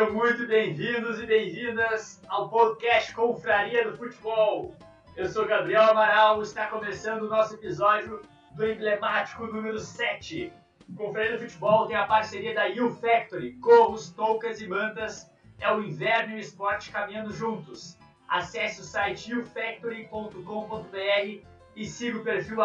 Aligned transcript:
Sejam 0.00 0.14
muito 0.14 0.46
bem-vindos 0.46 1.20
e 1.20 1.26
bem-vindas 1.26 2.22
ao 2.26 2.48
podcast 2.48 3.14
Confraria 3.14 3.86
do 3.86 3.98
Futebol. 3.98 4.74
Eu 5.14 5.28
sou 5.28 5.44
Gabriel 5.44 5.90
Amaral 5.90 6.40
e 6.40 6.42
está 6.42 6.68
começando 6.68 7.24
o 7.24 7.28
nosso 7.28 7.52
episódio 7.52 8.22
do 8.52 8.66
emblemático 8.66 9.46
número 9.46 9.78
7. 9.78 10.50
O 10.88 10.94
Confraria 10.94 11.32
do 11.32 11.40
Futebol 11.40 11.86
tem 11.86 11.96
a 11.96 12.06
parceria 12.06 12.54
da 12.54 12.66
U 12.82 12.94
Factory, 12.94 13.50
gorros, 13.60 14.10
toucas 14.12 14.62
e 14.62 14.66
mantas. 14.66 15.30
É 15.60 15.70
o 15.70 15.82
inverno 15.82 16.32
e 16.32 16.36
o 16.36 16.40
esporte 16.40 16.90
caminhando 16.90 17.30
juntos. 17.30 17.98
Acesse 18.26 18.80
o 18.80 18.84
site 18.84 19.34
ufactory.com.br 19.34 21.46
e 21.76 21.84
siga 21.84 22.16
o 22.16 22.24
perfil 22.24 22.56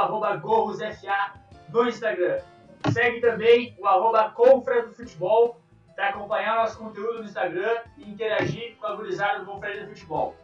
gorrosfa 0.42 1.34
no 1.68 1.86
Instagram. 1.86 2.40
Segue 2.94 3.20
também 3.20 3.76
o 3.78 3.86
arroba 3.86 4.30
Confra 4.30 4.84
do 4.84 4.94
Futebol 4.94 5.65
para 5.96 6.10
acompanhar 6.10 6.58
nosso 6.58 6.78
conteúdo 6.78 7.20
no 7.20 7.24
Instagram 7.24 7.78
e 7.98 8.10
interagir 8.10 8.76
com 8.78 8.88
a 8.88 8.96
gurizada 8.96 9.40
do 9.40 9.46
Confraria 9.46 9.84
do 9.84 9.90
Futebol. 9.90 10.36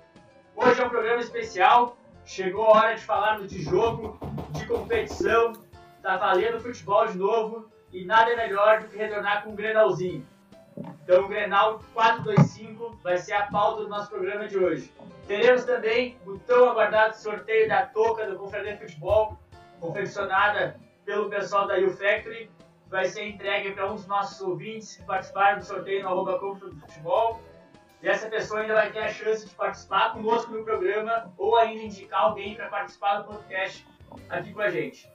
Hoje 0.55 0.81
é 0.81 0.85
um 0.85 0.89
programa 0.89 1.19
especial, 1.19 1.97
chegou 2.25 2.67
a 2.67 2.77
hora 2.77 2.95
de 2.95 3.01
falarmos 3.01 3.51
de 3.51 3.61
jogo, 3.61 4.17
de 4.51 4.65
competição, 4.65 5.53
tá 6.01 6.17
valendo 6.17 6.61
futebol 6.61 7.05
de 7.05 7.17
novo 7.17 7.69
e 7.91 8.05
nada 8.05 8.31
é 8.31 8.35
melhor 8.35 8.79
do 8.79 8.87
que 8.87 8.97
retornar 8.97 9.43
com 9.43 9.51
um 9.51 9.55
Grenalzinho. 9.55 10.25
Então 11.03 11.25
o 11.25 11.27
Grenal 11.27 11.79
425 11.93 12.99
vai 13.03 13.17
ser 13.17 13.33
a 13.33 13.47
pauta 13.47 13.83
do 13.83 13.89
nosso 13.89 14.09
programa 14.09 14.47
de 14.47 14.57
hoje. 14.57 14.93
Teremos 15.27 15.65
também 15.65 16.17
o 16.25 16.37
tão 16.39 16.69
aguardado 16.69 17.17
sorteio 17.17 17.67
da 17.67 17.85
touca 17.85 18.25
do 18.25 18.37
Confraria 18.37 18.77
Futebol, 18.77 19.37
confeccionada 19.79 20.79
pelo 21.05 21.29
pessoal 21.29 21.67
da 21.67 21.77
U 21.77 21.89
Factory, 21.89 22.49
vai 22.91 23.05
ser 23.05 23.25
entregue 23.25 23.71
para 23.71 23.89
um 23.89 23.95
dos 23.95 24.05
nossos 24.05 24.39
ouvintes 24.41 24.97
que 24.97 25.03
participaram 25.03 25.59
do 25.59 25.65
sorteio 25.65 26.03
no 26.03 26.09
arroba 26.09 26.37
do 26.37 26.75
futebol. 26.75 27.41
E 28.03 28.09
essa 28.09 28.29
pessoa 28.29 28.59
ainda 28.59 28.73
vai 28.73 28.91
ter 28.91 28.99
a 28.99 29.07
chance 29.07 29.47
de 29.47 29.55
participar 29.55 30.11
conosco 30.11 30.51
no 30.51 30.65
programa 30.65 31.33
ou 31.37 31.55
ainda 31.55 31.83
indicar 31.83 32.23
alguém 32.23 32.53
para 32.55 32.67
participar 32.67 33.19
do 33.19 33.29
podcast 33.29 33.87
aqui 34.29 34.53
com 34.53 34.61
a 34.61 34.69
gente. 34.69 35.09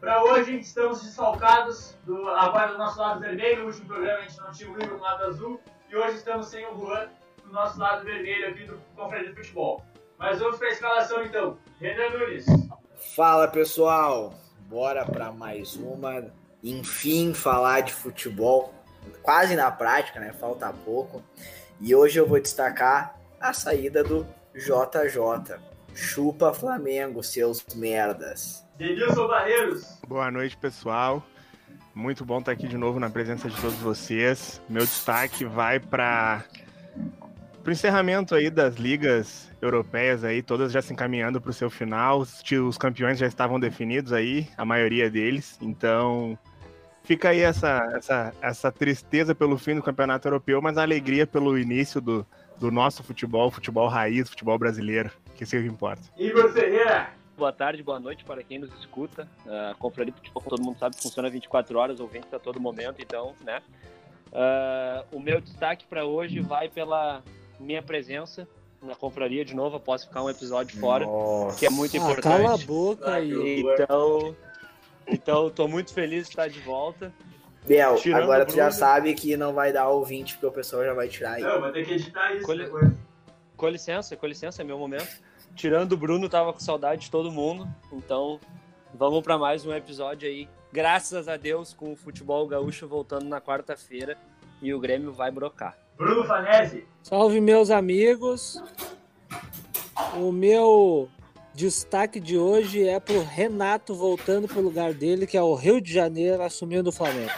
Para 0.00 0.22
hoje, 0.24 0.58
estamos 0.58 1.02
desfalcados 1.02 1.98
do, 2.04 2.28
agora 2.28 2.72
do 2.72 2.78
nosso 2.78 2.98
lado 2.98 3.20
vermelho. 3.20 3.60
No 3.60 3.66
último 3.66 3.86
programa 3.86 4.18
a 4.18 4.22
gente 4.22 4.40
não 4.40 4.50
tinha 4.52 4.70
o 4.70 4.82
Igor 4.82 4.96
no 4.96 5.02
lado 5.02 5.24
azul. 5.24 5.60
E 5.90 5.96
hoje 5.96 6.16
estamos 6.16 6.46
sem 6.46 6.66
o 6.66 6.74
Juan 6.78 7.08
do 7.44 7.52
nosso 7.52 7.78
lado 7.78 8.04
vermelho 8.04 8.48
aqui 8.48 8.64
do 8.64 8.80
Conferência 8.96 9.32
de 9.32 9.36
Futebol. 9.36 9.84
Mas 10.18 10.38
vamos 10.38 10.56
para 10.56 10.68
a 10.68 10.70
escalação 10.70 11.22
então. 11.22 11.58
Renan 11.80 12.10
Nunes. 12.10 12.46
Fala 13.14 13.48
pessoal, 13.48 14.32
bora 14.68 15.04
para 15.04 15.32
mais 15.32 15.74
uma. 15.76 16.32
Enfim, 16.66 17.34
falar 17.34 17.82
de 17.82 17.92
futebol, 17.92 18.72
quase 19.22 19.54
na 19.54 19.70
prática, 19.70 20.18
né? 20.18 20.32
Falta 20.32 20.72
pouco. 20.72 21.22
E 21.78 21.94
hoje 21.94 22.18
eu 22.18 22.26
vou 22.26 22.40
destacar 22.40 23.20
a 23.38 23.52
saída 23.52 24.02
do 24.02 24.26
JJ. 24.54 25.58
Chupa 25.94 26.54
Flamengo, 26.54 27.22
seus 27.22 27.62
merdas. 27.74 28.66
Denilson 28.78 29.28
Barreiros. 29.28 30.00
Boa 30.08 30.30
noite, 30.30 30.56
pessoal. 30.56 31.22
Muito 31.94 32.24
bom 32.24 32.38
estar 32.38 32.52
aqui 32.52 32.66
de 32.66 32.78
novo 32.78 32.98
na 32.98 33.10
presença 33.10 33.46
de 33.46 33.60
todos 33.60 33.76
vocês. 33.76 34.62
Meu 34.66 34.84
destaque 34.84 35.44
vai 35.44 35.78
para 35.78 36.46
o 37.64 37.70
encerramento 37.70 38.34
aí 38.34 38.48
das 38.48 38.76
ligas 38.76 39.50
europeias 39.60 40.24
aí, 40.24 40.42
todas 40.42 40.72
já 40.72 40.80
se 40.80 40.92
encaminhando 40.94 41.40
para 41.40 41.50
o 41.50 41.54
seu 41.54 41.68
final. 41.68 42.20
Os 42.20 42.78
campeões 42.78 43.18
já 43.18 43.26
estavam 43.26 43.60
definidos 43.60 44.14
aí, 44.14 44.48
a 44.56 44.64
maioria 44.64 45.10
deles. 45.10 45.58
Então, 45.60 46.38
fica 47.04 47.28
aí 47.28 47.40
essa, 47.40 47.92
essa, 47.94 48.34
essa 48.40 48.72
tristeza 48.72 49.34
pelo 49.34 49.56
fim 49.56 49.76
do 49.76 49.82
campeonato 49.82 50.26
europeu, 50.26 50.60
mas 50.60 50.76
a 50.76 50.82
alegria 50.82 51.26
pelo 51.26 51.56
início 51.56 52.00
do, 52.00 52.26
do 52.58 52.70
nosso 52.70 53.02
futebol, 53.02 53.50
futebol 53.50 53.86
raiz, 53.86 54.28
futebol 54.28 54.58
brasileiro, 54.58 55.10
que 55.36 55.44
isso 55.44 55.56
o 55.56 55.60
que 55.60 55.66
importa. 55.66 56.02
Igor 56.16 56.50
Ferreira. 56.52 57.10
Boa 57.36 57.52
tarde, 57.52 57.82
boa 57.82 57.98
noite 57.98 58.24
para 58.24 58.42
quem 58.44 58.60
nos 58.60 58.72
escuta. 58.78 59.28
A 59.46 59.72
uh, 59.72 59.78
Confraria 59.78 60.14
Futebol, 60.14 60.40
como 60.40 60.56
todo 60.56 60.64
mundo 60.64 60.78
sabe, 60.78 60.96
funciona 61.00 61.28
24 61.28 61.76
horas, 61.76 61.98
ouvinte 61.98 62.28
a 62.32 62.38
todo 62.38 62.60
momento, 62.60 63.02
então, 63.02 63.34
né? 63.44 63.60
Uh, 64.28 65.16
o 65.16 65.20
meu 65.20 65.40
destaque 65.40 65.84
para 65.84 66.04
hoje 66.04 66.38
vai 66.38 66.68
pela 66.68 67.22
minha 67.58 67.82
presença 67.82 68.48
na 68.80 68.94
confraria 68.94 69.44
de 69.44 69.54
novo, 69.54 69.76
após 69.76 70.04
ficar 70.04 70.22
um 70.22 70.30
episódio 70.30 70.78
fora, 70.78 71.06
Nossa. 71.06 71.58
que 71.58 71.66
é 71.66 71.70
muito 71.70 71.96
importante. 71.96 72.28
Ah, 72.28 72.42
cala 72.42 72.54
a 72.54 72.58
boca 72.58 73.12
aí. 73.14 73.60
Então, 73.62 74.36
então, 75.06 75.50
tô 75.50 75.68
muito 75.68 75.92
feliz 75.92 76.24
de 76.24 76.30
estar 76.30 76.48
de 76.48 76.60
volta. 76.60 77.12
Biel, 77.66 77.96
Tirando 77.96 78.22
agora 78.22 78.44
tu 78.44 78.54
já 78.54 78.70
sabe 78.70 79.14
que 79.14 79.36
não 79.36 79.54
vai 79.54 79.72
dar 79.72 79.88
ouvinte, 79.88 80.34
porque 80.34 80.46
o 80.46 80.52
pessoal 80.52 80.84
já 80.84 80.92
vai 80.92 81.08
tirar 81.08 81.34
aí. 81.34 81.42
Não, 81.42 81.60
vou 81.60 81.72
ter 81.72 81.86
que 81.86 81.94
editar 81.94 82.34
isso 82.34 82.44
com, 82.44 82.56
depois. 82.56 82.90
Com 83.56 83.68
licença, 83.68 84.16
com 84.16 84.26
licença, 84.26 84.62
é 84.62 84.64
meu 84.64 84.78
momento. 84.78 85.22
Tirando 85.54 85.92
o 85.92 85.96
Bruno, 85.96 86.28
tava 86.28 86.52
com 86.52 86.60
saudade 86.60 87.02
de 87.02 87.10
todo 87.10 87.30
mundo. 87.30 87.66
Então, 87.92 88.38
vamos 88.92 89.22
para 89.22 89.38
mais 89.38 89.64
um 89.64 89.72
episódio 89.72 90.28
aí. 90.28 90.48
Graças 90.72 91.28
a 91.28 91.36
Deus, 91.36 91.72
com 91.72 91.92
o 91.92 91.96
futebol 91.96 92.46
gaúcho 92.46 92.86
voltando 92.86 93.24
na 93.26 93.40
quarta-feira 93.40 94.18
e 94.60 94.74
o 94.74 94.80
Grêmio 94.80 95.12
vai 95.12 95.30
brocar. 95.30 95.78
Bruno 95.96 96.24
Fanese. 96.24 96.84
Salve, 97.02 97.40
meus 97.40 97.70
amigos. 97.70 98.60
O 100.16 100.32
meu 100.32 101.08
destaque 101.54 102.18
de 102.18 102.36
hoje 102.36 102.86
é 102.86 102.98
pro 102.98 103.22
Renato 103.22 103.94
voltando 103.94 104.48
pro 104.48 104.60
lugar 104.60 104.92
dele, 104.92 105.26
que 105.26 105.36
é 105.36 105.42
o 105.42 105.54
Rio 105.54 105.80
de 105.80 105.92
Janeiro, 105.92 106.42
assumindo 106.42 106.90
o 106.90 106.92
Flamengo. 106.92 107.30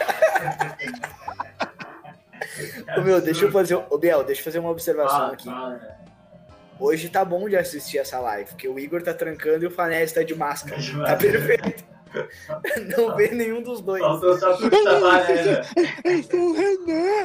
Ô, 2.97 3.01
meu, 3.01 3.21
deixa 3.21 3.45
eu 3.45 3.51
fazer. 3.51 3.75
Ô, 3.75 3.97
Biel, 3.97 4.23
deixa 4.23 4.41
eu 4.41 4.45
fazer 4.45 4.59
uma 4.59 4.71
observação 4.71 5.27
aqui. 5.27 5.49
Hoje 6.79 7.09
tá 7.09 7.23
bom 7.23 7.47
de 7.47 7.55
assistir 7.55 7.99
essa 7.99 8.19
live, 8.19 8.49
porque 8.49 8.67
o 8.67 8.77
Igor 8.77 9.01
tá 9.01 9.13
trancando 9.13 9.63
e 9.63 9.67
o 9.67 9.71
Fanese 9.71 10.13
tá 10.13 10.23
de 10.23 10.35
máscara. 10.35 10.81
Tá 11.05 11.15
perfeito. 11.15 11.83
Não 12.97 13.15
vê 13.15 13.29
nenhum 13.29 13.61
dos 13.61 13.81
dois. 13.81 14.01
Faltou 14.01 14.37
só 14.37 14.55
pro 14.57 14.67
é 14.67 14.79
o 16.35 16.53
Renan. 16.53 17.21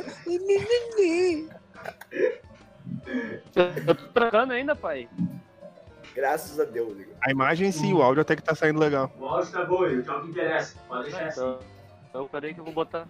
Eu 3.86 3.94
tô 3.96 4.08
trancando 4.12 4.52
ainda, 4.52 4.74
pai. 4.74 5.08
Graças 6.14 6.60
a 6.60 6.64
Deus, 6.64 6.92
Igor. 6.98 7.14
A 7.20 7.30
imagem 7.30 7.72
sim, 7.72 7.92
o 7.92 8.02
áudio 8.02 8.22
até 8.22 8.36
que 8.36 8.42
tá 8.42 8.54
saindo 8.54 8.78
legal. 8.78 9.10
O 9.18 9.26
áudio 9.26 9.52
tá 9.52 9.64
bom, 9.64 9.82
o 9.82 10.02
que 10.02 10.08
é 10.08 10.12
o 10.12 10.22
que 10.22 10.28
interessa. 10.28 10.76
Pode 10.86 11.04
deixar 11.04 11.28
então, 11.28 11.54
assim. 11.54 11.66
Então, 12.10 12.28
peraí 12.28 12.54
que 12.54 12.60
eu 12.60 12.64
vou 12.64 12.74
botar. 12.74 13.08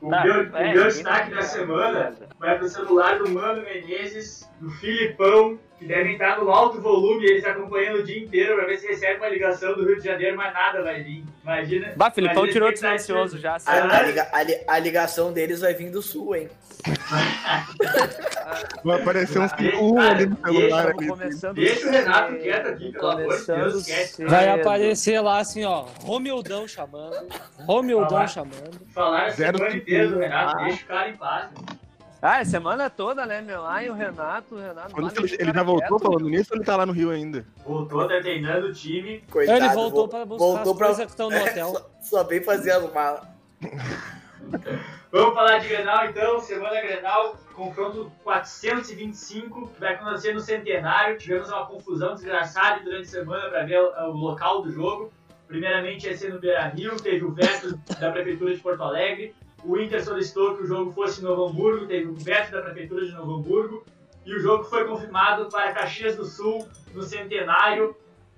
O 0.00 0.10
tá, 0.10 0.24
meu, 0.24 0.34
é, 0.56 0.70
o 0.70 0.74
meu 0.74 0.84
destaque 0.84 1.30
da 1.30 1.42
semana 1.42 2.12
vai 2.38 2.58
pro 2.58 2.68
celular 2.68 3.18
do 3.18 3.30
Mano 3.30 3.62
Menezes, 3.62 4.48
do 4.60 4.68
Filipão, 4.70 5.58
que 5.82 5.88
devem 5.88 6.12
estar 6.12 6.38
no 6.38 6.48
alto 6.50 6.80
volume, 6.80 7.26
eles 7.26 7.44
acompanhando 7.44 7.98
o 7.98 8.04
dia 8.04 8.18
inteiro 8.18 8.54
pra 8.56 8.66
ver 8.66 8.78
se 8.78 8.86
recebe 8.86 9.18
uma 9.18 9.28
ligação 9.28 9.74
do 9.74 9.84
Rio 9.84 9.98
de 9.98 10.04
Janeiro, 10.04 10.36
mas 10.36 10.54
nada 10.54 10.82
vai 10.82 11.02
vir. 11.02 11.24
Imagina. 11.42 11.92
Bah, 11.96 12.10
Filipão 12.10 12.46
tirou 12.46 12.70
de 12.70 12.78
silencioso 12.78 13.38
já. 13.38 13.56
A, 13.66 13.98
a, 13.98 14.02
liga, 14.02 14.28
a, 14.32 14.74
a, 14.74 14.78
ligação 14.78 15.32
deles 15.32 15.60
vai 15.60 15.74
vir 15.74 15.90
do 15.90 16.00
sul, 16.00 16.36
hein? 16.36 16.48
vai 18.84 19.00
aparecer 19.00 19.40
uns 19.40 19.52
um 19.80 19.98
ali 19.98 20.26
no 20.26 20.36
celular. 20.36 20.94
Deixa, 20.94 21.52
deixa 21.52 21.88
o 21.88 21.90
Renato 21.90 22.36
quieto 22.36 22.68
aqui, 22.68 22.92
pelo 22.92 23.10
amor 23.10 23.36
de 23.38 23.46
Deus. 23.46 23.86
Vai 24.28 24.48
aparecer 24.48 25.20
lá 25.20 25.38
assim, 25.38 25.64
ó, 25.64 25.86
Romildão 26.00 26.68
chamando. 26.68 27.28
Romildão 27.66 28.08
Falar, 28.08 28.26
chamando. 28.28 28.80
Falar 28.94 29.26
a 29.26 29.30
semana 29.32 29.76
inteira 29.76 30.08
do 30.08 30.18
Renato, 30.18 30.64
deixa 30.64 30.84
o 30.84 30.86
cara 30.86 31.08
em 31.08 31.16
paz. 31.16 31.50
Ah, 32.24 32.40
é 32.40 32.44
semana 32.44 32.88
toda, 32.88 33.26
né, 33.26 33.40
meu? 33.40 33.66
Ai, 33.66 33.90
o 33.90 33.94
Renato, 33.94 34.54
o 34.54 34.58
Renato. 34.60 34.94
Quando 34.94 35.10
ele, 35.18 35.36
ele 35.40 35.52
já 35.52 35.62
voltou 35.64 35.98
quieto, 35.98 36.02
falando 36.02 36.28
nisso 36.28 36.50
ou 36.52 36.56
ele 36.56 36.64
tá 36.64 36.76
lá 36.76 36.86
no 36.86 36.92
Rio 36.92 37.10
ainda? 37.10 37.44
Voltou, 37.66 38.06
tá 38.06 38.20
treinando 38.20 38.68
o 38.68 38.72
time. 38.72 39.24
Coitado, 39.28 39.58
ele 39.58 39.74
voltou 39.74 40.06
pra 40.06 40.24
buscar 40.24 40.44
voltou 40.44 40.72
as 40.72 40.78
pra... 40.78 40.86
coisas 40.86 41.04
que 41.04 41.10
estão 41.10 41.28
no 41.28 41.36
hotel. 41.42 41.72
só, 41.72 41.90
só 42.00 42.24
bem 42.24 42.40
fazer 42.40 42.70
as 42.70 42.92
malas. 42.92 43.26
Vamos 45.10 45.34
falar 45.34 45.58
de 45.58 45.68
Grenal 45.68 46.06
então, 46.06 46.40
semana 46.40 46.80
Grenal, 46.80 47.36
confronto 47.54 48.10
425, 48.22 49.68
que 49.68 49.80
vai 49.80 49.94
acontecer 49.94 50.32
no 50.32 50.40
centenário. 50.40 51.18
Tivemos 51.18 51.48
uma 51.48 51.66
confusão 51.66 52.14
desgraçada 52.14 52.84
durante 52.84 53.08
a 53.08 53.10
semana 53.10 53.50
para 53.50 53.64
ver 53.64 53.80
o, 53.80 54.10
o 54.10 54.12
local 54.12 54.62
do 54.62 54.70
jogo. 54.70 55.12
Primeiramente 55.48 56.06
ia 56.06 56.16
ser 56.16 56.32
no 56.32 56.38
Beira 56.38 56.68
Rio, 56.68 56.96
teve 56.96 57.24
o 57.24 57.32
veto 57.32 57.76
da 58.00 58.12
Prefeitura 58.12 58.54
de 58.54 58.60
Porto 58.60 58.82
Alegre. 58.82 59.34
O 59.64 59.78
Inter 59.78 60.04
solicitou 60.04 60.56
que 60.56 60.64
o 60.64 60.66
jogo 60.66 60.92
fosse 60.92 61.20
em 61.20 61.24
Novo 61.24 61.46
Hamburgo, 61.46 61.86
teve 61.86 62.06
o 62.06 62.14
veto 62.14 62.50
da 62.50 62.62
Prefeitura 62.62 63.06
de 63.06 63.12
Novo 63.12 63.36
Hamburgo. 63.36 63.84
E 64.24 64.34
o 64.34 64.38
jogo 64.38 64.64
foi 64.64 64.84
confirmado 64.84 65.48
para 65.48 65.72
Caxias 65.72 66.16
do 66.16 66.24
Sul, 66.24 66.66
no 66.94 67.02
Centenário, 67.02 67.96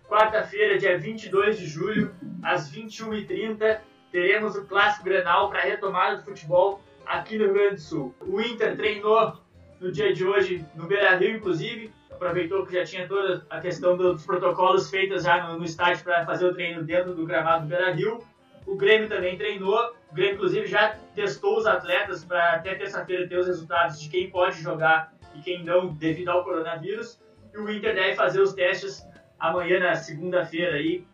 quarta-feira, 0.09 0.79
dia 0.79 0.99
22 0.99 1.59
de 1.59 1.67
julho, 1.67 2.15
às 2.43 2.71
21h30. 2.71 3.81
Teremos 4.11 4.55
o 4.57 4.65
Clássico 4.65 5.05
Grenal 5.05 5.51
para 5.51 5.61
a 5.61 5.65
retomada 5.65 6.17
do 6.17 6.25
futebol 6.25 6.81
aqui 7.07 7.37
no 7.37 7.45
Rio 7.45 7.55
Grande 7.55 7.75
do 7.77 7.81
Sul. 7.81 8.15
O 8.21 8.41
Inter 8.41 8.77
treinou 8.77 9.35
no 9.81 9.91
dia 9.91 10.13
de 10.13 10.25
hoje 10.25 10.65
no 10.75 10.87
Beira 10.87 11.17
Rio, 11.17 11.37
inclusive, 11.37 11.93
aproveitou 12.11 12.65
que 12.65 12.75
já 12.75 12.85
tinha 12.85 13.07
toda 13.07 13.45
a 13.51 13.61
questão 13.61 13.97
dos 13.97 14.25
protocolos 14.25 14.89
feitos 14.89 15.25
já 15.25 15.49
no, 15.49 15.59
no 15.59 15.65
estádio 15.65 16.05
para 16.05 16.25
fazer 16.25 16.47
o 16.47 16.55
treino 16.55 16.83
dentro 16.83 17.15
do 17.15 17.27
gramado 17.27 17.65
do 17.65 17.69
Beira 17.69 17.93
Rio 17.93 18.23
O 18.67 18.77
Grêmio 18.77 19.09
também 19.09 19.37
treinou. 19.37 19.95
O 20.15 20.17
Grêmio, 20.17 20.37
inclusive, 20.37 20.69
já 20.69 20.97
testou 21.13 21.59
os 21.59 21.67
atletas 21.67 22.25
para 22.25 22.53
até 22.53 22.77
terça-feira 22.77 23.27
ter 23.27 23.37
os 23.37 23.49
resultados 23.49 24.01
de 24.01 24.09
quem 24.09 24.31
pode 24.31 24.63
jogar 24.63 25.13
e 25.35 25.43
quem 25.43 25.65
não, 25.65 25.89
devido 25.89 26.29
ao 26.29 26.45
coronavírus. 26.45 27.21
E 27.53 27.59
o 27.59 27.69
Inter 27.69 27.97
deve 27.97 28.15
fazer 28.15 28.41
os 28.41 28.53
testes 28.53 29.05
amanhã, 29.41 29.81
na 29.81 29.97
segunda-feira, 29.97 30.77
aí, 30.77 31.05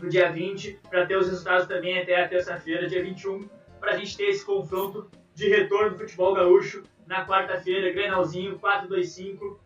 no 0.00 0.08
dia 0.08 0.32
20, 0.32 0.80
para 0.88 1.04
ter 1.04 1.18
os 1.18 1.28
resultados 1.28 1.66
também 1.66 2.00
até 2.00 2.18
a 2.18 2.26
terça-feira, 2.26 2.88
dia 2.88 3.02
21, 3.02 3.46
para 3.78 3.92
a 3.92 3.96
gente 3.98 4.16
ter 4.16 4.30
esse 4.30 4.42
confronto 4.42 5.10
de 5.34 5.46
retorno 5.46 5.90
do 5.90 5.98
futebol 5.98 6.32
gaúcho 6.32 6.82
na 7.06 7.26
quarta-feira, 7.26 7.92
Grenalzinho 7.92 8.58
425, 8.58 9.60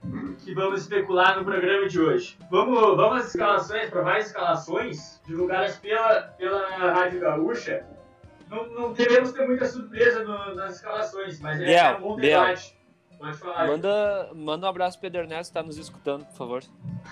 que 0.44 0.52
vamos 0.52 0.80
especular 0.80 1.38
no 1.38 1.44
programa 1.44 1.86
de 1.86 2.00
hoje. 2.00 2.36
Vamos, 2.50 2.96
vamos 2.96 3.20
às 3.20 3.26
escalações, 3.28 3.88
para 3.88 4.02
várias 4.02 4.26
escalações 4.26 5.22
divulgadas 5.24 5.78
pela, 5.78 6.22
pela 6.36 6.92
Rádio 6.92 7.20
Gaúcha. 7.20 7.93
Não, 8.54 8.68
não 8.68 8.92
devemos 8.92 9.32
ter 9.32 9.46
muita 9.46 9.66
surpresa 9.66 10.22
no, 10.22 10.54
nas 10.54 10.76
escalações, 10.76 11.40
mas 11.40 11.60
é, 11.60 11.64
Biel, 11.64 11.96
um 11.96 12.00
bom 12.00 12.16
debate. 12.16 12.76
Pode 13.18 13.38
falar. 13.38 13.66
Manda, 13.66 14.30
manda 14.34 14.66
um 14.66 14.68
abraço 14.68 14.98
pro 14.98 15.02
Pedro 15.02 15.22
Ernesto 15.22 15.52
que 15.52 15.58
tá 15.58 15.62
nos 15.62 15.78
escutando, 15.78 16.24
por 16.26 16.36
favor. 16.36 16.62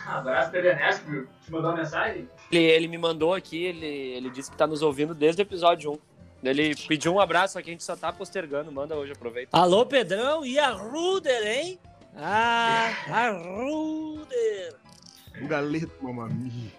Abraço, 0.06 0.50
Pedro 0.50 0.70
Ernesto, 0.70 1.04
que 1.04 1.44
te 1.44 1.52
mandou 1.52 1.70
uma 1.70 1.76
mensagem. 1.78 2.28
Ele, 2.50 2.64
ele 2.64 2.88
me 2.88 2.98
mandou 2.98 3.34
aqui, 3.34 3.64
ele, 3.64 3.86
ele 3.86 4.30
disse 4.30 4.50
que 4.50 4.56
tá 4.56 4.66
nos 4.66 4.82
ouvindo 4.82 5.14
desde 5.14 5.42
o 5.42 5.44
episódio 5.44 5.92
1. 5.92 5.98
Ele 6.44 6.74
pediu 6.88 7.14
um 7.14 7.20
abraço, 7.20 7.54
só 7.54 7.62
que 7.62 7.70
a 7.70 7.72
gente 7.72 7.84
só 7.84 7.96
tá 7.96 8.12
postergando. 8.12 8.70
Manda 8.72 8.96
hoje, 8.96 9.12
aproveita. 9.12 9.56
Alô, 9.56 9.86
Pedrão, 9.86 10.44
e 10.44 10.58
a 10.58 10.70
Ruder, 10.70 11.46
hein? 11.46 11.78
Ah, 12.16 12.92
a 13.08 13.30
Ruder. 13.30 14.74
O 15.40 15.46
galeto, 15.46 15.92
mamamia. 16.02 16.72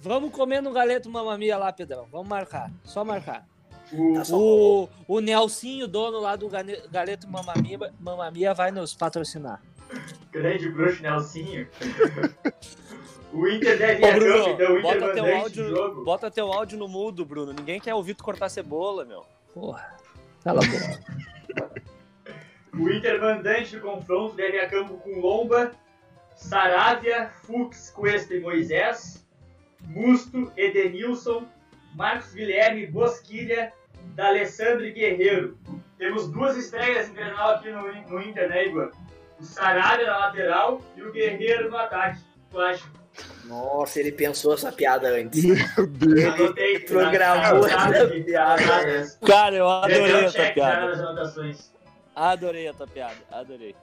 Vamos 0.00 0.30
comer 0.32 0.62
no 0.62 0.72
galeto 0.72 1.10
mamamia 1.10 1.56
lá, 1.58 1.72
Pedrão. 1.72 2.06
Vamos 2.10 2.28
marcar, 2.28 2.70
só 2.84 3.04
marcar. 3.04 3.46
O, 3.92 4.14
Tá 4.14 4.22
O, 4.34 4.88
o 5.06 5.20
Nelsinho, 5.20 5.86
dono 5.86 6.18
lá 6.18 6.34
do 6.34 6.48
galeto 6.90 7.28
mamamia, 7.28 7.78
mamamia, 8.00 8.54
vai 8.54 8.70
nos 8.70 8.94
patrocinar. 8.94 9.62
grande 10.32 10.68
bruxo 10.70 11.02
Nelsinho. 11.02 11.68
o 13.32 13.46
Inter 13.48 13.78
deve 13.78 14.02
Ô, 14.02 14.06
a 14.06 14.08
campo, 14.12 14.20
Bruno, 14.24 14.48
então 14.48 14.74
o 14.74 14.78
Inter 14.78 14.82
bota 15.00 15.12
teu, 15.12 15.36
áudio, 15.36 15.68
jogo. 15.68 16.04
bota 16.04 16.30
teu 16.30 16.52
áudio 16.52 16.78
no 16.78 16.88
mudo, 16.88 17.24
Bruno. 17.24 17.52
Ninguém 17.52 17.78
quer 17.80 17.94
ouvir 17.94 18.14
tu 18.14 18.24
cortar 18.24 18.48
cebola, 18.48 19.04
meu. 19.04 19.24
Porra, 19.54 19.94
cala 20.42 20.60
a 20.64 20.66
boca. 20.66 21.86
O 22.78 22.90
Inter 22.90 23.18
mandante 23.18 23.74
do 23.74 23.80
confronto 23.80 24.36
deve 24.36 24.58
a 24.58 24.68
campo 24.68 24.98
com 24.98 25.18
Lomba, 25.18 25.72
Saravia, 26.36 27.30
Fux, 27.42 27.90
Cuesta 27.90 28.34
e 28.34 28.40
Moisés, 28.40 29.26
Musto, 29.88 30.52
Edenilson, 30.56 31.46
Marcos 31.94 32.32
Guilherme, 32.34 32.86
Bosquilha, 32.86 33.72
D'Alessandro 34.14 34.84
e 34.84 34.92
Guerreiro. 34.92 35.58
Temos 35.98 36.28
duas 36.28 36.56
estreias 36.56 37.08
em 37.08 37.14
Grenal 37.14 37.52
aqui 37.52 37.70
no, 37.70 37.82
no 38.08 38.22
Inter, 38.22 38.48
né, 38.48 38.66
Igor? 38.66 38.92
O 39.40 39.44
Saravia 39.44 40.06
na 40.06 40.18
lateral 40.18 40.80
e 40.96 41.02
o 41.02 41.10
Guerreiro 41.10 41.70
no 41.70 41.76
ataque. 41.76 42.20
Tu 42.50 42.60
acha? 42.60 42.84
Nossa, 43.46 43.98
ele 44.00 44.12
pensou 44.12 44.54
essa 44.54 44.70
piada 44.70 45.08
antes. 45.08 45.42
Meu 45.44 45.86
Deus. 45.86 46.34
Anotei. 46.34 46.80
Programou 46.80 47.66
essa 47.66 48.08
piada. 48.08 48.62
Cara, 49.26 49.56
eu 49.56 49.64
Deu 49.64 50.04
adorei 50.04 50.24
essa 50.24 50.52
piada. 50.52 50.86
nas 50.86 51.00
anotações. 51.00 51.72
Adorei 52.14 52.68
essa 52.68 52.86
piada, 52.86 53.16
adorei. 53.30 53.74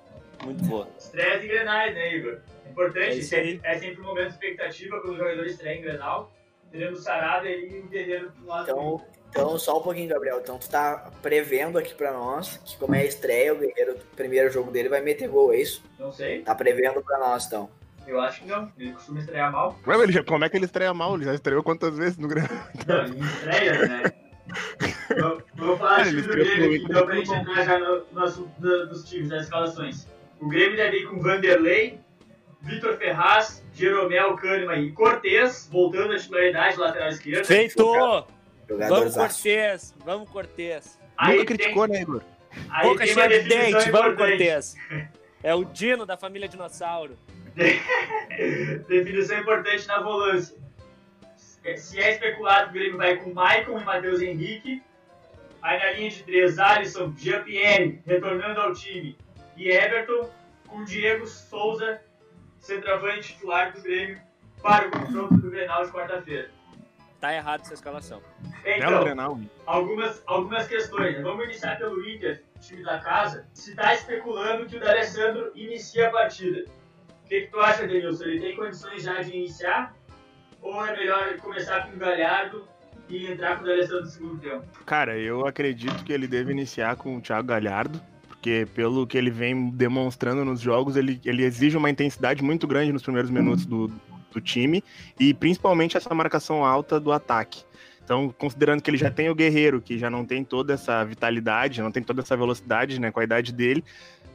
Muito 0.44 0.64
boa. 0.66 0.88
Estreias 0.98 1.44
em 1.44 1.48
Grenais, 1.48 1.94
né, 1.94 2.16
Igor? 2.16 2.38
Importante, 2.70 3.20
É 3.20 3.22
sempre- 3.22 3.60
é 3.64 3.78
sempre 3.78 4.02
um 4.02 4.06
momento 4.06 4.28
de 4.28 4.34
expectativa 4.34 5.00
quando 5.02 5.14
o 5.14 5.18
jogador 5.18 5.46
estreia 5.46 5.78
em 5.78 5.82
Grenal. 5.82 6.32
Teremos 6.72 7.00
o 7.00 7.04
Sarada 7.04 7.48
e 7.48 7.80
o 7.80 7.88
Guerreiro 7.88 8.32
do 8.32 8.48
lado 8.48 8.64
Então, 8.64 9.02
então, 9.30 9.58
só 9.60 9.80
um 9.80 9.82
pouquinho, 9.84 10.10
Gabriel. 10.10 10.40
Então, 10.40 10.58
tu 10.58 10.68
tá 10.70 11.12
prevendo 11.22 11.78
aqui 11.78 11.94
pra 11.94 12.12
nós 12.12 12.58
que, 12.66 12.76
como 12.78 12.96
é 12.96 13.00
a 13.02 13.06
estreia, 13.06 13.54
o 13.54 13.58
Guerreiro, 13.60 13.94
o 13.94 14.16
primeiro 14.16 14.50
jogo 14.52 14.72
dele 14.72 14.90
vai 14.90 15.02
meter 15.02 15.28
gol, 15.30 15.54
é 15.54 15.58
isso? 15.58 15.84
Não 16.00 16.12
sei, 16.12 16.42
Tá 16.42 16.56
prevendo 16.56 17.02
pra 17.04 17.20
nós, 17.20 17.46
então. 17.46 17.70
eu 18.08 18.20
acho 18.20 18.42
que 18.42 18.48
não. 18.48 18.72
Ele 18.78 18.92
costuma 18.94 19.20
estrear 19.20 19.52
mal. 19.52 19.70
Ué, 19.88 19.96
mas 19.96 20.02
ele 20.02 20.12
já- 20.14 20.24
como 20.24 20.44
é 20.44 20.50
que 20.50 20.58
ele 20.58 20.66
estreia 20.66 20.94
mal? 20.96 21.14
Ele 21.16 21.26
já 21.26 21.34
estreou 21.36 21.62
quantas 21.64 21.96
vezes 21.96 22.18
no 22.18 22.28
Grêmio? 22.28 22.50
Não, 22.88 23.06
em 23.06 23.20
estreia, 23.20 23.88
né? 23.88 24.04
Vou- 25.20 25.42
Vou 25.56 25.78
falar 25.78 26.02
É, 26.08 26.12
do 26.12 26.20
ele 26.20 26.22
Grêmio 26.28 26.76
então, 26.76 27.06
pra 27.06 27.16
gente 27.16 27.32
entrar 27.34 27.64
já 27.66 27.80
no, 27.80 28.04
no 28.12 28.24
assunto 28.24 28.60
dos 28.60 29.08
times, 29.08 29.30
das 29.30 29.44
escalações. 29.44 30.08
O 30.44 30.50
Grêmio 30.50 30.76
deve 30.76 30.98
ir 30.98 31.08
com 31.08 31.22
Vanderlei, 31.22 32.00
Vitor 32.62 32.98
Ferraz, 32.98 33.64
Jeromel, 33.74 34.36
Kahneman 34.36 34.82
e 34.82 34.92
Cortez, 34.92 35.70
voltando 35.72 36.12
à 36.12 36.18
titularidade 36.18 36.78
lateral 36.78 37.08
esquerda. 37.08 37.46
Feito! 37.46 37.94
Vamos, 38.68 39.16
Cortez! 39.16 39.96
Vamos, 40.04 40.30
Cortez! 40.30 41.00
Aí 41.18 41.38
Nunca 41.38 41.48
tem- 41.48 41.58
criticou, 41.58 41.88
né, 41.88 42.02
Igor? 42.02 42.22
Aí 42.70 42.90
Boca 42.90 43.06
cheia 43.06 43.42
de 43.42 43.48
dente, 43.48 43.90
vamos. 43.90 44.18
Cortez! 44.18 44.76
É 45.42 45.56
o 45.56 45.64
Dino 45.64 46.06
da 46.06 46.18
família 46.18 46.50
Dinossauro. 46.50 47.18
Definição 47.56 49.40
importante 49.40 49.88
na 49.88 50.02
volância. 50.02 50.58
Se 51.78 52.02
é 52.02 52.12
especulado, 52.12 52.70
o 52.70 52.74
Grêmio 52.74 52.98
vai 52.98 53.16
com 53.16 53.34
Maicon 53.34 53.80
e 53.80 53.84
Matheus 53.86 54.22
Henrique. 54.22 54.84
Aí 55.62 55.80
na 55.80 55.92
linha 55.94 56.10
de 56.10 56.22
três, 56.24 56.60
Alisson, 56.60 57.14
Jean-Pierre, 57.18 58.02
retornando 58.06 58.60
ao 58.60 58.74
time. 58.74 59.16
E 59.56 59.70
Everton, 59.70 60.30
com 60.68 60.84
Diego 60.84 61.26
Souza, 61.28 62.02
centroavante 62.60 63.34
titular 63.34 63.74
do 63.74 63.82
Grêmio, 63.82 64.20
para 64.62 64.88
o 64.88 64.92
confronto 64.92 65.38
do 65.38 65.52
Grenal 65.52 65.86
de 65.86 65.92
quarta-feira. 65.92 66.50
Tá 67.20 67.34
errado 67.34 67.62
essa 67.62 67.74
escalação. 67.74 68.22
Então, 68.66 69.04
Grenal. 69.04 69.40
algumas, 69.66 70.22
algumas 70.26 70.68
questões. 70.68 71.22
Vamos 71.22 71.46
iniciar 71.46 71.78
pelo 71.78 72.06
Inter, 72.06 72.44
time 72.60 72.84
da 72.84 73.00
casa. 73.00 73.48
Se 73.54 73.72
está 73.72 73.94
especulando 73.94 74.66
que 74.66 74.76
o 74.76 74.80
D'Alessandro 74.80 75.52
inicia 75.56 76.08
a 76.08 76.12
partida. 76.12 76.66
O 77.24 77.28
que, 77.30 77.42
que 77.42 77.48
tu 77.48 77.60
acha, 77.60 77.88
Denilson? 77.88 78.26
Ele 78.26 78.40
tem 78.42 78.56
condições 78.58 79.04
já 79.04 79.22
de 79.22 79.36
iniciar? 79.38 79.96
Ou 80.62 80.86
é 80.86 80.92
melhor 80.98 81.38
começar 81.38 81.88
com 81.88 81.96
o 81.96 81.98
Galhardo 81.98 82.68
e 83.08 83.26
entrar 83.26 83.56
com 83.58 83.64
o 83.64 83.68
D'Alessandro 83.68 84.02
no 84.02 84.08
segundo 84.08 84.42
tempo? 84.42 84.84
Cara, 84.86 85.18
eu 85.18 85.48
acredito 85.48 86.04
que 86.04 86.12
ele 86.12 86.28
deve 86.28 86.52
iniciar 86.52 86.98
com 86.98 87.16
o 87.16 87.22
Thiago 87.22 87.48
Galhardo, 87.48 88.02
porque 88.44 88.68
pelo 88.76 89.08
que 89.08 89.18
ele 89.18 89.32
vem 89.32 89.70
demonstrando 89.70 90.44
nos 90.44 90.60
jogos, 90.60 90.98
ele, 90.98 91.18
ele 91.24 91.46
exige 91.46 91.78
uma 91.78 91.90
intensidade 91.90 92.44
muito 92.44 92.68
grande 92.68 92.92
nos 92.92 93.02
primeiros 93.02 93.32
minutos 93.32 93.66
do, 93.66 93.88
do 94.34 94.42
time, 94.42 94.84
e 95.18 95.34
principalmente 95.34 95.96
essa 95.96 96.14
marcação 96.14 96.66
alta 96.66 97.00
do 97.00 97.14
ataque. 97.14 97.64
Então, 98.04 98.36
considerando 98.38 98.82
que 98.82 98.90
ele 98.90 98.98
já 98.98 99.10
tem 99.10 99.30
o 99.30 99.34
Guerreiro, 99.36 99.80
que 99.80 99.98
já 99.98 100.10
não 100.10 100.26
tem 100.26 100.44
toda 100.44 100.74
essa 100.74 101.06
vitalidade, 101.06 101.82
não 101.82 101.90
tem 101.90 102.04
toda 102.04 102.22
essa 102.22 102.36
velocidade, 102.36 103.00
né, 103.00 103.12
com 103.12 103.22
a 103.22 103.24
idade 103.24 103.54
dele, 103.54 103.82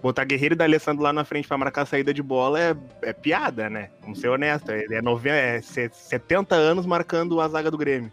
botar 0.03 0.25
Guerreiro 0.25 0.55
e 0.55 0.57
D'Alessandro 0.57 1.03
lá 1.03 1.13
na 1.13 1.23
frente 1.27 1.47
para 1.47 1.59
marcar 1.59 1.83
a 1.83 1.87
saída 1.87 2.15
de 2.15 2.23
bola 2.23 2.59
é, 2.59 2.75
é 3.03 3.13
piada, 3.13 3.69
né? 3.69 3.91
Vamos 4.01 4.21
ser 4.21 4.29
honestos, 4.31 4.71
ele 4.71 4.95
é, 4.95 5.03
nove- 5.03 5.29
é 5.29 5.61
se- 5.61 5.91
70 5.93 6.55
anos 6.55 6.87
marcando 6.87 7.39
a 7.43 7.49
zaga 7.49 7.71
do 7.71 7.77
Grêmio. 7.77 8.11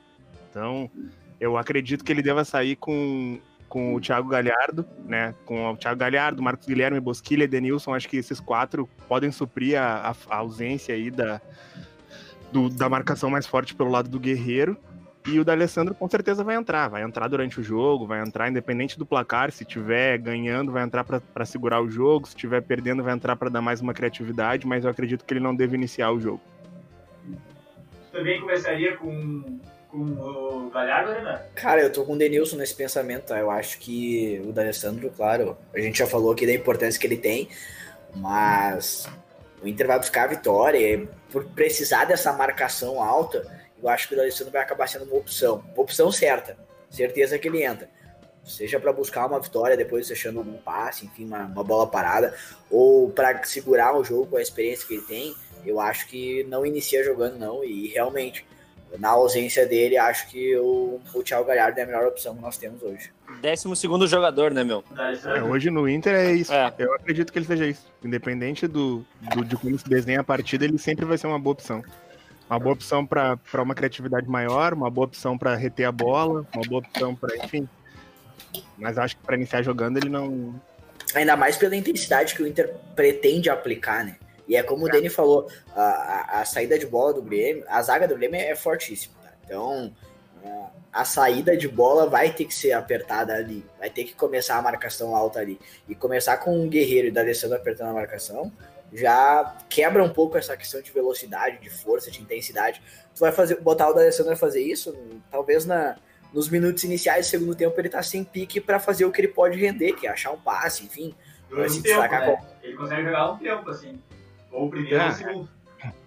Então, 0.50 0.92
eu 1.40 1.56
acredito 1.58 2.04
que 2.04 2.12
ele 2.12 2.22
deva 2.22 2.44
sair 2.44 2.76
com, 2.76 3.40
com 3.76 3.94
o 3.94 4.00
Thiago 4.00 4.30
Galhardo, 4.30 4.86
né? 5.04 5.36
Com 5.46 5.70
o 5.70 5.76
Thiago 5.76 6.00
Galhardo, 6.00 6.42
Marcos 6.42 6.66
Guilherme, 6.66 6.98
Bosquilha 7.02 7.44
e 7.44 7.48
Denilson. 7.48 7.94
Acho 7.94 8.08
que 8.08 8.16
esses 8.16 8.40
quatro 8.40 8.88
podem 9.06 9.34
suprir 9.34 9.78
a, 9.78 10.12
a- 10.30 10.36
ausência 10.38 10.96
aí 10.96 11.12
da, 11.12 11.42
do- 12.54 12.70
da 12.70 12.88
marcação 12.88 13.30
mais 13.30 13.46
forte 13.46 13.76
pelo 13.76 13.90
lado 13.92 14.08
do 14.08 14.18
Guerreiro. 14.18 14.78
E 15.28 15.38
o 15.42 15.44
D'Alessandro 15.44 15.94
com 15.94 16.08
certeza 16.08 16.42
vai 16.42 16.56
entrar, 16.56 16.88
vai 16.88 17.04
entrar 17.04 17.28
durante 17.28 17.60
o 17.60 17.64
jogo, 17.64 18.08
vai 18.08 18.22
entrar 18.22 18.48
independente 18.50 18.98
do 18.98 19.06
placar, 19.06 19.52
se 19.52 19.66
tiver 19.66 20.20
ganhando, 20.20 20.72
vai 20.72 20.82
entrar 20.82 21.04
para 21.04 21.46
segurar 21.46 21.82
o 21.82 21.90
jogo, 21.90 22.30
se 22.30 22.36
tiver 22.36 22.62
perdendo, 22.62 23.04
vai 23.04 23.14
entrar 23.14 23.36
para 23.36 23.50
dar 23.50 23.60
mais 23.62 23.82
uma 23.82 23.94
criatividade, 23.94 24.66
mas 24.66 24.86
eu 24.86 24.90
acredito 24.90 25.26
que 25.26 25.34
ele 25.34 25.42
não 25.42 25.54
deve 25.54 25.76
iniciar 25.76 26.12
o 26.12 26.20
jogo. 26.22 26.40
Também 28.14 28.40
começaria 28.40 28.96
com, 28.96 29.60
com 29.96 30.66
o 30.68 30.70
Galhardo, 30.70 31.14
Renan? 31.14 31.42
Cara, 31.56 31.82
eu 31.82 31.92
tô 31.92 32.04
com 32.04 32.14
o 32.14 32.18
Denilson 32.18 32.58
nesse 32.58 32.76
pensamento, 32.76 33.28
tá? 33.28 33.40
Eu 33.40 33.50
acho 33.50 33.80
que 33.80 34.42
o 34.46 34.52
D'Alessandro, 34.52 35.10
claro, 35.16 35.58
a 35.74 35.80
gente 35.80 36.00
já 36.00 36.08
falou 36.08 36.34
aqui 36.34 36.46
da 36.46 36.54
importância 36.54 37.00
que 37.00 37.08
ele 37.08 37.18
tem, 37.18 37.48
mas 38.14 39.08
o 39.62 39.68
Inter 39.68 39.88
vai 39.88 39.98
buscar 39.98 40.24
a 40.24 40.28
vitória 40.28 41.08
por 41.32 41.46
precisar 41.46 42.06
dessa 42.06 42.34
marcação 42.34 43.02
alta, 43.02 43.46
eu 43.82 43.90
acho 43.90 44.08
que 44.08 44.14
o 44.14 44.18
D'Alessandro 44.18 44.52
vai 44.52 44.62
acabar 44.62 44.88
sendo 44.88 45.06
uma 45.06 45.18
opção, 45.18 45.64
uma 45.74 45.84
opção 45.84 46.12
certa, 46.12 46.58
certeza 46.90 47.40
que 47.40 47.48
ele 47.48 47.64
entra. 47.64 47.90
Seja 48.44 48.80
para 48.80 48.94
buscar 48.94 49.26
uma 49.26 49.40
vitória, 49.40 49.76
depois 49.76 50.08
deixando 50.08 50.38
algum 50.38 50.58
passe, 50.58 51.06
enfim, 51.06 51.26
uma, 51.26 51.46
uma 51.46 51.64
bola 51.64 51.88
parada, 51.88 52.36
ou 52.70 53.10
para 53.10 53.44
segurar 53.44 53.98
o 53.98 54.04
jogo 54.04 54.28
com 54.28 54.38
a 54.38 54.42
experiência 54.42 54.88
que 54.88 54.94
ele 54.94 55.04
tem, 55.04 55.36
eu 55.66 55.80
acho 55.80 56.08
que 56.08 56.44
não 56.44 56.64
inicia 56.64 57.04
jogando, 57.04 57.40
não, 57.40 57.64
e 57.64 57.88
realmente, 57.88 58.46
na 59.00 59.10
ausência 59.10 59.66
dele, 59.66 59.98
acho 59.98 60.28
que 60.30 60.56
o, 60.58 61.00
o 61.14 61.24
Thiago 61.24 61.46
Galhardo 61.46 61.80
é 61.80 61.84
a 61.84 61.86
melhor 61.86 62.08
opção 62.08 62.36
que 62.36 62.42
nós 62.42 62.58
temos 62.58 62.82
hoje. 62.84 63.12
Décimo 63.42 63.76
segundo 63.76 64.08
jogador, 64.08 64.52
né, 64.52 64.64
meu? 64.64 64.84
É, 65.36 65.42
hoje 65.44 65.70
no 65.70 65.88
Inter 65.90 66.14
é 66.16 66.32
isso. 66.34 66.54
É. 66.54 66.74
Eu 66.78 66.94
acredito 66.96 67.32
que 67.34 67.40
ele 67.40 67.46
seja 67.46 67.66
isso. 67.66 67.92
Independente 68.04 68.68
do, 68.68 69.06
do- 69.34 69.44
de 69.44 69.56
como 69.58 69.78
se 69.78 69.88
desenha 69.90 70.22
a 70.22 70.24
partida, 70.24 70.64
ele 70.66 70.78
sempre 70.78 71.06
vai 71.06 71.18
ser 71.18 71.28
uma 71.28 71.40
boa 71.40 71.54
opção. 71.54 71.84
Uma 72.50 72.60
boa 72.60 72.74
opção 72.74 73.04
para 73.06 73.40
uma 73.56 73.74
criatividade 73.74 74.28
maior, 74.30 74.74
uma 74.74 74.90
boa 74.92 75.06
opção 75.08 75.36
para 75.38 75.56
reter 75.56 75.86
a 75.86 75.92
bola, 75.92 76.46
uma 76.54 76.64
boa 76.68 76.80
opção 76.80 77.16
para, 77.16 77.36
enfim. 77.38 77.68
Mas 78.78 78.98
acho 78.98 79.18
que 79.18 79.24
para 79.24 79.36
iniciar 79.36 79.64
jogando 79.64 79.98
ele 79.98 80.10
não. 80.10 80.54
Ainda 81.16 81.36
mais 81.36 81.58
pela 81.58 81.76
intensidade 81.76 82.36
que 82.36 82.44
o 82.44 82.48
Inter 82.48 82.74
pretende 82.96 83.50
aplicar, 83.50 84.04
né? 84.06 84.16
E 84.48 84.56
é 84.56 84.64
como 84.64 84.86
o 84.86 84.90
Dani 84.90 85.10
falou, 85.10 85.48
a, 85.76 85.82
a, 85.82 86.42
a, 86.42 86.46
saída 86.46 86.78
de 86.78 86.86
bola 86.86 87.14
do 87.14 87.22
Grêmio, 87.22 87.64
a 87.68 87.82
zaga 87.82 88.08
do 88.08 88.16
Grêmio 88.16 88.40
é 88.40 88.56
fortíssima. 88.56 89.16
Tá? 89.22 89.32
Então, 89.44 89.94
a 90.94 91.04
saída 91.04 91.58
de 91.58 91.68
bola 91.68 92.08
vai 92.08 92.32
ter 92.32 92.46
que 92.46 92.54
ser 92.54 92.72
apertada 92.72 93.34
ali, 93.34 93.66
vai 93.80 93.90
ter 93.90 94.04
que 94.04 94.14
começar 94.14 94.58
a 94.58 94.62
marcação 94.62 95.16
alta 95.16 95.40
ali. 95.40 95.60
E 95.90 95.96
começar 95.96 96.38
com 96.38 96.58
um 96.58 96.70
Guerreiro 96.70 97.08
e 97.08 97.12
da 97.12 97.22
Alessandro 97.22 97.58
apertando 97.58 97.90
a 97.90 97.94
marcação, 97.94 98.52
já 98.94 99.58
quebra 99.70 100.04
um 100.04 100.10
pouco 100.10 100.38
essa 100.38 100.56
questão 100.56 100.82
de 100.82 100.92
velocidade, 100.92 101.60
de 101.60 101.70
força, 101.70 102.10
de 102.10 102.22
intensidade. 102.22 102.82
Tu 103.14 103.20
vai 103.20 103.32
fazer, 103.32 103.60
botar 103.60 103.90
o 103.90 103.94
D'Alessandro 103.94 104.34
a 104.34 104.38
fazer 104.38 104.62
isso, 104.62 104.96
talvez 105.30 105.66
na, 105.66 105.98
nos 106.32 106.50
minutos 106.50 106.84
iniciais 106.84 107.28
do 107.28 107.30
segundo 107.30 107.56
tempo 107.56 107.80
ele 107.80 107.90
tá 107.90 108.02
sem 108.02 108.24
pique 108.24 108.62
para 108.62 108.80
fazer 108.80 109.06
o 109.06 109.12
que 109.12 109.22
ele 109.22 109.28
pode 109.28 109.60
render, 109.60 109.94
que 109.94 110.08
é 110.08 110.10
achar 110.10 110.32
um 110.32 110.40
passe, 110.40 110.86
enfim. 110.86 111.14
se 111.70 111.82
tempo, 111.82 112.02
né? 112.02 112.38
com... 112.38 112.46
Ele 112.64 112.78
consegue 112.78 113.04
jogar 113.04 113.32
um 113.32 113.38
tempo, 113.38 113.70
assim. 113.70 114.02
Ou 114.56 114.68
o 114.68 114.70
primeiro 114.70 114.98
é. 114.98 115.06
ou 115.06 115.10
o 115.10 115.14
segundo. 115.14 115.50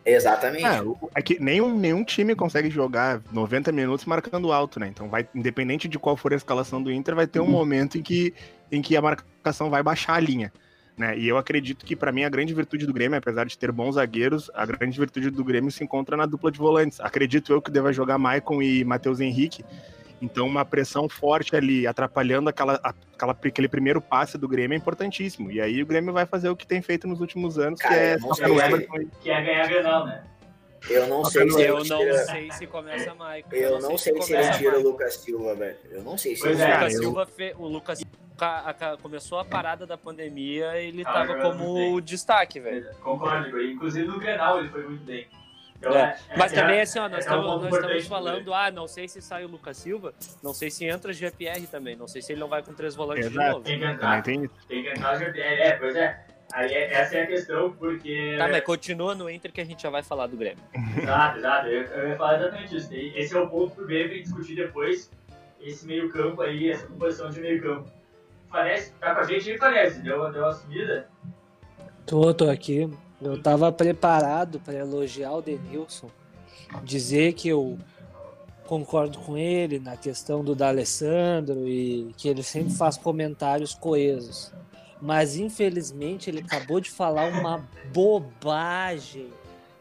Exatamente. 0.04 0.64
É, 0.64 0.80
é 1.14 1.22
que 1.22 1.38
nenhum, 1.38 1.76
nenhum 1.76 2.02
time 2.02 2.34
consegue 2.34 2.70
jogar 2.70 3.20
90 3.30 3.70
minutos 3.72 4.04
marcando 4.06 4.52
alto, 4.52 4.80
né? 4.80 4.88
Então, 4.88 5.08
vai, 5.08 5.28
independente 5.34 5.86
de 5.86 5.98
qual 5.98 6.16
for 6.16 6.32
a 6.32 6.36
escalação 6.36 6.82
do 6.82 6.90
Inter, 6.90 7.14
vai 7.14 7.26
ter 7.26 7.40
um 7.40 7.44
uhum. 7.44 7.50
momento 7.50 7.98
em 7.98 8.02
que, 8.02 8.34
em 8.72 8.80
que 8.80 8.96
a 8.96 9.02
marcação 9.02 9.70
vai 9.70 9.82
baixar 9.82 10.14
a 10.14 10.20
linha. 10.20 10.52
Né? 10.96 11.16
E 11.16 11.28
eu 11.28 11.36
acredito 11.36 11.86
que, 11.86 11.94
para 11.94 12.10
mim, 12.10 12.24
a 12.24 12.28
grande 12.28 12.52
virtude 12.52 12.84
do 12.84 12.92
Grêmio, 12.92 13.16
apesar 13.16 13.44
de 13.44 13.56
ter 13.56 13.70
bons 13.70 13.94
zagueiros, 13.94 14.50
a 14.52 14.66
grande 14.66 14.98
virtude 14.98 15.30
do 15.30 15.44
Grêmio 15.44 15.70
se 15.70 15.84
encontra 15.84 16.16
na 16.16 16.26
dupla 16.26 16.50
de 16.50 16.58
volantes. 16.58 16.98
Acredito 17.00 17.52
eu 17.52 17.62
que 17.62 17.70
deva 17.70 17.92
jogar 17.92 18.18
Maicon 18.18 18.60
e 18.60 18.84
Matheus 18.84 19.20
Henrique. 19.20 19.64
Então, 20.20 20.46
uma 20.46 20.64
pressão 20.64 21.08
forte 21.08 21.54
ali, 21.54 21.86
atrapalhando 21.86 22.48
aquela, 22.48 22.80
aquela, 22.82 23.32
aquele 23.32 23.68
primeiro 23.68 24.00
passe 24.00 24.36
do 24.36 24.48
Grêmio 24.48 24.74
é 24.74 24.78
importantíssimo. 24.78 25.50
E 25.50 25.60
aí 25.60 25.82
o 25.82 25.86
Grêmio 25.86 26.12
vai 26.12 26.26
fazer 26.26 26.48
o 26.48 26.56
que 26.56 26.66
tem 26.66 26.82
feito 26.82 27.06
nos 27.06 27.20
últimos 27.20 27.58
anos, 27.58 27.80
Cara, 27.80 27.94
que 27.94 28.00
é, 28.00 28.12
é, 28.12 29.06
que 29.22 29.30
é 29.30 29.42
ganhar 29.42 29.68
Grenal, 29.68 30.06
né? 30.06 30.24
Eu 30.88 31.06
não 31.08 31.24
sei 31.24 31.50
se 31.50 31.62
eu 31.62 31.76
não 31.76 31.82
tira... 31.82 32.18
sei 32.18 32.52
se 32.52 32.66
começa 32.66 33.14
Maicon. 33.14 33.50
Eu, 33.52 33.70
eu 33.70 33.80
não, 33.80 33.98
sei, 33.98 34.12
sei 34.14 34.22
se, 34.22 34.28
se 34.28 34.34
ele 34.34 34.58
tira 34.58 34.78
o 34.78 34.82
Lucas 34.82 35.14
Silva, 35.14 35.54
velho. 35.54 35.76
Eu 35.90 36.02
não 36.02 36.16
sei 36.16 36.36
se 36.36 36.42
pois 36.42 36.60
ele 36.60 36.70
é, 36.70 36.74
o 36.74 36.78
Lucas 36.78 36.92
Silva 36.96 37.26
fe... 37.26 37.54
o 37.58 37.66
Lucas 37.66 38.02
começou 39.02 39.38
a 39.40 39.44
parada 39.44 39.86
da 39.86 39.98
pandemia, 39.98 40.76
ele 40.80 41.02
ah, 41.04 41.12
tava 41.12 41.40
como 41.40 42.00
destaque, 42.00 42.60
velho. 42.60 42.88
Concordo, 43.02 43.60
inclusive 43.60 44.06
no 44.06 44.18
Grenal 44.18 44.60
ele 44.60 44.68
foi 44.68 44.84
muito 44.84 45.04
bem. 45.04 45.26
Então, 45.78 45.92
é. 45.92 46.18
É, 46.28 46.36
Mas 46.36 46.52
é, 46.52 46.60
também 46.60 46.80
assim, 46.80 46.98
ó, 46.98 47.08
nós, 47.08 47.20
estamos, 47.20 47.46
nós 47.46 47.74
estamos 47.74 48.06
falando, 48.06 48.52
ah, 48.52 48.70
não 48.70 48.88
sei 48.88 49.08
se 49.08 49.22
sai 49.22 49.44
o 49.44 49.48
Lucas 49.48 49.76
Silva, 49.76 50.12
não 50.42 50.52
sei 50.52 50.70
se 50.70 50.84
entra 50.84 51.10
o 51.10 51.14
GPR 51.14 51.66
também, 51.70 51.94
não 51.94 52.08
sei 52.08 52.20
se 52.20 52.32
ele 52.32 52.40
não 52.40 52.48
vai 52.48 52.62
com 52.62 52.74
três 52.74 52.96
volantes 52.96 53.26
Exato. 53.26 53.40
de 53.40 53.52
novo. 53.52 53.64
Tem 53.64 53.78
que 53.78 53.84
entrar, 53.84 54.22
tem, 54.22 54.50
tem 54.68 54.82
que 54.82 54.90
entrar 54.90 55.14
o 55.14 55.18
GPR, 55.18 55.60
é, 55.60 55.76
pois 55.76 55.94
é. 55.94 56.24
Aí 56.52 56.72
essa 56.74 57.16
é 57.16 57.22
a 57.24 57.26
questão, 57.26 57.72
porque. 57.72 58.36
Tá, 58.38 58.48
mas 58.48 58.64
continua 58.64 59.14
no 59.14 59.28
Inter 59.28 59.52
que 59.52 59.60
a 59.60 59.64
gente 59.64 59.82
já 59.82 59.90
vai 59.90 60.02
falar 60.02 60.26
do 60.28 60.36
Grêmio. 60.36 60.64
Exato, 60.96 61.38
exato. 61.38 61.66
Eu, 61.68 61.82
eu 61.82 62.08
ia 62.08 62.16
falar 62.16 62.38
exatamente 62.38 62.76
isso. 62.76 62.88
Esse 62.90 63.36
é 63.36 63.38
o 63.38 63.48
ponto 63.48 63.74
pro 63.74 63.86
Grêmio 63.86 64.22
discutir 64.22 64.56
depois. 64.56 65.10
Esse 65.60 65.86
meio-campo 65.86 66.40
aí, 66.40 66.70
essa 66.70 66.86
composição 66.86 67.28
de 67.28 67.40
meio-campo. 67.40 67.90
Parece, 68.50 68.92
tá 68.94 69.14
com 69.14 69.20
a 69.20 69.24
gente 69.24 69.50
aí, 69.50 69.58
parece. 69.58 70.00
Deu, 70.00 70.32
deu 70.32 70.42
uma 70.42 70.52
subida? 70.52 71.06
Tô, 72.06 72.32
tô 72.32 72.48
aqui. 72.48 72.90
Eu 73.20 73.42
tava 73.42 73.72
preparado 73.72 74.60
para 74.60 74.74
elogiar 74.74 75.32
o 75.32 75.42
Denilson, 75.42 76.08
dizer 76.84 77.32
que 77.32 77.48
eu 77.48 77.78
concordo 78.66 79.18
com 79.20 79.36
ele 79.36 79.80
na 79.80 79.96
questão 79.96 80.44
do 80.44 80.54
D'Alessandro 80.54 81.66
e 81.66 82.12
que 82.16 82.28
ele 82.28 82.42
sempre 82.42 82.72
faz 82.72 82.96
comentários 82.96 83.74
coesos. 83.74 84.52
Mas 85.00 85.36
infelizmente 85.36 86.28
ele 86.28 86.40
acabou 86.40 86.80
de 86.80 86.90
falar 86.90 87.28
uma 87.28 87.66
bobagem 87.92 89.28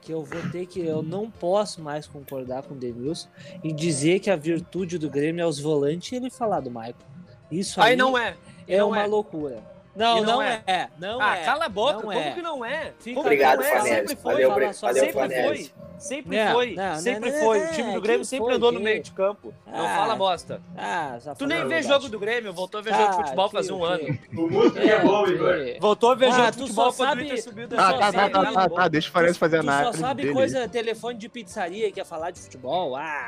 que 0.01 0.13
eu 0.13 0.23
vou 0.23 0.41
ter 0.51 0.65
que 0.65 0.79
eu 0.79 1.03
não 1.03 1.29
posso 1.29 1.81
mais 1.81 2.07
concordar 2.07 2.63
com 2.63 2.73
o 2.73 2.77
Denilson 2.77 3.27
e 3.61 3.73
dizer 3.73 4.19
que 4.19 4.29
a 4.29 4.37
virtude 4.37 4.97
do 4.97 5.09
Grêmio 5.09 5.43
é 5.43 5.45
os 5.45 5.59
volantes 5.59 6.11
e 6.11 6.15
ele 6.15 6.29
falar 6.29 6.61
do 6.61 6.71
Maicon. 6.71 7.05
Isso 7.51 7.81
aí, 7.81 7.91
aí 7.91 7.95
não 7.97 8.17
é. 8.17 8.35
É 8.67 8.77
não 8.77 8.89
uma 8.89 9.03
é. 9.03 9.07
loucura. 9.07 9.61
Não, 9.97 10.17
não, 10.17 10.23
não 10.23 10.41
é. 10.41 10.63
é. 10.67 10.89
Não 10.99 11.19
ah, 11.19 11.37
é. 11.37 11.43
cala 11.43 11.65
a 11.65 11.69
boca. 11.69 12.01
Como 12.01 12.11
é. 12.11 12.31
que 12.31 12.41
não 12.41 12.63
é? 12.63 12.93
Fica 12.99 13.19
Obrigado, 13.19 13.59
não 13.59 13.65
é? 13.65 13.81
Sempre 13.81 14.15
foi. 14.15 14.33
Valeu, 14.33 14.49
valeu, 14.51 14.73
sempre 14.73 15.11
foi. 15.11 15.71
Sempre 15.97 16.37
não, 16.37 16.53
foi. 16.53 16.75
Não, 16.75 16.95
sempre 16.97 17.31
não, 17.31 17.39
foi. 17.39 17.59
o 17.59 17.71
time 17.71 17.93
do 17.93 18.01
Grêmio 18.01 18.23
sempre 18.23 18.45
foi, 18.45 18.55
andou 18.55 18.69
que... 18.69 18.77
no 18.77 18.83
meio 18.83 19.01
de 19.01 19.11
campo. 19.11 19.51
Ah, 19.65 19.77
não 19.77 19.85
fala 19.87 20.15
bosta. 20.15 20.61
Ah, 20.77 21.17
tu 21.35 21.47
nem 21.47 21.67
vê 21.67 21.81
jogo 21.81 22.07
do 22.07 22.19
Grêmio. 22.19 22.53
Voltou 22.53 22.79
a 22.79 22.83
ver 22.83 22.93
ah, 22.93 22.97
jogo 22.97 23.11
de 23.11 23.17
futebol 23.23 23.49
faz 23.49 23.69
um 23.71 23.83
ano. 23.83 24.19
O 24.37 24.47
músico 24.47 24.77
é 24.77 24.99
bom, 24.99 25.27
Igor. 25.27 25.55
Voltou 25.79 26.11
a 26.11 26.15
ver 26.15 26.31
jogo 26.31 26.51
de 26.51 26.57
futebol 26.59 26.93
quando 26.93 27.17
o 27.17 27.21
Inter 27.23 27.43
subiu 27.43 27.67
da 27.67 27.87
Ah, 27.87 27.93
tá, 27.93 28.11
tá, 28.11 28.29
tá, 28.29 28.51
tá, 28.51 28.69
tá. 28.69 28.87
Deixa 28.87 29.09
o 29.09 29.11
Farense 29.11 29.39
fazer 29.39 29.57
a 29.57 29.59
análise. 29.61 29.91
Tu 29.93 29.97
só 29.97 30.07
sabe 30.07 30.31
coisa, 30.31 30.69
telefone 30.69 31.17
de 31.17 31.27
pizzaria 31.27 31.91
que 31.91 31.99
ia 31.99 32.05
falar 32.05 32.29
de 32.29 32.41
futebol. 32.41 32.95
Ah, 32.95 33.25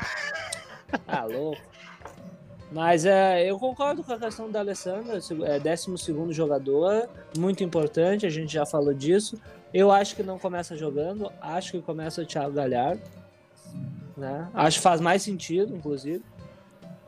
tá 1.06 1.24
louco. 1.24 1.69
Mas 2.70 3.04
é, 3.04 3.50
eu 3.50 3.58
concordo 3.58 4.04
com 4.04 4.12
a 4.12 4.18
questão 4.18 4.50
da 4.50 4.60
Alessandra, 4.60 5.18
é 5.44 5.58
12 5.58 5.96
jogador, 6.30 7.08
muito 7.36 7.64
importante, 7.64 8.26
a 8.26 8.30
gente 8.30 8.52
já 8.52 8.64
falou 8.64 8.94
disso. 8.94 9.40
Eu 9.74 9.90
acho 9.90 10.14
que 10.14 10.22
não 10.22 10.38
começa 10.38 10.76
jogando, 10.76 11.30
acho 11.40 11.72
que 11.72 11.82
começa 11.82 12.22
o 12.22 12.26
Thiago 12.26 12.52
Galhardo. 12.52 13.02
Né? 14.16 14.48
Acho 14.54 14.78
que 14.78 14.82
faz 14.82 15.00
mais 15.00 15.22
sentido, 15.22 15.74
inclusive, 15.74 16.22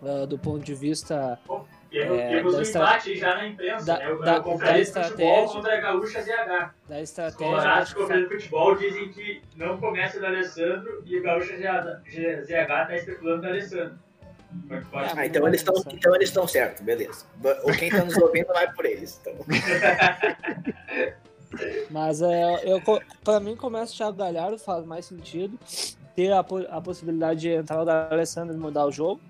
uh, 0.01 0.27
do 0.27 0.39
ponto 0.39 0.65
de 0.65 0.75
vista. 0.75 1.39
Bom, 1.47 1.67
temos, 1.91 2.19
é, 2.19 2.29
temos 2.29 2.55
um 2.55 2.61
estra... 2.63 2.99
já 2.99 3.35
na 3.37 3.49
imprensa, 3.49 3.85
da, 3.85 3.99
né? 3.99 4.13
O, 4.13 4.19
da, 4.21 4.39
da 4.39 4.79
estratégia, 4.79 5.47
contra 5.49 5.77
a 5.77 5.81
Gaúcha 5.81 6.23
ZH. 6.23 6.75
Da 6.89 7.01
estratégia. 7.01 7.47
Os 7.47 7.53
colorados 7.53 7.89
de 7.89 8.29
futebol 8.29 8.77
dizem 8.77 9.09
que 9.11 9.43
não 9.57 9.79
começa 9.79 10.19
do 10.19 10.27
Alessandro 10.27 11.03
e 11.05 11.19
o 11.19 11.23
Gaúcha 11.23 11.55
ZH 11.57 12.51
está 12.51 12.97
especulando 12.97 13.43
do 13.43 13.49
Alessandro. 13.49 13.99
Ah, 14.93 15.27
então 15.27 15.47
eles 15.47 15.61
estão 15.61 15.75
então 15.93 16.15
eles 16.15 16.29
estão 16.29 16.47
certo, 16.47 16.83
beleza. 16.83 17.25
Ou 17.63 17.73
quem 17.73 17.89
está 17.89 18.05
nos 18.05 18.17
ouvindo 18.17 18.47
vai 18.49 18.73
por 18.73 18.87
eles. 18.87 19.21
Então. 19.21 19.35
Mas 21.91 22.23
é, 22.23 22.63
eu, 22.65 22.81
para 23.23 23.39
mim 23.41 23.55
começa 23.55 23.93
o 23.93 23.97
Thiago 23.97 24.17
Galhardo, 24.17 24.59
faz 24.59 24.87
mais 24.87 25.05
sentido 25.05 25.59
ter 26.15 26.33
a, 26.33 26.41
a 26.41 26.81
possibilidade 26.81 27.41
de 27.41 27.51
entrar 27.51 27.83
o 27.83 27.85
da 27.85 28.09
Alessandro 28.11 28.55
e 28.55 28.59
mudar 28.59 28.87
o 28.87 28.93
jogo. 28.93 29.21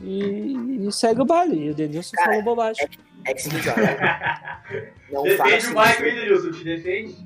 E, 0.00 0.86
e 0.86 0.92
segue 0.92 1.22
o 1.22 1.24
baile. 1.24 1.66
E 1.66 1.70
o 1.70 1.74
Denilson 1.74 2.16
Cara, 2.16 2.28
falou 2.28 2.44
bobagem. 2.44 2.88
É, 3.24 3.30
é 3.30 3.34
que 3.34 3.42
seguinte, 3.42 3.68
olha. 3.68 4.62
Não 5.10 5.22
defende 5.24 5.66
o 5.66 5.70
Michael, 5.70 6.14
Denilson, 6.14 6.52
te 6.52 6.64
defende. 6.64 7.16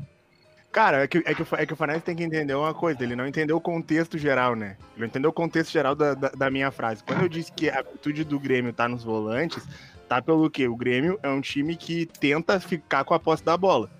Cara, 0.72 1.04
é 1.04 1.06
que, 1.06 1.18
é 1.18 1.34
que, 1.34 1.42
é 1.54 1.66
que 1.66 1.72
o 1.74 1.76
Fanese 1.76 2.00
tem 2.00 2.16
que 2.16 2.24
entender 2.24 2.54
uma 2.54 2.72
coisa, 2.72 3.04
ele 3.04 3.14
não 3.14 3.26
entendeu 3.26 3.58
o 3.58 3.60
contexto 3.60 4.16
geral, 4.16 4.56
né? 4.56 4.78
Ele 4.92 5.00
não 5.00 5.06
entendeu 5.06 5.28
o 5.28 5.32
contexto 5.32 5.70
geral 5.70 5.94
da, 5.94 6.14
da, 6.14 6.30
da 6.30 6.50
minha 6.50 6.70
frase. 6.70 7.04
Quando 7.04 7.20
eu 7.20 7.28
disse 7.28 7.52
que 7.52 7.68
a 7.68 7.80
atitude 7.80 8.24
do 8.24 8.40
Grêmio 8.40 8.72
tá 8.72 8.88
nos 8.88 9.04
volantes, 9.04 9.62
tá 10.08 10.22
pelo 10.22 10.48
quê? 10.50 10.66
O 10.66 10.74
Grêmio 10.74 11.20
é 11.22 11.28
um 11.28 11.42
time 11.42 11.76
que 11.76 12.06
tenta 12.06 12.58
ficar 12.58 13.04
com 13.04 13.12
a 13.12 13.20
posse 13.20 13.44
da 13.44 13.54
bola. 13.54 13.90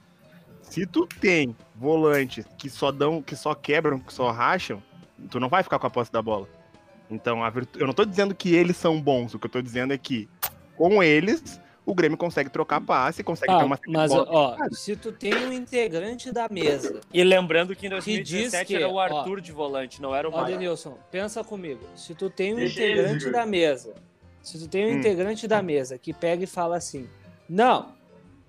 Se 0.63 0.87
tu 0.87 1.07
tem 1.07 1.55
volantes 1.77 2.47
que 2.57 2.71
só 2.71 2.91
dão, 2.91 3.21
que 3.21 3.37
só 3.37 3.55
quebram, 3.55 3.99
que 3.99 4.13
só 4.13 4.31
racham, 4.31 4.83
tu 5.31 5.39
não 5.39 5.51
vai 5.51 5.63
ficar 5.63 5.79
com 5.79 5.87
a 5.87 5.91
posse 5.91 6.11
da 6.11 6.23
bola. 6.23 6.49
Então, 7.11 7.45
a 7.45 7.51
virtu... 7.51 7.79
eu 7.79 7.87
não 7.87 7.93
tô 7.93 8.07
dizendo 8.07 8.35
que 8.35 8.55
eles 8.55 8.79
são 8.79 8.99
bons, 8.99 9.35
o 9.35 9.39
que 9.39 9.45
eu 9.45 9.51
tô 9.51 9.61
dizendo 9.61 9.93
é 9.93 9.99
que 9.99 10.27
com 10.75 11.03
eles 11.03 11.61
o 11.85 11.95
Grêmio 11.95 12.17
consegue 12.17 12.49
trocar 12.49 12.81
passe, 12.81 13.25
consegue 13.25 13.53
ah, 13.53 13.59
ter 13.59 13.65
uma 13.65 13.79
Mas, 13.89 14.13
ó, 14.13 14.57
se 14.71 14.95
tu 14.95 15.13
tem 15.13 15.35
um 15.35 15.53
integrante 15.53 16.31
da 16.31 16.49
mesa. 16.49 17.01
E 17.13 17.25
lembrando 17.25 17.75
que 17.75 17.87
em 17.87 17.91
2017 17.91 18.67
que, 18.67 18.77
era 18.77 18.89
o 18.89 19.01
Arthur 19.01 19.39
ó, 19.39 19.41
de 19.41 19.53
volante, 19.53 20.01
não 20.01 20.15
era 20.15 20.29
o 20.29 20.33
Ó, 20.33 20.45
Denilson, 20.45 20.97
pensa 21.11 21.43
comigo. 21.43 21.81
Se 21.97 22.15
tu 22.15 22.31
tem 22.31 22.55
um 22.55 22.57
Deixa 22.57 22.85
integrante 22.85 23.25
eles, 23.25 23.33
da 23.33 23.45
mesa, 23.45 23.95
se 24.43 24.59
tu 24.59 24.69
tem 24.69 24.87
um 24.87 24.89
hum. 24.91 24.99
integrante 24.99 25.49
da 25.49 25.61
mesa 25.61 25.99
que 25.99 26.13
pega 26.13 26.45
e 26.45 26.47
fala 26.47 26.77
assim: 26.77 27.09
Não, 27.49 27.93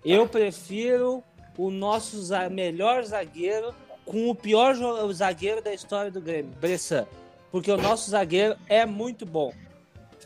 eu 0.05 0.27
prefiro 0.27 1.23
o 1.57 1.71
nosso 1.71 2.17
melhor 2.51 3.03
zagueiro 3.03 3.73
com 4.05 4.29
o 4.29 4.35
pior 4.35 4.75
zagueiro 5.11 5.61
da 5.61 5.73
história 5.73 6.11
do 6.11 6.21
Grêmio, 6.21 6.51
Bressan. 6.59 7.07
Porque 7.51 7.71
o 7.71 7.77
nosso 7.77 8.09
zagueiro 8.09 8.57
é 8.67 8.85
muito 8.85 9.25
bom. 9.25 9.53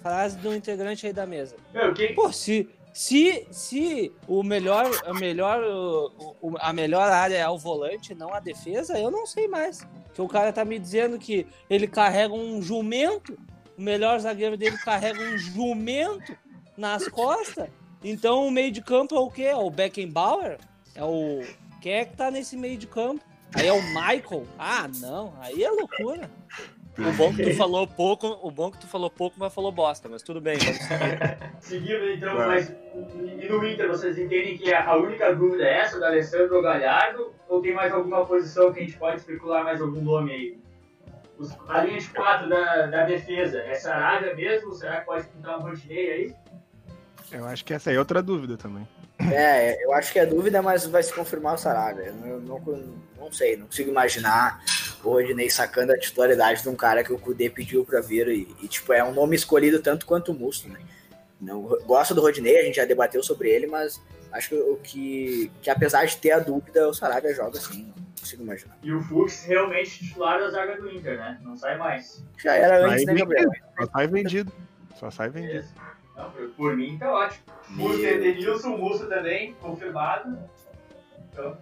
Frase 0.02 0.38
do 0.38 0.54
integrante 0.54 1.06
aí 1.06 1.14
da 1.14 1.26
mesa. 1.26 1.58
Meu, 1.74 1.94
quem... 1.94 2.16
Pô, 2.16 2.32
se, 2.32 2.70
se, 2.98 3.48
se 3.52 4.12
o 4.28 4.42
melhor, 4.42 4.90
a 5.06 5.14
melhor, 5.14 5.62
a 6.60 6.74
melhor 6.74 7.12
área 7.12 7.36
é 7.36 7.48
o 7.48 7.56
volante, 7.56 8.16
não 8.16 8.34
a 8.34 8.40
defesa, 8.40 8.98
eu 8.98 9.12
não 9.12 9.28
sei 9.28 9.48
mais. 9.48 9.88
Que 10.16 10.22
o 10.22 10.28
cara 10.28 10.52
tá 10.52 10.66
me 10.66 10.80
dizendo 10.80 11.20
que 11.20 11.46
ele 11.70 11.88
carrega 11.88 12.34
um 12.34 12.60
jumento, 12.60 13.38
o 13.78 13.82
melhor 13.84 14.20
zagueiro 14.20 14.58
dele 14.58 14.80
carrega 14.80 15.22
um 15.22 15.38
jumento 15.38 16.36
nas 16.76 17.08
costas. 17.08 17.70
Então 18.04 18.48
o 18.48 18.50
meio 18.50 18.72
de 18.72 18.82
campo 18.82 19.16
é 19.16 19.20
o 19.20 19.30
quê? 19.30 19.44
É 19.44 19.56
o 19.56 19.70
Beckenbauer? 19.70 20.58
É 20.96 21.04
o 21.04 21.44
quem 21.80 21.94
é 21.94 22.04
que 22.04 22.18
tá 22.18 22.32
nesse 22.32 22.58
meio 22.58 22.80
de 22.80 22.88
campo? 22.88 23.24
Aí 23.54 23.68
é 23.68 23.74
o 23.74 23.82
Michael. 23.90 24.48
Ah, 24.58 24.90
não. 25.00 25.36
Aí 25.40 25.64
é 25.64 25.70
loucura. 25.70 26.32
O 26.98 27.12
bom 27.14 27.34
que 27.34 27.44
tu 27.44 27.56
falou 27.56 27.86
pouco, 27.88 28.40
o 28.42 28.50
bom 28.50 28.72
que 28.72 28.80
tu 28.80 28.88
falou 28.88 29.10
pouco, 29.10 29.36
mas 29.38 29.54
falou 29.54 29.72
bosta, 29.72 30.10
mas 30.10 30.24
tudo 30.24 30.42
bem. 30.42 30.58
Seguindo 31.60 32.10
então, 32.10 32.36
mas 32.36 32.70
e 32.70 33.48
no 33.48 33.66
Inter 33.68 33.88
vocês 33.88 34.18
entendem 34.18 34.58
que 34.58 34.74
a 34.74 34.96
única 34.96 35.34
dúvida 35.36 35.64
é 35.64 35.82
essa, 35.82 36.00
do 36.00 36.06
Alessandro 36.06 36.62
Galhardo, 36.62 37.32
ou 37.48 37.62
tem 37.62 37.74
mais 37.74 37.94
alguma 37.94 38.26
posição 38.26 38.74
que 38.74 38.80
a 38.80 38.84
gente 38.84 38.98
pode 38.98 39.18
especular 39.18 39.64
mais 39.64 39.80
algum 39.82 40.02
nome 40.02 40.32
aí? 40.32 40.60
Os- 41.38 41.56
a 41.70 41.84
linha 41.84 42.00
de 42.00 42.10
quatro 42.10 42.50
da, 42.50 42.88
da 42.88 43.06
defesa, 43.06 43.60
é 43.60 43.76
Sarabia 43.76 44.34
mesmo? 44.36 44.74
Será 44.74 45.00
que 45.02 45.06
pode 45.06 45.28
pintar 45.28 45.60
um 45.60 45.62
Rodinei 45.62 46.12
aí? 46.12 46.36
Eu 47.32 47.46
acho 47.46 47.64
que 47.64 47.74
essa 47.74 47.90
aí 47.92 47.96
é 47.96 48.00
outra 48.00 48.24
dúvida 48.24 48.58
também. 48.58 48.88
É, 49.20 49.84
eu 49.86 49.94
acho 49.94 50.12
que 50.14 50.18
é 50.20 50.26
dúvida, 50.26 50.62
mas 50.62 50.86
vai 50.88 51.04
se 51.04 51.14
confirmar 51.14 51.54
o 51.56 51.58
Sarabia. 51.58 52.06
Eu 52.26 52.40
não, 52.42 52.60
não, 52.60 52.94
não 53.20 53.32
sei, 53.32 53.56
não 53.58 53.68
consigo 53.68 53.92
imaginar 53.92 54.60
o 55.04 55.10
Rodinei 55.10 55.50
sacando 55.50 55.94
a 55.94 55.98
titularidade 55.98 56.64
de 56.64 56.70
um 56.70 56.76
cara 56.76 57.04
que 57.04 57.14
o 57.14 57.20
Kudê 57.20 57.50
pediu 57.50 57.86
pra 57.86 58.02
vir 58.02 58.28
e, 58.28 58.48
e, 58.62 58.68
tipo, 58.68 58.92
é 58.94 59.04
um 59.04 59.14
nome 59.14 59.36
escolhido 59.36 59.82
tanto 59.82 60.06
quanto 60.06 60.32
o 60.32 60.36
Musto, 60.36 60.68
né? 60.70 60.80
Não, 61.40 61.62
gosto 61.86 62.16
do 62.16 62.22
Rodinei, 62.22 62.60
a 62.60 62.64
gente 62.64 62.78
já 62.78 62.86
debateu 62.86 63.22
sobre 63.22 63.50
ele, 63.50 63.68
mas 63.68 64.02
acho 64.32 64.50
que, 64.50 64.56
o 64.56 64.78
que, 64.78 65.52
que 65.62 65.70
apesar 65.70 66.06
de 66.06 66.18
ter 66.18 66.32
a 66.32 66.40
dúvida, 66.40 66.88
o 66.90 66.94
Sarabia 66.94 67.34
joga 67.34 67.58
assim, 67.58 67.94
não 67.96 68.06
consigo 68.20 68.44
imaginar. 68.44 68.78
E 68.82 68.92
o 68.92 69.02
Fux 69.02 69.44
realmente 69.46 70.06
titular 70.06 70.40
da 70.40 70.50
zaga 70.50 70.82
do 70.82 70.92
Inter, 70.92 71.18
né? 71.18 71.40
Não 71.44 71.56
sai 71.56 71.78
mais. 71.78 72.24
Já 72.38 72.56
era 72.56 72.82
Sai 72.82 72.90
antes, 72.90 73.06
né, 73.06 73.14
Gabriel? 73.14 73.52
Só 73.78 73.86
sai 73.92 74.08
vendido. 74.08 74.52
Só 74.96 75.12
sai 75.12 75.30
vendido. 75.30 75.68
Não, 76.16 76.32
por, 76.32 76.50
por 76.50 76.76
mim 76.76 76.98
tá 76.98 77.12
ótimo. 77.12 77.44
E 77.78 78.06
Edenilson, 78.06 78.78
Musto 78.78 79.08
também, 79.08 79.54
confirmado. 79.62 80.40
Então, 81.32 81.58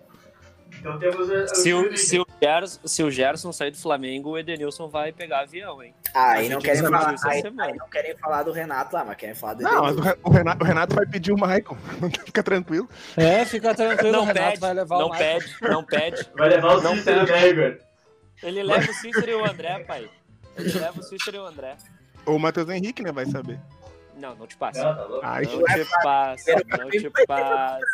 então 0.80 0.98
temos 1.00 1.30
a, 1.32 1.48
Se 1.48 1.64
time 1.64 1.88
o, 1.90 1.98
se, 1.98 2.20
o 2.20 2.26
Gerson, 2.42 2.80
se 2.88 3.04
o 3.04 3.12
Gerson 3.12 3.52
sair 3.52 3.72
do 3.72 3.78
Flamengo, 3.78 4.32
o 4.32 4.38
Edenilson 4.38 4.88
vai 4.88 5.12
pegar 5.12 5.42
avião, 5.42 5.82
hein? 5.82 5.94
Ah, 6.14 6.20
A 6.20 6.32
aí 6.34 6.50
não 6.50 6.60
querem 6.60 6.82
falar, 6.82 7.16
aí, 7.26 7.44
aí 7.60 7.74
não 7.76 7.90
querem 7.90 8.18
falar 8.18 8.44
do 8.44 8.52
Renato 8.52 8.96
lá, 8.96 9.04
mas 9.04 9.18
querem 9.18 9.36
falar 9.36 9.54
do 9.56 9.64
Não, 9.64 9.84
o 10.24 10.30
Renato, 10.30 10.64
o 10.64 10.68
Renato 10.68 10.96
vai 10.96 11.06
pedir 11.06 11.32
o 11.32 11.36
Michael. 11.36 11.78
Fica 12.26 12.44
tranquilo. 12.44 12.90
É, 13.18 13.46
fica 13.46 13.74
tranquilo, 13.76 14.12
Não 14.12 14.22
o 14.22 14.26
Renato 14.26 14.48
pede, 14.50 14.60
vai 14.62 14.74
levar 14.74 15.00
não 15.00 15.08
o 15.08 15.12
Michael. 15.12 15.40
pede, 15.40 15.56
não 15.62 15.84
pede. 15.84 16.30
Vai 16.36 16.50
levar 16.50 16.78
o 16.78 16.82
Não 16.82 16.96
Cícero, 16.96 17.26
né, 17.26 17.48
Igor? 17.48 17.78
Ele 18.44 18.64
leva 18.64 18.92
o 18.92 18.94
Cícero 18.94 19.32
e 19.32 19.36
o 19.36 19.46
André, 19.46 19.80
pai. 19.80 20.10
Ele 20.58 20.80
leva 20.80 21.00
o 21.00 21.04
Cícero 21.04 21.38
e 21.38 21.40
o 21.40 21.46
André. 21.46 21.76
Ou 22.26 22.36
o 22.36 22.40
Matheus 22.40 22.70
Henrique, 22.70 23.02
né? 23.04 23.12
Vai 23.12 23.26
saber. 23.26 23.60
Não, 24.18 24.36
não 24.36 24.48
te 24.48 24.56
passa. 24.56 24.84
Não, 24.84 24.96
tá 24.96 25.04
louco. 25.04 25.26
Ai, 25.26 25.44
Não 25.44 25.64
te 25.64 25.90
passa, 26.04 26.52
não 26.52 26.60
te 26.62 26.66
passa. 26.66 26.84
Não 26.84 26.90
te 26.90 27.10
passa. 27.28 27.86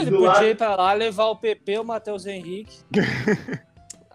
Ele 0.00 0.10
podia 0.10 0.48
ir 0.50 0.56
pra 0.56 0.74
lá 0.74 0.92
levar 0.92 1.26
o 1.26 1.36
PP, 1.36 1.78
o 1.78 1.84
Matheus 1.84 2.26
Henrique. 2.26 2.78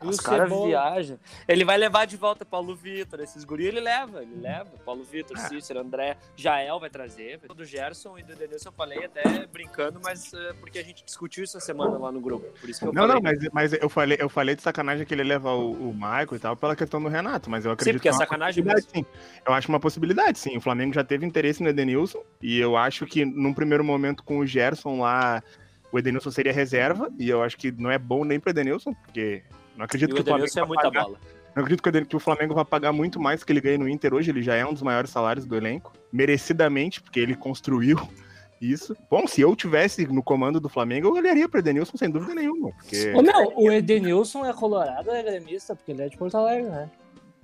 e 0.06 0.10
Os 0.10 0.18
o 0.20 0.24
caras 0.24 0.50
viajam. 0.50 1.20
Ele 1.48 1.64
vai 1.66 1.78
levar 1.78 2.06
de 2.06 2.18
volta 2.18 2.44
Paulo 2.46 2.76
Vitor. 2.76 3.20
Esses 3.20 3.44
guri 3.44 3.66
ele 3.66 3.80
leva, 3.80 4.22
ele 4.22 4.36
leva. 4.40 4.72
Paulo 4.86 5.04
Vitor, 5.04 5.38
Ah. 5.38 5.48
Cícero, 5.48 5.80
André, 5.80 6.18
Jael 6.36 6.80
vai 6.80 6.90
trazer. 6.90 7.40
Do 7.56 7.66
Gerson 7.66 8.18
e 8.18 8.24
do 8.24 8.36
Denilson 8.36 8.70
eu 8.70 8.74
falei 8.74 9.06
até 9.06 9.46
brincando, 9.48 10.00
mas 10.04 10.34
é, 10.34 10.54
porque 10.54 10.80
a 10.80 10.84
gente 10.84 11.04
discutiu 11.06 11.44
isso 11.44 11.58
essa 11.58 11.66
semana 11.66 11.98
lá 11.98 12.12
no 12.12 12.20
grupo. 12.20 12.46
Por 12.60 12.70
isso 12.70 12.80
que 12.80 12.88
eu 12.88 12.94
Não, 12.94 13.08
falei. 13.08 13.16
não, 13.16 13.22
mas, 13.22 13.50
mas 13.54 13.74
eu, 13.74 13.90
falei, 13.90 14.18
eu 14.20 14.30
falei 14.30 14.56
de 14.56 14.62
sacanagem 14.62 15.06
que 15.06 15.14
ele 15.14 15.24
leva 15.24 15.52
o, 15.54 15.90
o 15.90 15.94
Michael 15.94 16.28
e 16.36 16.40
tal 16.40 16.56
pela 16.56 16.76
questão 16.76 17.02
do 17.02 17.10
Renato, 17.10 17.50
mas 17.50 17.66
eu 17.66 17.72
acredito 17.72 17.96
porque 17.96 18.08
é 18.08 18.12
que 18.12 18.16
uma 18.16 18.24
sacanagem 18.24 18.64
possibilidade, 18.64 19.08
sim. 19.08 19.40
Eu 19.46 19.54
acho 19.54 19.70
uma 19.70 19.80
possibilidade, 19.80 20.40
sim. 20.40 20.58
O 20.58 20.62
Flamengo 20.62 20.94
já 20.94 21.04
teve 21.04 21.26
interesse 21.26 21.62
no 21.62 21.70
Edenilson 21.70 22.24
e 22.42 22.60
eu 22.60 22.76
acho 22.78 23.06
que 23.06 23.24
num 23.26 23.54
primeiro 23.54 23.84
momento 23.84 24.24
com 24.24 24.40
o 24.40 24.46
Gerson 24.46 25.00
lá, 25.02 25.44
o 25.92 26.00
Edenilson 26.00 26.32
seria 26.32 26.52
reserva 26.54 27.12
e 27.20 27.30
eu 27.30 27.44
acho 27.44 27.58
que 27.58 27.72
não 27.72 27.92
é 27.92 27.98
bom 28.00 28.24
nem 28.24 28.40
pro 28.40 28.50
Edenilson, 28.50 28.94
porque 28.94 29.44
não 29.76 29.84
E 29.84 29.86
acredito 29.86 30.12
o 30.12 30.16
que 30.16 30.22
o 30.22 30.24
Flamengo 30.24 30.46
Edenilson 30.46 30.60
é 30.60 30.62
vai 30.62 30.68
muita 30.68 30.84
pagar, 30.84 31.04
bola. 31.04 31.20
não 31.56 31.64
acredito 31.64 32.08
que 32.10 32.16
o 32.16 32.18
o 32.18 32.20
Flamengo 32.20 32.54
vai 32.56 32.66
pagar 32.66 32.92
muito 32.92 33.20
mais 33.20 33.44
que 33.44 33.52
ele 33.52 33.62
ganha 33.62 33.78
no 33.78 33.88
Inter 33.90 34.14
hoje, 34.14 34.32
ele 34.32 34.42
já 34.42 34.56
é 34.56 34.66
um 34.66 34.74
dos 34.74 34.82
maiores 34.82 35.10
salários 35.10 35.46
do 35.46 35.56
elenco, 35.56 35.94
merecidamente, 36.12 37.02
porque 37.02 37.20
ele 37.20 37.36
construiu 37.36 37.98
isso. 38.62 38.96
Bom, 39.10 39.28
se 39.28 39.42
eu 39.42 39.56
tivesse 39.56 40.06
no 40.08 40.24
comando 40.24 40.60
do 40.60 40.70
Flamengo, 40.70 41.08
eu 41.08 41.14
olharia 41.14 41.50
pro 41.50 41.60
Edenilson 41.60 41.98
sem 41.98 42.10
dúvida 42.10 42.34
nenhuma, 42.34 42.72
porque 42.72 43.12
Ô, 43.14 43.22
meu, 43.22 43.54
o 43.58 43.72
Edenilson 43.72 44.46
é 44.46 44.54
colorado 44.54 45.12
é 45.12 45.22
gremista? 45.22 45.76
Porque 45.76 45.92
ele 45.92 46.04
é 46.04 46.10
de 46.10 46.18
Porto 46.18 46.38
Alegre, 46.38 46.70
né? 46.70 46.90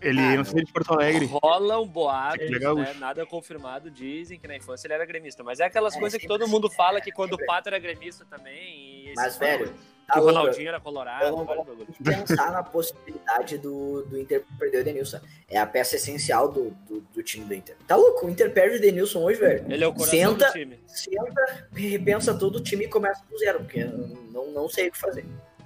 ele 0.02 0.22
Ah, 0.22 0.36
não 0.38 0.46
seria 0.46 0.64
de 0.64 0.72
Porto 0.72 0.94
Alegre. 0.94 1.26
Rola 1.26 1.78
um 1.82 1.86
boato, 1.88 2.42
legal, 2.42 2.74
né? 2.76 2.94
Nada 2.98 3.26
confirmado, 3.26 3.92
dizem 3.92 4.40
que 4.40 4.48
na 4.48 4.56
infância 4.56 4.88
ele 4.88 4.94
era 4.94 5.06
gremista. 5.06 5.44
Mas 5.44 5.60
é 5.60 5.66
aquelas 5.66 5.94
É, 5.94 6.00
coisas 6.00 6.18
que 6.22 6.26
todo 6.28 6.48
mundo 6.48 6.70
fala 6.72 7.00
é, 7.00 7.02
que 7.02 7.12
quando 7.12 7.34
o 7.34 7.36
sempre. 7.36 7.46
Pato 7.48 7.68
era 7.68 7.78
gremista 7.80 8.24
também. 8.30 9.10
E 9.10 9.14
Mas, 9.18 9.38
velho. 9.38 9.74
Tá 10.14 10.22
o 10.22 10.26
Ronaldinho 10.26 10.68
era 10.68 10.78
eu 10.78 10.82
colorado. 10.82 11.32
não 11.32 11.46
vários 11.46 11.66
vou 11.66 11.86
pensar 12.04 12.52
na 12.52 12.64
possibilidade 12.64 13.58
do, 13.58 14.04
do 14.04 14.20
Inter 14.20 14.44
perder 14.58 14.78
o 14.78 14.82
Edenilson. 14.82 15.20
É 15.50 15.58
a 15.58 15.66
peça 15.66 15.96
essencial 15.96 16.52
do, 16.52 16.72
do, 16.88 17.02
do 17.14 17.24
time 17.24 17.46
do 17.46 17.54
Inter. 17.54 17.76
Tá 17.88 17.96
louco? 17.96 18.26
O 18.26 18.30
Inter 18.30 18.52
perde 18.52 18.76
o 18.76 18.78
Edenilson 18.78 19.20
hoje, 19.24 19.40
velho. 19.40 19.66
Ele 19.70 19.84
é 19.84 19.88
o 19.88 19.94
coração 19.94 20.20
Senta, 20.20 20.46
do 20.48 20.52
time. 20.54 20.80
senta, 20.88 21.68
repensa 21.74 22.34
todo 22.34 22.58
o 22.58 22.64
time 22.64 22.86
e 22.86 22.88
começa 22.88 23.24
do 23.30 23.38
zero, 23.38 23.60
porque 23.60 23.80
eu 23.80 23.98
não, 24.32 24.52
não 24.52 24.70
sei 24.70 24.90
o 24.90 24.92
que 24.92 24.98
fazer. 24.98 25.26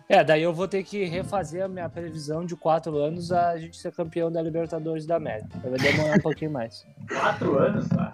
É, 0.09 0.23
daí 0.23 0.43
eu 0.43 0.53
vou 0.53 0.67
ter 0.67 0.83
que 0.83 1.05
refazer 1.05 1.63
a 1.63 1.67
minha 1.67 1.89
previsão 1.89 2.45
de 2.45 2.55
quatro 2.55 2.97
anos 2.97 3.31
a 3.31 3.57
gente 3.57 3.77
ser 3.77 3.91
campeão 3.91 4.31
da 4.31 4.41
Libertadores 4.41 5.05
da 5.05 5.15
América. 5.15 5.57
Vai 5.63 5.79
demorar 5.79 6.17
um 6.17 6.21
pouquinho 6.21 6.51
mais. 6.51 6.85
Quatro 7.07 7.57
anos, 7.57 7.87
cara. 7.87 8.11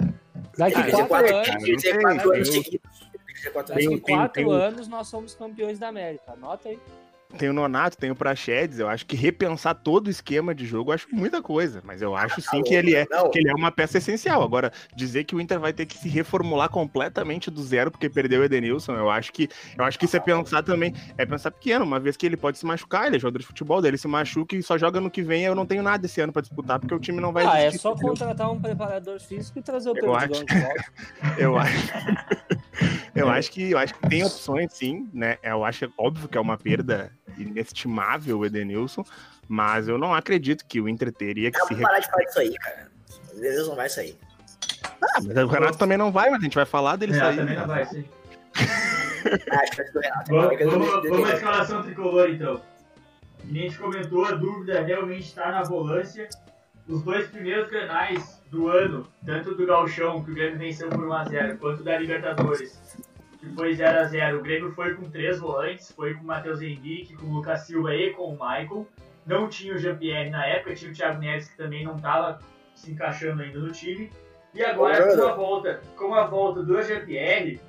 Daqui 0.57 0.83
que 0.83 0.91
quatro, 0.91 1.07
quatro, 1.07 1.35
anos, 1.35 1.83
Não 1.83 2.01
quatro 2.01 2.33
anos 2.33 2.47
seguidos. 2.47 3.08
Tem 3.41 3.51
que 3.51 3.51
dizer 3.51 3.51
quatro 3.51 3.73
daqui 3.73 3.87
anos 3.87 4.01
Tem- 4.01 4.15
quatro 4.15 4.33
tem 4.43 4.51
anos 4.53 4.87
nós 4.87 5.07
somos 5.07 5.35
campeões 5.35 5.79
da 5.79 5.87
América. 5.87 6.31
Anota 6.33 6.69
aí. 6.69 6.79
Tem 7.37 7.47
o 7.47 7.53
Nonato, 7.53 7.95
tem 7.95 8.09
o 8.09 8.15
Praxedes, 8.15 8.79
eu 8.79 8.89
acho 8.89 9.05
que 9.05 9.15
repensar 9.15 9.75
todo 9.75 10.07
o 10.07 10.09
esquema 10.09 10.55
de 10.55 10.65
jogo, 10.65 10.89
eu 10.89 10.95
acho 10.95 11.07
muita 11.11 11.43
coisa, 11.43 11.79
mas 11.85 12.01
eu 12.01 12.15
acho 12.15 12.41
sim 12.41 12.63
que 12.63 12.73
ele 12.73 12.95
é, 12.95 13.05
que 13.05 13.37
ele 13.37 13.51
é 13.51 13.53
uma 13.53 13.69
peça 13.71 13.99
essencial. 13.99 14.41
Agora, 14.41 14.73
dizer 14.95 15.25
que 15.25 15.35
o 15.35 15.39
Inter 15.39 15.59
vai 15.59 15.71
ter 15.71 15.85
que 15.85 15.95
se 15.95 16.09
reformular 16.09 16.69
completamente 16.69 17.51
do 17.51 17.61
zero 17.61 17.91
porque 17.91 18.09
perdeu 18.09 18.41
o 18.41 18.43
Edenilson, 18.45 18.93
eu 18.95 19.11
acho 19.11 19.31
que 19.31 19.47
eu 19.77 19.83
acho 19.85 19.99
que 19.99 20.05
isso 20.05 20.17
é 20.17 20.19
pensar 20.19 20.63
também, 20.63 20.91
é 21.19 21.23
pensar 21.23 21.51
pequeno, 21.51 21.85
uma 21.85 21.99
vez 21.99 22.17
que 22.17 22.25
ele 22.25 22.35
pode 22.35 22.57
se 22.57 22.65
machucar, 22.65 23.05
ele 23.05 23.17
é 23.17 23.19
jogador 23.19 23.37
de 23.37 23.45
futebol, 23.45 23.79
dele 23.79 23.99
se 23.99 24.07
machuca 24.07 24.55
e 24.55 24.63
só 24.63 24.75
joga 24.75 24.99
no 24.99 25.11
que 25.11 25.21
vem, 25.21 25.43
eu 25.43 25.53
não 25.53 25.67
tenho 25.67 25.83
nada 25.83 26.03
esse 26.07 26.19
ano 26.19 26.33
pra 26.33 26.41
disputar 26.41 26.79
porque 26.79 26.95
o 26.95 26.99
time 26.99 27.21
não 27.21 27.31
vai 27.31 27.45
Ah, 27.45 27.59
é 27.59 27.69
só 27.69 27.91
entendeu? 27.91 28.07
contratar 28.09 28.51
um 28.51 28.59
preparador 28.59 29.19
físico 29.19 29.59
e 29.59 29.61
trazer 29.61 29.91
o 29.91 29.95
Eu 29.95 30.01
Perdigão 30.01 30.17
acho. 30.17 30.45
de 30.47 30.61
volta. 30.61 30.85
Eu 31.37 31.57
acho. 31.59 31.93
Eu 33.19 33.29
acho 33.29 33.51
que 33.51 33.71
eu 33.71 33.77
acho 33.77 33.93
que 33.95 34.09
tem 34.09 34.23
opções, 34.23 34.73
sim, 34.73 35.09
né? 35.13 35.37
Eu 35.43 35.63
acho 35.65 35.91
óbvio 35.97 36.27
que 36.27 36.37
é 36.37 36.41
uma 36.41 36.57
perda 36.57 37.11
inestimável 37.37 38.39
o 38.39 38.45
Edenilson, 38.45 39.03
mas 39.47 39.87
eu 39.87 39.97
não 39.97 40.13
acredito 40.13 40.65
que 40.65 40.79
o 40.81 40.87
Inter 40.89 41.11
teria 41.11 41.51
que 41.51 41.59
se 41.59 41.73
Vamos 41.73 41.81
parar 41.83 41.99
de 41.99 42.07
falar 42.07 42.23
disso 42.23 42.39
aí, 42.39 42.53
cara. 42.57 42.91
O 43.33 43.37
Edenilson 43.37 43.69
não 43.69 43.75
vai 43.75 43.89
sair. 43.89 44.17
Ah, 45.01 45.21
mas 45.25 45.37
o 45.37 45.47
Renato 45.47 45.77
também 45.77 45.97
não 45.97 46.11
vai, 46.11 46.29
mas 46.29 46.39
a 46.39 46.43
gente 46.43 46.55
vai 46.55 46.65
falar 46.65 46.95
dele 46.95 47.13
É, 47.13 47.19
sair. 47.19 47.35
também 47.37 47.55
não 47.57 47.67
vai 47.67 47.85
ser. 47.85 48.05
Ah, 49.51 49.59
acho 49.61 49.71
que 49.71 49.77
vai 49.77 49.85
ser 49.85 49.93
do 49.93 49.99
Renato. 49.99 50.31
Vamos, 50.31 50.89
à 50.93 50.97
Edenilson. 50.99 51.33
escalação 51.33 51.83
tricolor 51.83 52.29
então. 52.29 52.61
Que 53.41 53.53
nem 53.53 53.63
a 53.63 53.69
gente 53.69 53.79
comentou, 53.79 54.25
a 54.25 54.31
dúvida 54.31 54.81
realmente 54.81 55.23
está 55.25 55.51
na 55.51 55.63
volância. 55.63 56.27
Os 56.87 57.03
dois 57.03 57.27
primeiros 57.27 57.69
granais 57.69 58.41
do 58.49 58.67
ano, 58.67 59.07
tanto 59.25 59.53
do 59.53 59.65
Galchão, 59.65 60.23
que 60.23 60.31
o 60.31 60.33
Grêmio 60.33 60.57
venceu 60.57 60.89
por 60.89 60.99
1x0, 61.07 61.57
quanto 61.59 61.83
da 61.83 61.97
Libertadores, 61.99 62.97
que 63.39 63.49
foi 63.55 63.73
0x0. 63.73 64.37
O 64.37 64.41
Grêmio 64.41 64.71
foi 64.73 64.93
com 64.95 65.09
três 65.09 65.39
volantes, 65.39 65.91
foi 65.91 66.13
com 66.13 66.21
o 66.21 66.25
Matheus 66.25 66.61
Henrique, 66.61 67.15
com 67.15 67.25
o 67.27 67.33
Lucas 67.33 67.61
Silva 67.61 67.95
e 67.95 68.11
com 68.11 68.25
o 68.25 68.31
Michael. 68.33 68.87
Não 69.25 69.47
tinha 69.47 69.73
o 69.73 69.77
Jean-Pierre 69.77 70.29
na 70.29 70.45
época, 70.45 70.75
tinha 70.75 70.91
o 70.91 70.93
Thiago 70.93 71.19
Neves 71.19 71.49
que 71.49 71.57
também 71.57 71.83
não 71.83 71.95
estava 71.95 72.39
se 72.75 72.91
encaixando 72.91 73.41
ainda 73.41 73.59
no 73.59 73.71
time. 73.71 74.09
E 74.53 74.63
agora, 74.63 75.15
com 75.15 75.23
a 75.27 75.33
volta, 75.33 75.81
com 75.95 76.13
a 76.15 76.25
volta 76.25 76.63
do 76.63 76.81
Jean-Pierre, 76.81 77.61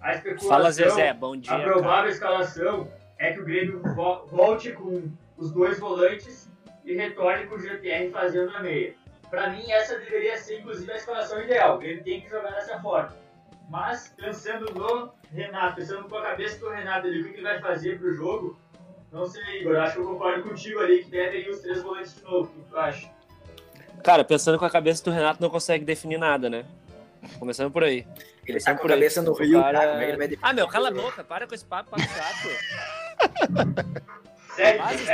a 0.00 0.12
especulação... 0.14 0.48
Fala, 0.48 0.70
Zezé, 0.70 1.12
bom 1.12 1.36
dia. 1.36 1.52
A 1.52 1.58
cara. 1.58 1.72
provável 1.72 2.10
escalação 2.10 2.88
é 3.18 3.32
que 3.32 3.40
o 3.40 3.44
Grêmio 3.44 3.82
vo- 3.94 4.26
volte 4.26 4.72
com 4.72 5.10
os 5.36 5.52
dois 5.52 5.78
volantes 5.78 6.50
e 6.84 6.94
retorne 6.94 7.46
com 7.46 7.56
o 7.56 7.58
GPR 7.60 8.10
fazendo 8.10 8.54
a 8.56 8.60
meia. 8.60 8.94
Pra 9.30 9.50
mim, 9.50 9.70
essa 9.70 9.98
deveria 9.98 10.36
ser, 10.38 10.60
inclusive, 10.60 10.90
a 10.92 10.96
escalação 10.96 11.42
ideal. 11.42 11.76
O 11.76 11.78
Grêmio 11.78 12.04
tem 12.04 12.20
que 12.20 12.28
jogar 12.30 12.50
dessa 12.52 12.80
forma. 12.80 13.14
Mas, 13.68 14.12
pensando 14.16 14.72
no 14.74 15.12
Renato, 15.32 15.76
pensando 15.76 16.08
com 16.08 16.16
a 16.16 16.22
cabeça 16.22 16.58
do 16.58 16.68
Renato 16.70 17.06
ali, 17.06 17.20
o 17.20 17.24
que 17.24 17.34
ele 17.34 17.42
vai 17.42 17.60
fazer 17.60 17.98
pro 17.98 18.12
jogo, 18.14 18.58
não 19.12 19.26
sei, 19.26 19.60
Igor. 19.62 19.76
Acho 19.76 19.94
que 19.94 20.00
eu 20.00 20.06
concordo 20.08 20.42
contigo 20.42 20.80
ali, 20.80 21.02
que 21.04 21.10
devem 21.10 21.40
ir 21.42 21.48
os 21.50 21.60
três 21.60 21.82
volantes 21.82 22.14
de 22.14 22.22
novo. 22.22 22.50
O 22.56 22.62
que 22.62 22.70
tu 22.70 22.76
acha? 22.78 23.10
Cara, 24.02 24.22
pensando 24.24 24.58
com 24.58 24.64
a 24.64 24.70
cabeça 24.70 25.02
do 25.04 25.10
Renato, 25.10 25.40
não 25.40 25.48
consegue 25.50 25.84
definir 25.84 26.18
nada, 26.18 26.50
né? 26.50 26.64
Começando 27.38 27.70
por 27.70 27.82
aí. 27.82 28.06
Ele 28.46 28.60
tá 28.60 28.72
com 28.72 28.78
a 28.78 28.82
por 28.82 28.90
aí. 28.90 28.96
cabeça 28.98 29.22
no 29.22 29.32
Rio, 29.32 29.60
cara- 29.60 29.82
é? 30.04 30.28
Ah, 30.42 30.52
meu, 30.52 30.68
cala 30.68 30.88
a 30.88 30.92
boca, 30.92 31.24
para 31.24 31.46
com 31.46 31.54
esse 31.54 31.64
papo, 31.64 31.90
papo 31.90 32.02
chato. 32.02 32.48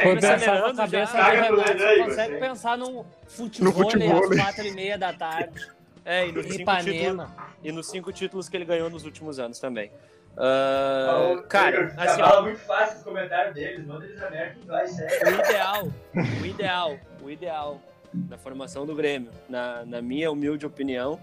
Quando 0.03 0.21
Tá 0.21 0.37
pensar 0.37 0.39
com 0.39 0.45
a 0.45 0.53
melhorando 0.53 0.77
cabeça 0.77 1.13
já. 1.17 1.31
do 1.31 1.31
Renato, 1.31 1.41
Caga 1.41 1.47
pro 1.47 1.57
você 1.79 1.87
Renan, 1.95 2.05
consegue 2.05 2.37
pensar 2.41 2.79
no 2.79 3.07
futebol, 3.29 3.73
futebol, 3.73 4.25
às 4.25 4.31
né? 4.31 4.43
quatro 4.43 4.67
e 4.67 4.73
meia 4.73 4.99
da 4.99 5.13
tarde. 5.13 5.69
É, 6.05 6.29
e 6.29 6.33
nos, 6.33 6.47
cinco 6.47 6.77
títulos, 6.83 7.31
e 7.63 7.73
nos 7.73 7.87
cinco 7.89 8.13
títulos 8.13 8.49
que 8.49 8.57
ele 8.57 8.65
ganhou 8.65 8.89
nos 8.91 9.05
últimos 9.05 9.39
anos 9.39 9.59
também. 9.59 9.91
Uh, 10.33 11.43
cara, 11.49 11.93
assim, 11.97 12.21
fala 12.21 12.43
muito 12.43 12.61
fácil 12.61 12.99
os 12.99 13.03
comentários 13.03 13.55
deles, 13.55 13.85
manda 13.85 14.07
eles 14.07 14.23
a 14.23 14.31
merda 14.31 14.59
vai 14.65 14.87
sério. 14.87 15.27
O 15.27 15.41
ideal, 15.41 15.89
o 16.15 16.47
ideal, 16.47 16.99
o 17.25 17.31
ideal 17.31 17.81
da 18.13 18.39
formação 18.39 18.87
do 18.87 18.95
Grêmio, 18.95 19.31
na, 19.49 19.85
na 19.85 20.01
minha 20.01 20.31
humilde 20.31 20.65
opinião, 20.65 21.21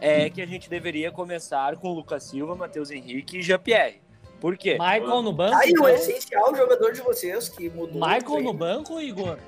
é 0.00 0.30
que 0.30 0.40
a 0.40 0.46
gente 0.46 0.70
deveria 0.70 1.10
começar 1.10 1.76
com 1.76 1.92
Lucas 1.92 2.22
Silva, 2.22 2.54
Matheus 2.54 2.90
Henrique 2.90 3.38
e 3.38 3.42
Jean-Pierre. 3.42 4.00
Por 4.40 4.56
quê? 4.56 4.74
Michael 4.74 5.22
no 5.22 5.32
banco. 5.32 5.56
Aí, 5.56 5.70
então... 5.70 5.84
o 5.84 5.88
essencial 5.88 6.54
jogador 6.54 6.92
de 6.92 7.00
vocês 7.00 7.48
que 7.48 7.68
mudou. 7.68 8.00
Michael 8.00 8.42
no 8.42 8.52
banco, 8.52 9.00
Igor? 9.00 9.38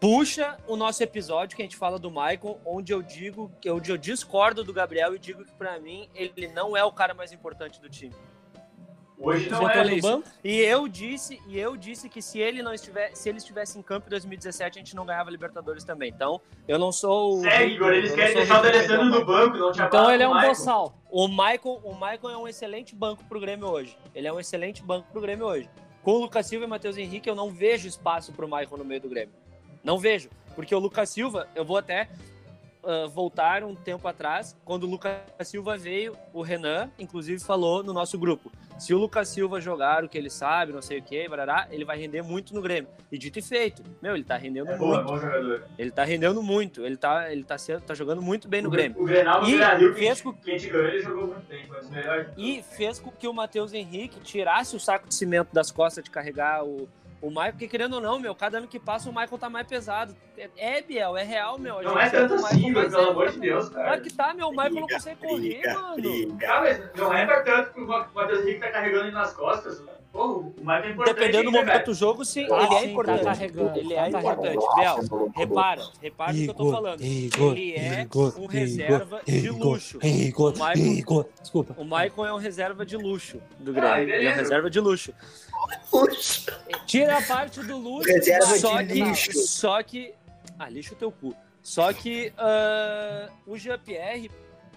Puxa 0.00 0.56
o 0.66 0.76
nosso 0.76 1.02
episódio 1.02 1.56
que 1.56 1.62
a 1.62 1.64
gente 1.64 1.76
fala 1.76 1.98
do 1.98 2.10
Michael, 2.10 2.60
onde 2.64 2.92
eu 2.92 3.02
digo, 3.02 3.50
onde 3.68 3.90
eu 3.90 3.96
discordo 3.96 4.62
do 4.62 4.72
Gabriel 4.72 5.14
e 5.14 5.18
digo 5.18 5.44
que 5.44 5.52
para 5.52 5.78
mim 5.78 6.08
ele 6.14 6.48
não 6.48 6.76
é 6.76 6.84
o 6.84 6.92
cara 6.92 7.14
mais 7.14 7.32
importante 7.32 7.80
do 7.80 7.88
time. 7.88 8.14
Hoje 9.18 9.48
não 9.48 9.68
é 9.68 9.82
no 9.82 10.00
banco. 10.02 10.28
E 10.44 10.60
eu 10.60 10.86
disse, 10.86 11.40
e 11.48 11.58
eu 11.58 11.74
disse 11.76 12.08
que 12.08 12.20
se 12.20 12.38
ele 12.38 12.62
não 12.62 12.74
estivesse, 12.74 13.22
se 13.22 13.28
ele 13.28 13.38
estivesse 13.38 13.78
em 13.78 13.82
campo 13.82 14.06
em 14.06 14.10
2017, 14.10 14.78
a 14.78 14.80
gente 14.80 14.94
não 14.94 15.06
ganhava 15.06 15.30
Libertadores 15.30 15.84
também. 15.84 16.10
Então, 16.14 16.40
eu 16.68 16.78
não 16.78 16.92
sou 16.92 17.40
Sério, 17.40 17.74
Igor, 17.74 17.92
eles 17.92 18.14
querem 18.14 18.34
deixar 18.34 18.60
o 18.60 18.62
D'Alessandro 18.62 19.04
no 19.06 19.24
banco, 19.24 19.56
não 19.56 19.70
Então 19.70 20.10
ele 20.10 20.22
é 20.22 20.28
um 20.28 20.38
boçal. 20.38 20.94
O 21.10 21.28
Michael, 21.28 21.80
o 21.82 21.94
Michael 21.94 22.30
é 22.30 22.36
um 22.36 22.46
excelente 22.46 22.94
banco 22.94 23.24
pro 23.24 23.40
Grêmio 23.40 23.68
hoje. 23.68 23.96
Ele 24.14 24.28
é 24.28 24.32
um 24.32 24.38
excelente 24.38 24.82
banco 24.82 25.10
pro 25.10 25.20
Grêmio 25.20 25.46
hoje. 25.46 25.70
Com 26.02 26.12
o 26.12 26.18
Lucas 26.18 26.46
Silva 26.46 26.66
e 26.66 26.68
Matheus 26.68 26.98
Henrique, 26.98 27.28
eu 27.28 27.34
não 27.34 27.50
vejo 27.50 27.88
espaço 27.88 28.32
pro 28.32 28.46
Michael 28.46 28.76
no 28.76 28.84
meio 28.84 29.00
do 29.00 29.08
Grêmio. 29.08 29.34
Não 29.86 30.00
vejo, 30.00 30.28
porque 30.56 30.74
o 30.74 30.80
Lucas 30.80 31.08
Silva, 31.10 31.46
eu 31.54 31.64
vou 31.64 31.76
até 31.76 32.08
uh, 32.82 33.08
voltar 33.08 33.62
um 33.62 33.72
tempo 33.72 34.08
atrás, 34.08 34.56
quando 34.64 34.82
o 34.82 34.90
Lucas 34.90 35.14
Silva 35.44 35.76
veio, 35.76 36.16
o 36.32 36.42
Renan, 36.42 36.90
inclusive, 36.98 37.38
falou 37.38 37.84
no 37.84 37.92
nosso 37.92 38.18
grupo: 38.18 38.50
se 38.80 38.92
o 38.92 38.98
Lucas 38.98 39.28
Silva 39.28 39.60
jogar 39.60 40.02
o 40.02 40.08
que 40.08 40.18
ele 40.18 40.28
sabe, 40.28 40.72
não 40.72 40.82
sei 40.82 40.98
o 40.98 41.02
que, 41.04 41.28
barará, 41.28 41.68
ele 41.70 41.84
vai 41.84 41.96
render 41.96 42.20
muito 42.20 42.52
no 42.52 42.60
Grêmio. 42.60 42.90
E 43.12 43.16
dito 43.16 43.38
e 43.38 43.42
feito, 43.42 43.80
meu, 44.02 44.16
ele 44.16 44.24
tá 44.24 44.36
rendendo 44.36 44.72
é 44.72 44.76
muito. 44.76 44.92
Bom, 44.92 44.98
é 44.98 45.04
bom 45.04 45.20
jogador. 45.20 45.62
Ele 45.78 45.92
tá 45.92 46.02
rendendo 46.02 46.42
muito, 46.42 46.84
ele 46.84 46.96
tá, 46.96 47.30
ele 47.30 47.44
tá, 47.44 47.56
sendo, 47.56 47.82
tá 47.82 47.94
jogando 47.94 48.20
muito 48.20 48.48
bem 48.48 48.62
no 48.62 48.68
o, 48.68 48.72
Grêmio. 48.72 49.00
O 49.00 49.04
Grenal 49.04 49.46
Brasil, 49.46 49.94
fez 49.94 50.20
com 50.20 50.32
que 50.32 50.50
a 50.50 50.58
gente 50.58 50.68
ganhou, 50.68 50.88
ele 50.88 51.00
jogou 51.00 51.28
muito 51.28 51.46
bem, 51.46 51.64
foi 51.64 51.88
melhores. 51.90 52.28
E 52.36 52.60
fez 52.76 52.98
com 52.98 53.12
que 53.12 53.28
o 53.28 53.32
Matheus 53.32 53.72
Henrique 53.72 54.18
tirasse 54.18 54.74
o 54.74 54.80
saco 54.80 55.06
de 55.06 55.14
cimento 55.14 55.54
das 55.54 55.70
costas 55.70 56.02
de 56.02 56.10
carregar 56.10 56.64
o 56.64 56.88
o 57.20 57.28
Michael, 57.28 57.54
que 57.54 57.66
querendo 57.68 57.94
ou 57.94 58.00
não, 58.00 58.18
meu, 58.18 58.34
cada 58.34 58.58
ano 58.58 58.68
que 58.68 58.78
passa 58.78 59.08
o 59.08 59.12
Michael 59.12 59.38
tá 59.38 59.48
mais 59.48 59.66
pesado. 59.66 60.14
É, 60.36 60.50
é 60.56 60.82
Biel, 60.82 61.16
é 61.16 61.22
real, 61.22 61.58
meu. 61.58 61.82
Não 61.82 61.98
é 61.98 62.10
tanto 62.10 62.34
assim, 62.34 62.70
meu, 62.70 62.90
pelo 62.90 63.10
amor 63.10 63.30
de 63.30 63.40
Deus, 63.40 63.68
cara. 63.68 63.84
Claro 63.84 64.02
que 64.02 64.12
tá, 64.12 64.34
meu. 64.34 64.48
O 64.48 64.50
Michael 64.50 64.74
não 64.74 64.86
consegue 64.86 65.20
correr, 65.20 65.74
mano. 65.74 65.94
Briga. 65.96 66.52
Ah, 66.52 66.60
mas 66.60 66.94
não 66.94 67.12
é 67.14 67.26
pra 67.26 67.40
tanto 67.42 67.72
que 67.72 67.80
o 67.80 67.86
Matheus 67.86 68.40
Henrique 68.40 68.60
tá 68.60 68.70
carregando 68.70 69.04
ele 69.04 69.12
nas 69.12 69.32
costas. 69.32 69.82
Pô, 70.12 70.38
o 70.38 70.54
Michael 70.60 70.84
é 70.84 70.90
importante. 70.90 71.14
Dependendo 71.14 71.44
do 71.44 71.52
momento 71.52 71.84
do 71.84 71.94
jogo, 71.94 72.24
sim, 72.24 72.46
ah, 72.50 72.64
ele 72.64 72.74
é 72.74 72.80
sim, 72.80 72.90
importante. 72.90 73.18
Tá 73.18 73.24
carregando, 73.32 73.78
ele 73.78 73.94
é 73.94 74.10
tá 74.10 74.18
importante. 74.18 74.66
Biel, 74.76 75.30
repara, 75.34 75.82
repara 76.00 76.32
o 76.32 76.34
que 76.34 76.46
eu 76.46 76.54
tô 76.54 76.70
falando. 76.70 77.00
Igor, 77.02 77.52
ele 77.52 77.72
é 77.72 78.00
Igor, 78.02 78.40
um 78.40 78.46
reserva 78.46 79.20
Igor, 79.26 79.40
de 79.40 79.50
luxo. 79.50 79.98
Igor, 80.02 80.52
o 80.52 80.54
Michael, 80.54 80.86
Igor, 80.86 81.26
desculpa. 81.40 81.74
O 81.76 81.84
Michael 81.84 82.26
é 82.26 82.32
um 82.32 82.38
reserva 82.38 82.86
de 82.86 82.96
luxo 82.96 83.42
do 83.58 83.72
Grêmio. 83.72 83.92
Ah, 83.92 84.00
ele 84.00 84.26
é 84.26 84.32
um 84.32 84.34
reserva 84.34 84.70
de 84.70 84.80
luxo. 84.80 85.12
Tira 86.86 87.18
a 87.18 87.22
parte 87.22 87.60
do 87.62 87.76
luxo, 87.76 88.08
Reserva 88.08 88.58
só 88.58 88.80
de 88.82 88.88
que, 88.92 89.02
lixo. 89.02 89.32
só 89.46 89.82
que, 89.82 90.14
ah, 90.58 90.68
lixo 90.68 90.94
o 90.94 90.96
teu 90.96 91.10
cu. 91.10 91.34
Só 91.62 91.92
que 91.92 92.32
uh, 92.38 93.32
o 93.46 93.58
Jean-Pierre, 93.58 94.30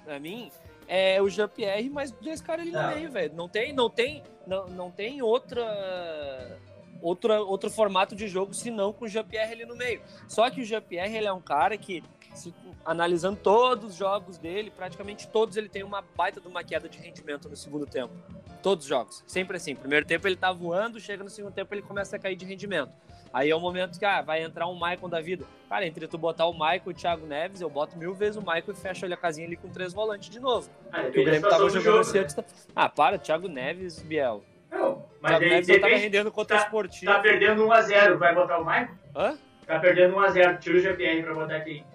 pra 0.03 0.19
mim, 0.19 0.51
é 0.87 1.21
o 1.21 1.29
Jean-Pierre 1.29 1.89
mais 1.89 2.11
dois 2.11 2.41
caras 2.41 2.61
ali 2.63 2.71
no 2.71 2.81
Não. 2.81 2.95
meio, 2.95 3.11
velho. 3.11 3.33
Não 3.35 3.47
tem, 3.47 3.73
não 3.73 3.89
tem, 3.89 4.23
não, 4.47 4.67
não 4.67 4.89
tem 4.91 5.21
outra, 5.21 6.59
outra, 7.01 7.41
outro 7.41 7.69
formato 7.69 8.15
de 8.15 8.27
jogo 8.27 8.53
senão 8.53 8.91
com 8.91 9.05
o 9.05 9.07
Jean-Pierre 9.07 9.51
ali 9.53 9.65
no 9.65 9.75
meio. 9.75 10.01
Só 10.27 10.49
que 10.49 10.61
o 10.61 10.65
Jean-Pierre, 10.65 11.15
ele 11.15 11.27
é 11.27 11.33
um 11.33 11.41
cara 11.41 11.77
que, 11.77 12.03
se- 12.33 12.53
analisando 12.85 13.37
todos 13.37 13.91
os 13.91 13.95
jogos 13.95 14.37
dele, 14.37 14.71
praticamente 14.75 15.27
todos 15.27 15.57
ele 15.57 15.69
tem 15.69 15.83
uma 15.83 16.03
baita 16.15 16.39
de 16.41 16.47
uma 16.47 16.63
queda 16.63 16.87
de 16.89 16.97
rendimento 16.97 17.49
no 17.49 17.55
segundo 17.55 17.85
tempo. 17.85 18.13
Todos 18.61 18.85
os 18.85 18.89
jogos. 18.89 19.23
Sempre 19.27 19.57
assim. 19.57 19.75
Primeiro 19.75 20.05
tempo 20.05 20.27
ele 20.27 20.35
tá 20.35 20.51
voando, 20.51 20.99
chega 20.99 21.23
no 21.23 21.29
segundo 21.29 21.53
tempo 21.53 21.73
ele 21.73 21.81
começa 21.81 22.15
a 22.15 22.19
cair 22.19 22.35
de 22.35 22.45
rendimento. 22.45 22.91
Aí 23.31 23.49
é 23.49 23.55
o 23.55 23.59
momento 23.59 23.99
que 23.99 24.05
ah, 24.05 24.21
vai 24.21 24.41
entrar 24.41 24.67
um 24.67 24.73
Michael 24.73 25.07
da 25.07 25.21
vida. 25.21 25.45
Cara, 25.69 25.85
entre 25.85 26.07
tu 26.07 26.17
botar 26.17 26.47
o 26.47 26.53
Michael 26.53 26.81
e 26.87 26.89
o 26.89 26.93
Thiago 26.93 27.27
Neves, 27.27 27.61
eu 27.61 27.69
boto 27.69 27.95
mil 27.97 28.13
vezes 28.13 28.37
o 28.37 28.41
Michael 28.41 28.71
e 28.71 28.75
fecho 28.75 29.05
ali 29.05 29.13
a 29.13 29.17
casinha 29.17 29.45
ali 29.45 29.55
com 29.55 29.69
três 29.69 29.93
volantes 29.93 30.29
de 30.29 30.39
novo. 30.39 30.69
Ah, 30.91 31.01
o 31.01 31.11
Grêmio 31.11 31.41
tava 31.47 31.63
do 31.63 31.69
jogando 31.69 31.99
assim 31.99 32.19
antes. 32.19 32.35
Ah, 32.75 32.89
para, 32.89 33.19
Thiago 33.19 33.47
Neves, 33.47 34.01
Biel. 34.01 34.43
Não, 34.71 35.05
mas 35.21 35.31
Thiago 35.31 35.43
aí 35.45 35.49
Neves 35.51 35.67
não 35.67 35.75
tava 35.75 35.87
depende, 35.87 36.03
rendendo 36.03 36.31
contra 36.31 36.55
o 36.55 36.59
tá- 36.59 36.65
esportivo. 36.65 37.11
tá 37.11 37.19
perdendo 37.19 37.63
1x0, 37.67 38.17
vai 38.17 38.33
botar 38.33 38.57
o 38.57 38.65
Michael? 38.65 38.89
Hã? 39.15 39.37
Tá 39.67 39.79
perdendo 39.79 40.15
1x0, 40.15 40.59
tira 40.59 40.77
o 40.77 40.79
GPR 40.79 41.21
pra 41.23 41.33
botar 41.35 41.59
quem? 41.61 41.85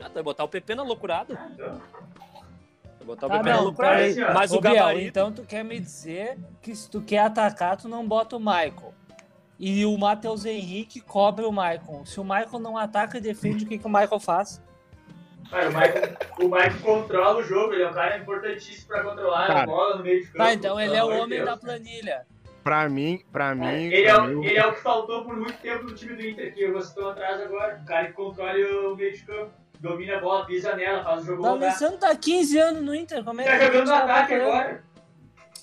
Ah, 0.00 0.08
tu 0.08 0.14
vai 0.14 0.22
botar 0.22 0.44
o 0.44 0.48
PP 0.48 0.74
na 0.74 0.82
loucurada. 0.82 1.38
Ah, 1.38 1.48
então. 1.52 1.80
Vai 2.98 3.06
botar 3.06 3.26
o 3.26 3.32
Ah, 3.32 3.36
PP 3.38 3.50
na 3.50 3.60
loucurada. 3.60 4.02
Mas 4.34 4.52
o 4.52 4.60
Biel, 4.60 4.74
gabarito. 4.74 5.06
então 5.08 5.32
tu 5.32 5.42
quer 5.42 5.64
me 5.64 5.78
dizer 5.80 6.38
que 6.62 6.74
se 6.74 6.88
tu 6.90 7.00
quer 7.02 7.18
atacar, 7.20 7.76
tu 7.76 7.88
não 7.88 8.06
bota 8.06 8.36
o 8.36 8.40
Michael. 8.40 8.94
E 9.58 9.84
o 9.84 9.96
Matheus 9.98 10.44
Henrique 10.44 11.00
cobre 11.00 11.44
o 11.44 11.50
Michael. 11.50 12.02
Se 12.04 12.20
o 12.20 12.24
Michael 12.24 12.60
não 12.60 12.78
ataca 12.78 13.18
e 13.18 13.20
defende, 13.20 13.64
o 13.64 13.68
que, 13.68 13.78
que 13.78 13.86
o 13.86 13.90
Michael 13.90 14.20
faz? 14.20 14.62
Cara, 15.50 15.68
o 15.68 15.72
Michael, 15.72 16.16
o 16.40 16.44
Michael 16.48 16.80
controla 16.82 17.38
o 17.40 17.42
jogo, 17.42 17.72
ele 17.72 17.82
é 17.82 17.88
um 17.90 17.92
cara 17.92 18.18
importantíssimo 18.18 18.86
pra 18.88 19.02
controlar 19.02 19.44
a 19.44 19.46
Cara. 19.48 19.66
bola 19.66 19.96
no 19.96 20.02
meio 20.04 20.20
de 20.20 20.26
campo. 20.26 20.38
Tá, 20.38 20.52
então 20.52 20.78
ele 20.80 20.94
é 20.94 21.02
o 21.02 21.08
homem 21.08 21.38
Deus. 21.40 21.44
da 21.46 21.56
planilha. 21.56 22.26
Pra 22.62 22.88
mim, 22.88 23.24
pra 23.32 23.54
mim. 23.54 23.66
Ele 23.86 24.02
é, 24.06 24.12
pra 24.14 24.22
o, 24.24 24.28
mim, 24.28 24.44
ele 24.46 24.58
é 24.58 24.66
o 24.66 24.74
que 24.74 24.80
faltou 24.80 25.24
por 25.24 25.34
muito 25.34 25.54
tempo 25.58 25.84
no 25.84 25.94
time 25.94 26.14
do 26.14 26.22
Inter, 26.22 26.54
que 26.54 26.66
vocês 26.68 26.88
estão 26.90 27.08
atrás 27.08 27.40
agora. 27.40 27.80
O 27.82 27.86
cara 27.86 28.06
que 28.08 28.12
controla 28.12 28.52
o 28.92 28.94
meio 28.94 29.12
de 29.12 29.24
campo, 29.24 29.50
domina 29.80 30.16
a 30.16 30.20
bola, 30.20 30.44
pisa 30.46 30.74
nela, 30.76 31.02
faz 31.04 31.22
o 31.22 31.26
jogo 31.26 31.42
O 31.42 31.44
rodar. 31.46 31.60
D'Alessandro 31.60 31.98
tá 31.98 32.14
15 32.16 32.58
anos 32.58 32.82
no 32.82 32.94
Inter, 32.94 33.22
como 33.24 33.40
é 33.40 33.44
Tá 33.44 33.58
que 33.58 33.64
jogando 33.66 33.86
no 33.86 33.92
tá 33.92 33.98
ataque 34.04 34.34
agora. 34.34 34.84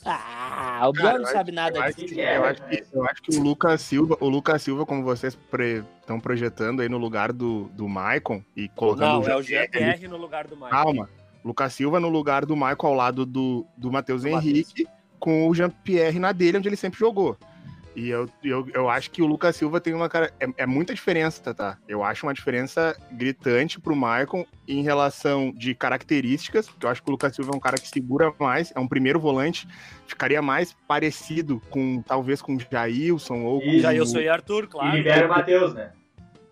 Ah, 0.08 0.82
o 0.88 0.92
Biel 0.94 1.18
não 1.18 1.26
sabe 1.26 1.50
eu 1.52 1.56
nada 1.56 1.84
acho, 1.84 1.96
disso. 1.98 2.14
que 2.14 2.22
é, 2.22 2.38
eu, 2.38 2.46
acho 2.46 2.62
que, 2.68 2.84
eu 2.94 3.06
acho 3.10 3.22
que 3.24 3.36
o 3.38 3.42
Lucas 3.42 3.82
Silva, 3.82 4.16
o 4.20 4.30
Lucas 4.30 4.62
Silva, 4.62 4.86
como 4.86 5.04
vocês 5.04 5.36
estão 6.00 6.20
projetando 6.20 6.82
aí 6.82 6.90
no 6.90 7.00
lugar 7.00 7.34
do, 7.34 7.64
do 7.74 7.88
Maicon 7.88 8.44
e 8.56 8.70
colocando 8.70 9.24
Não, 9.24 9.28
é 9.28 9.36
o 9.36 9.42
Jean-Pierre 9.42 9.84
ali- 9.84 9.92
GPR 9.94 10.08
no 10.08 10.18
lugar 10.18 10.46
do 10.48 10.56
Michael. 10.56 10.72
Calma. 10.72 11.10
Lucas 11.44 11.74
Silva 11.74 12.00
no 12.00 12.10
lugar 12.10 12.46
do 12.46 12.56
Michael 12.56 12.78
ao 12.84 12.94
lado 12.94 13.26
do, 13.26 13.66
do 13.76 13.92
Matheus 13.92 14.24
Henrique, 14.26 14.88
com 15.20 15.48
o 15.50 15.56
Jean-Pierre 15.56 16.20
na 16.20 16.32
dele, 16.32 16.60
onde 16.60 16.70
ele 16.70 16.76
sempre 16.76 17.00
jogou. 17.00 17.36
E 17.96 18.10
eu, 18.10 18.28
eu, 18.44 18.68
eu 18.74 18.90
acho 18.90 19.10
que 19.10 19.22
o 19.22 19.26
Lucas 19.26 19.56
Silva 19.56 19.80
tem 19.80 19.94
uma 19.94 20.10
cara. 20.10 20.32
É, 20.40 20.48
é 20.58 20.66
muita 20.66 20.94
diferença, 20.94 21.54
tá? 21.54 21.78
Eu 21.88 22.04
acho 22.04 22.26
uma 22.26 22.34
diferença 22.34 22.96
gritante 23.12 23.80
pro 23.80 23.96
Maicon 23.96 24.46
em 24.68 24.84
relação 24.84 25.52
de 25.52 25.74
características, 25.74 26.68
porque 26.68 26.86
eu 26.86 26.90
acho 26.90 27.02
que 27.02 27.10
o 27.10 27.12
Lucas 27.12 27.36
Silva 27.36 27.52
é 27.54 27.56
um 27.56 27.60
cara 27.60 27.78
que 27.78 27.88
segura 27.88 28.34
mais, 28.38 28.74
é 28.76 28.80
um 28.80 28.88
primeiro 28.88 29.20
volante, 29.20 29.68
ficaria 30.06 30.42
mais 30.42 30.76
parecido 30.88 31.62
com, 31.70 32.02
talvez, 32.02 32.42
com 32.42 32.56
o 32.56 32.60
Jailson 32.60 33.44
ou 33.44 33.62
com. 33.62 33.68
E 33.68 33.80
Jailson 33.80 34.20
e 34.20 34.30
Arthur, 34.30 34.64
E 34.66 34.68
claro. 34.68 34.98
libera 34.98 35.26
o 35.26 35.30
Matheus, 35.30 35.74
né? 35.74 35.92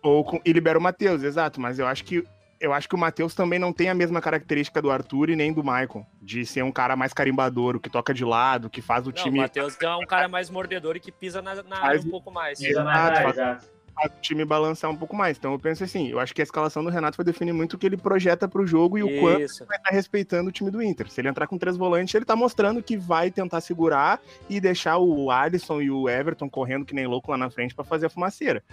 Ou 0.01 0.23
com, 0.23 0.41
e 0.45 0.53
libera 0.53 0.79
o 0.79 0.81
Matheus, 0.81 1.23
exato. 1.23 1.59
Mas 1.59 1.77
eu 1.77 1.87
acho 1.87 2.05
que 2.05 2.23
eu 2.63 2.71
acho 2.73 2.87
que 2.87 2.95
o 2.95 2.97
Matheus 2.97 3.35
também 3.35 3.59
não 3.59 3.73
tem 3.73 3.89
a 3.89 3.93
mesma 3.93 4.21
característica 4.21 4.81
do 4.81 4.89
Arthur 4.89 5.29
e 5.29 5.35
nem 5.35 5.51
do 5.51 5.61
Maicon, 5.63 6.05
de 6.21 6.45
ser 6.45 6.63
um 6.63 6.71
cara 6.71 6.95
mais 6.95 7.13
carimbador, 7.13 7.77
que 7.79 7.89
toca 7.89 8.13
de 8.13 8.23
lado, 8.23 8.69
que 8.69 8.81
faz 8.81 9.05
o 9.05 9.09
Não, 9.09 9.11
o 9.11 9.23
time, 9.23 9.39
Matheus 9.39 9.77
é 9.81 9.95
um 9.97 10.05
cara 10.05 10.29
mais 10.29 10.49
mordedor 10.49 10.95
e 10.95 10.99
que 11.01 11.11
pisa 11.11 11.41
na, 11.41 11.55
na 11.63 11.75
área 11.75 11.87
Faz- 11.89 12.05
um 12.05 12.09
pouco 12.09 12.31
mais. 12.31 12.57
Pisa 12.59 12.81
mais 12.83 12.97
Exato, 12.97 13.17
atrás, 13.17 13.35
exato. 13.37 13.65
faz 13.93 14.11
o 14.13 14.21
time 14.21 14.45
balançar 14.45 14.89
um 14.89 14.95
pouco 14.95 15.13
mais. 15.15 15.37
Então 15.37 15.51
eu 15.51 15.59
penso 15.59 15.83
assim, 15.83 16.07
eu 16.07 16.19
acho 16.21 16.33
que 16.33 16.41
a 16.41 16.43
escalação 16.43 16.81
do 16.83 16.89
Renato 16.89 17.17
vai 17.17 17.25
definir 17.25 17.51
muito 17.51 17.73
o 17.73 17.77
que 17.77 17.85
ele 17.85 17.97
projeta 17.97 18.47
pro 18.47 18.65
jogo 18.65 18.97
e 18.97 19.03
o 19.03 19.19
quanto 19.19 19.41
Isso. 19.41 19.65
vai 19.65 19.75
estar 19.77 19.91
respeitando 19.91 20.47
o 20.49 20.51
time 20.53 20.71
do 20.71 20.81
Inter. 20.81 21.09
Se 21.11 21.19
ele 21.19 21.27
entrar 21.27 21.47
com 21.47 21.57
três 21.57 21.75
volantes, 21.75 22.15
ele 22.15 22.23
tá 22.23 22.35
mostrando 22.35 22.81
que 22.81 22.95
vai 22.97 23.29
tentar 23.29 23.59
segurar 23.59 24.21
e 24.49 24.61
deixar 24.61 24.97
o 24.99 25.29
Alisson 25.29 25.81
e 25.81 25.91
o 25.91 26.07
Everton 26.07 26.49
correndo 26.49 26.85
que 26.85 26.95
nem 26.95 27.05
louco 27.07 27.29
lá 27.29 27.37
na 27.37 27.49
frente 27.49 27.75
pra 27.75 27.83
fazer 27.83 28.05
a 28.05 28.09
fumaceira. 28.09 28.63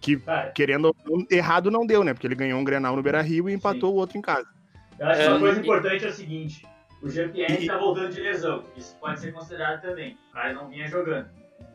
Que, 0.00 0.16
Cara, 0.16 0.50
querendo 0.52 0.94
errado 1.30 1.70
não 1.70 1.86
deu, 1.86 2.02
né? 2.02 2.14
Porque 2.14 2.26
ele 2.26 2.34
ganhou 2.34 2.58
um 2.58 2.64
Grenal 2.64 2.96
no 2.96 3.02
Beira-Rio 3.02 3.48
e 3.50 3.52
empatou 3.52 3.92
o 3.92 3.96
outro 3.96 4.16
em 4.16 4.22
casa. 4.22 4.46
eu 4.98 5.06
acho 5.06 5.20
que 5.20 5.26
uma 5.28 5.36
É, 5.36 5.40
coisa 5.40 5.58
e- 5.58 5.62
importante 5.62 6.04
é 6.04 6.08
o 6.08 6.12
seguinte: 6.12 6.66
o 7.02 7.08
Jean-Pierre 7.10 7.64
E- 7.64 7.66
tá 7.66 7.76
voltando 7.76 8.08
de 8.12 8.20
lesão. 8.20 8.64
Isso 8.76 8.96
pode 8.98 9.20
ser 9.20 9.32
considerado 9.32 9.82
também. 9.82 10.16
O 10.30 10.32
cara 10.32 10.52
não 10.54 10.68
vinha 10.68 10.86
jogando. 10.88 11.28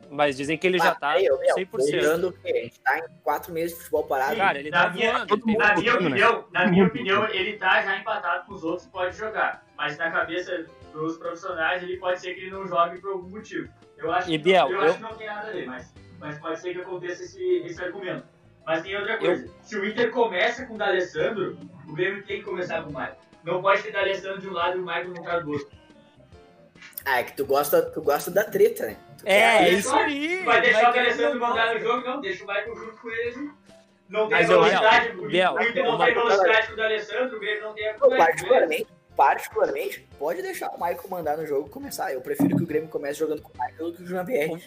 Mas 0.09 0.37
dizem 0.37 0.55
que 0.57 0.67
ele 0.67 0.77
já 0.77 0.93
tá 0.93 1.09
Aí, 1.11 1.27
ô, 1.31 1.37
meu, 1.39 1.55
100%. 1.55 1.91
Lembrando 1.91 2.31
que 2.31 2.51
a 2.51 2.55
gente 2.63 2.79
tá 2.79 2.97
em 2.99 3.03
quatro 3.23 3.51
meses 3.51 3.71
de 3.71 3.77
futebol 3.79 4.03
parado. 4.03 4.35
Cara, 4.37 4.59
ele 4.59 4.69
na 4.69 4.83
tá 4.83 4.89
minha, 4.91 5.11
voando. 5.13 5.33
ele 5.33 5.41
tem- 5.41 5.57
Na 5.57 5.75
minha 5.75 5.93
né? 5.93 5.99
opinião, 5.99 6.45
na 6.53 6.67
minha 6.67 6.85
opinião, 6.85 7.27
ele 7.29 7.53
tá 7.53 7.81
já 7.81 7.97
empatado 7.97 8.45
com 8.45 8.53
os 8.53 8.63
outros 8.63 8.85
e 8.87 8.89
pode 8.91 9.17
jogar. 9.17 9.63
Mas 9.75 9.97
na 9.97 10.11
cabeça 10.11 10.65
dos 10.93 11.17
profissionais, 11.17 11.81
ele 11.81 11.97
pode 11.97 12.19
ser 12.21 12.35
que 12.35 12.41
ele 12.41 12.51
não 12.51 12.67
jogue 12.67 12.99
por 13.01 13.11
algum 13.13 13.29
motivo. 13.29 13.67
Eu 13.97 14.11
acho, 14.11 14.29
E, 14.29 14.37
que, 14.37 14.43
Biel, 14.43 14.69
eu 14.69 14.75
eu- 14.77 14.81
acho 14.89 14.97
que 14.97 15.01
não 15.03 15.15
tem 15.15 15.27
nada 15.27 15.47
a 15.47 15.51
ver, 15.51 15.65
mas, 15.65 15.91
mas 16.19 16.37
pode 16.39 16.59
ser 16.59 16.73
que 16.73 16.81
aconteça 16.81 17.23
esse, 17.23 17.43
esse 17.65 17.81
argumento. 17.83 18.23
Mas 18.65 18.81
tem 18.81 18.95
outra 18.97 19.17
coisa. 19.17 19.47
Se 19.61 19.77
o 19.77 19.85
Inter 19.85 20.09
começa 20.11 20.65
com 20.65 20.73
o 20.73 20.77
D'Alessandro, 20.77 21.57
o 21.87 21.93
Grêmio 21.93 22.23
tem 22.23 22.39
que 22.39 22.43
começar 22.45 22.81
com 22.83 22.89
o 22.89 22.93
Maicon. 22.93 23.17
Não 23.43 23.61
pode 23.61 23.83
ter 23.83 23.91
D'Alessandro 23.91 24.41
de 24.41 24.49
um 24.49 24.53
lado 24.53 24.77
e 24.77 24.81
o 24.81 24.83
Maicon 24.85 25.09
no 25.11 25.23
cara 25.23 25.41
do 25.41 25.51
outro. 25.51 25.67
Ah, 27.05 27.19
é 27.19 27.23
que 27.23 27.35
tu 27.35 27.45
gosta, 27.45 27.81
tu 27.83 28.01
gosta 28.01 28.31
da 28.31 28.43
treta, 28.43 28.87
né? 28.87 28.97
Tu 29.19 29.23
É, 29.27 29.57
quer- 29.59 29.73
isso 29.73 29.95
aí. 29.95 30.43
Vai 30.43 30.61
deixar 30.61 30.89
o 30.89 30.93
querer 30.93 31.05
Alessandro 31.09 31.33
jogar. 31.33 31.49
mandar 31.49 31.73
no 31.75 31.79
jogo? 31.79 32.07
Não, 32.07 32.21
deixa 32.21 32.43
o 32.43 32.47
Michael 32.47 32.75
junto 32.75 32.97
com 32.97 33.11
ele. 33.11 33.51
Não 34.09 34.27
tem 34.27 34.37
Mas 34.37 34.49
eu- 34.49 34.61
velocidade. 34.63 35.17
O 35.17 35.27
Biel, 35.27 35.53
o 35.53 35.61
Inter 35.63 35.83
não 35.83 35.97
tem 35.97 36.13
velocidade 36.13 36.67
com 36.67 36.79
o 36.79 36.83
Alessandro, 36.83 37.37
o 37.37 37.39
Grêmio 37.39 37.61
não 37.63 37.73
tem 37.73 37.89
a 37.89 37.93
velocidade 37.93 38.25
particularmente, 38.31 38.87
particularmente, 39.15 40.07
pode 40.19 40.41
deixar 40.41 40.69
o 40.69 40.73
Michael 40.73 40.99
mandar 41.09 41.37
no 41.37 41.45
jogo 41.45 41.69
começar. 41.69 42.13
Eu 42.13 42.21
prefiro 42.21 42.55
que 42.55 42.63
o 42.63 42.67
Grêmio 42.67 42.89
comece 42.89 43.19
jogando 43.19 43.41
com 43.41 43.49
o 43.49 43.65
Michael 43.65 43.91
do 43.91 43.97
que 43.97 44.03
o 44.03 44.07
Jean 44.07 44.25
Pierre. 44.25 44.61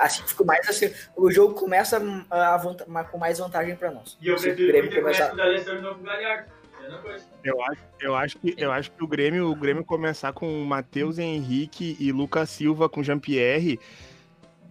Assim 0.00 0.22
fica 0.26 0.44
mais 0.44 0.68
assim. 0.68 0.92
O 1.16 1.30
jogo 1.30 1.54
começa 1.54 2.00
ah, 2.30 2.54
a 2.54 2.86
ma- 2.88 3.04
com 3.04 3.18
mais 3.18 3.38
vantagem 3.38 3.76
pra 3.76 3.90
nós. 3.90 4.16
E 4.20 4.28
eu 4.28 4.34
o 4.34 4.40
prefiro 4.40 4.56
que 4.56 4.64
o 4.64 4.66
Grêmio 4.66 4.94
começar. 5.02 5.34
o 5.34 5.40
Alessandro 5.40 5.92
o 5.92 5.98
Galhardo. 6.02 6.62
Coisa. 7.00 7.24
Eu 7.44 7.62
acho, 7.62 7.80
eu 8.00 8.14
acho 8.16 8.38
que 8.38 8.54
eu 8.58 8.72
acho 8.72 8.90
que 8.90 9.04
o 9.04 9.06
Grêmio, 9.06 9.48
o 9.48 9.54
Grêmio 9.54 9.84
começar 9.84 10.32
com 10.32 10.64
Matheus 10.64 11.16
Henrique 11.18 11.96
e 11.98 12.10
Lucas 12.10 12.50
Silva 12.50 12.88
com 12.88 13.02
Jean-Pierre, 13.04 13.78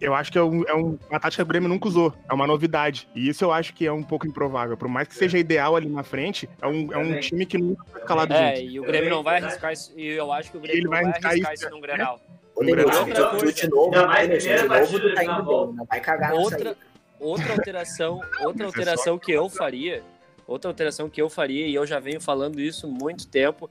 eu 0.02 0.14
acho 0.14 0.30
que 0.32 0.38
é, 0.38 0.42
um- 0.42 0.64
é 0.66 0.74
um- 0.74 0.98
uma 1.08 1.20
tática 1.20 1.42
que 1.42 1.42
o 1.42 1.46
Grêmio 1.46 1.68
nunca 1.68 1.88
usou. 1.88 2.12
É 2.28 2.34
uma 2.34 2.46
novidade. 2.46 3.08
E 3.14 3.28
isso 3.28 3.44
eu 3.44 3.52
acho 3.52 3.72
que 3.72 3.86
é 3.86 3.92
um 3.92 4.02
pouco 4.02 4.26
improvável. 4.26 4.76
Por 4.76 4.88
mais 4.88 5.08
que 5.08 5.14
seja 5.14 5.38
ideal 5.38 5.76
ali 5.76 5.88
na 5.88 6.02
frente, 6.02 6.48
é 6.60 6.66
um, 6.66 6.92
é 6.92 6.98
um 6.98 7.18
time 7.20 7.46
que 7.46 7.56
nunca 7.58 7.84
foi 7.84 8.00
escalado 8.00 8.34
É, 8.34 8.56
junto. 8.56 8.70
e 8.70 8.80
o 8.80 8.84
Grêmio 8.84 9.10
não 9.10 9.22
vai 9.22 9.40
arriscar 9.40 9.72
isso. 9.72 9.92
E 9.96 10.06
eu 10.08 10.32
acho 10.32 10.50
que 10.50 10.56
o 10.56 10.60
Grêmio 10.60 10.76
Ele 10.78 10.84
não 10.84 10.90
vai 10.90 11.02
vai 11.02 11.10
arriscar 11.12 11.30
arriscar 11.32 11.54
isso, 11.54 11.62
isso 11.64 11.74
num 11.74 11.80
Grenal. 11.80 12.20
Um 12.56 12.64
Denilson, 12.66 13.04
Grenal. 13.06 13.34
Outra 13.34 13.52
de 13.52 13.68
novo, 13.68 13.90
de 13.90 14.02
novo 14.02 14.68
partida 14.68 15.00
tu 15.08 15.14
tá 15.14 15.24
indo 15.24 15.42
bem, 15.42 15.74
não 15.74 15.84
vai 15.86 16.00
cagar 16.00 16.32
Outra, 16.34 16.76
outra 17.18 17.52
alteração, 17.52 18.20
outra 18.44 18.64
é 18.64 18.66
alteração 18.66 19.18
que 19.18 19.32
eu 19.32 19.48
faria, 19.48 20.02
outra 20.46 20.70
alteração 20.70 21.08
que 21.08 21.22
eu 21.22 21.30
faria 21.30 21.66
e 21.66 21.74
eu 21.74 21.86
já 21.86 21.98
venho 21.98 22.20
falando 22.20 22.60
isso 22.60 22.86
muito 22.86 23.26
tempo. 23.26 23.70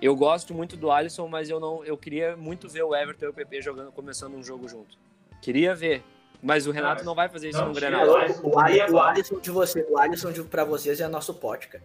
Eu 0.00 0.16
gosto 0.16 0.52
muito 0.52 0.76
do 0.76 0.90
Alisson, 0.90 1.28
mas 1.28 1.48
eu 1.48 1.60
não, 1.60 1.84
eu 1.84 1.96
queria 1.96 2.36
muito 2.36 2.68
ver 2.68 2.82
o 2.82 2.94
Everton 2.94 3.26
e 3.26 3.28
o 3.28 3.32
PP 3.32 3.62
jogando, 3.62 3.92
começando 3.92 4.34
um 4.34 4.42
jogo 4.42 4.68
junto. 4.68 4.98
Queria 5.42 5.74
ver, 5.74 6.02
mas 6.42 6.66
o 6.66 6.70
Renato 6.70 7.04
não 7.04 7.14
vai 7.14 7.28
fazer 7.28 7.50
isso 7.50 7.58
não 7.60 7.68
no 7.68 7.74
tira 7.74 7.90
Grenal. 7.90 8.06
o 8.42 8.48
O, 8.54 8.58
Alisson, 8.58 9.34
o, 9.34 9.38
o 9.38 9.40
de 9.42 9.50
você, 9.50 9.86
o 9.90 9.98
Alisson 9.98 10.32
de, 10.32 10.42
pra 10.44 10.64
vocês 10.64 11.00
é 11.00 11.06
nosso 11.08 11.34
pote, 11.34 11.68
cara. 11.68 11.84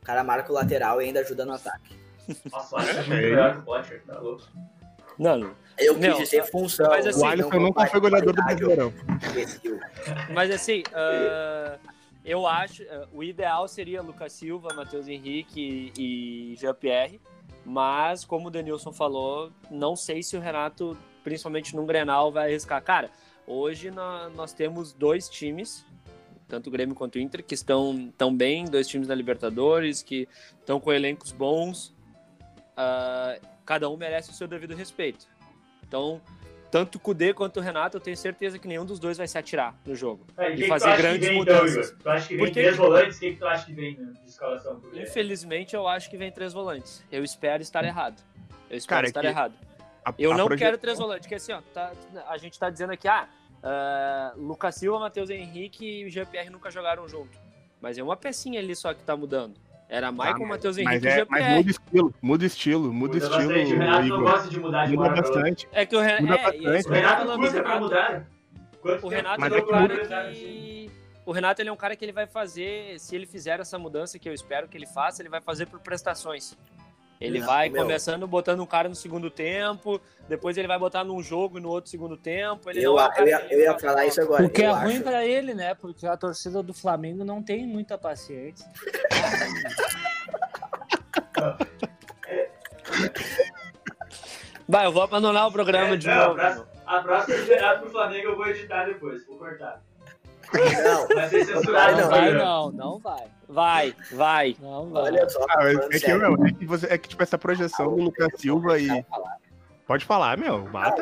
O 0.00 0.04
cara 0.04 0.22
marca 0.22 0.52
o 0.52 0.54
lateral 0.54 1.02
e 1.02 1.06
ainda 1.06 1.20
ajuda 1.20 1.44
no 1.44 1.54
ataque. 1.54 1.96
Nossa, 2.52 2.76
o 2.76 2.78
Alisson 2.78 3.00
é 3.00 3.02
É. 3.18 3.20
melhor 3.22 3.52
que 3.54 3.58
o 3.58 3.62
Potter, 3.62 4.02
tá 4.06 4.18
louco. 4.20 4.42
Não, 5.18 5.36
não. 5.38 5.50
Eu 5.78 5.94
quis 5.94 6.06
Não, 6.08 6.18
dizer 6.18 6.42
função. 6.50 6.86
mas 6.88 7.06
assim, 7.06 7.20
O 7.22 7.26
Alisson 7.26 7.58
nunca 7.60 7.86
foi 7.86 8.00
goleador 8.00 8.32
do 8.34 8.42
Brasileirão. 8.44 8.92
Mas 10.32 10.50
assim, 10.50 10.82
ah, 10.92 11.78
eu 12.24 12.46
acho, 12.46 12.82
ah, 12.90 13.06
o 13.12 13.22
ideal 13.22 13.66
seria 13.68 14.02
Lucas 14.02 14.32
Silva, 14.32 14.68
Matheus 14.74 15.08
Henrique 15.08 15.92
e, 15.96 16.52
e 16.52 16.56
Jean-Pierre, 16.56 17.20
mas 17.64 18.24
como 18.24 18.48
o 18.48 18.50
Denilson 18.50 18.92
falou, 18.92 19.50
não 19.70 19.96
sei 19.96 20.22
se 20.22 20.36
o 20.36 20.40
Renato, 20.40 20.96
principalmente 21.24 21.74
num 21.74 21.84
Grenal, 21.86 22.30
vai 22.30 22.50
arriscar. 22.50 22.80
Cara, 22.82 23.10
hoje 23.46 23.90
nó- 23.90 24.28
nós 24.30 24.52
temos 24.52 24.92
dois 24.92 25.28
times, 25.28 25.84
tanto 26.46 26.68
o 26.68 26.70
Grêmio 26.70 26.94
quanto 26.94 27.16
o 27.16 27.18
Inter, 27.18 27.42
que 27.42 27.54
estão 27.54 28.12
tão 28.16 28.32
bem, 28.36 28.64
dois 28.66 28.86
times 28.86 29.08
da 29.08 29.14
Libertadores, 29.14 30.02
que 30.02 30.28
estão 30.60 30.78
com 30.78 30.92
elencos 30.92 31.32
bons, 31.32 31.92
Ah, 32.76 33.38
cada 33.64 33.88
um 33.88 33.96
merece 33.96 34.30
o 34.30 34.34
seu 34.34 34.48
devido 34.48 34.74
respeito. 34.74 35.28
Então, 35.86 36.20
tanto 36.72 36.96
o 36.96 36.98
Kudê 36.98 37.32
quanto 37.32 37.58
o 37.58 37.62
Renato, 37.62 37.96
eu 37.98 38.00
tenho 38.00 38.16
certeza 38.16 38.58
que 38.58 38.66
nenhum 38.66 38.84
dos 38.84 38.98
dois 38.98 39.16
vai 39.16 39.28
se 39.28 39.38
atirar 39.38 39.76
no 39.86 39.94
jogo. 39.94 40.26
Tá, 40.34 40.48
E 40.48 40.54
quem 40.56 40.62
que 40.62 40.66
fazer 40.66 40.96
grandes 40.96 41.28
vem, 41.28 41.38
mudanças. 41.38 41.86
Então? 41.90 41.98
Tu 42.02 42.08
acha 42.10 42.26
que 42.26 42.34
vem 42.36 42.44
Porque- 42.46 42.60
três 42.60 42.76
volantes? 42.76 43.16
O 43.16 43.20
que, 43.20 43.30
que 43.30 43.36
tu 43.38 43.46
acha 43.46 43.66
que 43.66 43.72
vem 43.74 43.96
né, 43.96 44.12
de 44.24 44.28
escalação? 44.28 44.82
Infelizmente, 44.92 45.76
eu 45.76 45.86
acho 45.86 46.10
que 46.10 46.16
vem 46.16 46.32
três 46.32 46.52
volantes. 46.52 47.00
Eu 47.12 47.22
espero 47.22 47.62
estar 47.62 47.84
errado. 47.84 48.20
Eu 48.68 48.76
espero 48.76 48.96
Cara, 48.96 49.06
é 49.06 49.08
estar 49.08 49.20
que 49.20 49.26
errado. 49.28 49.54
A- 50.04 50.14
Eu 50.18 50.32
a 50.32 50.36
não 50.36 50.46
proje- 50.46 50.62
quero 50.62 50.76
três 50.78 50.98
volantes, 50.98 51.22
porque 51.22 51.36
assim, 51.36 51.52
ó, 51.52 51.60
tá- 51.72 51.92
a 52.28 52.36
gente 52.36 52.58
tá 52.58 52.68
dizendo 52.70 52.92
aqui, 52.92 53.08
ah, 53.08 53.26
ah, 53.62 54.32
Lucas 54.36 54.74
Silva, 54.74 54.98
Matheus 54.98 55.30
Henrique 55.30 55.84
e 56.00 56.04
o 56.06 56.10
Jean-Pierre 56.10 56.50
nunca 56.50 56.70
jogaram 56.70 57.08
junto. 57.08 57.38
Mas 57.80 57.96
é 57.98 58.02
uma 58.02 58.16
pecinha 58.16 58.60
ali 58.60 58.74
só 58.76 58.92
que 58.94 59.02
tá 59.02 59.16
mudando. 59.16 59.54
Era 59.88 60.10
Michael, 60.10 60.38
mas- 60.40 60.48
Matheus 60.48 60.76
Mas, 60.78 60.86
Henrique 60.86 61.06
e 61.06 61.08
é, 61.08 61.26
mas 61.28 61.40
Jean-Pierre. 61.44 61.54
muda 61.56 61.70
estilo, 61.70 62.14
muda 62.22 62.46
estilo, 62.46 62.92
muda, 62.92 63.14
Muda 63.14 63.26
estilo, 63.26 63.48
bastante. 63.48 63.72
O 63.74 63.78
Renato 63.78 64.06
não 64.08 64.20
gosta 64.22 64.48
de 64.48 64.60
mudar 64.60 64.86
de 64.86 64.96
Muda 64.96 65.08
hora 65.10 65.22
bastante. 65.22 65.68
É 65.72 65.86
que 65.86 65.96
o. 65.96 65.98
Muda 66.00 66.08
é, 66.10 66.18
é 66.18 66.18
bastante. 66.42 66.88
O 66.88 66.92
Renato 66.92 67.16
falando, 67.22 67.40
custa 67.40 67.58
o 67.58 67.62
pra 67.62 67.80
mudar. 67.80 68.26
Quanto 68.80 69.06
O 69.06 69.08
Renato 69.08 69.40
Mas 69.40 69.52
é 69.52 69.56
é 69.56 69.58
um 69.60 69.64
que 69.64 69.70
cara 69.70 69.82
muda- 69.82 70.30
que... 70.32 70.90
O 71.26 71.32
Renato 71.32 71.62
ele 71.62 71.68
é 71.70 71.72
um 71.72 71.76
cara 71.76 71.96
que 71.96 72.04
ele 72.04 72.12
vai 72.12 72.26
fazer, 72.26 72.98
se 73.00 73.14
ele 73.16 73.24
fizer 73.26 73.58
essa 73.60 73.78
mudança 73.78 74.18
que 74.18 74.28
eu 74.28 74.34
espero 74.34 74.68
que 74.68 74.76
ele 74.76 74.86
faça, 74.86 75.22
ele 75.22 75.30
vai 75.30 75.40
fazer 75.40 75.64
por 75.66 75.80
prestações. 75.80 76.54
Ele 77.24 77.38
Não, 77.40 77.46
vai 77.46 77.68
meu. 77.68 77.82
começando 77.82 78.26
botando 78.26 78.60
um 78.60 78.66
cara 78.66 78.88
no 78.88 78.94
segundo 78.94 79.30
tempo, 79.30 80.00
depois 80.28 80.56
ele 80.56 80.68
vai 80.68 80.78
botar 80.78 81.02
num 81.04 81.22
jogo 81.22 81.58
e 81.58 81.60
no 81.60 81.68
outro 81.70 81.90
segundo 81.90 82.16
tempo. 82.16 82.68
Ele 82.70 82.82
Eu, 82.84 82.94
não 82.94 83.00
é 83.00 83.10
eu, 83.20 83.26
ia, 83.26 83.46
eu 83.50 83.60
ia 83.60 83.78
falar 83.78 84.06
isso 84.06 84.20
agora. 84.20 84.44
O 84.44 84.50
que 84.50 84.62
é 84.62 84.68
eu 84.68 84.74
ruim 84.74 84.94
acho. 84.96 85.02
pra 85.02 85.24
ele, 85.26 85.54
né? 85.54 85.74
Porque 85.74 86.06
a 86.06 86.16
torcida 86.16 86.62
do 86.62 86.74
Flamengo 86.74 87.24
não 87.24 87.42
tem 87.42 87.66
muita 87.66 87.96
paciência. 87.96 88.66
Vai, 94.68 94.86
eu 94.86 94.92
vou 94.92 95.02
abandonar 95.02 95.46
o 95.46 95.52
programa 95.52 95.96
de 95.96 96.06
Não, 96.06 96.28
novo. 96.28 96.40
a 96.40 96.44
próxima- 96.44 96.66
A 96.86 97.00
próxima 97.02 97.36
de 97.36 97.42
Renato 97.44 97.80
pro 97.82 97.90
Flamengo 97.90 98.28
eu 98.28 98.36
vou 98.36 98.46
editar 98.46 98.84
depois, 98.86 99.26
vou 99.26 99.38
cortar. 99.38 99.82
Não, 100.52 101.06
Vai 101.08 101.28
ser 101.28 101.44
censurado 101.44 101.96
Não, 102.00 102.08
vai, 102.10 102.32
não, 102.32 102.72
não 102.72 102.98
vai. 102.98 103.24
Vai, 103.48 103.94
vai. 104.12 104.56
Não 104.60 104.90
vai. 104.90 105.02
olha 105.04 105.28
só. 105.28 105.44
Ah, 105.50 105.70
é, 105.70 105.98
que, 105.98 106.14
meu, 106.14 106.34
é, 106.46 106.52
que 106.52 106.66
você, 106.66 106.86
é 106.86 106.98
que, 106.98 107.08
tipo, 107.08 107.22
essa 107.22 107.36
projeção 107.38 107.94
do 107.94 108.02
Lucas 108.04 108.28
Silva 108.36 108.78
e. 108.78 108.88
Pode 109.86 110.04
falar, 110.06 110.38
meu. 110.38 110.66
Fala 110.70 110.92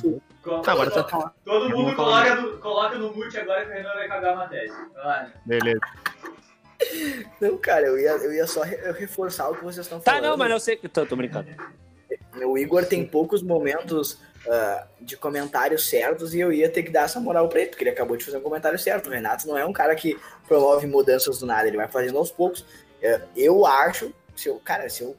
tu. 0.00 0.22
Co- 0.42 0.60
Tá, 0.60 0.72
agora 0.72 0.90
vai 0.90 1.08
falar. 1.08 1.34
Todo 1.44 1.68
mundo 1.70 1.94
coloca 1.94 2.34
no, 2.34 2.58
coloca 2.58 2.98
no 2.98 3.14
mute 3.14 3.38
agora 3.38 3.64
que 3.64 3.70
o 3.70 3.74
Renan 3.74 3.92
vai 3.94 4.08
cagar 4.08 4.34
uma 4.34 4.48
tese. 4.48 4.74
Vai 4.94 5.04
lá, 5.04 5.22
né? 5.24 5.32
Beleza. 5.46 5.80
Não, 7.40 7.56
cara, 7.58 7.86
eu 7.86 7.98
ia, 7.98 8.10
eu 8.12 8.32
ia 8.32 8.46
só 8.46 8.62
re- 8.62 8.92
reforçar 8.92 9.48
o 9.50 9.54
que 9.54 9.62
vocês 9.62 9.86
estão 9.86 10.00
Tá, 10.00 10.12
falando. 10.12 10.30
não, 10.30 10.36
mas 10.36 10.50
eu 10.50 10.58
sei 10.60 10.76
que. 10.76 10.88
Tô, 10.88 11.06
tô 11.06 11.14
brincando. 11.14 11.48
O 12.44 12.58
Igor 12.58 12.84
tem 12.86 13.06
poucos 13.06 13.42
momentos 13.42 14.18
ah, 14.48 14.86
de 15.00 15.16
comentários 15.16 15.88
certos 15.88 16.34
e 16.34 16.40
eu 16.40 16.52
ia 16.52 16.68
ter 16.68 16.82
que 16.82 16.90
dar 16.90 17.04
essa 17.04 17.20
moral 17.20 17.48
pra 17.48 17.60
ele, 17.60 17.70
porque 17.70 17.84
ele 17.84 17.90
acabou 17.90 18.16
de 18.16 18.24
fazer 18.24 18.38
um 18.38 18.42
comentário 18.42 18.78
certo. 18.78 19.08
O 19.08 19.10
Renato 19.10 19.46
não 19.46 19.56
é 19.56 19.64
um 19.64 19.72
cara 19.72 19.94
que 19.94 20.18
promove 20.48 20.86
mudanças 20.86 21.38
do 21.38 21.46
nada, 21.46 21.68
ele 21.68 21.76
vai 21.76 21.88
fazendo 21.88 22.18
aos 22.18 22.30
poucos. 22.30 22.64
Eh, 23.00 23.20
eu 23.36 23.64
acho, 23.64 24.12
se 24.36 24.48
eu, 24.48 24.58
cara, 24.58 24.88
se 24.88 25.02
eu 25.02 25.16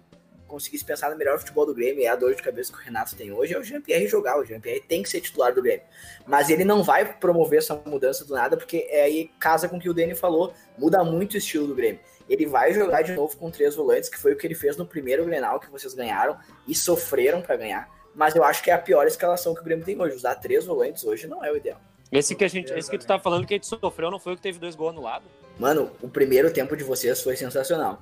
conseguisse 0.54 0.86
pensar 0.86 1.10
no 1.10 1.18
melhor 1.18 1.40
futebol 1.40 1.66
do 1.66 1.74
Grêmio 1.74 2.02
e 2.02 2.06
é 2.06 2.10
a 2.10 2.16
dor 2.16 2.36
de 2.36 2.44
cabeça 2.44 2.72
que 2.72 2.78
o 2.78 2.82
Renato 2.82 3.16
tem 3.16 3.32
hoje, 3.32 3.56
é 3.56 3.60
o 3.60 3.64
Jean-Pierre 3.64 4.08
jogar. 4.08 4.38
O 4.38 4.46
Jean-Pierre 4.46 4.82
tem 4.82 5.02
que 5.02 5.10
ser 5.10 5.20
titular 5.20 5.54
do 5.54 5.64
Grêmio. 5.64 5.84
Mas 6.28 6.50
ele 6.50 6.64
não 6.64 6.84
vai 6.84 7.18
promover 7.18 7.60
essa 7.60 7.82
mudança 7.86 8.24
do 8.24 8.36
nada, 8.36 8.56
porque 8.56 8.88
é 8.90 9.04
aí 9.04 9.32
casa 9.40 9.68
com 9.68 9.78
o 9.78 9.80
que 9.80 9.90
o 9.90 9.94
Dani 9.94 10.14
falou, 10.16 10.54
muda 10.78 11.04
muito 11.04 11.34
o 11.34 11.38
estilo 11.38 11.66
do 11.66 11.74
Grêmio. 11.74 12.00
Ele 12.30 12.46
vai 12.46 12.72
jogar 12.72 13.02
de 13.02 13.14
novo 13.14 13.36
com 13.36 13.50
três 13.50 13.76
volantes, 13.76 14.10
que 14.10 14.18
foi 14.18 14.34
o 14.34 14.38
que 14.38 14.46
ele 14.46 14.56
fez 14.56 14.78
no 14.78 14.86
primeiro 14.86 15.26
Grenal 15.26 15.60
que 15.60 15.72
vocês 15.72 15.94
ganharam 15.94 16.38
e 16.68 16.76
sofreram 16.76 17.42
pra 17.42 17.56
ganhar. 17.56 17.90
Mas 18.15 18.36
eu 18.36 18.43
acho 18.43 18.62
que 18.63 18.69
é 18.69 18.73
a 18.73 18.78
pior 18.78 19.08
escalação 19.08 19.54
que 19.54 19.62
o 19.62 19.63
Grêmio 19.63 19.84
tem 19.86 19.99
hoje. 19.99 20.15
Usar 20.15 20.36
três 20.36 20.65
volantes 20.65 21.04
hoje 21.04 21.28
não 21.28 21.43
é 21.43 21.52
o 21.52 21.58
ideal. 21.58 21.80
Esse 22.12 22.36
que, 22.36 22.43
a 22.43 22.47
gente, 22.47 22.71
esse 22.73 22.91
que 22.91 22.97
tu 22.97 23.08
tá 23.08 23.17
falando 23.17 23.45
que 23.47 23.56
a 23.56 23.58
gente 23.58 23.65
sofreu 23.65 24.12
não 24.12 24.19
foi 24.19 24.34
o 24.34 24.36
que 24.36 24.41
teve 24.41 24.60
dois 24.60 24.76
gols 24.76 24.91
anulados? 24.91 25.28
Mano, 25.58 25.91
o 26.02 26.08
primeiro 26.08 26.54
tempo 26.54 26.78
de 26.78 26.84
vocês 26.84 27.21
foi 27.23 27.36
sensacional. 27.36 27.99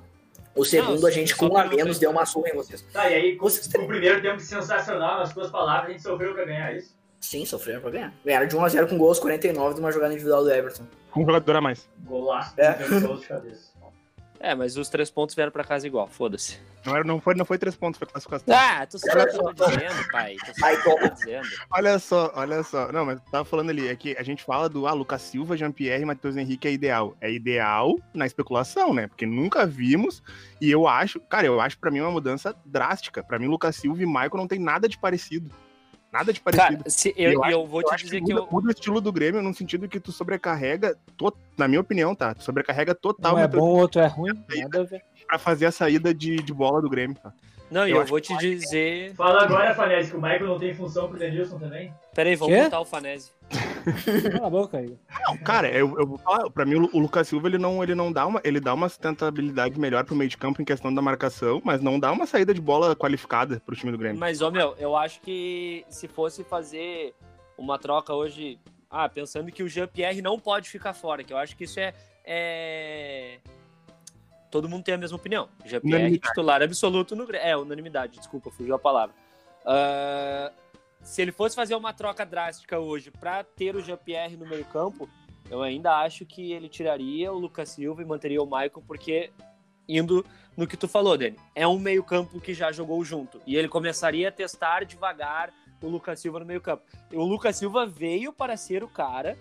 O 0.54 0.64
segundo, 0.66 1.00
Não, 1.00 1.08
a 1.08 1.10
gente 1.10 1.34
com 1.34 1.46
um 1.46 1.56
a 1.56 1.64
menos 1.64 1.98
deu 1.98 2.10
uma 2.10 2.26
surra 2.26 2.50
em 2.50 2.54
vocês. 2.54 2.82
Tá, 2.92 3.08
e 3.08 3.14
aí, 3.14 3.36
com 3.36 3.46
o 3.46 3.86
primeiro 3.86 4.20
tempo 4.20 4.38
sensacional, 4.38 5.20
nas 5.20 5.32
tuas 5.32 5.50
palavras, 5.50 5.86
a 5.88 5.92
gente 5.92 6.02
sofreu 6.02 6.34
pra 6.34 6.44
ganhar 6.44 6.76
isso. 6.76 6.94
Sim, 7.20 7.46
sofreram 7.46 7.80
pra 7.80 7.90
ganhar. 7.90 8.12
Ganharam 8.22 8.46
de 8.46 8.56
1x0 8.56 8.88
com 8.88 8.98
gols 8.98 9.18
49 9.18 9.74
de 9.76 9.80
uma 9.80 9.90
jogada 9.90 10.12
individual 10.12 10.42
do 10.44 10.52
Everton. 10.52 10.84
Com 11.10 11.22
um 11.22 11.26
jogador 11.26 11.56
a 11.56 11.60
mais. 11.62 11.88
Golaço, 12.04 12.52
É. 12.58 12.66
é. 12.66 13.00
gols 13.00 13.20
de 13.22 13.28
cabeça. 13.28 13.71
É, 14.42 14.56
mas 14.56 14.76
os 14.76 14.88
três 14.88 15.08
pontos 15.08 15.36
vieram 15.36 15.52
pra 15.52 15.62
casa 15.62 15.86
igual, 15.86 16.08
foda-se. 16.08 16.58
Não, 16.84 16.96
era, 16.96 17.04
não, 17.04 17.20
foi, 17.20 17.32
não 17.36 17.44
foi 17.44 17.56
três 17.58 17.76
pontos, 17.76 17.96
foi 17.96 18.08
classificação. 18.08 18.52
Ah, 18.52 18.84
tu 18.84 18.98
sabe 18.98 19.22
o 19.22 19.26
que 19.28 19.36
eu 19.36 19.54
tô 19.54 19.66
dizendo, 19.66 20.08
pai. 20.10 20.34
Tu 20.44 20.58
sabe 20.58 20.74
o 20.74 20.82
que 20.82 20.88
eu 20.88 20.98
tô 20.98 21.14
dizendo. 21.14 21.48
Olha 21.70 21.98
só, 22.00 22.32
olha 22.34 22.62
só. 22.64 22.90
Não, 22.90 23.06
mas 23.06 23.20
tava 23.30 23.44
falando 23.44 23.70
ali, 23.70 23.86
é 23.86 23.94
que 23.94 24.16
a 24.18 24.22
gente 24.24 24.42
fala 24.42 24.68
do 24.68 24.88
ah, 24.88 24.92
Lucas 24.92 25.22
Silva, 25.22 25.56
Jean-Pierre 25.56 26.02
e 26.02 26.04
Matheus 26.04 26.36
Henrique 26.36 26.66
é 26.66 26.72
ideal. 26.72 27.16
É 27.20 27.30
ideal 27.30 27.94
na 28.12 28.26
especulação, 28.26 28.92
né? 28.92 29.06
Porque 29.06 29.24
nunca 29.24 29.64
vimos. 29.64 30.20
E 30.60 30.68
eu 30.68 30.88
acho, 30.88 31.20
cara, 31.20 31.46
eu 31.46 31.60
acho 31.60 31.78
pra 31.78 31.92
mim 31.92 32.00
uma 32.00 32.10
mudança 32.10 32.52
drástica. 32.66 33.22
Pra 33.22 33.38
mim, 33.38 33.46
Lucas 33.46 33.76
Silva 33.76 34.02
e 34.02 34.06
Michael 34.06 34.30
não 34.34 34.48
tem 34.48 34.58
nada 34.58 34.88
de 34.88 34.98
parecido. 34.98 35.54
Nada 36.12 36.32
de 36.32 36.40
parecido. 36.40 36.76
Cara, 36.78 36.90
se, 36.90 37.14
eu, 37.16 37.32
Eu 37.32 37.42
acho- 37.44 37.52
eu 37.52 37.66
vou 37.66 37.80
Eu 37.80 37.86
te 37.88 37.94
acho 37.94 38.04
dizer 38.04 38.20
que 38.20 38.26
que 38.26 38.34
muda, 38.34 38.44
eu. 38.46 38.52
muda 38.52 38.68
o 38.68 38.70
estilo 38.70 39.00
do 39.00 39.10
Grêmio 39.12 39.40
no 39.42 39.54
sentido 39.54 39.88
que 39.88 39.98
tu 39.98 40.12
sobrecarrega, 40.12 40.94
to- 41.16 41.34
na 41.56 41.66
minha 41.66 41.80
opinião, 41.80 42.14
tá? 42.14 42.34
Tu 42.34 42.42
sobrecarrega 42.44 42.94
total 42.94 43.36
Um 43.36 43.38
é 43.38 43.48
bom, 43.48 43.60
outro 43.78 44.00
é 44.00 44.06
ruim. 44.06 44.34
Nada 44.54 44.80
a 44.80 44.84
ver. 44.84 45.02
pra 45.26 45.38
fazer 45.38 45.64
a 45.66 45.72
saída 45.72 46.12
de, 46.12 46.36
de 46.36 46.52
bola 46.52 46.82
do 46.82 46.90
Grêmio, 46.90 47.16
tá? 47.16 47.32
Não, 47.70 47.86
e 47.88 47.90
eu 47.90 47.96
eu 47.96 48.02
acho 48.02 48.10
vou 48.10 48.20
te 48.20 48.36
dizer. 48.36 49.14
Fala 49.14 49.42
agora, 49.44 49.74
Fanese, 49.74 50.10
que 50.10 50.16
o 50.18 50.20
Michael 50.20 50.46
não 50.46 50.58
tem 50.58 50.74
função 50.74 51.08
pro 51.08 51.18
Denilson 51.18 51.58
também. 51.58 51.90
Peraí, 52.14 52.36
vamos 52.36 52.54
Quê? 52.54 52.64
botar 52.64 52.80
o 52.80 52.84
Fanese. 52.84 53.30
Cala 54.32 54.46
a 54.46 54.50
boca 54.50 54.78
aí. 54.78 54.96
Não, 55.26 55.36
cara, 55.38 55.68
eu, 55.68 55.98
eu 55.98 56.06
vou 56.06 56.18
falar, 56.18 56.50
pra 56.50 56.64
mim 56.64 56.88
o 56.92 56.98
Lucas 56.98 57.28
Silva 57.28 57.48
ele 57.48 57.58
não, 57.58 57.82
ele 57.82 57.94
não 57.94 58.12
dá 58.12 58.26
uma, 58.26 58.40
ele 58.44 58.60
dá 58.60 58.74
uma 58.74 58.88
sustentabilidade 58.88 59.78
melhor 59.78 60.04
pro 60.04 60.14
meio 60.14 60.30
de 60.30 60.36
campo 60.36 60.60
em 60.60 60.64
questão 60.64 60.92
da 60.94 61.02
marcação, 61.02 61.60
mas 61.64 61.80
não 61.80 61.98
dá 61.98 62.10
uma 62.12 62.26
saída 62.26 62.52
de 62.52 62.60
bola 62.60 62.94
qualificada 62.94 63.60
pro 63.64 63.76
time 63.76 63.92
do 63.92 63.98
Grêmio. 63.98 64.18
Mas, 64.18 64.40
ô 64.40 64.50
meu, 64.50 64.74
eu 64.78 64.96
acho 64.96 65.20
que 65.20 65.84
se 65.88 66.08
fosse 66.08 66.44
fazer 66.44 67.14
uma 67.56 67.78
troca 67.78 68.12
hoje, 68.14 68.58
ah, 68.90 69.08
pensando 69.08 69.50
que 69.50 69.62
o 69.62 69.68
Jean-Pierre 69.68 70.22
não 70.22 70.38
pode 70.38 70.68
ficar 70.68 70.94
fora, 70.94 71.22
que 71.22 71.32
eu 71.32 71.36
acho 71.36 71.56
que 71.56 71.64
isso 71.64 71.80
é, 71.80 71.94
é... 72.24 73.38
Todo 74.50 74.68
mundo 74.68 74.84
tem 74.84 74.94
a 74.94 74.98
mesma 74.98 75.16
opinião. 75.16 75.48
Jean-Pierre 75.64 75.96
Unanimidade. 75.96 76.28
titular 76.28 76.62
absoluto 76.62 77.16
no 77.16 77.26
Grêmio. 77.26 77.46
É, 77.46 77.56
unanimidade, 77.56 78.18
desculpa, 78.18 78.50
fugiu 78.50 78.74
a 78.74 78.78
palavra. 78.78 79.14
Ah, 79.64 80.52
se 81.02 81.20
ele 81.20 81.32
fosse 81.32 81.56
fazer 81.56 81.74
uma 81.74 81.92
troca 81.92 82.24
drástica 82.24 82.78
hoje 82.78 83.10
para 83.10 83.42
ter 83.44 83.74
o 83.76 83.82
Jean-Pierre 83.82 84.36
no 84.36 84.46
meio-campo, 84.46 85.08
eu 85.50 85.62
ainda 85.62 85.98
acho 86.00 86.24
que 86.24 86.52
ele 86.52 86.68
tiraria 86.68 87.32
o 87.32 87.38
Lucas 87.38 87.70
Silva 87.70 88.02
e 88.02 88.04
manteria 88.04 88.42
o 88.42 88.46
Michael, 88.46 88.82
porque 88.86 89.30
indo 89.88 90.24
no 90.56 90.66
que 90.66 90.76
tu 90.76 90.86
falou, 90.86 91.16
Dani, 91.18 91.36
é 91.54 91.66
um 91.66 91.78
meio-campo 91.78 92.40
que 92.40 92.54
já 92.54 92.70
jogou 92.72 93.04
junto. 93.04 93.40
E 93.46 93.56
ele 93.56 93.68
começaria 93.68 94.28
a 94.28 94.32
testar 94.32 94.84
devagar 94.84 95.52
o 95.82 95.88
Lucas 95.88 96.20
Silva 96.20 96.38
no 96.38 96.46
meio-campo. 96.46 96.82
O 97.12 97.24
Lucas 97.24 97.56
Silva 97.56 97.84
veio 97.84 98.32
para 98.32 98.56
ser 98.56 98.84
o 98.84 98.88
cara 98.88 99.36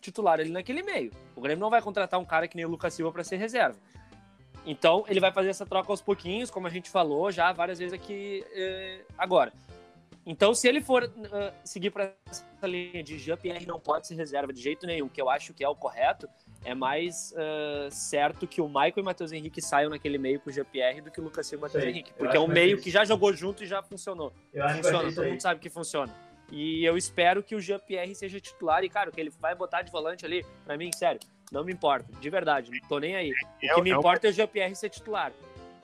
titular 0.00 0.40
ali 0.40 0.50
naquele 0.50 0.82
meio. 0.82 1.10
O 1.34 1.40
Grêmio 1.40 1.60
não 1.60 1.70
vai 1.70 1.82
contratar 1.82 2.18
um 2.18 2.24
cara 2.24 2.48
que 2.48 2.56
nem 2.56 2.64
o 2.64 2.70
Lucas 2.70 2.94
Silva 2.94 3.12
para 3.12 3.24
ser 3.24 3.36
reserva. 3.36 3.78
Então, 4.64 5.04
ele 5.08 5.20
vai 5.20 5.32
fazer 5.32 5.48
essa 5.48 5.66
troca 5.66 5.90
aos 5.90 6.02
pouquinhos, 6.02 6.50
como 6.50 6.66
a 6.66 6.70
gente 6.70 6.90
falou 6.90 7.30
já 7.30 7.50
várias 7.52 7.78
vezes 7.78 7.94
aqui 7.94 8.44
eh, 8.52 9.00
agora. 9.16 9.52
Então, 10.30 10.54
se 10.54 10.68
ele 10.68 10.80
for 10.80 11.02
eh, 11.02 11.52
seguir 11.64 11.90
para 11.90 12.12
essa 12.30 12.46
linha 12.64 13.02
de 13.02 13.18
Jean-Pierre 13.18 13.66
não 13.66 13.80
pode 13.80 14.06
ser 14.06 14.14
reserva 14.14 14.52
de 14.52 14.62
jeito 14.62 14.86
nenhum, 14.86 15.08
que 15.08 15.20
eu 15.20 15.28
acho 15.28 15.52
que 15.52 15.64
é 15.64 15.68
o 15.68 15.74
correto, 15.74 16.28
é 16.64 16.72
mais 16.72 17.34
eh, 17.36 17.88
certo 17.90 18.46
que 18.46 18.60
o 18.60 18.68
Michael 18.68 18.92
e 18.98 19.00
o 19.00 19.04
Matheus 19.04 19.32
Henrique 19.32 19.60
saiam 19.60 19.90
naquele 19.90 20.18
meio 20.18 20.38
com 20.38 20.48
o 20.48 20.52
Jean-Pierre 20.52 21.00
do 21.00 21.10
que 21.10 21.20
o 21.20 21.24
Lucas 21.24 21.48
Silva 21.48 21.56
e 21.56 21.64
o 21.64 21.66
Matheus 21.66 21.82
Sei. 21.82 21.92
Henrique. 21.92 22.12
Porque 22.16 22.36
é 22.36 22.38
um 22.40 22.46
que 22.46 22.52
meio 22.52 22.76
que 22.76 22.82
isso. 22.82 22.90
já 22.90 23.04
jogou 23.04 23.32
junto 23.32 23.64
e 23.64 23.66
já 23.66 23.82
funcionou. 23.82 24.32
Eu 24.54 24.64
que 24.68 24.74
Funciona, 24.74 25.12
todo 25.12 25.24
mundo 25.26 25.40
sabe 25.42 25.58
que 25.58 25.68
funciona. 25.68 26.14
E 26.52 26.84
eu 26.84 26.96
espero 26.96 27.42
que 27.42 27.56
o 27.56 27.60
Jean-Pierre 27.60 28.14
seja 28.14 28.38
titular. 28.38 28.84
E, 28.84 28.88
cara, 28.88 29.10
o 29.10 29.12
que 29.12 29.20
ele 29.20 29.30
vai 29.30 29.56
botar 29.56 29.82
de 29.82 29.90
volante 29.90 30.24
ali, 30.24 30.46
pra 30.64 30.76
mim, 30.76 30.92
sério, 30.92 31.18
não 31.50 31.64
me 31.64 31.72
importa. 31.72 32.06
De 32.20 32.30
verdade, 32.30 32.70
não 32.70 32.88
tô 32.88 33.00
nem 33.00 33.16
aí. 33.16 33.32
O 33.32 33.66
É- 33.66 33.74
que 33.74 33.82
me 33.82 33.90
importa 33.90 34.28
é 34.28 34.30
o 34.30 34.32
Jean-Pierre 34.32 34.76
ser 34.76 34.90
titular. 34.90 35.32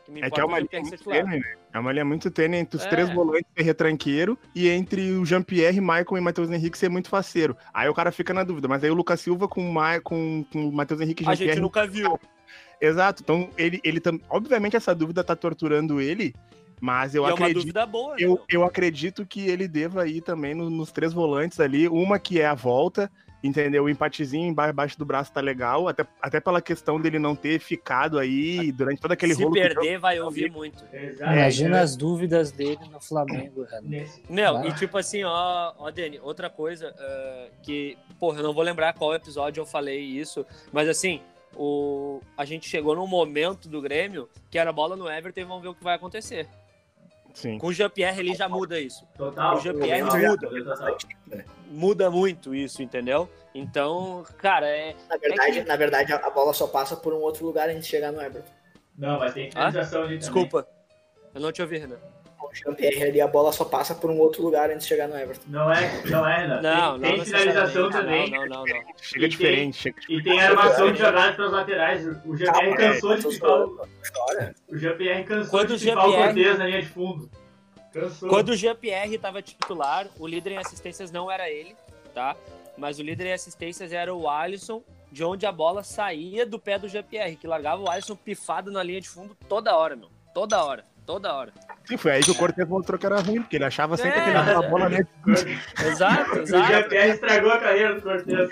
Que 0.06 0.24
É 0.24 0.30
que 0.30 0.40
é 0.40 0.44
uma 0.44 0.56
o 0.56 0.60
linha 0.60 0.80
muito 0.82 1.04
tênue, 1.04 1.38
né? 1.40 1.54
É 1.72 1.78
uma 1.78 1.92
linha 1.92 2.04
muito 2.04 2.30
tênue 2.30 2.58
entre 2.58 2.76
os 2.76 2.84
É. 2.84 2.88
três 2.88 3.10
volantes 3.12 3.46
ser 3.56 3.62
retranqueiro 3.64 4.38
e 4.54 4.68
entre 4.68 5.12
o 5.12 5.24
Jean-Pierre, 5.24 5.80
Michael 5.80 6.16
e 6.16 6.20
Matheus 6.20 6.50
Henrique 6.50 6.78
ser 6.78 6.88
muito 6.88 7.08
faceiro. 7.08 7.56
Aí 7.74 7.88
o 7.88 7.94
cara 7.94 8.10
fica 8.12 8.32
na 8.32 8.44
dúvida, 8.44 8.68
mas 8.68 8.82
aí 8.84 8.90
o 8.90 8.94
Lucas 8.94 9.20
Silva 9.20 9.46
com 9.48 9.68
o, 9.68 9.72
Ma... 9.74 10.00
com, 10.00 10.44
com 10.52 10.68
o 10.68 10.72
Matheus 10.72 11.00
Henrique 11.00 11.24
e 11.24 11.28
A 11.28 11.34
gente 11.34 11.60
nunca 11.60 11.86
viu. 11.86 12.18
Exato, 12.80 13.22
então 13.22 13.48
ele, 13.56 13.80
ele 13.82 14.00
tam... 14.00 14.20
obviamente 14.28 14.76
essa 14.76 14.94
dúvida 14.94 15.24
tá 15.24 15.34
torturando 15.34 16.00
ele, 16.00 16.34
mas 16.80 17.14
eu 17.14 17.24
é 17.24 17.28
uma 17.28 17.34
acredito. 17.34 17.60
dúvida 17.60 17.86
boa. 17.86 18.10
né, 18.14 18.16
Eu, 18.20 18.40
eu 18.50 18.64
acredito 18.64 19.24
que 19.24 19.48
ele 19.48 19.66
deva 19.66 20.06
ir 20.06 20.20
também 20.20 20.54
no- 20.54 20.68
nos 20.70 20.92
três 20.92 21.12
volantes 21.12 21.58
ali. 21.58 21.88
Uma 21.88 22.18
que 22.18 22.38
é 22.40 22.46
a 22.46 22.54
volta, 22.54 23.10
entendeu? 23.42 23.84
O 23.84 23.88
empatezinho 23.88 24.48
emba- 24.48 24.70
embaixo 24.70 24.98
do 24.98 25.04
braço 25.04 25.32
tá 25.32 25.40
legal, 25.40 25.88
até, 25.88 26.06
até 26.20 26.40
pela 26.40 26.60
questão 26.60 27.00
dele 27.00 27.18
não 27.18 27.34
ter 27.36 27.58
ficado 27.60 28.18
aí 28.18 28.72
durante 28.72 29.00
todo 29.00 29.12
aquele 29.12 29.34
Se 29.34 29.42
rolo. 29.42 29.54
deu. 29.54 29.62
perder, 29.62 29.98
vai 29.98 30.20
ouvir 30.20 30.50
muito. 30.50 30.84
Exato. 30.92 31.32
Imagina 31.32 31.78
É, 31.78 31.80
as 31.82 31.96
dúvidas 31.96 32.50
dele 32.50 32.80
no 32.90 33.00
Flamengo, 33.00 33.66
nesse- 33.82 34.22
Meu, 34.28 34.56
Ah. 34.56 34.66
e 34.66 34.72
tipo 34.74 34.96
assim, 34.98 35.22
ó, 35.24 35.72
ó, 35.78 35.90
Dani, 35.90 36.18
outra 36.22 36.48
coisa 36.50 36.94
ah, 36.98 37.48
que, 37.62 37.96
porra, 38.18 38.38
eu 38.40 38.42
não 38.42 38.52
vou 38.54 38.62
lembrar 38.62 38.92
qual 38.94 39.14
episódio 39.14 39.60
eu 39.60 39.66
falei 39.66 40.00
isso, 40.00 40.44
mas 40.72 40.88
assim, 40.88 41.20
o, 41.54 42.20
a 42.36 42.44
gente 42.44 42.68
chegou 42.68 42.94
num 42.94 43.06
momento 43.06 43.68
do 43.68 43.80
Grêmio 43.80 44.28
que 44.50 44.58
era 44.58 44.72
bola 44.72 44.96
no 44.96 45.08
Everton 45.08 45.40
e 45.40 45.44
vamos 45.44 45.62
ver 45.62 45.68
o 45.68 45.74
que 45.74 45.82
vai 45.84 45.94
acontecer. 45.94 46.46
Sim. 47.36 47.58
Com 47.58 47.66
o 47.66 47.72
Jean-Pierre 47.72 48.18
ele 48.18 48.34
já 48.34 48.48
muda 48.48 48.80
isso. 48.80 49.06
Total. 49.14 49.56
O 49.56 49.60
Jean-Pierre 49.60 50.02
muda. 50.04 50.48
Muda 51.68 52.10
muito 52.10 52.54
isso, 52.54 52.82
entendeu? 52.82 53.28
Então, 53.54 54.24
cara, 54.38 54.66
é. 54.66 54.94
Na 55.06 55.18
verdade, 55.18 55.58
É 55.58 55.62
que- 55.62 55.68
na 55.68 55.76
verdade, 55.76 56.12
a 56.14 56.30
bola 56.30 56.54
só 56.54 56.66
passa 56.66 56.96
por 56.96 57.12
um 57.12 57.18
outro 57.18 57.44
lugar 57.44 57.68
antes 57.68 57.84
de 57.84 57.90
chegar 57.90 58.10
no 58.10 58.22
Everton. 58.22 58.50
Não, 58.96 59.18
mas 59.18 59.34
tem 59.34 59.50
finalização 59.50 59.98
ali 59.98 60.06
também. 60.06 60.18
Desculpa. 60.18 60.66
Eu 61.34 61.40
não 61.42 61.52
te 61.52 61.60
ouvi, 61.60 61.76
Renan. 61.76 61.98
Jean-Pierre 62.64 63.02
ali, 63.04 63.20
a 63.20 63.26
bola 63.28 63.52
só 63.52 63.64
passa 63.64 63.94
por 63.94 64.10
um 64.10 64.18
outro 64.18 64.42
lugar 64.42 64.70
antes 64.70 64.82
de 64.82 64.88
chegar 64.88 65.06
no 65.08 65.16
Everton. 65.16 65.44
Não 65.48 65.70
é, 65.70 66.02
não 66.06 66.26
é, 66.26 66.36
Renan. 66.40 66.62
Não, 66.62 66.98
tem, 67.00 67.10
não 67.10 67.16
tem 67.16 67.24
finalização 67.24 67.90
também. 67.90 68.30
Não, 68.30 68.40
não, 68.40 68.48
não, 68.48 68.64
não. 68.64 68.82
Chega 69.00 69.26
E 69.26 69.28
diferente, 69.28 69.76
chega 69.76 69.96
E 70.08 70.22
tem 70.22 70.40
armação 70.40 70.92
de 70.92 70.98
jogadas 70.98 71.36
pelas 71.36 71.52
laterais. 71.52 72.06
O 72.24 72.36
Jean-Pierre 72.36 72.52
Calma, 72.52 72.76
cansou 72.76 73.12
é, 73.12 73.16
de 73.16 73.30
ficar. 73.30 73.58
o- 73.58 73.88
Jean-Pierre 74.72 75.24
cansou 75.24 75.50
Quando 75.50 75.76
de 75.76 75.84
ficar 75.84 75.98
o 76.06 76.10
Jean-Pierre- 76.12 76.24
Cortez 76.34 76.58
na 76.58 76.66
linha 76.66 76.82
de 76.82 76.88
fundo. 76.88 77.30
Cansou. 77.92 78.28
Quando 78.28 78.48
o 78.50 78.56
Jean-Pierre 78.56 79.14
estava 79.14 79.42
titular, 79.42 80.06
o 80.18 80.26
líder 80.26 80.52
em 80.52 80.58
assistências 80.58 81.10
não 81.10 81.30
era 81.30 81.48
ele, 81.50 81.74
tá? 82.14 82.36
Mas 82.76 82.98
o 82.98 83.02
líder 83.02 83.26
em 83.28 83.32
assistências 83.32 83.92
era 83.92 84.14
o 84.14 84.28
Alisson, 84.28 84.82
de 85.10 85.24
onde 85.24 85.46
a 85.46 85.52
bola 85.52 85.82
saía 85.82 86.44
do 86.44 86.58
pé 86.58 86.78
do 86.78 86.88
Jean-Pierre, 86.88 87.36
que 87.36 87.46
largava 87.46 87.82
o 87.82 87.88
Alisson 87.90 88.16
pifado 88.16 88.70
na 88.70 88.82
linha 88.82 89.00
de 89.00 89.08
fundo 89.08 89.36
toda 89.48 89.74
hora, 89.76 89.96
meu. 89.96 90.08
Toda 90.34 90.62
hora, 90.62 90.84
toda 91.06 91.32
hora. 91.32 91.52
Sim, 91.84 91.96
foi 91.96 92.10
aí 92.12 92.22
que 92.22 92.30
o 92.32 92.34
Cortez 92.34 92.68
mostrou 92.68 92.98
que 92.98 93.06
era 93.06 93.20
ruim, 93.20 93.40
porque 93.40 93.56
ele 93.56 93.64
achava 93.64 93.96
sempre 93.96 94.18
É. 94.18 94.22
que 94.24 94.28
ele 94.30 94.34
dava 94.44 94.66
a 94.66 94.68
bola 94.68 94.88
nele. 94.88 95.06
Exato, 95.86 96.36
O 96.36 96.42
exato. 96.42 96.66
Jean-Pierre 96.72 97.10
estragou 97.12 97.50
a 97.52 97.58
carreira 97.58 97.94
do 97.94 98.02
Cortez. 98.02 98.50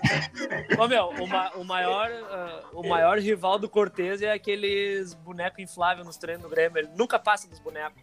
Ô, 0.79 0.87
meu, 0.89 1.09
o, 1.09 1.27
ma- 1.27 1.51
o 1.57 1.65
maior, 1.65 2.09
ah, 2.31 2.61
o 2.73 2.89
maior 2.89 3.19
rival 3.19 3.59
do 3.59 3.69
Cortez 3.69 4.23
é 4.23 4.33
aqueles 4.33 5.15
bonecos 5.15 5.59
infláveis 5.59 6.07
nos 6.07 6.17
treinos 6.17 6.45
do 6.45 6.49
Grêmio. 6.49 6.79
Ele 6.79 6.89
nunca 6.97 7.19
passa 7.19 7.49
dos 7.49 7.59
bonecos. 7.59 8.01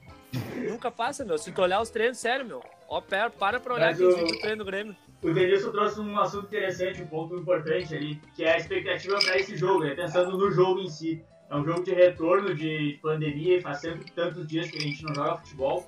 Nunca 0.70 0.92
passa, 0.92 1.24
meu. 1.26 1.38
Se 1.38 1.52
tu 1.52 1.62
olhar 1.62 1.82
os 1.82 1.90
treinos, 1.90 2.18
sério, 2.18 2.46
meu. 2.46 2.62
Ó, 2.90 3.00
pera, 3.02 3.30
para 3.30 3.60
pra 3.60 3.74
olhar 3.74 3.92
aqueles 3.92 4.14
o- 4.14 4.18
vídeos 4.18 4.32
do 4.34 4.40
treino 4.42 4.58
do 4.58 4.66
Grêmio. 4.66 4.96
O 5.24 5.32
Denilson 5.32 5.72
trouxe 5.72 6.00
um 6.00 6.20
assunto 6.20 6.48
interessante, 6.48 7.02
um 7.02 7.08
ponto 7.08 7.36
importante 7.38 7.94
ali, 7.96 8.20
que 8.36 8.44
é 8.44 8.54
a 8.54 8.58
expectativa 8.58 9.18
para 9.20 9.38
esse 9.38 9.56
jogo, 9.56 9.84
né? 9.84 9.94
Pensando 9.96 10.36
no 10.38 10.52
jogo 10.52 10.80
em 10.82 10.90
si. 10.90 11.24
É 11.52 11.56
um 11.58 11.66
jogo 11.66 11.84
de 11.84 11.94
retorno 11.94 12.56
de 12.56 12.98
pandemia 13.02 13.58
e 13.58 13.62
faz 13.62 13.80
sempre 13.80 14.10
tantos 14.12 14.48
dias 14.48 14.72
que 14.72 14.78
a 14.78 14.82
gente 14.82 15.04
não 15.04 15.14
joga 15.14 15.36
futebol. 15.36 15.86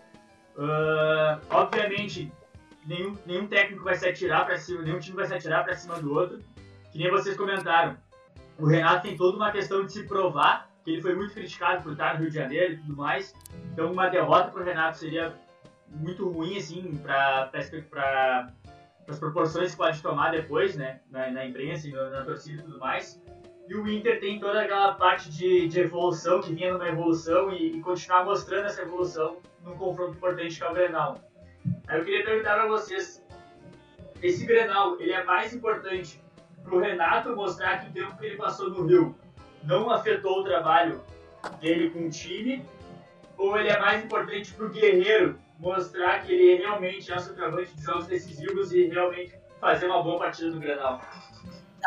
Ah, 0.57 1.39
obviamente, 1.49 2.29
nenhum, 2.85 3.17
nenhum 3.25 3.47
técnico 3.47 3.81
vai 3.81 3.95
se 3.95 4.05
atirar 4.05 4.45
para 4.45 4.57
cima, 4.57 4.81
nenhum 4.81 4.99
time 4.99 5.15
vai 5.15 5.25
se 5.25 5.33
atirar 5.33 5.63
para 5.63 5.73
cima 5.73 5.97
do 6.01 6.13
outro. 6.13 6.39
Que 6.91 6.99
nem 6.99 7.09
vocês 7.09 7.37
comentaram. 7.37 7.97
O 8.59 8.65
Renato 8.65 9.07
tem 9.07 9.15
toda 9.15 9.37
uma 9.37 9.53
questão 9.53 9.85
de 9.85 9.93
se 9.93 10.03
provar, 10.03 10.69
que 10.83 10.91
ele 10.91 11.01
foi 11.01 11.15
muito 11.15 11.33
criticado 11.33 11.81
por 11.81 11.93
estar 11.93 12.15
no 12.15 12.19
Rio 12.19 12.29
de 12.29 12.35
Janeiro 12.35 12.73
e 12.73 12.77
tudo 12.77 12.97
mais. 12.97 13.33
Então, 13.71 13.89
uma 13.89 14.09
derrota 14.09 14.51
para 14.51 14.61
o 14.61 14.65
Renato 14.65 14.97
seria 14.97 15.33
muito 15.89 16.27
ruim, 16.27 16.57
assim, 16.57 16.99
para 17.01 17.49
as 19.07 19.17
proporções 19.17 19.71
que 19.71 19.77
pode 19.77 20.01
tomar 20.01 20.31
depois, 20.31 20.75
né, 20.75 20.99
na, 21.09 21.31
na 21.31 21.45
imprensa 21.45 21.87
na, 21.87 22.09
na 22.09 22.25
torcida 22.25 22.61
e 22.61 22.65
tudo 22.65 22.79
mais. 22.79 23.22
E 23.67 23.75
o 23.75 23.87
Inter 23.87 24.19
tem 24.19 24.39
toda 24.39 24.61
aquela 24.61 24.93
parte 24.95 25.29
de, 25.29 25.67
de 25.67 25.79
evolução, 25.79 26.41
que 26.41 26.53
vinha 26.53 26.73
numa 26.73 26.87
evolução 26.87 27.51
e, 27.51 27.77
e 27.77 27.81
continuar 27.81 28.25
mostrando 28.25 28.65
essa 28.65 28.81
evolução 28.81 29.37
num 29.63 29.77
confronto 29.77 30.17
importante 30.17 30.57
que 30.57 30.63
é 30.63 30.69
o 30.69 30.73
Grenal. 30.73 31.17
Aí 31.87 31.99
eu 31.99 32.03
queria 32.03 32.25
perguntar 32.25 32.55
pra 32.55 32.67
vocês, 32.67 33.25
esse 34.21 34.45
Grenal, 34.45 34.99
ele 34.99 35.13
é 35.13 35.23
mais 35.23 35.53
importante 35.53 36.21
pro 36.63 36.79
Renato 36.79 37.35
mostrar 37.35 37.79
que 37.79 37.89
o 37.89 37.93
tempo 37.93 38.17
que 38.17 38.25
ele 38.25 38.37
passou 38.37 38.69
no 38.69 38.85
Rio 38.85 39.15
não 39.63 39.89
afetou 39.89 40.39
o 40.39 40.43
trabalho 40.43 41.01
dele 41.61 41.89
com 41.89 42.07
o 42.07 42.09
time, 42.09 42.65
ou 43.37 43.57
ele 43.57 43.69
é 43.69 43.79
mais 43.79 44.03
importante 44.03 44.53
pro 44.53 44.69
Guerreiro 44.69 45.39
mostrar 45.59 46.19
que 46.19 46.33
ele 46.33 46.55
realmente 46.61 47.11
é 47.11 47.15
um 47.15 47.19
centroavante 47.19 47.73
de 47.75 47.83
jogos 47.83 48.07
decisivos 48.07 48.73
e 48.73 48.87
realmente 48.87 49.33
fazer 49.59 49.87
uma 49.87 50.03
boa 50.03 50.19
partida 50.19 50.51
no 50.51 50.59
Grenal? 50.59 51.01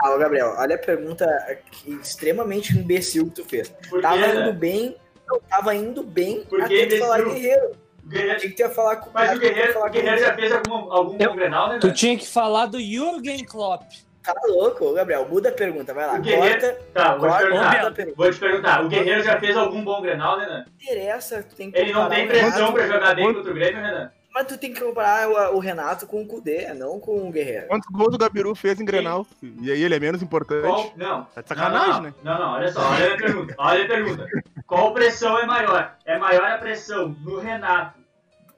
Ah, 0.03 0.11
ô 0.15 0.19
Gabriel, 0.19 0.55
olha 0.59 0.77
a 0.77 0.79
pergunta 0.79 1.27
que 1.71 1.93
extremamente 1.95 2.77
imbecil 2.77 3.27
que 3.27 3.37
tu 3.37 3.45
fez. 3.45 3.69
Porque, 3.89 4.03
Tava 4.03 4.17
né, 4.19 4.35
indo 4.43 4.53
bem, 4.53 4.97
não, 5.27 5.41
tava 5.41 5.75
indo 5.75 6.03
bem 6.03 6.45
Por 6.45 6.65
que 6.67 6.83
até 6.83 6.87
tu 6.97 6.99
falar 6.99 7.23
guerreiro. 7.23 7.71
Guerreiro, 8.07 8.39
Tinha 8.39 8.51
que 8.53 8.57
ter 8.57 8.69
falar 8.71 8.97
com 8.97 9.11
mas 9.13 9.37
o 9.37 9.41
Guerreiro, 9.41 9.73
falar 9.73 9.87
o 9.87 9.91
Guerreiro 9.91 10.19
já 10.19 10.35
fez 10.35 10.53
algum, 10.53 10.93
algum 10.93 11.17
Eu- 11.19 11.31
bom 11.31 11.37
Grenal, 11.37 11.69
né? 11.71 11.79
Tu 11.81 11.87
velho? 11.89 11.95
tinha 11.99 12.17
que 12.17 12.27
falar 12.29 12.67
do 12.67 12.79
Jürgen 12.81 13.45
Klopp. 13.45 13.83
Tá 14.23 14.35
louco, 14.49 14.85
ô 14.85 14.93
Gabriel. 14.93 15.27
Muda 15.29 15.49
a 15.51 15.53
pergunta, 15.53 15.95
vai 15.95 16.05
lá. 16.07 16.15
O 16.15 16.21
Guerreiro- 16.21 16.61
Corta, 16.61 16.79
Tá, 16.93 17.11
vou 17.17 17.21
te 17.29 17.31
corta, 17.33 17.39
perguntar. 17.47 17.77
muda 17.77 17.89
a 17.89 17.93
pergunta. 17.93 18.17
Vou 18.17 18.31
te 18.33 18.39
perguntar, 18.41 18.85
o 18.85 18.89
Guerreiro 18.89 19.23
já 19.23 19.41
fez 19.41 19.57
algum 19.57 19.85
bom 19.85 20.01
Grenal, 20.03 20.37
né, 20.39 20.45
Renan? 20.47 20.65
interessa, 20.81 21.43
tu 21.49 21.55
tem 21.57 21.71
que 21.71 21.79
Ele 21.79 21.93
não 21.93 22.09
tem 22.09 22.27
pressão 22.29 22.73
pra 22.73 22.87
jogar 22.87 23.15
bem 23.15 23.33
contra 23.35 23.51
o 23.51 23.55
Grêmio, 23.55 23.81
Renan? 23.83 24.11
Mas 24.37 24.49
tu 24.49 24.59
tem 24.59 24.71
que 24.71 24.79
comparar 24.79 25.31
o, 25.31 25.57
o 25.57 25.59
Renato 25.59 26.07
com 26.07 26.21
o 26.21 26.27
Kudê, 26.27 26.71
não 26.75 27.01
com 27.01 27.27
o 27.27 27.33
Guerreiro. 27.33 27.69
Quantos 27.69 27.89
gols 27.91 28.15
o 28.15 28.19
Gabiru 28.19 28.55
fez 28.55 28.79
em 28.79 28.85
Grenal? 28.85 29.27
E 29.63 29.73
aí 29.73 29.83
ele 29.83 29.95
é 29.95 29.99
menos 29.99 30.21
importante? 30.21 30.61
Qual? 30.61 30.93
Não. 30.95 31.25
Tá 31.25 31.41
de 31.41 31.49
sacanagem, 31.49 31.89
não, 31.89 31.95
não, 31.95 32.03
né? 32.03 32.15
Não, 32.23 32.39
não, 32.39 32.53
olha 32.53 32.71
só, 32.71 32.81
olha 32.83 33.15
a 33.15 33.17
pergunta. 33.17 33.55
Olha 33.57 33.85
a 33.85 33.89
pergunta. 33.89 34.29
Qual 34.67 34.93
pressão 34.93 35.39
é 35.39 35.47
maior? 35.47 35.97
É 36.05 36.19
maior 36.19 36.51
a 36.51 36.59
pressão 36.59 37.17
no 37.25 37.39
Renato 37.39 37.99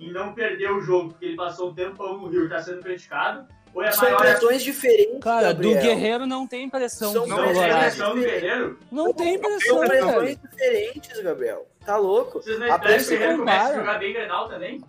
em 0.01 0.11
não 0.11 0.33
perder 0.33 0.73
o 0.73 0.81
jogo, 0.81 1.11
porque 1.11 1.27
ele 1.27 1.37
passou 1.37 1.71
um 1.71 1.75
tempão 1.75 2.19
no 2.19 2.27
Rio 2.27 2.47
e 2.47 2.49
tá 2.49 2.61
sendo 2.61 2.83
criticado? 2.83 3.47
Ou 3.73 3.81
é 3.81 3.93
São 3.93 4.03
maior 4.03 4.19
pressões 4.19 4.65
diferentes, 4.65 5.21
Cara, 5.21 5.53
Gabriel. 5.53 5.75
do 5.77 5.81
Guerreiro 5.81 6.27
não 6.27 6.45
tem 6.45 6.69
pressão 6.69 7.13
São 7.13 7.25
não 7.25 7.37
pressões 7.37 7.57
tem 7.57 7.79
pressão 7.79 8.15
do 8.17 8.21
Guerreiro? 8.21 8.79
Não 8.91 9.13
tem 9.15 9.33
São 9.35 9.43
pressão, 9.49 9.79
pressões 9.79 10.39
cara. 10.39 10.51
diferentes, 10.51 11.23
Gabriel. 11.23 11.69
Tá 11.87 11.97
louco? 11.97 12.43
Vocês 12.43 12.59
não 12.59 12.67
A 12.67 12.71
esperam 12.71 12.81
que 12.81 12.85
o 12.85 12.97
pressão 12.97 13.17
Guerreiro 13.19 13.39
comece 13.39 13.71
a 13.71 13.75
jogar 13.77 13.99
bem 14.01 14.13
Grenal 14.13 14.49
também? 14.49 14.83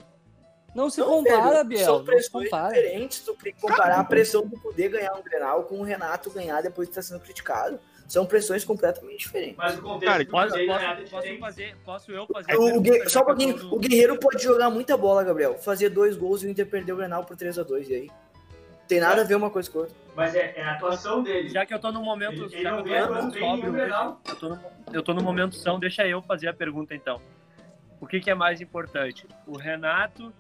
Não 0.76 0.90
se 0.90 1.00
Não, 1.00 1.08
compara, 1.08 1.52
velho, 1.52 1.66
Biel. 1.66 1.86
São 1.86 2.04
pressões 2.06 2.50
compara. 2.50 2.74
diferentes. 2.74 3.20
Tu 3.20 3.34
tem 3.36 3.54
que 3.54 3.62
comparar 3.62 4.00
a 4.00 4.04
pressão 4.04 4.46
do 4.46 4.60
poder 4.60 4.90
ganhar 4.90 5.14
um 5.14 5.22
Grenal 5.24 5.64
com 5.64 5.80
o 5.80 5.84
Renato 5.84 6.30
ganhar 6.30 6.62
depois 6.62 6.88
de 6.88 6.92
estar 6.92 7.02
sendo 7.02 7.20
criticado. 7.22 7.80
São 8.08 8.26
pressões 8.26 8.66
completamente 8.66 9.20
diferentes. 9.20 9.56
Mas 9.56 9.78
o 9.78 9.82
contexto 9.84 10.12
Cara, 10.12 10.26
Posso, 10.26 10.48
posso, 10.50 10.58
é 10.58 10.96
posso 11.06 11.40
fazer, 11.40 11.76
posso 11.86 12.12
eu 12.12 12.26
fazer 12.26 12.56
O, 12.56 12.68
a 12.68 13.04
o 13.06 13.10
Só 13.10 13.22
um 13.22 13.26
pouquinho. 13.26 13.74
O 13.74 13.78
Guerreiro 13.80 14.18
pode 14.20 14.42
jogar 14.44 14.70
muita 14.72 14.98
bola, 14.98 15.24
Gabriel. 15.24 15.56
Fazer 15.60 15.90
dois 15.90 16.16
gols 16.18 16.42
e 16.42 16.48
o 16.48 16.50
Inter 16.50 16.66
perder 16.66 16.94
o 16.94 16.98
Grenal 16.98 17.24
por 17.24 17.38
3x2. 17.38 17.88
E 17.88 17.94
aí? 17.96 18.12
Tem 18.88 19.00
nada 19.00 19.22
a 19.22 19.24
ver 19.24 19.36
uma 19.36 19.52
coisa 19.52 19.70
com 19.70 19.78
a 19.78 19.82
outra. 19.84 19.96
Mas 20.16 20.34
é, 20.34 20.54
é 20.58 20.64
a 20.64 20.72
atuação 20.74 21.22
dele. 21.22 21.50
Já 21.50 21.64
que 21.68 21.72
eu 21.74 21.78
tô 21.80 21.92
no 21.92 22.02
momento. 22.02 22.46
Ele- 22.46 22.56
ele 22.56 22.64
já 22.64 22.72
não 22.72 22.80
eu 22.80 23.40
sóbrio 23.40 23.74
tô, 24.40 24.50
no, 24.50 24.60
eu 24.92 25.04
tô 25.04 25.14
no 25.14 25.22
momento 25.22 25.56
são, 25.56 25.80
deixa 25.80 26.08
eu 26.08 26.20
fazer 26.24 26.48
a 26.48 26.54
pergunta 26.54 26.96
então. 26.96 27.22
O 28.02 28.08
que, 28.08 28.20
que 28.20 28.32
é 28.32 28.34
mais 28.34 28.60
importante? 28.60 29.28
O 29.46 29.56
Renato 29.56 30.34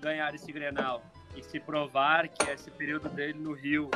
ganhar 0.00 0.34
esse 0.34 0.50
Grenal 0.50 1.02
e 1.36 1.42
se 1.42 1.60
provar 1.60 2.28
que 2.28 2.50
esse 2.50 2.70
período 2.70 3.08
dele 3.08 3.38
no 3.38 3.52
Rio 3.52 3.90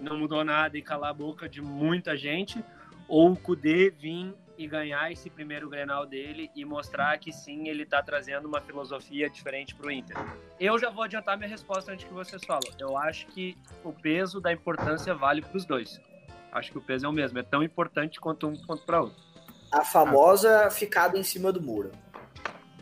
não 0.00 0.16
mudou 0.16 0.44
nada 0.44 0.78
e 0.78 0.82
calar 0.82 1.10
a 1.10 1.14
boca 1.14 1.48
de 1.48 1.60
muita 1.60 2.16
gente, 2.16 2.64
ou 3.08 3.32
o 3.32 3.36
Kudê 3.36 3.90
vir 3.90 4.34
e 4.56 4.66
ganhar 4.66 5.10
esse 5.10 5.30
primeiro 5.30 5.68
Grenal 5.68 6.04
dele 6.04 6.50
e 6.54 6.64
mostrar 6.64 7.16
que 7.18 7.32
sim, 7.32 7.68
ele 7.68 7.86
tá 7.86 8.02
trazendo 8.02 8.48
uma 8.48 8.60
filosofia 8.60 9.30
diferente 9.30 9.74
pro 9.74 9.90
Inter. 9.90 10.16
Eu 10.58 10.78
já 10.78 10.90
vou 10.90 11.04
adiantar 11.04 11.36
minha 11.36 11.48
resposta 11.48 11.92
antes 11.92 12.04
que 12.04 12.12
vocês 12.12 12.44
falam. 12.44 12.68
Eu 12.78 12.96
acho 12.98 13.26
que 13.28 13.56
o 13.84 13.92
peso 13.92 14.40
da 14.40 14.52
importância 14.52 15.14
vale 15.14 15.42
pros 15.42 15.64
dois. 15.64 16.00
Acho 16.50 16.72
que 16.72 16.78
o 16.78 16.80
peso 16.80 17.06
é 17.06 17.08
o 17.08 17.12
mesmo, 17.12 17.38
é 17.38 17.42
tão 17.42 17.62
importante 17.62 18.18
quanto 18.18 18.48
um 18.48 18.56
quanto 18.56 18.84
para 18.84 19.02
outro. 19.02 19.22
A 19.70 19.84
famosa 19.84 20.70
ficada 20.70 21.16
em 21.18 21.22
cima 21.22 21.52
do 21.52 21.62
muro. 21.62 21.92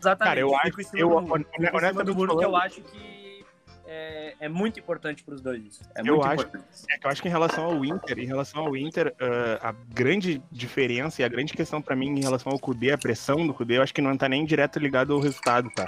Exatamente. 0.09 0.29
Cara, 0.29 0.39
eu 0.39 0.55
acho- 0.55 0.95
eu- 0.97 1.09
do 1.09 1.21
muro. 1.21 1.45
honestamente 1.57 2.05
do 2.05 2.15
muro 2.15 2.37
que 2.37 2.45
eu 2.45 2.55
acho 2.55 2.81
que 2.81 3.45
é, 3.89 4.35
é 4.41 4.49
muito 4.49 4.79
importante 4.79 5.23
pros 5.23 5.41
dois. 5.41 5.63
isso. 5.63 5.81
É 5.95 6.01
Eu 6.01 6.21
acho- 6.23 6.43
importante. 6.43 6.65
É 6.91 6.97
que 6.97 7.07
eu 7.07 7.11
acho 7.11 7.21
que 7.21 7.27
em 7.27 7.31
relação 7.31 7.63
ao 7.65 7.85
Inter, 7.85 8.19
em 8.19 8.25
relação 8.25 8.65
ao 8.65 8.75
Inter, 8.75 9.13
ah, 9.19 9.69
a 9.69 9.75
grande 9.93 10.41
diferença 10.51 11.21
e 11.21 11.25
a 11.25 11.27
grande 11.27 11.53
questão 11.53 11.81
pra 11.81 11.95
mim 11.95 12.07
em 12.09 12.21
relação 12.21 12.51
ao 12.51 12.59
Kudê, 12.59 12.91
a 12.91 12.97
pressão 12.97 13.45
do 13.47 13.53
Kudê, 13.53 13.77
eu 13.77 13.81
acho 13.83 13.93
que 13.93 14.01
não 14.01 14.17
tá 14.17 14.27
nem 14.27 14.45
direto 14.45 14.77
ligado 14.79 15.13
ao 15.13 15.19
resultado, 15.19 15.69
tá? 15.71 15.87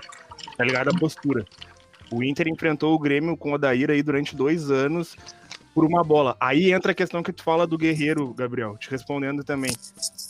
Tá 0.57 0.63
ligado 0.63 0.89
à 0.89 0.97
postura. 0.97 1.45
O 2.11 2.23
Inter 2.23 2.47
enfrentou 2.47 2.95
o 2.95 2.99
Grêmio 2.99 3.35
com 3.37 3.51
o 3.51 3.53
Odair 3.53 3.89
aí 3.91 4.01
durante 4.01 4.35
dois 4.35 4.71
anos 4.71 5.15
por 5.73 5.85
uma 5.85 6.03
bola. 6.03 6.35
Aí 6.39 6.71
entra 6.71 6.91
a 6.91 6.95
questão 6.95 7.23
que 7.23 7.33
tu 7.33 7.43
fala 7.43 7.65
do 7.65 7.77
Guerreiro, 7.77 8.33
Gabriel, 8.33 8.77
te 8.77 8.89
respondendo 8.89 9.43
também. 9.43 9.71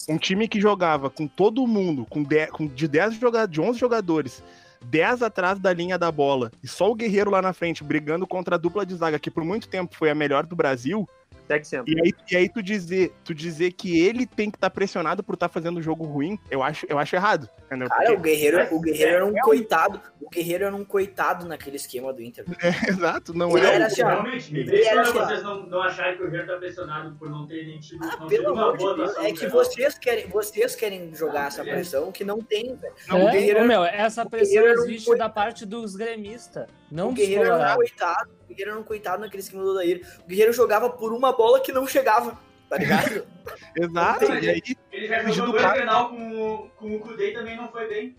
Um 0.07 0.17
time 0.17 0.47
que 0.47 0.59
jogava 0.59 1.09
com 1.09 1.27
todo 1.27 1.65
mundo, 1.67 2.05
com, 2.09 2.23
10, 2.23 2.51
com 2.51 2.67
de 2.67 2.87
10 2.87 3.15
jogadores, 3.15 3.51
de 3.51 3.61
11 3.61 3.79
jogadores, 3.79 4.43
10 4.85 5.23
atrás 5.23 5.59
da 5.59 5.73
linha 5.73 5.97
da 5.97 6.11
bola, 6.11 6.51
e 6.63 6.67
só 6.67 6.89
o 6.89 6.95
Guerreiro 6.95 7.31
lá 7.31 7.41
na 7.41 7.53
frente, 7.53 7.83
brigando 7.83 8.25
contra 8.25 8.55
a 8.55 8.57
dupla 8.57 8.85
de 8.85 8.95
zaga, 8.95 9.19
que 9.19 9.31
por 9.31 9.43
muito 9.43 9.67
tempo 9.67 9.95
foi 9.95 10.09
a 10.09 10.15
melhor 10.15 10.45
do 10.45 10.55
Brasil, 10.55 11.07
Segue 11.49 11.65
sendo. 11.67 11.89
e 11.89 11.99
aí, 11.99 12.13
e 12.31 12.35
aí 12.37 12.47
tu 12.47 12.61
dizer, 12.61 13.11
tu 13.23 13.33
dizer 13.33 13.71
que 13.73 13.99
ele 13.99 14.27
tem 14.27 14.51
que 14.51 14.57
estar 14.57 14.69
pressionado 14.69 15.23
por 15.23 15.33
estar 15.33 15.49
fazendo 15.49 15.81
jogo 15.81 16.05
ruim, 16.05 16.37
eu 16.51 16.61
acho, 16.61 16.85
eu 16.87 16.99
acho 16.99 17.15
errado. 17.15 17.49
Entendeu? 17.65 17.89
Cara, 17.89 18.11
o 18.11 18.15
Porque- 18.15 18.29
Guerreiro, 18.29 18.75
o 18.75 18.79
Guerreiro 18.79 19.11
era 19.15 19.25
um 19.25 19.29
É 19.35 19.41
um- 19.41 19.45
coitado. 19.45 19.99
O 20.21 20.29
Guerreiro 20.29 20.65
era 20.65 20.75
um 20.75 20.85
coitado 20.85 21.47
naquele 21.47 21.75
esquema 21.77 22.13
do 22.13 22.21
Inter. 22.21 22.45
Exato, 22.87 23.33
não 23.33 23.57
Ele 23.57 23.65
é. 23.65 23.73
era 23.73 23.83
o- 23.83 23.87
assim, 23.87 24.03
Realmente, 24.03 24.53
me 24.53 24.61
impressiona 24.61 25.01
assim, 25.01 25.13
vocês 25.13 25.43
não, 25.43 25.63
não 25.65 25.81
acharem 25.81 26.17
que 26.17 26.23
o 26.23 26.29
Guerreiro 26.29 26.51
tá 26.53 26.57
pressionado 26.59 27.15
por 27.17 27.29
não 27.31 27.47
ter 27.47 27.65
nem 27.65 27.79
tido, 27.79 28.03
Ah, 28.05 28.17
não 28.19 28.27
ter 28.27 28.41
pelo 28.41 28.53
uma 28.53 28.63
amor 28.65 28.77
boa 28.77 28.93
de 28.93 28.99
Deus. 29.13 29.17
É 29.25 29.31
que 29.33 29.47
vocês 29.47 29.97
querem, 29.97 30.27
vocês 30.27 30.75
querem 30.75 31.13
jogar 31.15 31.47
essa 31.47 31.63
Beleza. 31.63 31.89
pressão 31.91 32.11
que 32.11 32.23
não 32.23 32.41
tem, 32.41 32.75
velho. 32.75 32.93
É, 33.09 33.61
o 33.63 33.67
meu, 33.67 33.83
essa 33.83 34.21
o 34.23 34.29
pressão 34.29 34.63
um 34.63 34.67
existe 34.67 35.07
coi- 35.07 35.17
da 35.17 35.29
parte 35.29 35.65
dos 35.65 35.95
gremistas, 35.95 36.67
não 36.91 37.09
o 37.09 37.13
Guerreiro 37.13 37.45
era 37.53 37.73
um 37.73 37.75
coitado. 37.75 38.38
O 38.59 38.61
Guerreiro 38.61 38.71
era 38.71 38.79
um 38.79 38.83
coitado 38.83 39.21
naquele 39.21 39.41
esquema 39.41 39.63
do 39.63 39.71
Odair. 39.71 40.05
O 40.23 40.27
Guerreiro 40.27 40.51
jogava 40.53 40.89
por 40.89 41.13
uma 41.13 41.31
bola 41.31 41.61
que 41.61 41.71
não 41.71 41.87
chegava, 41.87 42.37
tá 42.69 42.77
ligado? 42.77 43.25
Exato. 43.75 44.25
E 44.33 44.49
aí, 44.49 44.61
Ele 44.91 45.07
já 45.07 45.19
Fugiu 45.21 45.33
jogou 45.35 45.45
do 45.47 45.51
dois 45.53 45.63
cara. 45.63 45.77
Grenal 45.77 46.09
com, 46.09 46.31
o- 46.41 46.69
com 46.77 46.95
o 46.95 46.99
Kudê 46.99 47.31
e 47.31 47.33
também 47.33 47.55
não 47.55 47.69
foi 47.71 47.87
bem. 47.87 48.15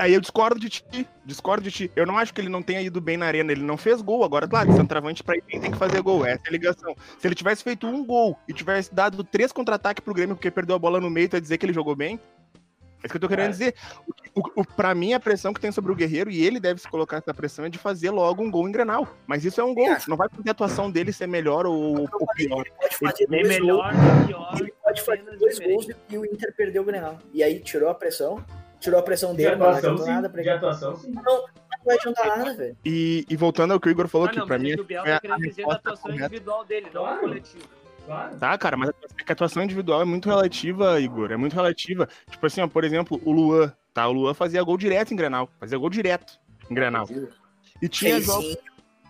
aí 0.00 0.14
eu 0.14 0.20
discordo 0.20 0.58
de 0.58 0.68
ti. 0.70 1.06
Discordo 1.26 1.62
de 1.64 1.70
ti. 1.70 1.90
Eu 1.94 2.06
não 2.06 2.16
acho 2.16 2.32
que 2.32 2.40
ele 2.40 2.48
não 2.48 2.62
tenha 2.62 2.80
ido 2.80 3.00
bem 3.00 3.16
na 3.18 3.26
arena. 3.26 3.52
Ele 3.52 3.62
não 3.62 3.76
fez 3.76 4.00
gol. 4.00 4.24
Agora, 4.24 4.48
claro, 4.48 4.72
centroavante 4.74 5.22
pra 5.22 5.34
ele 5.36 5.60
tem 5.60 5.70
que 5.72 5.76
fazer 5.78 6.00
gol. 6.00 6.24
Essa 6.24 6.42
é 6.46 6.48
a 6.48 6.52
ligação. 6.52 6.94
Se 7.18 7.26
ele 7.28 7.34
tivesse 7.34 7.62
feito 7.62 7.86
um 7.86 8.04
gol 8.04 8.38
e 8.48 8.52
tivesse 8.54 8.94
dado 8.94 9.22
três 9.24 9.52
contra-ataques 9.52 10.02
pro 10.02 10.14
Grêmio 10.14 10.36
porque 10.36 10.50
perdeu 10.50 10.76
a 10.76 10.78
bola 10.78 11.00
no 11.00 11.10
meio, 11.10 11.28
tu 11.28 11.36
ia 11.36 11.40
dizer 11.40 11.58
que 11.58 11.66
ele 11.66 11.72
jogou 11.72 11.94
bem? 11.94 12.18
É 13.04 13.06
isso 13.06 13.10
que 13.12 13.16
eu 13.18 13.20
tô 13.20 13.28
querendo 13.28 13.48
É. 13.48 13.50
dizer. 13.50 13.74
O, 14.34 14.40
o, 14.40 14.62
o- 14.62 14.64
pra 14.64 14.94
mim, 14.94 15.12
a 15.12 15.20
pressão 15.20 15.52
que 15.52 15.60
tem 15.60 15.70
sobre 15.70 15.92
o 15.92 15.94
Guerreiro, 15.94 16.30
e 16.30 16.42
ele 16.44 16.58
deve 16.58 16.80
se 16.80 16.88
colocar 16.88 17.18
essa 17.18 17.34
pressão, 17.34 17.66
é 17.66 17.68
de 17.68 17.78
fazer 17.78 18.10
logo 18.10 18.42
um 18.42 18.50
gol 18.50 18.66
em 18.66 18.72
Grenal. 18.72 19.06
Mas 19.26 19.44
isso 19.44 19.60
é 19.60 19.64
um 19.64 19.74
gol. 19.74 19.90
acho. 19.90 20.08
Não 20.08 20.16
vai 20.16 20.26
fazer 20.30 20.48
a 20.48 20.52
atuação 20.52 20.90
dele 20.90 21.12
ser 21.12 21.26
melhor 21.26 21.66
ou, 21.66 22.00
ou 22.00 22.26
pior. 22.34 22.62
Ele 22.66 22.72
pode 22.80 22.96
fazer 22.96 23.26
Nem 23.28 23.42
dois 23.42 23.58
melhor, 23.60 23.92
gols, 23.92 24.04
nem 24.16 24.26
pior. 24.26 24.54
ele 24.58 24.74
pode 24.82 25.02
fazer 25.02 25.36
dois 25.38 25.58
gols 25.58 25.88
e 26.08 26.18
o 26.18 26.24
Inter 26.24 26.54
perdeu 26.56 26.80
o 26.82 26.84
Grenal. 26.86 27.18
E 27.34 27.42
aí 27.42 27.60
tirou 27.60 27.90
a 27.90 27.94
pressão, 27.94 28.42
tirou 28.80 28.98
a 28.98 29.02
pressão 29.02 29.32
De 29.32 29.36
dele, 29.36 29.56
não 29.56 29.66
atuação, 29.66 29.90
adiantou 29.92 30.06
nada 30.14 30.28
pra 30.30 30.42
De 30.42 30.48
ele. 30.48 30.56
atuação, 30.56 30.96
sim. 30.96 31.10
Não 31.12 31.44
vai 31.84 31.96
adiantar 31.96 32.38
nada, 32.38 32.54
velho. 32.54 32.76
E, 32.86 33.26
e 33.28 33.36
voltando 33.36 33.72
ao 33.74 33.80
que 33.80 33.88
o 33.88 33.90
Igor 33.90 34.08
falou, 34.08 34.28
Ah, 34.28 34.30
que 34.30 34.38
não, 34.38 34.46
pra 34.46 34.58
mim 34.58 34.70
é 34.70 34.74
que 34.76 34.80
o 34.80 34.84
Biel 34.84 35.04
tá 35.04 35.20
querendo 35.20 35.40
dizer 35.42 35.66
da 35.66 35.74
atuação 35.74 36.02
correta. 36.10 36.24
individual 36.26 36.64
dele, 36.64 36.86
não 36.94 37.02
Claro. 37.02 37.20
coletiva. 37.20 37.64
Claro. 38.06 38.36
Tá, 38.38 38.58
cara, 38.58 38.76
mas 38.76 38.90
é 38.90 38.92
a 39.28 39.32
atuação 39.32 39.62
individual 39.62 40.02
é 40.02 40.04
muito 40.04 40.28
relativa, 40.28 41.00
Igor. 41.00 41.32
É 41.32 41.36
muito 41.36 41.54
relativa. 41.54 42.08
Tipo 42.30 42.46
assim, 42.46 42.60
ó, 42.60 42.68
por 42.68 42.84
exemplo, 42.84 43.20
o 43.24 43.32
Luan, 43.32 43.72
tá? 43.92 44.06
O 44.08 44.12
Luan 44.12 44.34
fazia 44.34 44.62
gol 44.62 44.76
direto 44.76 45.12
em 45.12 45.16
Grenal. 45.16 45.48
Fazia 45.58 45.78
gol 45.78 45.88
direto 45.90 46.38
em 46.70 46.74
Grenal. 46.74 47.08
E 47.80 47.88
tinha 47.88 48.20
jogos, 48.20 48.56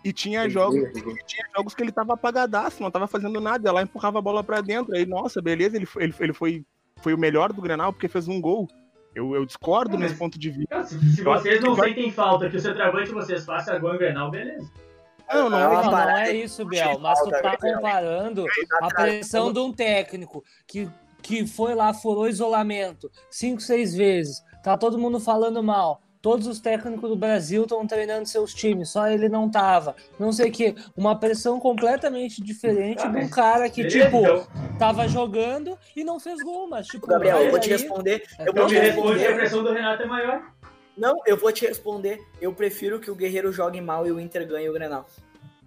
e 0.04 0.12
tinha 0.12 0.48
jogos, 0.48 0.76
e 0.96 1.24
tinha 1.26 1.46
jogos 1.56 1.74
que 1.74 1.82
ele 1.82 1.92
tava 1.92 2.14
apagadaço, 2.14 2.82
não 2.82 2.90
tava 2.90 3.06
fazendo 3.06 3.40
nada. 3.40 3.68
Ia 3.68 3.72
lá 3.72 3.82
empurrava 3.82 4.18
a 4.18 4.22
bola 4.22 4.44
pra 4.44 4.60
dentro. 4.60 4.94
Aí, 4.94 5.04
nossa, 5.04 5.42
beleza, 5.42 5.76
ele, 5.76 5.86
foi- 5.86 6.04
ele, 6.04 6.14
ele 6.20 6.32
foi, 6.32 6.64
foi 6.96 7.14
o 7.14 7.18
melhor 7.18 7.52
do 7.52 7.60
Grenal 7.62 7.92
porque 7.92 8.08
fez 8.08 8.28
um 8.28 8.40
gol. 8.40 8.68
Eu, 9.14 9.34
eu 9.34 9.44
discordo 9.44 9.92
mas- 9.92 10.00
nesse 10.02 10.16
ponto 10.18 10.38
de 10.38 10.50
vista. 10.50 10.82
Se, 10.84 10.98
se 11.16 11.22
vocês 11.22 11.60
não 11.60 11.74
sentem 11.76 12.10
falta 12.10 12.48
que 12.50 12.56
o 12.56 12.60
centroavante 12.60 13.10
vocês 13.12 13.44
façam 13.44 13.78
gol 13.80 13.94
em 13.94 13.98
Grenal, 13.98 14.30
beleza. 14.30 14.68
Não, 15.32 15.50
não, 15.50 15.58
É 15.58 15.84
Não, 15.84 15.90
não 15.90 16.08
é 16.10 16.30
que 16.30 16.36
isso, 16.36 16.62
não 16.62 16.70
Biel, 16.70 16.98
mas 17.00 17.20
tu 17.20 17.30
tá 17.30 17.56
comparando 17.56 18.44
a 18.80 18.88
pressão 18.88 19.52
de 19.52 19.58
um 19.58 19.72
técnico 19.72 20.44
que, 20.66 20.88
que 21.22 21.46
foi 21.46 21.74
lá, 21.74 21.92
furou 21.94 22.28
isolamento 22.28 23.10
cinco, 23.30 23.60
seis 23.60 23.94
vezes, 23.94 24.42
tá 24.62 24.76
todo 24.76 24.98
mundo 24.98 25.18
falando 25.18 25.62
mal. 25.62 26.00
Todos 26.24 26.46
os 26.46 26.58
técnicos 26.58 27.10
do 27.10 27.16
Brasil 27.16 27.64
estão 27.64 27.86
treinando 27.86 28.26
seus 28.26 28.54
times, 28.54 28.88
só 28.88 29.06
ele 29.08 29.28
não 29.28 29.50
tava. 29.50 29.94
Não 30.18 30.32
sei 30.32 30.48
o 30.48 30.52
que. 30.52 30.74
Uma 30.96 31.14
pressão 31.20 31.60
completamente 31.60 32.42
diferente 32.42 33.06
de 33.06 33.18
um 33.18 33.28
cara 33.28 33.68
que, 33.68 33.86
tipo, 33.86 34.20
então, 34.20 34.46
tava 34.78 35.06
jogando 35.06 35.78
e 35.94 36.02
não 36.02 36.18
fez 36.18 36.40
gol, 36.42 36.66
mas, 36.66 36.86
tipo, 36.86 37.06
Gabriel, 37.06 37.42
eu 37.42 37.50
vou 37.50 37.60
te 37.60 37.68
responder. 37.68 38.22
é 38.38 38.44
Eu 38.44 38.52
então 38.52 38.54
vou 38.54 38.66
te 38.68 38.72
me 38.72 38.80
responde 38.80 39.02
que 39.02 39.12
a 39.12 39.18
responder. 39.18 39.34
pressão 39.34 39.62
do 39.62 39.72
Renato 39.74 40.02
é 40.02 40.06
maior. 40.06 40.53
Não, 40.96 41.20
eu 41.26 41.36
vou 41.36 41.50
te 41.52 41.66
responder. 41.66 42.20
Eu 42.40 42.52
prefiro 42.52 43.00
que 43.00 43.10
o 43.10 43.14
Guerreiro 43.14 43.52
jogue 43.52 43.80
mal 43.80 44.06
e 44.06 44.12
o 44.12 44.20
Inter 44.20 44.46
ganhe 44.46 44.68
o 44.68 44.72
Grenal. 44.72 45.08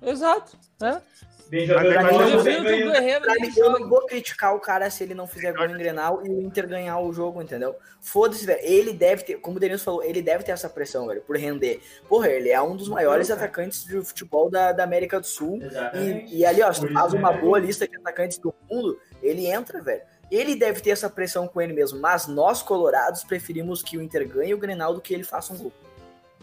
Exato. 0.02 0.58
né? 0.80 1.02
Bem 1.50 1.66
jogando, 1.66 1.96
Mas- 1.96 2.04
mas 2.04 2.34
mas 2.34 2.46
Eu 2.46 2.62
não 2.62 2.64
vou-. 2.64 2.92
Guerreiro 2.92 3.26
mim, 3.40 3.54
eu 3.56 3.80
não 3.80 4.06
criticar 4.06 4.54
o 4.54 4.60
cara 4.60 4.90
se 4.90 5.02
ele 5.04 5.14
não 5.14 5.26
fizer 5.26 5.54
gol 5.54 5.66
em 5.66 5.78
Grenal 5.78 6.22
e 6.26 6.30
o 6.30 6.42
Inter 6.42 6.68
ganhar 6.68 7.00
o 7.00 7.14
jogo, 7.14 7.42
entendeu? 7.42 7.74
Foda-se, 8.02 8.46
velho. 8.46 8.60
Ele 8.62 8.92
deve 8.92 9.24
ter, 9.24 9.36
como 9.38 9.56
o 9.56 9.60
Denilson 9.60 9.86
falou, 9.86 10.04
ele 10.04 10.22
deve 10.22 10.44
ter 10.44 10.52
essa 10.52 10.70
pressão, 10.70 11.08
velho, 11.08 11.22
por 11.22 11.38
render. 11.38 11.82
Porra, 12.08 12.28
ele 12.30 12.50
é 12.50 12.62
um 12.62 12.76
dos 12.76 12.90
maiores 12.90 13.32
atacantes 13.32 13.86
de 13.86 14.02
futebol 14.04 14.50
da, 14.50 14.74
da 14.74 14.84
América 14.84 15.20
do 15.22 15.26
Sul. 15.26 15.60
E, 15.96 16.40
e 16.40 16.46
ali, 16.46 16.62
ó, 16.62 16.72
se 16.72 16.82
tu 16.86 16.92
faz 16.92 17.14
uma 17.14 17.34
é 17.34 17.38
boa 17.40 17.60
lista 17.60 17.88
de 17.88 17.96
atacantes 17.96 18.38
do 18.38 18.54
mundo, 18.70 19.00
ele 19.22 19.48
entra, 19.48 19.82
velho. 19.82 20.02
Ele 20.30 20.56
deve 20.56 20.82
ter 20.82 20.92
essa 20.92 21.10
pressão 21.10 21.48
com 21.48 21.62
ele 21.62 21.74
mesmo, 21.74 22.00
mas 22.00 22.28
nós, 22.28 22.62
colorados, 22.62 23.24
preferimos 23.24 23.82
que 23.82 23.98
o 23.98 24.02
Inter 24.02 24.28
ganhe 24.28 24.54
o 24.54 24.58
Grenal 24.58 24.94
do 24.94 25.02
que 25.02 25.14
ele 25.14 25.24
faça 25.24 25.54
um 25.54 25.58
gol. 25.58 25.74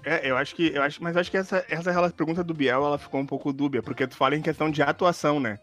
É, 0.05 0.29
eu 0.29 0.37
acho 0.37 0.55
que. 0.55 0.75
Eu 0.75 0.83
acho, 0.83 1.03
mas 1.03 1.17
acho 1.17 1.31
que 1.31 1.37
essa, 1.37 1.65
essa 1.69 2.11
pergunta 2.11 2.45
do 2.45 2.55
Biel 2.55 2.85
ela 2.85 2.99
ficou 2.99 3.21
um 3.21 3.27
pouco 3.27 3.53
dúbia, 3.53 3.83
porque 3.83 4.07
tu 4.07 4.17
fala 4.17 4.37
em 4.37 4.43
questão 4.43 4.71
de 4.71 4.83
atuação, 4.83 5.41
né? 5.41 5.59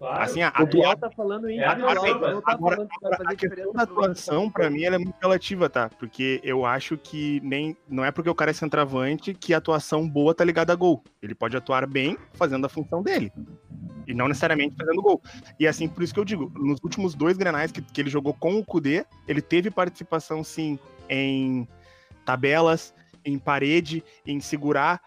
Claro. 0.00 0.22
Assim, 0.22 0.40
a, 0.40 0.48
O 0.58 0.62
a, 0.62 0.64
Biel 0.64 0.96
tá 0.96 1.10
falando 1.10 1.46
em 1.50 1.58
É, 1.58 1.66
agora- 1.66 2.00
tá 2.00 2.52
agora- 2.52 2.76
falando 2.76 2.88
que 2.88 3.00
vai 3.02 3.16
fazer 3.18 3.28
a 3.28 3.36
questão 3.36 3.72
da 3.74 3.82
atuação, 3.82 4.50
pra 4.50 4.70
mim, 4.70 4.82
ela 4.82 4.96
é 4.96 4.98
muito 4.98 5.14
relativa, 5.20 5.68
tá? 5.68 5.90
Porque 5.90 6.40
eu 6.42 6.64
acho 6.64 6.96
que 6.96 7.38
nem. 7.44 7.76
Não 7.86 8.02
é 8.02 8.10
porque 8.10 8.30
o 8.30 8.34
cara 8.34 8.50
é 8.50 8.54
centroavante 8.54 9.34
que 9.34 9.52
a 9.52 9.58
atuação 9.58 10.08
boa 10.08 10.34
tá 10.34 10.42
ligada 10.42 10.72
a 10.72 10.76
gol. 10.76 11.04
Ele 11.22 11.34
pode 11.34 11.54
atuar 11.54 11.86
bem 11.86 12.16
fazendo 12.32 12.64
a 12.64 12.68
função 12.70 13.02
dele. 13.02 13.30
E 14.06 14.14
não 14.14 14.26
necessariamente 14.26 14.74
fazendo 14.74 15.02
gol. 15.02 15.20
E 15.58 15.66
assim, 15.68 15.86
por 15.86 16.02
isso 16.02 16.14
que 16.14 16.18
eu 16.20 16.24
digo, 16.24 16.50
nos 16.58 16.80
últimos 16.82 17.14
dois 17.14 17.36
granais 17.36 17.70
que, 17.70 17.82
que 17.82 18.00
ele 18.00 18.08
jogou 18.08 18.32
com 18.32 18.56
o 18.58 18.64
Kudê, 18.64 19.04
ele 19.28 19.42
teve 19.42 19.70
participação 19.70 20.42
sim 20.42 20.78
em 21.10 21.68
tabelas, 22.24 22.94
em 23.22 23.38
parede, 23.38 24.02
em 24.26 24.40
segurar 24.40 25.00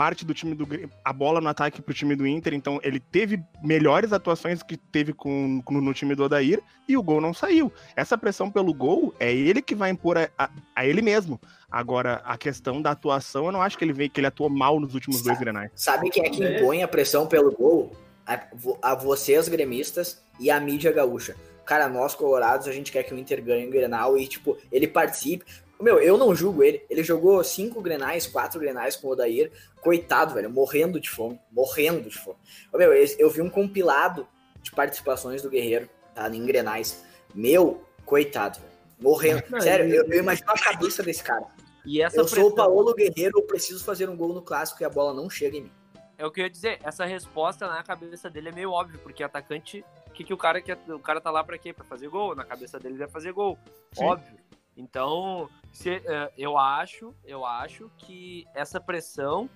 parte 0.00 0.24
do 0.24 0.32
time 0.32 0.54
do 0.54 0.66
a 1.04 1.12
bola 1.12 1.42
no 1.42 1.48
ataque 1.50 1.82
pro 1.82 1.92
time 1.92 2.16
do 2.16 2.26
Inter, 2.26 2.54
então 2.54 2.80
ele 2.82 2.98
teve 2.98 3.38
melhores 3.62 4.14
atuações 4.14 4.62
que 4.62 4.74
teve 4.74 5.12
com, 5.12 5.62
no 5.70 5.92
time 5.92 6.14
do 6.14 6.24
Odair 6.24 6.62
e 6.88 6.96
o 6.96 7.02
gol 7.02 7.20
não 7.20 7.34
saiu. 7.34 7.70
Essa 7.94 8.16
pressão 8.16 8.50
pelo 8.50 8.72
gol 8.72 9.14
é 9.20 9.30
ele 9.30 9.60
que 9.60 9.74
vai 9.74 9.90
impor 9.90 10.16
a, 10.16 10.30
a, 10.38 10.48
a 10.74 10.86
ele 10.86 11.02
mesmo. 11.02 11.38
Agora, 11.70 12.22
a 12.24 12.38
questão 12.38 12.80
da 12.80 12.92
atuação, 12.92 13.44
eu 13.44 13.52
não 13.52 13.60
acho 13.60 13.76
que 13.76 13.84
ele 13.84 13.92
veio 13.92 14.08
que 14.08 14.18
ele 14.18 14.26
atuou 14.26 14.48
mal 14.48 14.80
nos 14.80 14.94
últimos 14.94 15.18
sabe, 15.18 15.28
dois 15.28 15.38
grenais. 15.38 15.70
Sabe 15.74 16.08
quem 16.08 16.24
é 16.24 16.30
que 16.30 16.42
impõe 16.42 16.82
a 16.82 16.88
pressão 16.88 17.26
pelo 17.26 17.52
gol? 17.52 17.92
A, 18.26 18.40
a 18.80 18.94
vocês, 18.94 19.48
gremistas, 19.48 20.22
e 20.38 20.50
a 20.50 20.58
mídia 20.58 20.90
gaúcha. 20.92 21.36
Cara, 21.66 21.90
nós 21.90 22.14
colorados, 22.14 22.66
a 22.66 22.72
gente 22.72 22.90
quer 22.90 23.02
que 23.02 23.12
o 23.12 23.18
Inter 23.18 23.44
ganhe 23.44 23.66
o 23.66 23.70
Grenal 23.70 24.16
e, 24.16 24.26
tipo, 24.26 24.56
ele 24.72 24.88
participe. 24.88 25.44
Meu, 25.80 25.98
eu 25.98 26.18
não 26.18 26.34
julgo 26.34 26.62
ele. 26.62 26.84
Ele 26.90 27.02
jogou 27.02 27.42
cinco 27.42 27.80
grenais, 27.80 28.26
quatro 28.26 28.60
grenais 28.60 28.96
com 28.96 29.08
o 29.08 29.10
Odair. 29.12 29.50
Coitado, 29.80 30.34
velho, 30.34 30.50
morrendo 30.50 31.00
de 31.00 31.08
fome. 31.08 31.40
Morrendo 31.50 32.08
de 32.08 32.18
fome. 32.18 32.36
Meu, 32.74 32.92
eu 32.92 33.30
vi 33.30 33.40
um 33.40 33.48
compilado 33.48 34.26
de 34.62 34.70
participações 34.72 35.42
do 35.42 35.50
Guerreiro, 35.50 35.88
tá? 36.14 36.28
Em 36.28 36.44
grenais. 36.44 37.04
Meu, 37.34 37.82
coitado, 38.04 38.58
velho. 38.60 38.72
Morrendo. 39.00 39.42
Não, 39.48 39.60
Sério, 39.60 39.86
eu, 39.92 40.04
eu, 40.04 40.20
imagino 40.20 40.50
a 40.50 40.58
cabeça 40.58 41.02
desse 41.02 41.22
cara. 41.22 41.46
E 41.84 42.02
essa 42.02 42.18
eu 42.18 42.24
pressão... 42.24 42.44
sou 42.44 42.52
o 42.52 42.54
Paulo 42.54 42.94
Guerreiro, 42.94 43.38
eu 43.38 43.42
preciso 43.42 43.82
fazer 43.82 44.08
um 44.10 44.16
gol 44.16 44.34
no 44.34 44.42
clássico 44.42 44.82
e 44.82 44.84
a 44.84 44.90
bola 44.90 45.14
não 45.14 45.30
chega 45.30 45.56
em 45.56 45.62
mim. 45.62 45.72
É 46.18 46.26
o 46.26 46.30
que 46.30 46.42
eu 46.42 46.44
ia 46.44 46.50
dizer, 46.50 46.78
essa 46.84 47.06
resposta 47.06 47.66
na 47.66 47.82
cabeça 47.82 48.28
dele 48.28 48.50
é 48.50 48.52
meio 48.52 48.72
óbvio, 48.72 49.00
porque 49.02 49.22
atacante, 49.22 49.82
o 50.06 50.10
que, 50.10 50.22
que 50.22 50.34
o 50.34 50.36
cara 50.36 50.60
quer? 50.60 50.78
O 50.88 50.98
cara 50.98 51.18
tá 51.18 51.30
lá 51.30 51.42
para 51.42 51.56
quê? 51.56 51.72
Para 51.72 51.86
fazer 51.86 52.08
gol. 52.08 52.34
Na 52.34 52.44
cabeça 52.44 52.78
dele 52.78 53.02
é 53.02 53.08
fazer 53.08 53.32
gol. 53.32 53.58
Sim. 53.92 54.04
Óbvio. 54.04 54.38
Então, 54.80 55.50
se, 55.72 55.98
uh, 55.98 56.32
eu 56.38 56.56
acho, 56.56 57.14
eu 57.24 57.44
acho 57.44 57.90
que 57.98 58.46
essa 58.54 58.80
pressão 58.80 59.48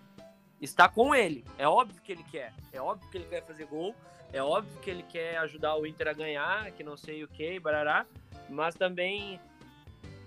está 0.61 0.87
com 0.87 1.15
ele. 1.15 1.45
É 1.57 1.67
óbvio 1.67 2.03
que 2.03 2.13
ele 2.13 2.25
quer. 2.25 2.53
É 2.73 2.81
óbvio 2.81 3.09
que 3.11 3.17
ele 3.17 3.27
quer 3.27 3.43
fazer 3.43 3.65
gol. 3.65 3.95
É 4.33 4.43
óbvio 4.43 4.79
que 4.81 4.91
ele 4.91 5.03
quer 5.03 5.39
ajudar 5.39 5.77
o 5.77 5.87
Inter 5.87 6.09
a 6.09 6.13
ganhar, 6.13 6.71
que 6.73 6.85
não 6.85 6.97
sei 6.97 7.25
o 7.25 7.29
que, 7.29 7.59
barará. 7.59 8.05
Mas 8.51 8.75
também 8.75 9.41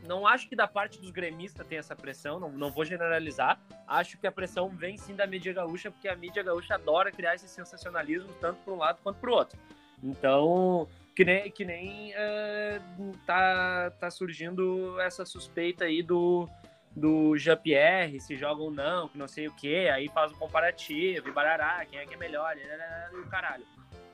não 0.07 0.25
acho 0.25 0.49
que 0.49 0.55
da 0.55 0.67
parte 0.67 0.99
dos 0.99 1.11
gremistas 1.11 1.67
tem 1.67 1.77
essa 1.77 1.95
pressão, 1.95 2.39
não, 2.39 2.49
não 2.49 2.71
vou 2.71 2.83
generalizar. 2.83 3.59
Acho 3.87 4.17
que 4.17 4.25
a 4.25 4.31
pressão 4.31 4.69
vem 4.69 4.97
sim 4.97 5.15
da 5.15 5.27
mídia 5.27 5.53
gaúcha, 5.53 5.91
porque 5.91 6.07
a 6.07 6.15
mídia 6.15 6.41
gaúcha 6.41 6.73
adora 6.75 7.11
criar 7.11 7.35
esse 7.35 7.47
sensacionalismo 7.47 8.33
tanto 8.41 8.59
para 8.61 8.73
um 8.73 8.77
lado 8.77 8.99
quanto 9.03 9.19
para 9.19 9.29
o 9.29 9.33
outro. 9.33 9.59
Então, 10.01 10.87
que 11.17 11.25
nem, 11.25 11.49
que 11.49 11.65
nem 11.65 12.11
uh, 12.11 13.17
tá, 13.25 13.89
tá 13.99 14.11
surgindo 14.11 15.01
essa 15.01 15.25
suspeita 15.25 15.85
aí 15.85 16.03
do, 16.03 16.47
do 16.95 17.35
Jean-Pierre, 17.35 18.19
se 18.19 18.35
joga 18.35 18.61
ou 18.61 18.69
não, 18.69 19.09
que 19.09 19.17
não 19.17 19.27
sei 19.27 19.47
o 19.47 19.55
que, 19.55 19.89
aí 19.89 20.07
faz 20.09 20.31
um 20.31 20.35
comparativo, 20.35 21.27
e 21.27 21.31
barará, 21.31 21.83
quem 21.87 21.97
é 21.97 22.05
que 22.05 22.13
é 22.13 22.17
melhor, 22.17 22.55
e 22.55 23.17
o 23.17 23.27
caralho. 23.29 23.65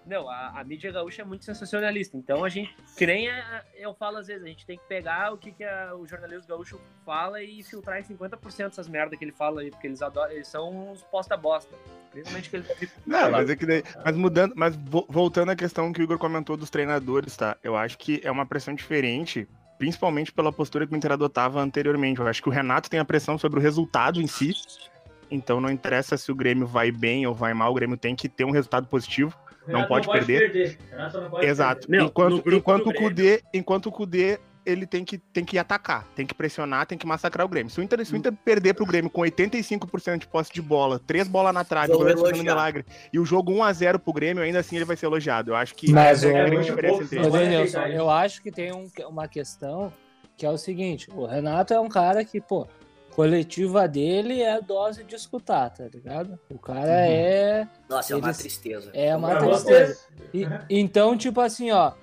Não, 0.05 0.29
a, 0.29 0.59
a, 0.59 0.63
mídia 0.63 0.91
gaúcha 0.91 1.21
é 1.21 1.25
muito 1.25 1.45
sensacionalista, 1.45 2.17
então 2.17 2.43
a 2.43 2.49
gente, 2.49 2.75
que 2.97 3.05
nem 3.05 3.29
a, 3.29 3.63
eu 3.75 3.93
falo 3.93 4.17
às 4.17 4.27
vezes, 4.27 4.43
a 4.43 4.47
gente 4.47 4.65
tem 4.65 4.77
que 4.77 4.85
pegar 4.85 5.33
o 5.33 5.37
que, 5.37 5.51
que 5.51 5.63
a, 5.63 5.95
o 5.95 6.05
jornalismo 6.05 6.47
gaúcho 6.47 6.79
fala 7.05 7.41
e 7.41 7.63
filtrar 7.63 7.99
em 7.99 8.03
50% 8.03 8.69
dessas 8.69 8.87
merdas 8.87 9.17
que 9.17 9.23
ele 9.23 9.31
fala 9.31 9.61
aí, 9.61 9.71
porque 9.71 9.87
eles 9.87 10.01
adoram, 10.01 10.31
eles 10.31 10.47
são 10.47 10.91
uns 10.91 11.01
posta-bosta. 11.03 11.75
Principalmente 12.11 12.49
que 12.49 12.55
ele 12.57 12.65
Não, 13.05 13.31
mas 13.31 13.49
é 13.49 13.55
que 13.55 13.65
daí, 13.65 13.83
mas 14.05 14.15
mudando, 14.15 14.53
mas 14.55 14.75
voltando 14.75 15.49
à 15.49 15.55
questão 15.55 15.91
que 15.91 16.01
o 16.01 16.03
Igor 16.03 16.19
comentou 16.19 16.55
dos 16.55 16.69
treinadores, 16.69 17.35
tá? 17.35 17.57
Eu 17.63 17.75
acho 17.75 17.97
que 17.97 18.21
é 18.23 18.31
uma 18.31 18.45
pressão 18.45 18.75
diferente, 18.75 19.47
principalmente 19.79 20.31
pela 20.31 20.51
postura 20.51 20.85
que 20.85 20.93
o 20.93 20.95
Inter 20.95 21.13
adotava 21.13 21.59
anteriormente. 21.59 22.19
Eu 22.19 22.27
acho 22.27 22.41
que 22.41 22.49
o 22.49 22.51
Renato 22.51 22.89
tem 22.89 22.99
a 22.99 23.05
pressão 23.05 23.37
sobre 23.37 23.59
o 23.59 23.61
resultado 23.61 24.21
em 24.21 24.27
si. 24.27 24.53
Então 25.31 25.59
não 25.59 25.71
interessa 25.71 26.15
se 26.15 26.31
o 26.31 26.35
Grêmio 26.35 26.67
vai 26.67 26.91
bem 26.91 27.25
ou 27.25 27.33
vai 27.33 27.55
mal, 27.55 27.71
o 27.71 27.73
Grêmio 27.73 27.97
tem 27.97 28.15
que 28.15 28.29
ter 28.29 28.45
um 28.45 28.51
resultado 28.51 28.85
positivo. 28.85 29.35
Não 29.67 29.85
pode, 29.85 30.07
não 30.07 30.13
pode, 30.13 30.25
perder. 30.25 30.51
perder. 30.51 30.77
Não 31.13 31.29
pode 31.29 31.45
Exato. 31.45 31.87
Perder. 31.87 32.05
enquanto, 32.05 32.53
enquanto, 32.53 32.89
o 32.89 32.93
Kudê, 32.93 33.41
enquanto 33.53 33.85
o 33.87 33.91
Kudê 33.91 34.39
ele 34.65 34.85
tem 34.85 35.03
que, 35.03 35.17
tem 35.17 35.43
que 35.43 35.57
atacar, 35.57 36.07
tem 36.15 36.25
que 36.25 36.33
pressionar, 36.33 36.85
tem 36.85 36.97
que 36.97 37.05
massacrar 37.05 37.45
o 37.45 37.49
Grêmio. 37.49 37.69
Se 37.69 37.79
o 37.79 37.83
Inter, 37.83 38.05
se 38.05 38.13
o 38.13 38.17
Inter 38.17 38.31
perder 38.31 38.73
pro 38.73 38.85
Grêmio 38.85 39.09
com 39.09 39.21
85% 39.21 40.19
de 40.19 40.27
posse 40.27 40.51
de 40.53 40.61
bola, 40.61 40.99
três 40.99 41.27
bolas 41.27 41.53
na 41.53 41.63
trave, 41.63 41.91
dois 41.91 42.39
milagre, 42.39 42.85
e 43.11 43.19
o 43.19 43.25
jogo 43.25 43.51
1x0 43.53 43.99
pro 43.99 44.13
Grêmio, 44.13 44.43
ainda 44.43 44.59
assim 44.59 44.75
ele 44.75 44.85
vai 44.85 44.95
ser 44.95 45.05
elogiado. 45.05 45.51
Eu 45.51 45.55
acho 45.55 45.75
que 45.75 45.91
Mas, 45.91 46.23
é 46.23 46.39
a 46.39 46.45
grande 46.45 46.65
diferença 46.65 47.03
entre 47.03 47.19
eles. 47.19 47.73
eu 47.73 48.09
acho 48.09 48.41
que 48.41 48.51
tem 48.51 48.73
um, 48.73 48.89
uma 49.07 49.27
questão 49.27 49.91
que 50.37 50.45
é 50.45 50.49
o 50.49 50.57
seguinte: 50.57 51.09
o 51.11 51.25
Renato 51.25 51.73
é 51.73 51.79
um 51.79 51.89
cara 51.89 52.23
que, 52.23 52.39
pô, 52.39 52.67
coletiva 53.15 53.87
dele 53.87 54.41
é 54.41 54.61
dose 54.61 55.03
de 55.03 55.15
escutar, 55.15 55.69
tá 55.69 55.87
ligado? 55.87 56.39
O 56.49 56.59
cara 56.59 56.87
uhum. 56.87 56.91
é. 56.91 57.67
Nossa, 57.89 58.13
é 58.13 58.15
uma 58.15 58.33
tristeza. 58.33 58.91
É 58.93 59.15
uma 59.15 59.35
tristeza. 59.37 59.99
E, 60.33 60.45
então, 60.69 61.17
tipo 61.17 61.39
assim, 61.41 61.71
ó, 61.71 61.93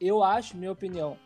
eu 0.00 0.22
acho, 0.22 0.56
minha 0.56 0.72
opinião, 0.72 1.16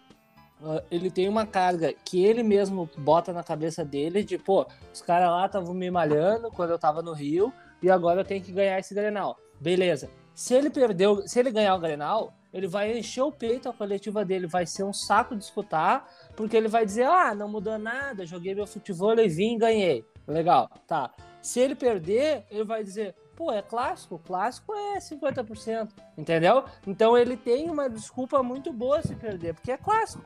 Uh, 0.62 0.83
ele 0.91 1.11
tem 1.11 1.27
uma 1.27 1.47
carga 1.47 1.91
que 2.05 2.23
ele 2.23 2.43
mesmo 2.43 2.89
bota 2.99 3.33
na 3.33 3.43
cabeça 3.43 3.83
dele 3.83 4.23
de, 4.23 4.37
pô, 4.37 4.66
os 4.93 5.01
caras 5.01 5.31
lá 5.31 5.47
estavam 5.47 5.73
me 5.73 5.91
malhando 5.91 6.51
quando 6.51 6.68
eu 6.68 6.79
tava 6.79 7.01
no 7.01 7.14
Rio 7.14 7.51
e 7.83 7.91
agora 7.91 8.21
eu 8.21 8.25
tenho 8.27 8.45
que 8.45 8.53
ganhar 8.53 8.79
esse 8.79 8.95
Grenal. 8.95 9.39
Beleza. 9.59 10.11
Se 10.35 10.53
ele 10.53 10.68
perdeu, 10.68 11.27
se 11.27 11.39
ele 11.41 11.51
ganhar 11.51 11.75
o 11.75 11.79
Grenal, 11.79 12.35
ele 12.53 12.66
vai 12.66 12.98
encher 12.98 13.22
o 13.22 13.32
peito 13.32 13.68
a 13.68 13.72
coletiva 13.72 14.24
dele, 14.24 14.46
vai 14.46 14.66
ser 14.66 14.84
um 14.84 14.92
saco 14.92 15.36
de 15.36 15.44
escutar, 15.44 16.09
porque 16.36 16.57
ele 16.57 16.68
vai 16.68 16.84
dizer: 16.84 17.07
"Ah, 17.07 17.34
não 17.34 17.48
mudou 17.48 17.78
nada, 17.78 18.26
joguei 18.26 18.55
meu 18.55 18.66
futebol 18.66 19.18
e 19.18 19.28
vim 19.28 19.55
e 19.55 19.59
ganhei". 19.59 20.05
Legal. 20.26 20.68
Tá. 20.86 21.12
Se 21.42 21.61
ele 21.61 21.74
perder, 21.74 22.44
ele 22.51 22.64
vai 22.64 22.84
dizer: 22.84 23.14
pô, 23.40 23.51
é 23.51 23.62
clássico, 23.62 24.18
clássico 24.18 24.74
é 24.74 24.98
50%, 24.98 25.88
entendeu? 26.18 26.62
Então 26.86 27.16
ele 27.16 27.38
tem 27.38 27.70
uma 27.70 27.88
desculpa 27.88 28.42
muito 28.42 28.70
boa 28.70 29.01
se 29.01 29.16
perder, 29.16 29.55
porque 29.55 29.72
é 29.72 29.78
clássico. 29.78 30.22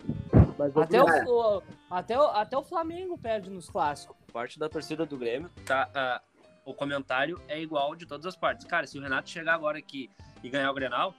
Até 0.83 1.01
o, 1.01 1.63
até, 1.89 2.19
o, 2.19 2.23
até 2.25 2.59
o 2.59 2.65
Flamengo 2.65 3.17
perde 3.17 3.51
nos 3.51 3.69
clássicos. 3.69 4.17
Parte 4.33 4.59
da 4.59 4.69
torcida 4.69 5.07
do 5.07 5.17
Grêmio, 5.17 5.49
tá, 5.65 5.89
uh, 5.95 6.71
o 6.71 6.75
comentário 6.75 7.41
é 7.47 7.61
igual 7.61 7.95
de 7.95 8.05
todas 8.05 8.27
as 8.27 8.37
partes. 8.37 8.67
Cara, 8.67 8.85
se 8.85 8.99
o 8.99 9.03
Renato 9.03 9.31
chegar 9.31 9.55
agora 9.55 9.79
aqui 9.79 10.11
e 10.43 10.51
ganhar 10.51 10.71
o 10.71 10.75
Grenal, 10.75 11.15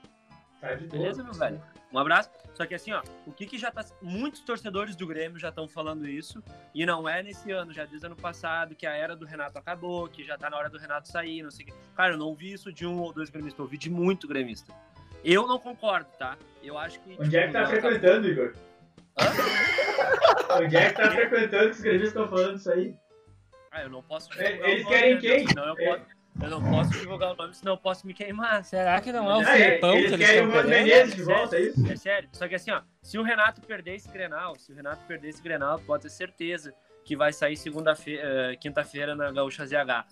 tá 0.60 0.74
beleza, 0.74 1.22
meu 1.22 1.32
velho? 1.32 1.62
Um 1.92 1.98
abraço. 1.98 2.30
Só 2.54 2.64
que 2.64 2.74
assim, 2.74 2.92
ó, 2.92 3.02
o 3.26 3.32
que 3.32 3.46
que 3.46 3.58
já 3.58 3.70
tá. 3.70 3.84
Muitos 4.00 4.40
torcedores 4.40 4.96
do 4.96 5.06
Grêmio 5.06 5.38
já 5.38 5.50
estão 5.50 5.68
falando 5.68 6.08
isso, 6.08 6.42
e 6.74 6.86
não 6.86 7.08
é 7.08 7.22
nesse 7.22 7.50
ano, 7.50 7.72
já 7.72 7.84
desde 7.84 8.06
ano 8.06 8.16
passado, 8.16 8.74
que 8.74 8.86
a 8.86 8.92
era 8.92 9.14
do 9.14 9.26
Renato 9.26 9.58
acabou, 9.58 10.08
que 10.08 10.24
já 10.24 10.38
tá 10.38 10.48
na 10.48 10.56
hora 10.56 10.70
do 10.70 10.78
Renato 10.78 11.08
sair, 11.08 11.42
não 11.42 11.50
sei 11.50 11.66
o 11.66 11.68
quê. 11.68 11.74
Cara, 11.94 12.14
eu 12.14 12.18
não 12.18 12.26
ouvi 12.28 12.52
isso 12.52 12.72
de 12.72 12.86
um 12.86 12.98
ou 13.00 13.12
dois 13.12 13.28
gremistas, 13.28 13.58
eu 13.58 13.64
ouvi 13.66 13.76
de 13.76 13.90
muito 13.90 14.26
gremista. 14.26 14.72
Eu 15.22 15.46
não 15.46 15.58
concordo, 15.58 16.08
tá? 16.18 16.36
Eu 16.62 16.78
acho 16.78 16.98
que. 17.00 17.12
Onde 17.12 17.24
tipo, 17.24 17.36
é 17.36 17.46
que 17.46 17.52
tá 17.52 17.66
frequentando, 17.66 18.28
Igor? 18.28 18.54
Hã? 19.18 20.56
Onde 20.62 20.76
é 20.76 20.88
que 20.88 20.96
tá 20.96 21.10
frequentando 21.10 21.64
que 21.64 21.70
os 21.76 21.80
gremistas 21.80 22.08
estão 22.08 22.28
falando 22.28 22.56
isso 22.56 22.70
aí? 22.70 22.94
Ah, 23.70 23.82
eu 23.82 23.90
não 23.90 24.02
posso. 24.02 24.30
Eles 24.40 24.86
querem 24.86 25.18
quem? 25.18 25.44
Não, 25.54 25.66
eu 25.66 25.76
posso. 25.76 26.15
Eu 26.42 26.50
não 26.50 26.62
posso 26.62 26.90
divulgar 26.90 27.32
o 27.32 27.36
nome, 27.36 27.54
senão 27.54 27.72
eu 27.72 27.78
posso 27.78 28.06
me 28.06 28.12
queimar. 28.12 28.62
Será 28.64 29.00
que 29.00 29.10
não 29.10 29.30
é 29.30 29.36
o 29.36 29.44
Felipão 29.44 29.90
é, 29.90 30.00
que 30.00 30.06
eles 30.06 30.16
querem 30.16 30.46
o 30.46 30.52
Mano 30.52 30.68
Menezes 30.68 31.14
de 31.14 31.22
volta, 31.22 31.56
é 31.56 31.60
isso? 31.62 31.92
É 31.92 31.96
sério. 31.96 32.28
Só 32.32 32.46
que 32.46 32.54
assim, 32.54 32.70
ó, 32.70 32.82
se 33.02 33.18
o 33.18 33.22
Renato 33.22 33.60
perder 33.62 33.94
esse 33.94 34.08
Grenal, 34.10 34.54
se 34.56 34.70
o 34.70 34.74
Renato 34.74 35.04
perder 35.06 35.30
esse 35.30 35.42
Grenal, 35.42 35.78
pode 35.80 36.02
ter 36.02 36.10
certeza 36.10 36.74
que 37.04 37.16
vai 37.16 37.32
sair 37.32 37.56
segunda-feira, 37.56 38.52
uh, 38.52 38.58
quinta-feira 38.58 39.14
na 39.14 39.32
Gaúcha 39.32 39.64
ZH. 39.64 40.04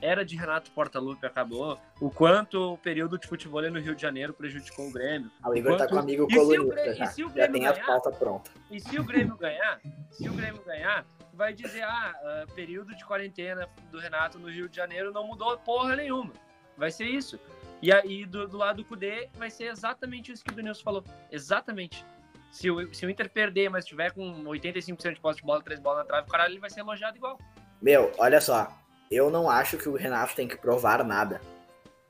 Era 0.00 0.24
de 0.24 0.36
Renato 0.36 0.70
Portaluppi 0.70 1.26
acabou. 1.26 1.78
O 2.00 2.10
quanto 2.10 2.74
o 2.74 2.78
período 2.78 3.18
de 3.18 3.26
futebol 3.26 3.62
no 3.62 3.80
Rio 3.80 3.94
de 3.94 4.02
Janeiro 4.02 4.32
prejudicou 4.32 4.88
o 4.88 4.92
Grêmio. 4.92 5.30
Ah, 5.42 5.50
o 5.50 5.56
Igor 5.56 5.72
tá 5.72 5.78
quanto... 5.78 5.88
tá 5.88 5.94
com 5.94 6.00
amigo 6.00 6.28
colunista 6.28 6.94
já. 6.94 7.04
já 7.04 7.48
tem 7.48 7.62
ganhar, 7.62 7.70
a 7.70 7.84
pauta 7.84 8.10
pronta. 8.12 8.50
E 8.70 8.80
se 8.80 8.98
o 8.98 9.04
Grêmio 9.04 9.36
ganhar, 9.36 9.80
se 10.10 10.28
o 10.28 10.32
Grêmio 10.32 10.62
ganhar, 10.64 11.04
vai 11.38 11.54
dizer, 11.54 11.84
ah, 11.84 12.14
uh, 12.20 12.52
período 12.52 12.96
de 12.96 13.04
quarentena 13.04 13.68
do 13.92 14.00
Renato 14.00 14.40
no 14.40 14.50
Rio 14.50 14.68
de 14.68 14.76
Janeiro 14.76 15.12
não 15.12 15.24
mudou 15.24 15.56
porra 15.58 15.94
nenhuma. 15.94 16.32
Vai 16.76 16.90
ser 16.90 17.04
isso. 17.04 17.38
E 17.80 17.92
aí, 17.92 18.26
do, 18.26 18.48
do 18.48 18.56
lado 18.56 18.78
do 18.78 18.84
Cudê, 18.84 19.28
vai 19.38 19.48
ser 19.48 19.66
exatamente 19.66 20.32
isso 20.32 20.44
que 20.44 20.50
o 20.50 20.54
Denilson 20.54 20.82
falou. 20.82 21.04
Exatamente. 21.30 22.04
Se 22.50 22.68
o, 22.68 22.92
se 22.92 23.06
o 23.06 23.10
Inter 23.10 23.30
perder, 23.30 23.70
mas 23.70 23.86
tiver 23.86 24.10
com 24.10 24.42
85% 24.42 25.14
de 25.14 25.20
posse 25.20 25.38
de 25.38 25.46
bola, 25.46 25.62
3 25.62 25.78
bolas 25.78 26.00
na 26.00 26.04
trave, 26.04 26.26
o 26.26 26.30
caralho, 26.30 26.52
ele 26.54 26.60
vai 26.60 26.70
ser 26.70 26.80
elogiado 26.80 27.16
igual. 27.16 27.38
Meu, 27.80 28.12
olha 28.18 28.40
só. 28.40 28.76
Eu 29.08 29.30
não 29.30 29.48
acho 29.48 29.78
que 29.78 29.88
o 29.88 29.94
Renato 29.94 30.34
tem 30.34 30.48
que 30.48 30.56
provar 30.56 31.04
nada, 31.04 31.40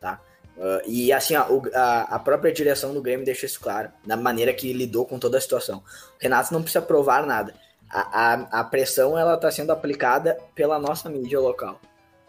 tá? 0.00 0.20
Uh, 0.56 0.82
e 0.86 1.12
assim, 1.12 1.36
ó, 1.36 1.46
o, 1.48 1.62
a, 1.72 2.16
a, 2.16 2.18
própria 2.18 2.52
direção 2.52 2.92
do 2.92 3.00
Grêmio 3.00 3.24
deixa 3.24 3.46
isso 3.46 3.60
claro, 3.60 3.92
na 4.04 4.16
maneira 4.16 4.52
que 4.52 4.72
lidou 4.72 5.06
com 5.06 5.18
toda 5.18 5.38
a 5.38 5.40
situação. 5.40 5.78
O 5.78 6.22
Renato 6.22 6.52
não 6.52 6.62
precisa 6.62 6.82
provar 6.82 7.24
nada. 7.24 7.54
A, 7.90 8.32
a, 8.34 8.60
a 8.60 8.64
pressão 8.64 9.18
ela 9.18 9.34
está 9.34 9.50
sendo 9.50 9.72
aplicada 9.72 10.38
pela 10.54 10.78
nossa 10.78 11.08
mídia 11.08 11.40
local. 11.40 11.80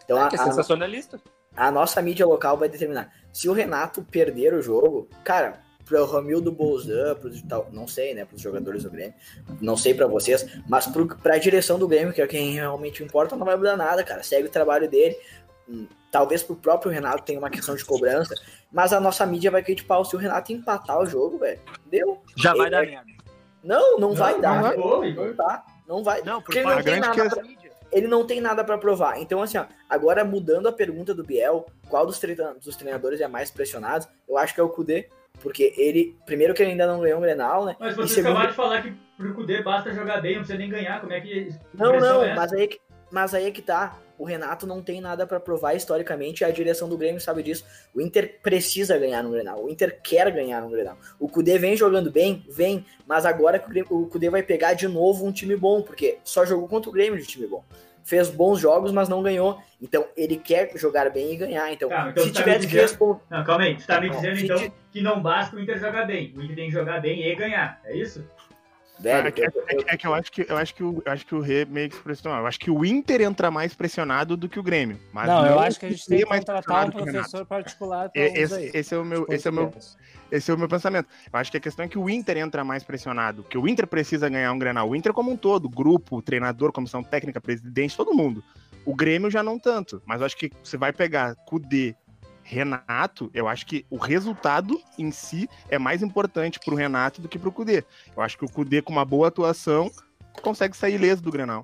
Então, 0.04 0.18
é, 0.18 0.24
a, 0.24 0.28
é 0.28 0.38
sensacionalista 0.38 1.20
a 1.60 1.70
nossa 1.70 2.02
mídia 2.02 2.26
local 2.26 2.58
vai 2.58 2.70
determinar. 2.70 3.12
Se 3.34 3.50
o 3.50 3.54
Renato 3.54 4.02
perder 4.02 4.54
o 4.54 4.62
jogo, 4.62 5.10
cara, 5.26 5.60
pro 5.86 6.06
Ramildo 6.06 6.52
Bolzan, 6.52 7.16
pros 7.16 7.42
tal, 7.42 7.68
não 7.72 7.88
sei, 7.88 8.14
né, 8.14 8.24
pros 8.24 8.42
jogadores 8.42 8.84
do 8.84 8.90
Grêmio, 8.90 9.14
não 9.60 9.76
sei 9.76 9.94
para 9.94 10.08
vocês, 10.08 10.48
mas 10.70 10.88
pro, 10.88 11.08
pra 11.18 11.38
direção 11.38 11.78
do 11.78 11.88
Grêmio, 11.88 12.14
que 12.14 12.22
é 12.22 12.28
quem 12.28 12.54
realmente 12.54 13.04
importa, 13.04 13.36
não 13.36 13.46
vai 13.46 13.58
mudar 13.58 13.76
nada, 13.76 14.04
cara. 14.04 14.24
Segue 14.24 14.48
o 14.48 14.52
trabalho 14.52 14.90
dele. 14.90 15.18
Hum, 15.68 15.88
Talvez 16.12 16.42
pro 16.42 16.56
próprio 16.56 16.92
Renato 16.92 17.24
tenha 17.24 17.38
uma 17.38 17.52
questão 17.52 17.76
de 17.76 17.86
cobrança, 17.86 18.34
mas 18.72 18.92
a 18.92 19.00
nossa 19.00 19.26
mídia 19.28 19.52
vai 19.52 19.62
criticar 19.62 20.04
se 20.04 20.16
o 20.16 20.20
Renato 20.20 20.52
empatar 20.52 21.00
o 21.00 21.06
jogo, 21.06 21.38
velho. 21.38 21.60
Deu? 21.86 22.24
Já 22.36 22.56
vai 22.56 22.70
dar 22.70 22.84
é- 22.84 22.88
merda. 22.88 23.19
Não, 23.64 23.98
não, 24.00 24.14
vai 24.14 24.34
não 24.34 24.42
dar. 24.42 24.62
vai, 24.62 24.72
velho. 24.72 24.82
pô, 24.82 25.04
Igor. 25.04 25.28
Não 25.28 25.36
dá. 25.36 25.66
Não 25.88 26.04
vai. 26.04 26.22
Não, 26.22 26.42
Porque 26.42 26.62
porque 26.62 26.70
ele 26.70 26.76
não, 26.76 26.84
tem 26.84 27.00
nada 27.00 27.14
questão- 27.14 27.40
pra, 27.44 27.50
ele 27.92 28.08
não 28.08 28.26
tem 28.28 28.42
nada 28.42 28.64
pra 28.64 28.78
provar. 28.78 29.20
Então, 29.20 29.42
assim, 29.42 29.58
ó, 29.58 29.66
agora 29.90 30.24
mudando 30.24 30.68
a 30.68 30.72
pergunta 30.72 31.14
do 31.14 31.24
Biel, 31.24 31.66
qual 31.90 32.06
dos, 32.06 32.20
treina- 32.20 32.54
dos 32.56 32.76
treinadores 32.76 33.20
é 33.22 33.28
mais 33.28 33.50
pressionado? 33.52 34.06
Eu 34.28 34.38
acho 34.38 34.54
que 34.54 34.60
é 34.60 34.64
o 34.64 34.70
Kudê, 34.70 35.10
porque 35.42 35.74
ele, 35.78 36.16
primeiro 36.26 36.54
que 36.54 36.62
ele 36.62 36.72
ainda 36.72 36.86
não 36.88 37.00
ganhou 37.02 37.18
um 37.18 37.22
Grenal, 37.22 37.66
né? 37.66 37.76
Mas 37.80 37.96
vocês 37.96 38.12
segundo- 38.12 38.30
acabaram 38.32 38.50
de 38.52 38.56
falar 38.56 38.82
que 38.84 38.94
pro 39.18 39.34
Cudê 39.34 39.62
basta 39.64 39.92
jogar 39.94 40.22
bem, 40.22 40.34
não 40.36 40.40
precisa 40.42 40.58
nem 40.60 40.70
ganhar. 40.70 41.02
Como 41.02 41.12
é 41.14 41.20
que. 41.22 41.50
Não, 41.74 42.00
não, 42.00 42.24
é 42.24 42.36
mas 42.36 42.54
aí, 42.54 42.68
que- 42.68 42.80
mas 43.12 43.34
aí 43.34 43.46
é 43.48 43.52
que 43.52 43.62
tá. 43.62 43.98
O 44.20 44.26
Renato 44.26 44.68
não 44.68 44.82
tem 44.84 45.00
nada 45.00 45.26
pra 45.26 45.40
provar 45.40 45.74
historicamente, 45.76 46.44
a 46.44 46.52
direção 46.52 46.90
do 46.90 46.98
Grêmio 46.98 47.22
sabe 47.22 47.42
disso. 47.42 47.66
O 47.96 48.02
Inter 48.02 48.38
precisa 48.44 48.98
ganhar 48.98 49.24
no 49.24 49.32
Grenal. 49.32 49.64
O 49.64 49.70
Inter 49.70 49.98
quer 50.04 50.30
ganhar 50.30 50.62
no 50.62 50.70
Grenal. 50.70 50.98
O 51.18 51.30
Cudê 51.30 51.58
vem 51.58 51.78
jogando 51.78 52.12
bem, 52.12 52.44
vem, 52.50 52.86
mas 53.08 53.26
agora 53.26 53.58
que 53.58 53.82
o 53.90 54.08
Cudê 54.08 54.30
vai 54.30 54.44
pegar 54.44 54.74
de 54.74 54.90
novo 54.90 55.26
um 55.26 55.32
time 55.32 55.56
bom, 55.56 55.82
porque 55.82 56.18
só 56.24 56.46
jogou 56.46 56.68
contra 56.68 56.90
o 56.90 56.94
Grêmio 56.94 57.18
de 57.18 57.26
time 57.26 57.48
bom. 57.48 57.64
Fez 58.04 58.30
bons 58.30 58.60
jogos, 58.60 58.92
mas 58.92 59.08
não 59.08 59.22
ganhou. 59.24 59.58
Então 59.82 60.06
ele 60.18 60.36
quer 60.36 60.70
jogar 60.76 61.10
bem 61.12 61.32
e 61.34 61.38
ganhar. 61.38 61.72
Então, 61.72 61.88
Tá, 61.88 62.10
então 62.10 62.24
se 62.26 62.34
tá 62.34 62.40
me 62.46 62.54
que 62.54 62.60
dizendo- 62.66 62.82
responder. 62.82 63.20
Não, 63.30 63.44
calma 63.46 63.64
aí. 63.64 63.76
Tu 63.78 63.88
tá 63.88 64.02
me 64.02 64.10
dizendo 64.10 64.40
então 64.40 64.72
que 64.92 65.00
não 65.02 65.22
basta 65.22 65.56
o 65.56 65.60
Inter 65.62 65.78
jogar 65.80 66.06
bem. 66.06 66.34
O 66.36 66.42
Inter 66.42 66.56
tem 66.56 66.66
que 66.68 66.72
jogar 66.74 67.00
bem 67.00 67.24
e 67.26 67.36
ganhar. 67.36 67.80
É 67.86 67.96
isso? 67.96 68.26
Velho, 69.00 69.28
É 69.28 69.32
que, 69.32 69.42
é 69.42 69.50
é 69.88 69.98
que 69.98 70.06
eu 70.06 70.14
acho 70.14 70.32
que 70.32 70.46
eu 70.50 70.58
acho 70.58 70.76
que 70.76 70.84
o, 70.84 71.02
eu 71.06 71.12
acho 71.12 71.26
que 71.26 71.36
o 71.36 71.40
Rê 71.40 71.66
meio 71.66 71.90
que 71.90 71.96
se 71.96 72.02
pressionou. 72.02 72.40
Eu 72.40 72.46
acho 72.46 72.60
que 72.60 72.70
o 72.70 72.84
Inter 72.84 73.22
entra 73.22 73.50
mais 73.50 73.74
pressionado 73.74 74.36
do 74.36 74.50
que 74.50 74.60
o 74.60 74.64
Grêmio. 74.64 75.00
Mas 75.14 75.28
Não, 75.28 75.46
eu 75.46 75.60
acho 75.60 75.80
que 75.80 75.86
a 75.86 75.90
gente 75.90 76.06
tem 76.06 76.20
que 76.20 76.26
mais 76.26 76.44
contratar 76.44 76.88
um 76.88 76.92
professor 76.92 77.46
particular 77.46 78.12
Esse, 78.14 78.56
aí. 78.56 78.72
esse 78.74 78.94
é 78.94 78.98
o 78.98 79.06
meu, 79.06 79.26
esse 79.30 79.48
é 79.48 79.52
o 79.52 79.54
meu, 79.54 79.74
esse 80.32 80.52
é 80.52 80.54
o 80.54 80.58
meu 80.58 80.68
pensamento. 80.68 81.08
Eu 81.32 81.40
acho 81.40 81.50
que 81.50 81.58
a 81.58 81.60
questão 81.60 81.86
é 81.86 81.88
que 81.88 81.98
o 81.98 82.10
Inter 82.10 82.38
entra 82.38 82.64
mais 82.64 82.84
pressionado, 82.84 83.44
que 83.44 83.58
o 83.58 83.68
Inter 83.68 83.88
precisa 83.88 84.28
ganhar 84.28 84.52
um 84.52 84.60
Grenal. 84.60 84.90
O 84.90 84.96
Inter 84.96 85.14
como 85.14 85.32
um 85.32 85.38
todo, 85.38 85.70
grupo, 85.70 86.22
treinador, 86.22 86.72
comissão 86.72 87.02
técnica, 87.02 87.40
presidente, 87.40 87.96
todo 87.96 88.14
mundo. 88.14 88.44
O 88.86 88.96
Grêmio 88.96 89.30
já 89.30 89.44
não 89.44 89.60
tanto, 89.60 90.02
mas 90.06 90.20
eu 90.20 90.26
acho 90.26 90.38
que 90.38 90.52
você 90.64 90.78
vai 90.78 90.92
pegar 90.92 91.36
Cudê, 91.46 91.96
Renato, 92.50 93.30
eu 93.32 93.48
acho 93.48 93.64
que 93.64 93.86
o 93.92 93.98
resultado 93.98 94.82
em 94.98 95.12
si 95.12 95.48
é 95.70 95.78
mais 95.78 96.02
importante 96.02 96.60
pro 96.60 96.76
Renato 96.76 97.22
do 97.22 97.30
que 97.30 97.38
pro 97.38 97.52
Cudê. 97.52 97.84
Eu 98.18 98.24
acho 98.24 98.40
que 98.40 98.44
o 98.44 98.50
Cudê 98.50 98.82
com 98.82 98.92
uma 98.92 99.06
boa 99.06 99.28
atuação 99.28 99.92
consegue 100.42 100.76
sair 100.76 100.96
ileso 100.96 101.22
do 101.22 101.32
Grenal. 101.32 101.64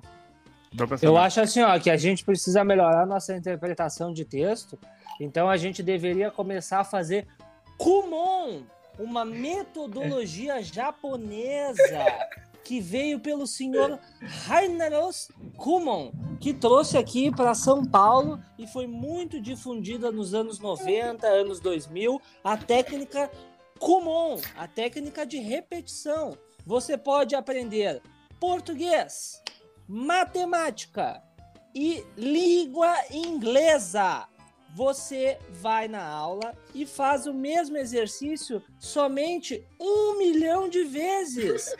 Eu 1.02 1.16
acho 1.16 1.40
assim, 1.40 1.60
ó, 1.60 1.76
que 1.80 1.90
a 1.90 1.96
gente 1.96 2.24
precisa 2.24 2.62
melhorar 2.62 3.04
nossa 3.04 3.34
interpretação 3.34 4.12
de 4.12 4.24
texto. 4.24 4.78
Então 5.20 5.50
a 5.50 5.56
gente 5.56 5.82
deveria 5.82 6.30
começar 6.30 6.78
a 6.78 6.84
fazer 6.84 7.26
Kumon, 7.76 8.62
uma 8.96 9.24
metodologia 9.24 10.62
japonesa 10.62 12.04
que 12.66 12.80
veio 12.80 13.20
pelo 13.20 13.46
senhor 13.46 14.00
Haineros 14.50 15.30
Kumon, 15.56 16.10
que 16.40 16.52
trouxe 16.52 16.98
aqui 16.98 17.30
para 17.30 17.54
São 17.54 17.84
Paulo 17.84 18.40
e 18.58 18.66
foi 18.66 18.88
muito 18.88 19.40
difundida 19.40 20.10
nos 20.10 20.34
anos 20.34 20.58
90, 20.58 21.24
anos 21.28 21.60
2000, 21.60 22.20
a 22.42 22.56
técnica 22.56 23.30
Kumon, 23.78 24.40
a 24.56 24.66
técnica 24.66 25.24
de 25.24 25.38
repetição. 25.38 26.36
Você 26.66 26.98
pode 26.98 27.36
aprender 27.36 28.02
português, 28.40 29.40
matemática 29.86 31.22
e 31.72 32.04
língua 32.16 32.92
inglesa. 33.12 34.26
Você 34.74 35.38
vai 35.50 35.88
na 35.88 36.06
aula 36.06 36.54
e 36.74 36.84
faz 36.84 37.26
o 37.26 37.32
mesmo 37.32 37.76
exercício 37.76 38.62
somente 38.78 39.66
um 39.80 40.18
milhão 40.18 40.68
de 40.68 40.84
vezes. 40.84 41.74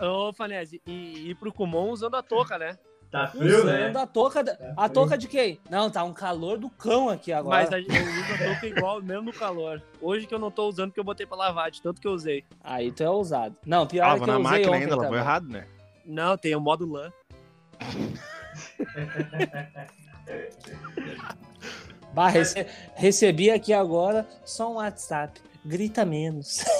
Ô, 0.00 0.32
Fanese, 0.32 0.82
e 0.86 1.30
ir 1.30 1.34
pro 1.36 1.52
Kumon 1.52 1.90
usando 1.90 2.16
a 2.16 2.22
touca, 2.22 2.58
né? 2.58 2.78
Tá 3.12 3.26
frio, 3.28 3.62
né? 3.64 3.84
Usando 3.90 3.96
a 3.98 4.06
touca, 4.06 4.42
da- 4.42 4.56
a 4.74 4.88
touca 4.88 5.18
de 5.18 5.28
quem? 5.28 5.60
Não, 5.68 5.90
tá 5.90 6.02
um 6.02 6.14
calor 6.14 6.56
do 6.56 6.70
cão 6.70 7.10
aqui 7.10 7.30
agora. 7.30 7.64
Mas 7.64 7.70
a, 7.70 7.78
eu 7.78 7.84
uso 7.84 8.32
a 8.32 8.38
touca 8.38 8.66
igual, 8.66 9.02
mesmo 9.02 9.24
no 9.24 9.32
calor. 9.34 9.82
Hoje 10.00 10.26
que 10.26 10.34
eu 10.34 10.38
não 10.38 10.50
tô 10.50 10.66
usando, 10.66 10.88
porque 10.88 11.00
eu 11.00 11.04
botei 11.04 11.26
pra 11.26 11.36
lavar, 11.36 11.70
de 11.70 11.82
tanto 11.82 12.00
que 12.00 12.08
eu 12.08 12.12
usei. 12.12 12.42
Aí 12.64 12.90
tu 12.90 13.02
é 13.02 13.10
ousado. 13.10 13.54
Não, 13.66 13.86
pior 13.86 14.04
é 14.04 14.06
Tava 14.08 14.20
que 14.20 14.26
na 14.26 14.32
eu 14.32 14.40
usei 14.40 14.50
máquina 14.50 14.70
ontem 14.76 14.82
ainda, 14.84 14.96
lavou 14.96 15.14
errado, 15.16 15.46
né? 15.46 15.66
Não, 16.06 16.38
tem 16.38 16.56
o 16.56 16.60
modo 16.60 16.90
lã. 16.90 17.12
Bah, 22.14 22.28
rece- 22.28 22.66
recebi 22.94 23.50
aqui 23.50 23.72
agora 23.72 24.26
só 24.44 24.70
um 24.70 24.74
WhatsApp. 24.76 25.40
Grita 25.64 26.04
menos. 26.04 26.62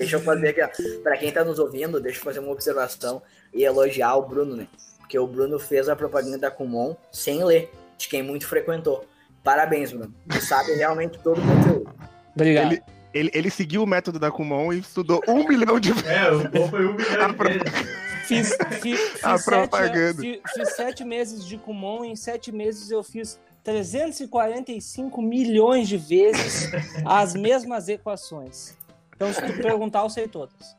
Deixa 0.00 0.16
eu 0.16 0.20
fazer 0.20 0.48
aqui, 0.48 0.62
ó. 0.62 1.02
Pra 1.02 1.16
quem 1.18 1.30
tá 1.30 1.44
nos 1.44 1.58
ouvindo, 1.58 2.00
deixa 2.00 2.18
eu 2.18 2.24
fazer 2.24 2.38
uma 2.40 2.50
observação 2.50 3.22
e 3.52 3.62
elogiar 3.64 4.16
o 4.16 4.22
Bruno, 4.26 4.56
né? 4.56 4.66
Porque 4.98 5.18
o 5.18 5.26
Bruno 5.26 5.58
fez 5.58 5.88
a 5.88 5.94
propaganda 5.94 6.38
da 6.38 6.50
Kumon 6.50 6.96
sem 7.12 7.44
ler, 7.44 7.70
de 7.98 8.08
quem 8.08 8.22
muito 8.22 8.46
frequentou. 8.46 9.04
Parabéns, 9.44 9.92
Bruno. 9.92 10.12
Tu 10.28 10.40
sabe 10.40 10.72
realmente 10.72 11.18
todo 11.18 11.38
o 11.38 11.44
conteúdo. 11.46 11.94
Obrigado. 12.34 12.72
Ele, 12.72 12.82
ele, 13.12 13.30
ele 13.34 13.50
seguiu 13.50 13.82
o 13.82 13.86
método 13.86 14.18
da 14.18 14.30
Kumon 14.30 14.72
e 14.72 14.78
estudou 14.78 15.20
um 15.28 15.44
milhão 15.48 15.78
de 15.78 15.92
vezes. 15.92 16.08
É, 16.10 16.30
o 16.32 16.50
gol 16.50 16.68
foi 16.68 16.86
um 16.86 16.94
milhão 16.94 17.28
de 17.28 17.34
Pro- 17.36 17.48
vezes. 17.48 18.00
Fiz, 18.26 18.54
fi- 18.56 18.96
fiz, 18.96 19.00
A 19.24 19.36
sete, 19.36 19.44
propaganda. 19.44 20.22
fi- 20.22 20.40
fiz 20.54 20.76
sete 20.76 21.04
meses 21.04 21.44
de 21.44 21.58
Kumon, 21.58 22.04
em 22.04 22.16
sete 22.16 22.50
meses 22.52 22.90
eu 22.90 23.02
fiz 23.02 23.38
345 23.64 25.20
milhões 25.20 25.88
de 25.88 25.96
vezes 25.96 26.70
as 27.04 27.34
mesmas 27.34 27.88
equações. 27.88 28.76
Então, 29.20 29.34
se 29.34 29.42
tu 29.42 29.60
perguntar, 29.60 30.00
eu 30.00 30.08
sei 30.08 30.26
todas. 30.26 30.74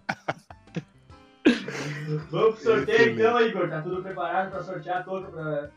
Vamos 2.31 2.55
pro 2.55 2.63
sorteio 2.63 3.13
então, 3.13 3.39
Igor. 3.39 3.69
Tá 3.69 3.83
tudo 3.83 4.01
preparado 4.01 4.49
pra 4.49 4.63
sortear 4.63 4.97
a 4.97 5.03
touca 5.03 5.29
para 5.29 5.71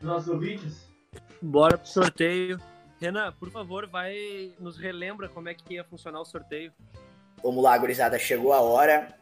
os 0.00 0.02
nossos 0.02 0.28
ouvintes? 0.28 0.92
Bora 1.40 1.78
pro 1.78 1.86
sorteio. 1.86 2.60
Renan, 3.00 3.32
por 3.38 3.52
favor, 3.52 3.86
vai 3.86 4.52
nos 4.58 4.76
relembra 4.76 5.28
como 5.28 5.48
é 5.48 5.54
que 5.54 5.74
ia 5.74 5.84
funcionar 5.84 6.20
o 6.20 6.24
sorteio. 6.24 6.72
Vamos 7.40 7.62
lá, 7.62 7.78
gurizada. 7.78 8.18
Chegou 8.18 8.52
a 8.52 8.60
hora. 8.60 9.16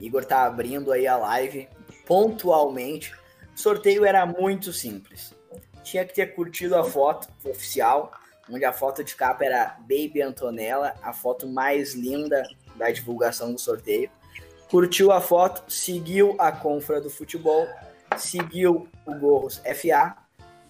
Igor 0.00 0.24
tá 0.24 0.46
abrindo 0.46 0.92
aí 0.92 1.06
a 1.06 1.18
live 1.18 1.68
pontualmente. 2.06 3.14
O 3.54 3.60
sorteio 3.60 4.02
era 4.02 4.24
muito 4.24 4.72
simples. 4.72 5.36
Tinha 5.82 6.06
que 6.06 6.14
ter 6.14 6.34
curtido 6.34 6.74
a 6.74 6.84
foto 6.84 7.28
oficial, 7.44 8.10
onde 8.50 8.64
a 8.64 8.72
foto 8.72 9.04
de 9.04 9.14
capa 9.14 9.44
era 9.44 9.76
Baby 9.80 10.22
Antonella, 10.22 10.94
a 11.02 11.12
foto 11.12 11.46
mais 11.46 11.94
linda 11.94 12.42
da 12.74 12.90
divulgação 12.90 13.52
do 13.52 13.58
sorteio. 13.58 14.10
Curtiu 14.70 15.10
a 15.12 15.20
foto, 15.20 15.70
seguiu 15.70 16.36
a 16.38 16.52
Confra 16.52 17.00
do 17.00 17.10
Futebol, 17.10 17.66
seguiu 18.16 18.88
o 19.06 19.14
Gorros 19.14 19.60
FA, 19.74 20.16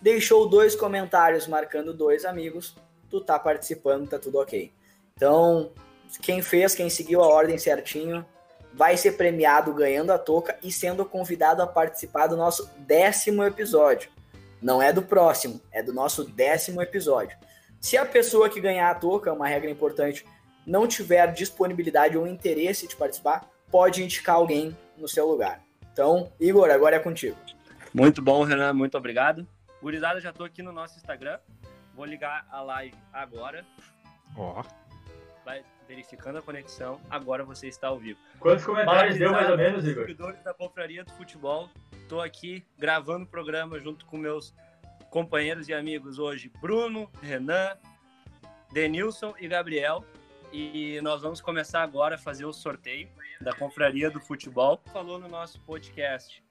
deixou 0.00 0.48
dois 0.48 0.74
comentários 0.74 1.46
marcando 1.46 1.92
dois 1.92 2.24
amigos. 2.24 2.76
Tu 3.08 3.20
tá 3.20 3.38
participando, 3.38 4.08
tá 4.08 4.18
tudo 4.18 4.38
ok. 4.38 4.72
Então, 5.16 5.72
quem 6.22 6.40
fez, 6.40 6.74
quem 6.74 6.88
seguiu 6.88 7.22
a 7.22 7.28
ordem 7.28 7.58
certinho, 7.58 8.24
vai 8.72 8.96
ser 8.96 9.12
premiado 9.12 9.74
ganhando 9.74 10.12
a 10.12 10.18
touca 10.18 10.56
e 10.62 10.70
sendo 10.70 11.04
convidado 11.04 11.62
a 11.62 11.66
participar 11.66 12.26
do 12.26 12.36
nosso 12.36 12.70
décimo 12.78 13.44
episódio. 13.44 14.10
Não 14.62 14.80
é 14.82 14.92
do 14.92 15.02
próximo, 15.02 15.60
é 15.72 15.82
do 15.82 15.92
nosso 15.92 16.24
décimo 16.24 16.80
episódio. 16.82 17.36
Se 17.80 17.96
a 17.96 18.04
pessoa 18.04 18.50
que 18.50 18.60
ganhar 18.60 18.90
a 18.90 18.94
touca, 18.94 19.32
uma 19.32 19.48
regra 19.48 19.70
importante, 19.70 20.26
não 20.66 20.86
tiver 20.86 21.32
disponibilidade 21.32 22.16
ou 22.16 22.26
interesse 22.26 22.86
de 22.86 22.94
participar, 22.94 23.48
pode 23.70 24.02
indicar 24.02 24.36
alguém 24.36 24.76
no 24.98 25.08
seu 25.08 25.26
lugar. 25.26 25.62
Então, 25.90 26.30
Igor, 26.38 26.70
agora 26.70 26.96
é 26.96 26.98
contigo. 26.98 27.36
Muito 27.92 28.20
bom, 28.20 28.44
Renan, 28.44 28.74
muito 28.74 28.98
obrigado. 28.98 29.46
Gurizada, 29.82 30.20
já 30.20 30.30
tô 30.30 30.44
aqui 30.44 30.62
no 30.62 30.72
nosso 30.72 30.96
Instagram. 30.98 31.38
Vou 31.94 32.04
ligar 32.04 32.46
a 32.50 32.60
live 32.62 32.94
agora. 33.12 33.64
Ó, 34.36 34.62
Vai 35.44 35.64
verificando 35.88 36.38
a 36.38 36.42
conexão. 36.42 37.00
Agora 37.08 37.44
você 37.44 37.66
está 37.66 37.88
ao 37.88 37.98
vivo. 37.98 38.20
Quantos 38.38 38.64
comentários 38.64 39.16
deu 39.16 39.32
mais 39.32 39.48
ou 39.50 39.56
menos, 39.56 39.84
Igor? 39.86 40.04
Seguidores 40.04 40.42
da 40.42 40.52
Confraria 40.52 41.02
do 41.02 41.12
Futebol. 41.12 41.68
Tô 42.08 42.20
aqui 42.20 42.62
gravando 42.78 43.24
o 43.24 43.26
programa 43.26 43.80
junto 43.80 44.04
com 44.04 44.18
meus 44.18 44.54
companheiros 45.10 45.68
e 45.68 45.74
amigos 45.74 46.18
hoje, 46.18 46.50
Bruno, 46.60 47.10
Renan, 47.20 47.76
Denilson 48.72 49.34
e 49.38 49.48
Gabriel. 49.48 50.04
e 50.52 51.00
nós 51.02 51.22
vamos 51.22 51.40
começar 51.40 51.82
agora 51.82 52.14
a 52.14 52.18
fazer 52.18 52.44
o 52.44 52.52
sorteio 52.52 53.08
da 53.40 53.52
Confraria 53.52 54.10
do 54.10 54.20
Futebol. 54.20 54.80
Falou 54.92 55.18
no 55.18 55.28
nosso 55.28 55.60
podcast. 55.60 56.42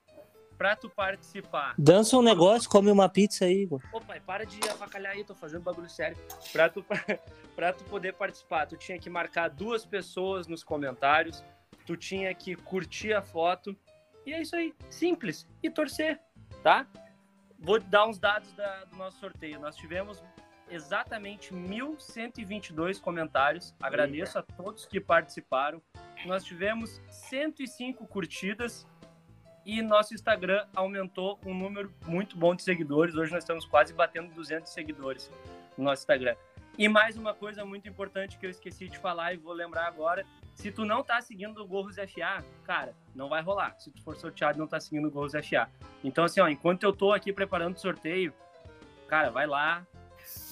Pra 0.56 0.76
tu 0.76 0.90
participar. 0.90 1.74
Dança 1.78 2.16
um 2.18 2.22
negócio, 2.22 2.68
come 2.68 2.90
uma 2.90 3.08
pizza 3.08 3.46
aí, 3.46 3.62
Igor. 3.62 3.82
Ô 3.92 4.00
pai, 4.00 4.20
para 4.20 4.44
de 4.44 4.58
avacalhar 4.68 5.12
aí, 5.12 5.24
tô 5.24 5.34
fazendo 5.34 5.62
bagulho 5.62 5.88
sério. 5.88 6.18
Pra 6.52 6.68
tu, 6.68 6.84
pra 7.56 7.72
tu 7.72 7.84
poder 7.84 8.12
participar, 8.12 8.66
tu 8.66 8.76
tinha 8.76 8.98
que 8.98 9.08
marcar 9.08 9.48
duas 9.48 9.86
pessoas 9.86 10.46
nos 10.46 10.62
comentários, 10.62 11.42
tu 11.86 11.96
tinha 11.96 12.34
que 12.34 12.54
curtir 12.56 13.14
a 13.14 13.22
foto, 13.22 13.74
e 14.26 14.34
é 14.34 14.42
isso 14.42 14.54
aí, 14.54 14.74
simples, 14.90 15.46
e 15.62 15.70
torcer, 15.70 16.20
tá? 16.62 16.86
Vou 17.60 17.78
dar 17.78 18.06
uns 18.06 18.18
dados 18.18 18.52
da- 18.54 18.84
do 18.84 18.96
nosso 18.96 19.18
sorteio. 19.18 19.60
Nós 19.60 19.76
tivemos 19.76 20.22
exatamente 20.68 21.52
1.122 21.52 22.98
comentários. 22.98 23.74
Agradeço 23.80 24.38
a 24.38 24.42
todos 24.42 24.86
que 24.86 25.00
participaram. 25.00 25.82
Nós 26.24 26.44
tivemos 26.44 27.00
105 27.08 28.06
curtidas 28.06 28.86
e 29.64 29.82
nosso 29.82 30.14
Instagram 30.14 30.66
aumentou 30.74 31.38
um 31.44 31.52
número 31.54 31.92
muito 32.06 32.36
bom 32.36 32.54
de 32.54 32.62
seguidores. 32.62 33.14
Hoje 33.14 33.32
nós 33.32 33.42
estamos 33.44 33.64
quase 33.66 33.92
batendo 33.92 34.32
200 34.34 34.72
seguidores 34.72 35.30
no 35.76 35.84
nosso 35.84 36.02
Instagram. 36.02 36.36
E 36.78 36.88
mais 36.88 37.16
uma 37.18 37.34
coisa 37.34 37.64
muito 37.64 37.88
importante 37.88 38.38
que 38.38 38.46
eu 38.46 38.50
esqueci 38.50 38.88
de 38.88 38.96
falar 38.98 39.34
e 39.34 39.36
vou 39.36 39.52
lembrar 39.52 39.86
agora. 39.86 40.24
Se 40.54 40.70
tu 40.70 40.84
não 40.84 41.02
tá 41.02 41.20
seguindo 41.20 41.62
o 41.62 41.66
Gorros 41.66 41.96
FA, 41.96 42.44
cara, 42.64 42.94
não 43.14 43.28
vai 43.28 43.42
rolar. 43.42 43.74
Se 43.78 43.90
tu 43.90 44.02
for 44.02 44.16
sorteado 44.16 44.58
e 44.58 44.60
não 44.60 44.66
tá 44.66 44.78
seguindo 44.78 45.08
o 45.08 45.10
Gorros 45.10 45.32
FA. 45.32 45.68
Então, 46.04 46.24
assim, 46.24 46.40
ó, 46.40 46.48
enquanto 46.48 46.82
eu 46.82 46.92
tô 46.92 47.12
aqui 47.12 47.32
preparando 47.32 47.76
o 47.76 47.80
sorteio, 47.80 48.32
cara, 49.08 49.30
vai 49.30 49.46
lá, 49.46 49.86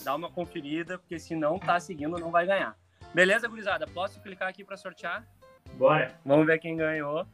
dá 0.05 0.15
uma 0.15 0.31
conferida, 0.31 0.99
porque 0.99 1.19
se 1.19 1.35
não 1.35 1.59
tá 1.59 1.79
seguindo, 1.79 2.19
não 2.19 2.31
vai 2.31 2.47
ganhar. 2.47 2.77
Beleza, 3.13 3.49
gurizada? 3.49 3.87
Posso 3.87 4.21
clicar 4.21 4.49
aqui 4.49 4.65
para 4.65 4.77
sortear? 4.77 5.27
Bora. 5.75 6.19
Vamos 6.25 6.47
ver 6.47 6.59
quem 6.59 6.77
ganhou. 6.77 7.27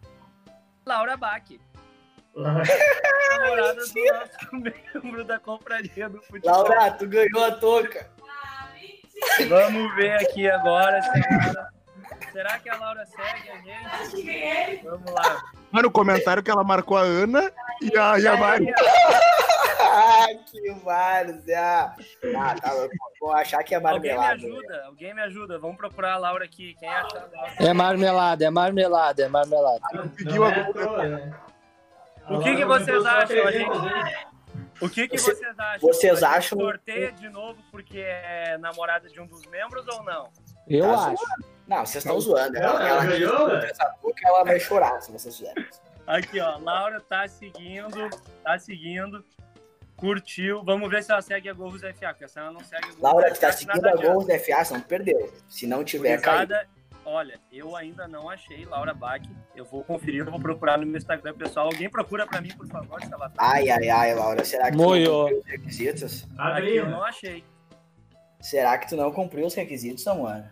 Laura 0.84 1.16
Bach, 1.16 1.42
namorada 2.36 3.74
do 3.74 3.80
nosso 3.80 4.56
membro 4.94 5.24
da 5.24 5.38
compraria 5.38 6.08
do 6.08 6.20
futebol. 6.22 6.68
Laura, 6.68 6.90
tu 6.92 7.08
ganhou 7.08 7.44
a 7.44 7.52
touca. 7.52 8.10
Vamos 9.48 9.94
ver 9.94 10.12
aqui 10.14 10.50
agora 10.50 11.00
se 11.00 11.08
a 11.10 11.46
Laura... 11.46 11.73
Será 12.34 12.58
que 12.58 12.68
a 12.68 12.76
Laura 12.76 13.06
segue 13.06 13.50
a 13.50 13.56
gente? 14.10 14.82
Vamos 14.84 15.10
lá. 15.12 15.42
Mas 15.70 15.82
no 15.84 15.90
comentário 15.90 16.42
que 16.42 16.50
ela 16.50 16.64
marcou 16.64 16.96
a 16.96 17.02
Ana 17.02 17.50
e 17.80 17.96
a, 17.96 18.18
e 18.18 18.26
a 18.26 18.36
Mari. 18.36 18.66
Ah, 19.80 20.26
que 20.50 20.70
várzea. 20.84 21.94
Ah, 22.36 22.54
tá. 22.60 22.70
Vou 23.20 23.32
achar 23.32 23.62
que 23.62 23.74
é 23.74 23.78
Alguém 23.78 24.12
me 24.12 24.16
marmelada. 24.18 24.34
ajuda, 24.34 24.84
alguém 24.86 25.14
me 25.14 25.20
ajuda. 25.22 25.58
Vamos 25.58 25.76
procurar 25.76 26.14
a 26.14 26.18
Laura 26.18 26.44
aqui. 26.44 26.74
Quem 26.80 26.88
achar 26.88 27.18
a 27.18 27.36
Laura? 27.36 27.52
É 27.60 27.72
marmelada, 27.72 28.44
é 28.44 28.50
marmelada, 28.50 29.22
é 29.22 29.28
marmelada. 29.28 29.80
Não 30.24 30.46
é 30.46 30.72
toa, 30.72 31.06
né? 31.06 31.34
O 32.28 32.40
que 32.40 32.56
que 32.56 32.64
vocês 32.64 33.04
acham, 33.06 33.26
300, 33.28 33.52
gente? 33.52 33.84
né? 33.94 34.24
O 34.80 34.88
que, 34.88 35.06
que 35.06 35.16
Você- 35.18 35.34
vocês 35.34 35.58
acham? 35.58 35.80
vocês 35.80 36.22
acham- 36.22 36.58
Sorteia 36.58 37.12
de 37.12 37.28
novo 37.28 37.62
porque 37.70 37.98
é 38.00 38.58
namorada 38.58 39.08
de 39.08 39.20
um 39.20 39.26
dos 39.26 39.46
membros 39.46 39.86
ou 39.86 40.02
não? 40.02 40.30
Eu 40.68 40.84
Tá 40.90 41.08
acho. 41.12 41.24
Não, 41.66 41.84
vocês 41.84 42.04
estão 42.04 42.20
zoando. 42.20 42.52
Não, 42.54 42.60
Ela, 42.62 42.88
ela 42.88 42.88
ela 42.88 43.06
ganhou, 43.06 43.48
né? 43.48 43.70
essa 43.70 43.86
touca, 44.00 44.20
ela 44.28 44.44
vai 44.44 44.60
chorar 44.60 45.00
se 45.00 45.10
vocês 45.12 45.36
fizerem. 45.36 45.66
Aqui, 46.06 46.38
ó. 46.40 46.58
Laura 46.58 47.00
tá 47.00 47.26
seguindo, 47.26 48.10
tá 48.42 48.58
seguindo. 48.58 49.24
Curtiu. 49.96 50.62
Vamos 50.64 50.90
ver 50.90 51.02
se 51.02 51.10
ela 51.12 51.22
segue 51.22 51.48
a 51.48 51.52
Gorros 51.54 51.80
FA, 51.80 52.08
porque 52.10 52.28
se 52.28 52.38
ela 52.38 52.50
não 52.52 52.60
segue 52.60 52.84
a 52.84 52.88
Gorros 52.88 53.00
Laura, 53.00 53.28
FA, 53.28 53.34
que 53.34 53.40
tá 53.40 53.52
seguindo 53.52 53.86
a 53.86 53.92
da 53.92 54.38
FA, 54.38 54.64
você 54.64 54.74
não 54.74 54.80
perdeu. 54.82 55.32
Se 55.48 55.66
não 55.66 55.84
tiver, 55.84 56.20
caiu. 56.20 56.46
Gurizada, 56.46 56.68
Olha, 57.06 57.38
eu 57.52 57.76
ainda 57.76 58.08
não 58.08 58.30
achei 58.30 58.64
Laura 58.64 58.94
Bach. 58.94 59.20
Eu 59.54 59.64
vou 59.66 59.84
conferir, 59.84 60.20
eu 60.24 60.30
vou 60.30 60.40
procurar 60.40 60.78
no 60.78 60.86
meu 60.86 60.96
Instagram 60.96 61.34
pessoal. 61.34 61.66
Alguém 61.66 61.88
procura 61.90 62.26
pra 62.26 62.40
mim, 62.40 62.48
por 62.56 62.66
favor, 62.66 62.98
se 63.02 63.12
ela 63.12 63.28
tá. 63.28 63.34
Ai, 63.38 63.68
ai, 63.68 63.88
ai, 63.90 64.14
Laura, 64.14 64.42
será 64.42 64.70
que 64.70 64.72
tu 64.72 64.82
Moiô. 64.82 65.12
não 65.12 65.20
cumpriu 65.24 65.38
os 65.40 65.46
requisitos? 65.46 66.26
Aqui 66.38 66.76
eu 66.76 66.88
não 66.88 67.04
achei. 67.04 67.44
Será 68.40 68.78
que 68.78 68.88
tu 68.88 68.96
não 68.96 69.12
cumpriu 69.12 69.46
os 69.46 69.54
requisitos, 69.54 70.02
Samuel? 70.02 70.44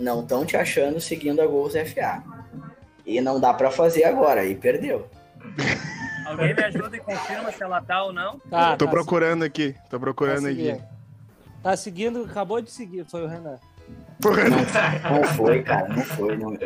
Não 0.00 0.22
estão 0.22 0.44
te 0.46 0.56
achando 0.56 1.00
seguindo 1.00 1.40
a 1.40 1.46
Gols 1.46 1.74
FA. 1.74 2.22
E 3.04 3.20
não 3.20 3.38
dá 3.38 3.52
pra 3.52 3.70
fazer 3.70 4.04
agora, 4.04 4.44
e 4.44 4.54
perdeu. 4.54 5.06
Alguém 6.26 6.54
me 6.54 6.62
ajuda 6.64 6.96
e 6.96 7.00
confirma 7.00 7.50
se 7.52 7.62
ela 7.62 7.82
tá 7.82 8.02
ou 8.04 8.12
não? 8.12 8.38
Tá, 8.50 8.76
Tô 8.76 8.84
tá 8.86 8.90
procurando 8.90 9.42
aqui. 9.44 9.74
Tô 9.90 9.98
procurando 9.98 10.42
tá 10.42 10.48
aqui. 10.48 10.56
seguindo. 10.64 10.84
Tá 11.62 11.76
seguindo, 11.76 12.24
acabou 12.24 12.60
de 12.62 12.70
seguir, 12.70 13.04
foi 13.04 13.22
o 13.24 13.26
Renan. 13.26 13.58
Não 15.10 15.24
foi, 15.34 15.62
cara, 15.62 15.88
não 15.88 16.02
foi. 16.04 16.36
Não. 16.36 16.56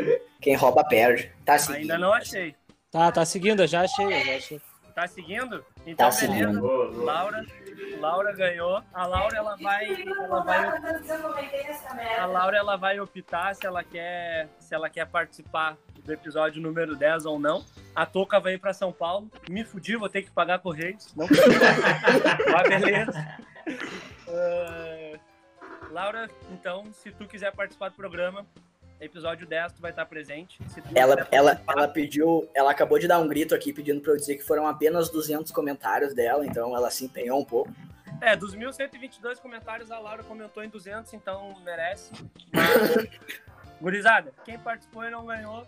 Quem 0.41 0.55
rouba 0.55 0.85
perde. 0.85 1.33
Tá 1.45 1.59
seguindo. 1.59 1.81
Ainda 1.83 1.99
não 1.99 2.13
achei. 2.13 2.55
Tá, 2.91 3.11
tá 3.11 3.25
seguindo, 3.25 3.63
eu 3.63 3.67
já 3.67 3.81
achei, 3.83 4.25
já 4.25 4.37
achei. 4.37 4.61
Tá 4.95 5.09
seguindo? 5.09 5.65
Então, 5.87 6.11
Tá 6.11 6.17
beleza. 6.21 6.45
seguindo. 6.51 7.05
Laura, 7.05 7.45
Laura 7.99 8.33
ganhou. 8.33 8.83
A 8.93 9.07
Laura 9.07 9.37
ela 9.37 9.57
vai, 9.57 10.03
ela 10.03 10.43
vai, 10.43 10.67
a 12.19 12.27
Laura 12.27 12.57
ela 12.57 12.77
vai 12.77 13.01
optar 13.01 13.55
se 13.55 13.67
ela 13.67 13.83
quer, 13.83 14.49
se 14.59 14.75
ela 14.75 14.91
quer 14.91 15.07
participar 15.07 15.77
do 16.05 16.13
episódio 16.13 16.63
número 16.63 16.95
10 16.95 17.27
ou 17.27 17.39
não. 17.39 17.65
A 17.95 18.05
Toca 18.05 18.39
vai 18.39 18.55
ir 18.55 18.59
para 18.59 18.73
São 18.73 18.93
Paulo. 18.93 19.31
Me 19.49 19.65
fudi, 19.65 19.97
vou 19.97 20.09
ter 20.09 20.23
que 20.23 20.31
pagar 20.31 20.59
correios. 20.59 21.15
Não 21.15 21.27
Mas 22.53 22.69
beleza. 22.69 23.39
Ah, 24.29 25.19
Laura, 25.91 26.29
então, 26.51 26.93
se 26.93 27.11
tu 27.11 27.27
quiser 27.27 27.53
participar 27.53 27.89
do 27.89 27.95
programa, 27.95 28.47
episódio 29.01 29.47
10 29.47 29.73
tu 29.73 29.83
vai 29.83 29.91
estar 29.91 30.07
presente. 30.07 30.59
Se 30.69 30.81
tu 30.81 30.93
não 30.93 31.01
Ela, 31.01 31.29
ela, 31.31 31.63
ela 31.69 31.89
pediu, 31.89 32.49
ela 32.55 32.71
acabou 32.71 32.99
de 32.99 33.07
dar 33.07 33.19
um 33.19 33.29
grito 33.29 33.55
aqui 33.55 33.73
pedindo 33.73 34.01
pra 34.01 34.13
eu 34.13 34.17
dizer 34.17 34.37
que 34.37 34.43
foram 34.43 34.67
apenas 34.67 35.11
200 35.11 35.51
comentários 35.53 36.15
dela, 36.15 36.45
então 36.47 36.77
ela 36.77 36.91
se 36.91 37.05
empenhou 37.05 37.41
um 37.41 37.45
pouco. 37.45 37.73
É, 38.21 38.37
dos 38.37 38.55
1.122 38.55 39.39
comentários, 39.41 39.91
a 39.91 39.99
Laura 39.99 40.23
comentou 40.23 40.63
em 40.65 40.69
200, 40.69 41.13
então 41.15 41.55
merece. 41.65 42.13
Gurizada, 43.81 44.33
quem 44.45 44.59
participou 44.59 45.05
e 45.05 45.11
não 45.11 45.27
ganhou, 45.27 45.67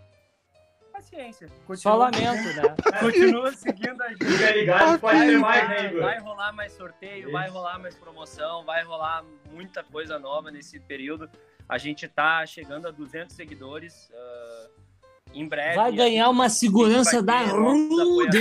paciência. 0.91 1.47
Só 1.47 1.53
Continua, 1.65 1.95
lamento, 1.95 2.55
né? 2.55 2.75
continua 2.99 3.51
seguindo 3.53 4.01
a 4.01 4.09
gente. 4.09 4.25
Fica 4.25 4.51
ligado, 4.51 4.99
pode 4.99 5.19
ter 5.19 5.37
mais, 5.37 5.69
né, 5.69 5.85
Igor? 5.85 6.01
Vai 6.01 6.19
rolar 6.19 6.51
mais 6.53 6.73
sorteio, 6.73 7.23
Isso. 7.23 7.31
vai 7.31 7.49
rolar 7.49 7.79
mais 7.79 7.95
promoção, 7.95 8.65
vai 8.65 8.83
rolar 8.83 9.23
muita 9.51 9.83
coisa 9.83 10.17
nova 10.17 10.49
nesse 10.49 10.79
período. 10.79 11.29
A 11.67 11.77
gente 11.77 12.07
tá 12.07 12.45
chegando 12.45 12.87
a 12.87 12.91
200 12.91 13.35
seguidores. 13.35 14.09
ah, 14.13 14.67
em 15.33 15.47
breve. 15.47 15.75
Vai 15.75 15.91
ganhar 15.91 16.29
uma 16.29 16.49
segurança 16.49 17.21
da 17.21 17.41
Rude. 17.41 18.39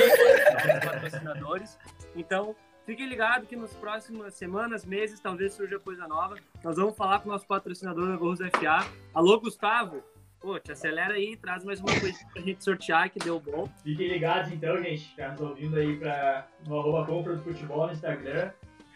patrocinadores. 0.84 1.78
Então, 2.14 2.54
fiquem 2.84 3.06
ligados 3.06 3.48
que 3.48 3.56
nas 3.56 3.72
próximas 3.74 4.34
semanas, 4.34 4.84
meses, 4.84 5.20
talvez 5.20 5.54
surja 5.54 5.78
coisa 5.78 6.06
nova. 6.06 6.36
Nós 6.62 6.76
vamos 6.76 6.96
falar 6.96 7.20
com 7.20 7.28
o 7.28 7.32
nosso 7.32 7.46
patrocinador 7.46 8.08
da 8.08 8.16
Gorros 8.16 8.38
FA. 8.38 8.88
Alô, 9.12 9.40
Gustavo. 9.40 10.02
Pô, 10.40 10.60
te 10.60 10.70
acelera 10.70 11.14
aí, 11.14 11.36
traz 11.36 11.64
mais 11.64 11.80
uma 11.80 11.98
coisa 11.98 12.18
pra 12.32 12.42
gente 12.42 12.62
sortear 12.62 13.10
que 13.10 13.18
deu 13.18 13.40
bom. 13.40 13.68
Fiquem 13.82 14.08
ligados 14.08 14.52
então, 14.52 14.80
gente, 14.82 15.08
que 15.08 15.16
tá 15.16 15.32
nos 15.32 15.40
ouvindo 15.40 15.76
aí 15.76 15.96
pra, 15.96 16.46
no 16.66 16.78
arroba 16.78 17.06
compra 17.06 17.34
do 17.34 17.42
futebol 17.42 17.86
no 17.86 17.92
Instagram, 17.92 18.50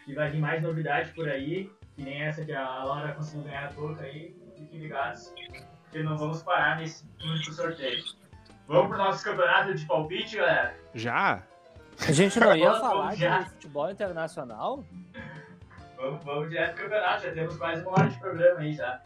que 0.05 0.13
vai 0.13 0.31
vir 0.31 0.39
mais 0.39 0.61
novidade 0.61 1.11
por 1.13 1.27
aí, 1.27 1.69
que 1.95 2.03
nem 2.03 2.21
essa 2.23 2.43
que 2.45 2.53
a 2.53 2.83
Laura 2.83 3.13
conseguiu 3.13 3.43
ganhar 3.45 3.65
a 3.65 3.73
touca 3.73 4.03
aí. 4.03 4.35
Fiquem 4.57 4.79
ligados, 4.79 5.33
porque 5.83 6.03
não 6.03 6.17
vamos 6.17 6.43
parar 6.43 6.77
nesse 6.77 7.03
único 7.23 7.51
sorteio. 7.53 8.03
Vamos 8.67 8.87
pro 8.89 8.97
nosso 8.97 9.23
campeonato 9.23 9.73
de 9.73 9.85
palpite, 9.85 10.37
galera? 10.37 10.75
Já? 10.93 11.41
A 12.07 12.11
gente 12.11 12.39
não 12.39 12.55
ia 12.55 12.73
falar 12.79 13.15
já. 13.15 13.39
de 13.39 13.49
futebol 13.49 13.89
internacional? 13.91 14.83
Vamos, 15.97 16.23
vamos 16.23 16.49
direto 16.49 16.75
pro 16.75 16.83
campeonato, 16.83 17.23
já 17.25 17.31
temos 17.33 17.57
quase 17.57 17.81
uma 17.81 17.91
hora 17.91 18.07
de 18.09 18.19
programa 18.19 18.59
aí 18.61 18.73
já. 18.73 19.01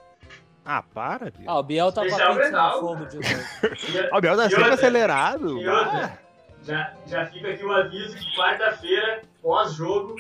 Ah, 0.67 0.81
para, 0.81 1.29
Bia. 1.31 1.45
Ah, 1.49 1.59
o 1.59 1.63
Biel 1.63 1.91
tá 1.91 2.01
com 2.01 2.07
Especial 2.07 2.31
a 2.31 2.35
pizza 2.35 2.49
Grenal, 2.49 2.81
no 2.81 2.87
fogo 2.87 3.05
de 3.05 3.15
novo. 3.17 4.09
O 4.17 4.21
Biel 4.21 4.35
tá 4.37 4.45
E 4.45 4.49
sempre 4.49 4.61
outra? 4.63 4.73
acelerado. 4.73 5.61
e 5.61 5.67
outra, 5.67 6.19
já, 6.63 6.93
já 7.05 7.25
fica 7.27 7.49
aqui 7.49 7.63
o 7.63 7.71
aviso 7.71 8.17
que 8.17 8.35
quarta-feira, 8.35 9.21
pós-jogo, 9.41 10.15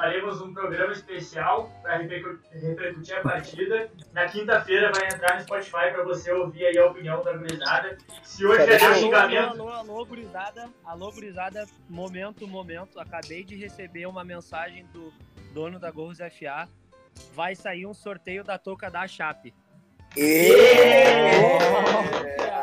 faremos 0.00 0.40
um 0.40 0.54
programa 0.54 0.92
especial 0.92 1.70
para 1.82 1.98
repercutir 1.98 3.18
a 3.18 3.20
partida. 3.20 3.90
Na 4.14 4.26
quinta-feira 4.26 4.90
vai 4.90 5.06
entrar 5.06 5.34
no 5.34 5.42
Spotify 5.42 5.92
para 5.92 6.02
você 6.04 6.32
ouvir 6.32 6.64
aí 6.64 6.78
a 6.78 6.86
opinião 6.86 7.22
da 7.22 7.34
gurizada. 7.34 7.98
Se 8.22 8.46
hoje 8.46 8.64
deu 8.64 8.86
Alô, 8.86 8.94
xingamento, 8.94 9.60
alô, 9.60 9.68
alô, 9.68 10.06
gurizada. 10.06 10.70
Alô, 10.82 11.12
gurizada. 11.12 11.66
Momento, 11.86 12.48
momento. 12.48 12.98
Acabei 12.98 13.44
de 13.44 13.56
receber 13.56 14.06
uma 14.06 14.24
mensagem 14.24 14.86
do 14.86 15.12
dono 15.52 15.78
da 15.78 15.90
Gorros 15.90 16.16
FA. 16.16 16.66
Vai 17.34 17.54
sair 17.54 17.84
um 17.84 17.92
sorteio 17.92 18.42
da 18.42 18.56
touca 18.56 18.90
da 18.90 19.06
Chape. 19.06 19.52
E... 20.16 20.48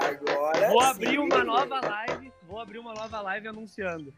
Agora 0.02 0.70
Vou 0.70 0.82
sim. 0.82 0.90
abrir 0.90 1.20
uma 1.20 1.44
nova 1.44 1.80
live. 1.82 2.34
Vou 2.48 2.60
abrir 2.60 2.80
uma 2.80 2.96
nova 2.96 3.22
live 3.22 3.48
anunciando. 3.48 4.12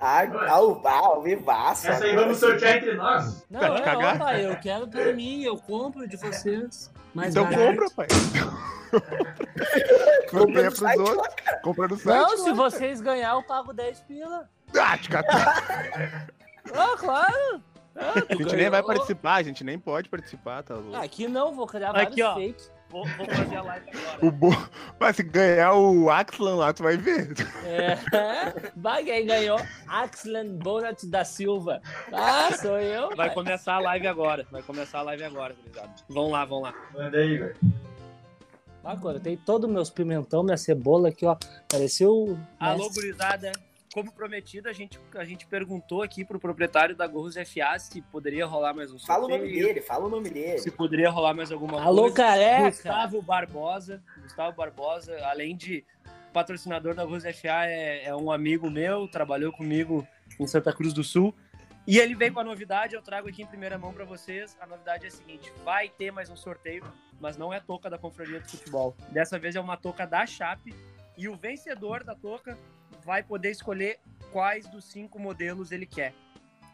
Ah, 0.00 0.22
ao, 0.52 0.86
ao 0.86 1.22
vivaço. 1.22 1.88
Essa 1.88 2.04
aí 2.04 2.14
vamos 2.14 2.38
sortear 2.38 2.76
entre 2.76 2.94
nós. 2.94 3.44
Não, 3.50 3.60
Vai 3.60 3.78
é, 3.78 3.82
cagar? 3.82 4.14
ó, 4.14 4.18
pai, 4.18 4.46
eu 4.46 4.56
quero 4.60 4.86
pra 4.88 5.12
mim, 5.12 5.42
eu 5.42 5.56
compro 5.56 6.06
de 6.06 6.16
vocês. 6.16 6.90
Mais 7.14 7.30
então 7.34 7.44
barato. 7.44 7.64
compra, 7.66 7.90
pai. 7.96 8.06
Compra 10.30 10.62
pros 10.64 10.78
site 10.78 10.98
outros. 11.00 11.34
cara. 11.44 11.60
Compra 11.60 11.88
no 11.88 11.96
site. 11.98 12.16
Não, 12.16 12.38
se 12.38 12.52
vocês 12.52 13.00
ganhar, 13.00 13.34
eu 13.34 13.42
pago 13.42 13.72
10 13.72 14.00
pila. 14.02 14.48
Ah, 14.78 14.96
te 14.96 15.08
catar. 15.08 16.26
Ah, 16.74 16.96
claro. 16.98 17.62
Ah, 17.96 18.12
A 18.14 18.34
gente 18.34 18.44
nem 18.46 18.56
ganhou. 18.56 18.70
vai 18.70 18.82
participar, 18.82 19.34
a 19.34 19.42
gente 19.42 19.64
nem 19.64 19.78
pode 19.78 20.08
participar, 20.08 20.62
tá 20.62 20.74
louco. 20.74 20.96
Aqui 20.96 21.26
não, 21.28 21.54
vou 21.54 21.66
criar 21.66 21.90
Aqui, 21.90 22.22
vários 22.22 22.26
ó. 22.26 22.34
fakes. 22.34 22.72
Vou, 22.90 23.06
vou 23.06 23.26
fazer 23.26 23.56
a 23.56 23.62
live 23.62 23.90
agora. 23.90 24.26
O 24.26 24.30
bo... 24.30 24.50
Mas 24.98 25.16
se 25.16 25.22
ganhar 25.22 25.74
o 25.74 26.08
Axlan 26.08 26.56
lá, 26.56 26.72
tu 26.72 26.82
vai 26.82 26.96
ver. 26.96 27.34
É, 27.64 27.98
vai, 28.74 29.04
quem 29.04 29.26
ganhou? 29.26 29.60
Axlan 29.86 30.54
Bonat 30.54 31.04
da 31.06 31.24
Silva. 31.24 31.82
Ah, 32.12 32.50
sou 32.56 32.78
eu. 32.78 33.14
Vai 33.14 33.32
começar 33.32 33.74
a 33.74 33.80
live 33.80 34.06
agora. 34.06 34.46
Vai 34.50 34.62
começar 34.62 35.00
a 35.00 35.02
live 35.02 35.24
agora, 35.24 35.54
gurizada. 35.54 35.94
Vão 36.08 36.30
lá, 36.30 36.44
vão 36.46 36.62
lá. 36.62 36.74
Manda 36.94 37.18
aí, 37.18 37.36
velho. 37.36 37.56
Ah, 38.82 38.96
cortei 38.96 39.36
todo 39.36 39.64
os 39.64 39.70
meus 39.70 39.90
pimentão, 39.90 40.42
minha 40.42 40.56
cebola 40.56 41.10
aqui, 41.10 41.26
ó. 41.26 41.36
Pareceu. 41.68 42.38
Alô, 42.58 42.88
gurizada. 42.88 43.52
Como 43.92 44.12
prometido, 44.12 44.68
a 44.68 44.72
gente, 44.72 45.00
a 45.14 45.24
gente 45.24 45.46
perguntou 45.46 46.02
aqui 46.02 46.24
pro 46.24 46.38
proprietário 46.38 46.94
da 46.94 47.06
Gorros 47.06 47.34
FA 47.36 47.78
se 47.78 48.02
poderia 48.02 48.44
rolar 48.44 48.74
mais 48.74 48.92
um 48.92 48.98
Fala 48.98 49.24
o 49.24 49.28
nome 49.28 49.40
sorteio, 49.44 49.66
dele, 49.66 49.80
fala 49.80 50.06
o 50.06 50.08
nome 50.10 50.28
Se 50.28 50.34
dele. 50.34 50.70
poderia 50.72 51.10
rolar 51.10 51.34
mais 51.34 51.50
alguma 51.50 51.82
Alô, 51.82 52.02
coisa. 52.02 52.16
careca. 52.16 52.64
Gustavo 52.70 53.22
Barbosa. 53.22 54.02
Gustavo 54.22 54.56
Barbosa, 54.56 55.18
além 55.26 55.56
de 55.56 55.84
patrocinador 56.32 56.94
da 56.94 57.04
Gorros 57.04 57.24
FA, 57.24 57.64
é, 57.66 58.04
é 58.04 58.14
um 58.14 58.30
amigo 58.30 58.70
meu, 58.70 59.08
trabalhou 59.08 59.50
comigo 59.52 60.06
em 60.38 60.46
Santa 60.46 60.72
Cruz 60.72 60.92
do 60.92 61.02
Sul. 61.02 61.34
E 61.86 61.98
ele 61.98 62.14
veio 62.14 62.34
com 62.34 62.40
a 62.40 62.44
novidade, 62.44 62.94
eu 62.94 63.00
trago 63.00 63.28
aqui 63.30 63.42
em 63.42 63.46
primeira 63.46 63.78
mão 63.78 63.94
para 63.94 64.04
vocês. 64.04 64.54
A 64.60 64.66
novidade 64.66 65.06
é 65.06 65.08
a 65.08 65.10
seguinte: 65.10 65.50
vai 65.64 65.88
ter 65.88 66.10
mais 66.10 66.28
um 66.28 66.36
sorteio, 66.36 66.84
mas 67.18 67.38
não 67.38 67.50
é 67.52 67.58
touca 67.58 67.88
da 67.88 67.96
Confraria 67.96 68.38
de 68.40 68.50
Futebol. 68.50 68.94
Dessa 69.10 69.38
vez 69.38 69.56
é 69.56 69.60
uma 69.60 69.78
touca 69.78 70.06
da 70.06 70.26
Chape. 70.26 70.74
E 71.16 71.28
o 71.28 71.34
vencedor 71.34 72.04
da 72.04 72.14
touca 72.14 72.56
vai 73.08 73.22
poder 73.22 73.50
escolher 73.50 73.98
quais 74.30 74.68
dos 74.68 74.84
cinco 74.84 75.18
modelos 75.18 75.72
ele 75.72 75.86
quer. 75.86 76.12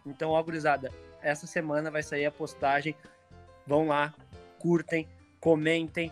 Então, 0.05 0.31
ó, 0.31 0.43
gurizada, 0.43 0.91
essa 1.23 1.47
semana 1.47 1.93
vai 1.93 2.03
sair 2.03 2.27
a 2.27 2.31
postagem. 2.33 2.93
Vão 3.65 3.87
lá, 3.87 4.13
curtem, 4.59 5.09
comentem 5.39 6.11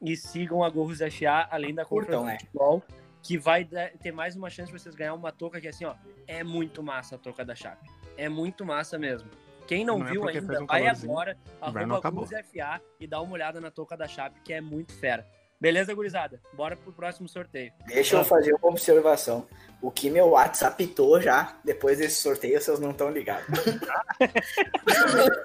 e 0.00 0.16
sigam 0.16 0.64
a 0.64 0.70
Gorros 0.70 1.00
FA, 1.00 1.46
além 1.50 1.74
da 1.74 1.84
Curtam, 1.84 2.20
Confraria 2.20 2.32
né? 2.32 2.36
de 2.38 2.46
Futebol, 2.46 2.82
que 3.22 3.36
vai 3.36 3.62
dar- 3.62 3.90
ter 3.98 4.10
mais 4.10 4.34
uma 4.34 4.48
chance 4.48 4.72
de 4.72 4.78
vocês 4.78 4.94
ganhar 4.94 5.12
uma 5.12 5.30
touca 5.30 5.60
que 5.60 5.68
assim, 5.68 5.84
ó, 5.84 5.94
é 6.26 6.42
muito 6.42 6.82
massa 6.82 7.16
a 7.16 7.18
touca 7.18 7.44
da 7.44 7.54
Chape. 7.54 7.86
É 8.16 8.26
muito 8.26 8.64
massa 8.64 8.98
mesmo. 8.98 9.28
Quem 9.66 9.84
não, 9.84 9.98
Não 9.98 10.06
é 10.06 10.10
viu 10.12 10.22
porque 10.22 10.38
ainda, 10.38 10.62
um 10.62 10.66
vai 10.66 10.86
agora, 10.88 11.36
arroba. 11.60 12.10
Gorros 12.10 12.30
FA 12.30 12.80
e 12.98 13.06
dá 13.06 13.20
uma 13.20 13.34
olhada 13.34 13.60
na 13.60 13.70
touca 13.70 13.98
da 13.98 14.08
Chape, 14.08 14.40
que 14.40 14.54
é 14.54 14.62
muito 14.62 14.94
fera. 14.94 15.26
Beleza, 15.60 15.92
gurizada? 15.92 16.40
Bora 16.52 16.76
pro 16.76 16.92
próximo 16.92 17.28
sorteio. 17.28 17.72
Deixa 17.86 18.16
eu 18.16 18.24
fazer 18.24 18.54
uma 18.54 18.70
observação. 18.70 19.44
O 19.82 19.90
que 19.90 20.08
meu 20.08 20.28
WhatsApp 20.28 20.74
apitou 20.74 21.20
já, 21.20 21.56
depois 21.64 21.98
desse 21.98 22.22
sorteio, 22.22 22.60
vocês 22.60 22.78
não 22.78 22.92
estão 22.92 23.10
ligados. 23.10 23.44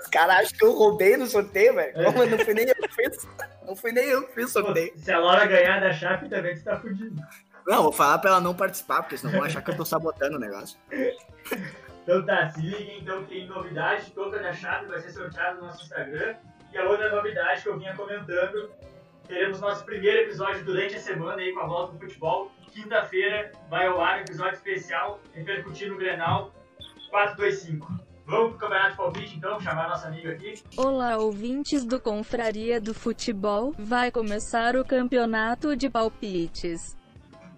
Os 0.02 0.08
caras 0.10 0.36
acham 0.38 0.58
que 0.58 0.66
eu 0.66 0.74
roubei 0.74 1.18
no 1.18 1.26
sorteio, 1.26 1.74
velho. 1.74 1.98
É. 1.98 2.04
Não, 2.04 2.40
fui 2.40 2.54
nem 2.54 2.68
eu 2.68 2.76
que 2.76 2.88
fiz. 2.90 3.28
Não 3.66 3.76
fui 3.76 3.92
nem 3.92 4.06
eu 4.06 4.28
que 4.28 4.36
fiz 4.36 4.46
o 4.46 4.50
sorteio. 4.50 4.94
Se 4.98 5.12
a 5.12 5.18
Laura 5.18 5.48
ganhar 5.48 5.80
da 5.82 5.92
Chape 5.92 6.30
também, 6.30 6.56
tu 6.56 6.64
tá 6.64 6.80
fudido. 6.80 7.20
Não, 7.66 7.84
vou 7.84 7.92
falar 7.92 8.20
pra 8.20 8.32
ela 8.32 8.42
não 8.42 8.54
participar, 8.54 9.02
porque 9.02 9.18
senão 9.18 9.34
vão 9.34 9.44
achar 9.44 9.64
que 9.64 9.72
eu 9.72 9.78
tô 9.78 9.86
sabotando 9.86 10.36
o 10.36 10.40
negócio. 10.40 10.78
Então 12.04 12.24
tá, 12.26 12.50
se 12.50 12.62
liguem 12.62 13.00
então 13.00 13.24
tem 13.24 13.48
novidade, 13.48 14.12
toca 14.12 14.38
da 14.38 14.54
chave 14.54 14.88
vai 14.88 15.00
ser 15.00 15.12
sorteado 15.12 15.60
no 15.60 15.68
nosso 15.68 15.84
Instagram. 15.84 16.36
E 16.72 16.78
a 16.78 16.84
outra 16.84 17.16
novidade 17.16 17.64
que 17.64 17.70
eu 17.70 17.80
vinha 17.80 17.96
comentando, 17.96 18.70
teremos 19.28 19.60
nosso 19.60 19.84
primeiro 19.86 20.24
episódio 20.24 20.64
durante 20.64 20.96
a 20.96 21.00
semana 21.00 21.42
aí 21.42 21.54
com 21.54 21.62
a 21.62 21.68
volta 21.68 21.94
do 21.94 22.00
futebol. 22.00 22.52
Quinta-feira 22.72 23.52
vai 23.70 23.88
ao 23.88 24.02
ar 24.02 24.22
episódio 24.22 24.54
especial 24.54 25.20
repercutindo 25.34 25.94
o 25.94 25.98
Grenal 25.98 26.54
425. 27.10 28.14
Vamos 28.26 28.52
pro 28.52 28.60
Campeonato 28.60 28.92
de 28.92 28.98
Palpite 28.98 29.36
então, 29.36 29.60
chamar 29.60 29.90
nossa 29.90 30.08
amiga 30.08 30.32
aqui. 30.32 30.54
Olá, 30.78 31.18
ouvintes 31.18 31.86
do 31.86 32.00
Confraria 32.00 32.80
do 32.80 32.94
Futebol. 32.94 33.74
Vai 33.78 34.12
começar 34.12 34.76
o 34.76 34.86
campeonato 34.86 35.76
de 35.76 35.90
palpites. 35.90 36.98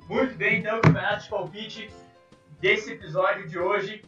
Muito 0.10 0.36
bem, 0.36 0.60
então, 0.60 0.82
Campeonato 0.82 1.24
de 1.24 1.30
Palpite 1.30 1.90
desse 2.60 2.94
episódio 2.94 3.48
de 3.48 3.60
hoje. 3.60 4.04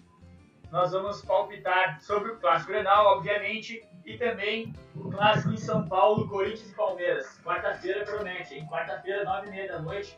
Nós 0.71 0.91
vamos 0.91 1.21
palpitar 1.21 2.01
sobre 2.01 2.31
o 2.31 2.37
Clássico 2.37 2.71
Grenal, 2.71 3.17
obviamente, 3.17 3.81
e 4.07 4.17
também 4.17 4.73
o 4.95 5.11
Clássico 5.11 5.53
em 5.53 5.57
São 5.57 5.85
Paulo, 5.85 6.29
Corinthians 6.29 6.71
e 6.71 6.73
Palmeiras. 6.73 7.39
Quarta-feira 7.43 8.05
promete, 8.05 8.55
hein? 8.55 8.65
Quarta-feira, 8.71 9.25
nove 9.25 9.47
e 9.47 9.51
meia 9.51 9.67
da 9.67 9.81
noite, 9.81 10.17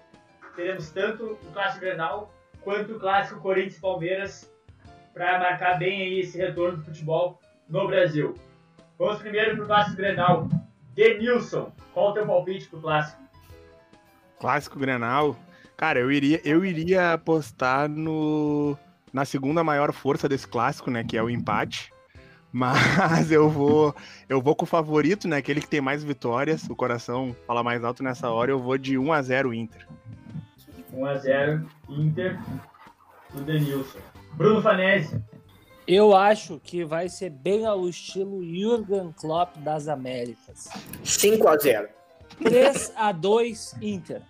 teremos 0.55 0.91
tanto 0.91 1.33
o 1.33 1.51
Clássico 1.51 1.81
Grenal 1.81 2.31
quanto 2.61 2.93
o 2.93 2.99
Clássico 2.99 3.41
Corinthians 3.41 3.77
e 3.77 3.81
Palmeiras 3.81 4.53
para 5.11 5.39
marcar 5.39 5.79
bem 5.79 6.03
aí 6.03 6.19
esse 6.19 6.37
retorno 6.37 6.77
do 6.77 6.85
futebol 6.85 7.39
no 7.67 7.87
Brasil. 7.87 8.35
Vamos 8.99 9.19
primeiro 9.19 9.55
para 9.55 9.63
o 9.63 9.67
Clássico 9.67 9.97
Grenal. 9.97 10.47
Denilson, 10.93 11.71
qual 11.91 12.11
o 12.11 12.13
teu 12.13 12.27
palpite 12.27 12.67
pro 12.67 12.81
Clássico? 12.81 13.23
Clássico 14.39 14.77
Grenal. 14.77 15.35
Cara, 15.75 15.99
eu 15.99 16.11
iria, 16.11 16.39
eu 16.45 16.63
iria 16.63 17.13
apostar 17.13 17.89
no 17.89 18.77
na 19.11 19.25
segunda 19.25 19.63
maior 19.63 19.91
força 19.91 20.29
desse 20.29 20.47
clássico, 20.47 20.91
né, 20.91 21.03
que 21.03 21.17
é 21.17 21.23
o 21.23 21.29
empate. 21.29 21.91
Mas 22.51 23.31
eu 23.31 23.49
vou, 23.49 23.95
eu 24.27 24.41
vou 24.41 24.55
com 24.55 24.65
o 24.65 24.67
favorito, 24.67 25.27
né, 25.27 25.37
aquele 25.37 25.61
que 25.61 25.67
tem 25.67 25.81
mais 25.81 26.03
vitórias, 26.03 26.67
o 26.69 26.75
coração 26.75 27.35
fala 27.45 27.63
mais 27.63 27.83
alto 27.83 28.01
nessa 28.01 28.29
hora, 28.29 28.51
eu 28.51 28.59
vou 28.59 28.77
de 28.77 28.97
1 28.97 29.13
a 29.13 29.21
0 29.21 29.53
Inter. 29.53 29.87
1x0 30.93 31.65
Inter 31.89 32.39
do 33.33 33.41
Denilson. 33.43 33.99
Bruno 34.33 34.61
Fanese. 34.61 35.21
Eu 35.87 36.15
acho 36.15 36.59
que 36.63 36.83
vai 36.83 37.09
ser 37.09 37.31
bem 37.31 37.65
ao 37.65 37.87
estilo 37.87 38.43
Jürgen 38.43 39.11
Klopp 39.13 39.57
das 39.57 39.87
Américas. 39.87 40.69
5x0. 41.03 41.89
3 42.43 42.93
a 42.95 43.11
2 43.11 43.75
Inter. 43.81 44.21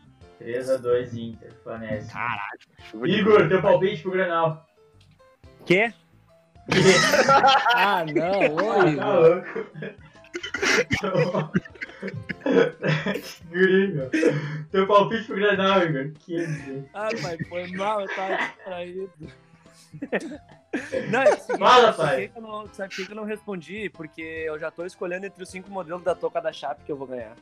3x2 0.41 1.13
Inter, 1.13 1.53
Fanese. 1.63 2.09
Caralho, 2.11 3.05
Igor, 3.05 3.49
teu 3.49 3.61
palpite 3.61 4.01
pro 4.01 4.11
Granal. 4.11 4.65
Quê? 5.65 5.93
Ah, 7.76 8.05
não, 8.05 8.55
ô 8.55 8.74
Tá 8.74 8.88
Igor. 8.88 9.05
louco. 9.15 9.70
Gringo. 13.49 14.09
Teu 14.72 14.88
palpite 14.88 15.24
pro 15.26 15.36
Granal, 15.36 15.84
Igor. 15.84 16.11
Que 16.20 16.38
dizer. 16.45 16.89
Ah, 16.93 17.09
pai, 17.22 17.38
foi 17.47 17.67
mal, 17.72 18.01
eu 18.01 18.07
tava 18.15 18.38
distraído. 18.38 19.09
Não, 21.09 21.26
seguinte, 21.26 21.57
Fala, 21.57 21.93
pai. 21.93 22.28
que 22.28 22.38
eu 22.38 22.43
não- 22.43 22.67
Sabe 22.74 22.95
por 22.95 23.05
que 23.07 23.11
eu 23.11 23.15
não 23.15 23.24
respondi? 23.24 23.89
Porque 23.89 24.22
eu 24.22 24.59
já 24.59 24.70
tô 24.70 24.86
escolhendo 24.86 25.26
entre 25.26 25.41
os 25.41 25.49
cinco 25.49 25.72
modelos 25.72 26.03
da 26.03 26.13
touca 26.13 26.39
da 26.39 26.53
Chape 26.53 26.84
que 26.86 26.91
eu 26.91 26.95
vou 26.95 27.07
ganhar. 27.07 27.34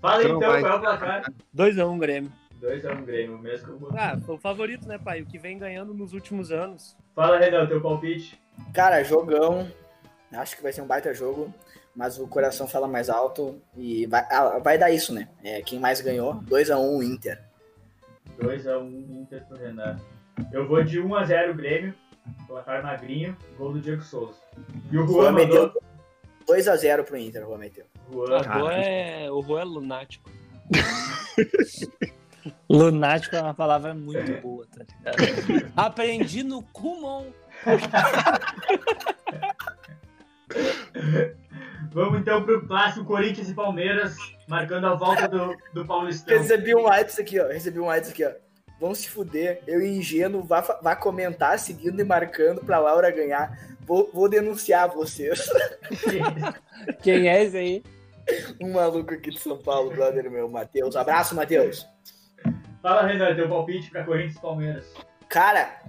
Fala 0.00 0.22
então, 0.22 0.38
vai. 0.38 0.60
qual 0.60 0.72
é 0.74 0.76
o 0.76 0.80
placar? 0.80 1.32
2x1 1.56 1.98
Grêmio. 1.98 2.32
2x1 2.64 3.04
Grêmio, 3.04 3.38
mesmo 3.38 3.66
que 3.66 3.72
eu 3.72 3.78
botei. 3.78 3.98
Ah, 4.00 4.18
foi 4.24 4.34
o 4.34 4.38
favorito, 4.38 4.88
né, 4.88 4.98
pai? 4.98 5.20
O 5.20 5.26
que 5.26 5.38
vem 5.38 5.58
ganhando 5.58 5.92
nos 5.92 6.12
últimos 6.14 6.50
anos. 6.50 6.96
Fala, 7.14 7.38
Renan, 7.38 7.66
teu 7.66 7.80
palpite. 7.80 8.40
Cara, 8.72 9.02
jogão. 9.04 9.70
Acho 10.32 10.56
que 10.56 10.62
vai 10.62 10.72
ser 10.72 10.82
um 10.82 10.86
baita 10.86 11.12
jogo. 11.12 11.52
Mas 11.94 12.18
o 12.18 12.26
coração 12.26 12.66
fala 12.66 12.88
mais 12.88 13.08
alto. 13.08 13.60
E 13.76 14.06
vai, 14.06 14.26
ah, 14.30 14.58
vai 14.58 14.78
dar 14.78 14.90
isso, 14.90 15.12
né? 15.14 15.28
É, 15.44 15.60
quem 15.62 15.78
mais 15.78 16.00
ganhou? 16.00 16.36
2x1 16.42 17.04
Inter. 17.04 17.40
2x1 18.40 19.20
Inter 19.20 19.44
pro 19.46 19.58
Renan. 19.58 20.00
Eu 20.52 20.66
vou 20.66 20.82
de 20.82 21.00
1x0 21.00 21.54
Grêmio. 21.54 21.94
Placar 22.46 22.82
magrinho, 22.82 23.36
gol 23.58 23.74
do 23.74 23.80
Diego 23.80 24.00
Souza. 24.02 24.40
E 24.90 24.96
o 24.96 25.06
Juan 25.06 25.12
Juan 25.12 25.32
meteu 25.32 25.62
mandou. 25.66 25.82
2x0 26.48 27.04
pro 27.04 27.18
Inter, 27.18 27.44
o 27.44 27.50
Juan 27.50 27.58
meteu. 27.58 27.84
Juan, 28.10 28.40
O 28.40 28.58
Rô 28.60 28.70
é, 28.70 29.30
o 29.30 29.40
Rô 29.40 29.58
é 29.58 29.64
lunático. 29.64 30.30
Lunático 32.68 33.36
é 33.36 33.42
uma 33.42 33.54
palavra 33.54 33.94
muito 33.94 34.40
boa, 34.40 34.66
tá 34.66 34.84
ligado? 34.84 35.72
Aprendi 35.76 36.42
no 36.42 36.62
Kumon. 36.62 37.26
Vamos 41.92 42.20
então 42.20 42.42
pro 42.42 42.66
clássico 42.66 43.04
Corinthians 43.04 43.48
e 43.48 43.54
Palmeiras, 43.54 44.16
marcando 44.48 44.86
a 44.86 44.94
volta 44.94 45.28
do, 45.28 45.56
do 45.72 45.86
Paulistão. 45.86 46.36
Recebi 46.36 46.74
um 46.74 46.82
WhatsApp 46.82 47.22
aqui, 47.22 47.40
ó. 47.40 47.46
Recebi 47.48 47.78
um 47.78 47.84
WhatsApp 47.84 48.10
aqui, 48.10 48.24
ó. 48.24 48.32
Vão 48.80 48.94
se 48.94 49.08
fuder. 49.08 49.62
Eu, 49.66 49.80
ingênuo, 49.80 50.42
vá, 50.42 50.60
vá 50.60 50.96
comentar, 50.96 51.58
seguindo 51.58 52.00
e 52.00 52.04
marcando 52.04 52.60
pra 52.64 52.80
Laura 52.80 53.10
ganhar. 53.10 53.56
Vou, 53.86 54.10
vou 54.12 54.28
denunciar 54.28 54.88
vocês. 54.88 55.48
Quem 57.02 57.28
é 57.28 57.44
esse 57.44 57.56
aí? 57.56 57.82
Um 58.60 58.72
maluco 58.72 59.14
aqui 59.14 59.30
de 59.30 59.38
São 59.38 59.58
Paulo, 59.58 59.90
brother 59.90 60.30
meu, 60.30 60.48
Matheus. 60.48 60.96
Abraço, 60.96 61.34
Matheus. 61.34 61.86
Fala, 62.84 63.02
Renan, 63.02 63.34
teu 63.34 63.48
palpite 63.48 63.90
pra 63.90 64.04
Corinthians 64.04 64.36
e 64.36 64.40
Palmeiras. 64.40 64.94
Cara, 65.28 65.80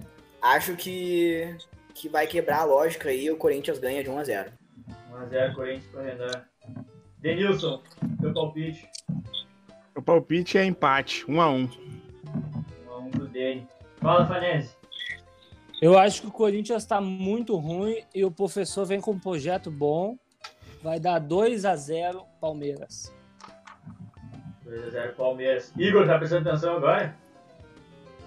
Acho 0.46 0.76
que, 0.76 1.58
que 1.96 2.08
vai 2.08 2.28
quebrar 2.28 2.60
a 2.60 2.64
lógica 2.66 3.10
aí 3.10 3.32
o 3.32 3.36
Corinthians 3.36 3.80
ganha 3.80 4.04
de 4.04 4.12
1x0. 4.12 4.52
1x0 5.12 5.56
Corinthians 5.56 5.88
pro 5.88 6.04
Renan. 6.04 6.46
Denilson, 7.18 7.82
teu 8.22 8.32
palpite. 8.32 8.88
O 9.96 10.04
palpite 10.04 10.60
é 10.60 10.64
empate, 10.64 11.26
1 11.28 11.42
a 11.42 11.50
1 11.50 11.68
1x1 11.68 13.12
pro 13.12 13.28
Dene. 13.28 13.68
Fala, 14.00 14.28
Fanese. 14.28 14.76
Eu 15.82 15.98
acho 15.98 16.22
que 16.22 16.28
o 16.28 16.32
Corinthians 16.32 16.86
tá 16.86 17.02
muito 17.02 17.56
ruim 17.56 18.04
e 18.14 18.24
o 18.24 18.30
professor 18.30 18.86
vem 18.86 19.02
com 19.02 19.14
um 19.14 19.20
projeto 19.20 19.72
bom. 19.72 20.16
Vai 20.84 21.00
dar 21.00 21.18
2 21.18 21.66
a 21.66 21.76
0 21.76 22.24
Palmeiras. 22.40 23.12
2x0 24.66 25.14
Palmeiras. 25.14 25.74
Igor, 25.78 26.06
tá 26.06 26.18
prestando 26.18 26.50
atenção 26.50 26.78
agora? 26.78 27.16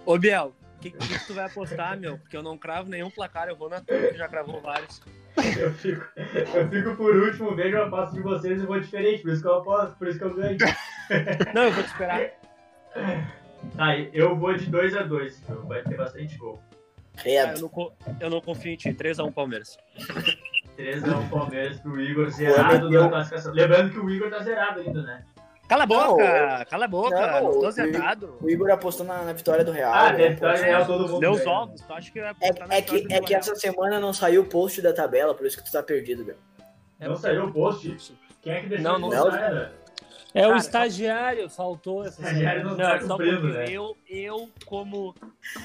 Ô, 0.07 0.19
Biel, 0.19 0.55
o 0.77 0.81
que, 0.81 0.91
que 0.91 1.27
tu 1.27 1.35
vai 1.35 1.47
apostar, 1.47 1.99
meu? 1.99 2.19
Porque 2.19 2.37
eu 2.37 2.43
não 2.43 2.57
cravo 2.57 2.89
nenhum 2.89 3.11
placar, 3.11 3.49
eu 3.49 3.57
vou 3.57 3.69
na 3.69 3.81
tua, 3.81 3.99
que 3.99 4.17
já 4.17 4.29
cravou 4.29 4.61
vários. 4.61 5.03
Eu 5.59 5.73
fico, 5.73 6.05
eu 6.17 6.69
fico 6.69 6.97
por 6.97 7.15
último, 7.15 7.55
vejo 7.55 7.77
a 7.79 7.87
aposta 7.87 8.15
de 8.15 8.23
vocês 8.23 8.61
e 8.61 8.67
vou 8.67 8.81
diferente, 8.81 9.23
por 9.23 9.33
isso 9.33 9.43
que 9.43 9.49
eu 9.49 9.55
aposto, 9.55 9.97
por 9.97 10.09
isso 10.09 10.19
que 10.19 10.25
eu 10.25 10.35
ganho. 10.35 10.59
Não, 11.55 11.65
eu 11.65 11.73
vou 11.73 11.83
te 11.83 11.89
esperar. 11.89 12.31
Tá, 13.77 13.99
eu 14.13 14.37
vou 14.37 14.55
de 14.55 14.71
2x2, 14.71 15.67
vai 15.67 15.83
ter 15.83 15.97
bastante 15.97 16.37
gol. 16.37 16.63
Ah, 17.19 17.29
eu, 17.29 17.61
não, 17.61 17.93
eu 18.21 18.31
não 18.31 18.41
confio 18.41 18.73
em 18.73 18.77
ti. 18.77 18.91
3x1 18.91 19.33
Palmeiras. 19.33 19.77
3x1 20.79 21.29
Palmeiras 21.29 21.81
pro 21.81 22.01
Igor, 22.01 22.31
zerado 22.31 22.89
na 22.89 23.09
classificação. 23.09 23.53
Lembrando 23.53 23.91
que 23.91 23.99
o 23.99 24.09
Igor 24.09 24.31
tá 24.31 24.39
zerado 24.41 24.81
ainda, 24.81 25.03
né? 25.03 25.25
Cala 25.69 25.85
a 25.85 25.87
Não, 25.87 25.97
boca! 26.11 26.67
cala 26.71 26.85
a 26.85 26.89
boca! 26.89 27.21
não, 27.41 27.43
Não, 27.53 27.61
tô 27.61 27.67
o- 27.69 27.71
zerado. 27.71 28.39
O 28.41 28.49
Igor 28.49 28.71
apostou 28.71 29.05
na, 29.05 29.23
na 29.23 29.33
vitória 29.35 29.63
do 29.65 29.71
Real. 29.71 29.93
Ah, 29.93 30.11
né? 30.13 30.17
deve 30.19 30.35
estar 30.35 30.55
real 30.55 30.87
todo 30.87 31.07
mundo. 31.09 31.21
Deu 31.21 31.33
os 31.33 31.47
ovos, 31.47 31.81
tu 31.83 31.93
acha 31.93 32.11
que 32.11 32.21
vai 32.21 32.31
apostar 32.31 32.69
na 32.69 32.75
É, 32.75 32.79
é 32.79 32.83
que, 32.83 32.95
vitória 32.97 33.19
do 33.21 33.25
é 33.25 33.27
que 33.27 33.35
essa 33.35 33.55
semana 33.55 34.01
não 34.01 34.13
saiu 34.13 34.43
o 34.43 34.47
post 34.47 34.81
da 34.81 34.93
tabela, 34.95 35.35
por 35.35 35.47
isso 35.47 35.59
que 35.59 35.65
tu 35.65 35.71
tá 35.71 35.83
perdido, 35.83 36.25
velho. 36.25 36.39
Não 36.99 37.17
saiu 37.17 37.45
o 37.45 37.53
post? 37.53 37.97
Quem 38.41 38.53
é 38.53 38.61
que 38.63 38.69
deixou 38.69 38.93
Não, 38.93 38.99
não 38.99 39.11
de 39.11 39.17
postar, 39.17 39.53
né? 39.53 39.71
É 40.35 40.43
o 40.47 40.49
Cara, 40.51 40.61
estagiário, 40.61 41.49
faltou 41.51 42.05
essa 42.05 42.21
Estagiário 42.21 42.65
não 42.65 42.77
tá 42.77 42.99
Não, 43.01 43.07
só 43.09 43.17
cumprindo, 43.17 43.41
porque 43.41 43.57
né? 43.59 43.65
eu, 43.71 43.97
eu 44.09 44.49
como. 44.67 45.15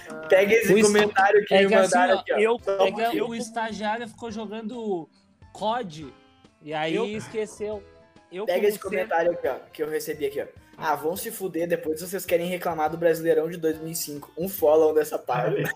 ah, 0.10 0.14
Pega 0.30 0.54
esse 0.54 0.82
comentário 0.82 1.46
que 1.46 1.54
é 1.54 1.62
me 1.64 1.68
que 1.68 1.76
assim, 1.76 1.84
mandaram 1.96 2.16
ó, 2.16 2.20
aqui, 2.22 2.34
ó. 2.34 2.38
eu, 2.40 2.56
É 2.80 2.92
que 2.92 3.18
eu 3.18 3.24
o 3.24 3.28
como- 3.28 3.36
estagiário 3.36 4.08
ficou 4.08 4.32
jogando 4.32 5.08
COD 5.52 6.14
e 6.62 6.74
aí 6.74 6.96
Eu- 6.96 7.06
esqueceu. 7.08 7.84
Eu 8.34 8.46
Pega 8.46 8.68
esse 8.68 8.78
sempre- 8.78 8.90
comentário 8.90 9.32
aqui, 9.32 9.48
ó, 9.48 9.56
que 9.72 9.84
eu 9.84 9.90
recebi 9.90 10.26
aqui, 10.26 10.42
ó. 10.42 10.46
Ah, 10.78 10.96
vão 10.96 11.16
se 11.16 11.30
fuder 11.32 11.68
depois 11.68 12.00
se 12.00 12.08
vocês 12.08 12.26
querem 12.26 12.48
reclamar 12.48 12.90
do 12.90 12.98
Brasileirão 12.98 13.48
de 13.50 13.58
2005. 13.58 14.32
Um 14.38 14.50
follow 14.50 14.94
dessa 14.94 15.20
página. 15.20 15.70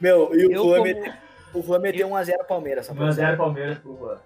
Meu, 0.00 0.34
e 0.34 0.46
o 0.46 0.52
Eu 0.52 0.62
Juan, 0.64 0.78
como, 0.78 0.82
meteu, 0.84 1.12
o 1.54 1.62
Juan 1.62 1.78
meteu 1.78 2.08
1x0 2.08 2.44
Palmeiras. 2.46 2.86
Só 2.86 2.94
pra 2.94 3.06
você. 3.06 3.22
1x0 3.22 3.36
Palmeiras 3.36 3.78
pro 3.78 3.96
Juan. 3.96 4.18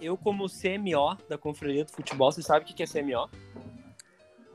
eu 0.00 0.16
como 0.16 0.46
CMO 0.48 1.16
da 1.28 1.36
Confraria 1.38 1.84
do 1.84 1.90
Futebol, 1.92 2.30
você 2.32 2.42
sabe 2.42 2.64
o 2.64 2.68
que 2.68 2.74
que 2.74 2.82
é 2.82 2.86
CMO? 2.86 3.28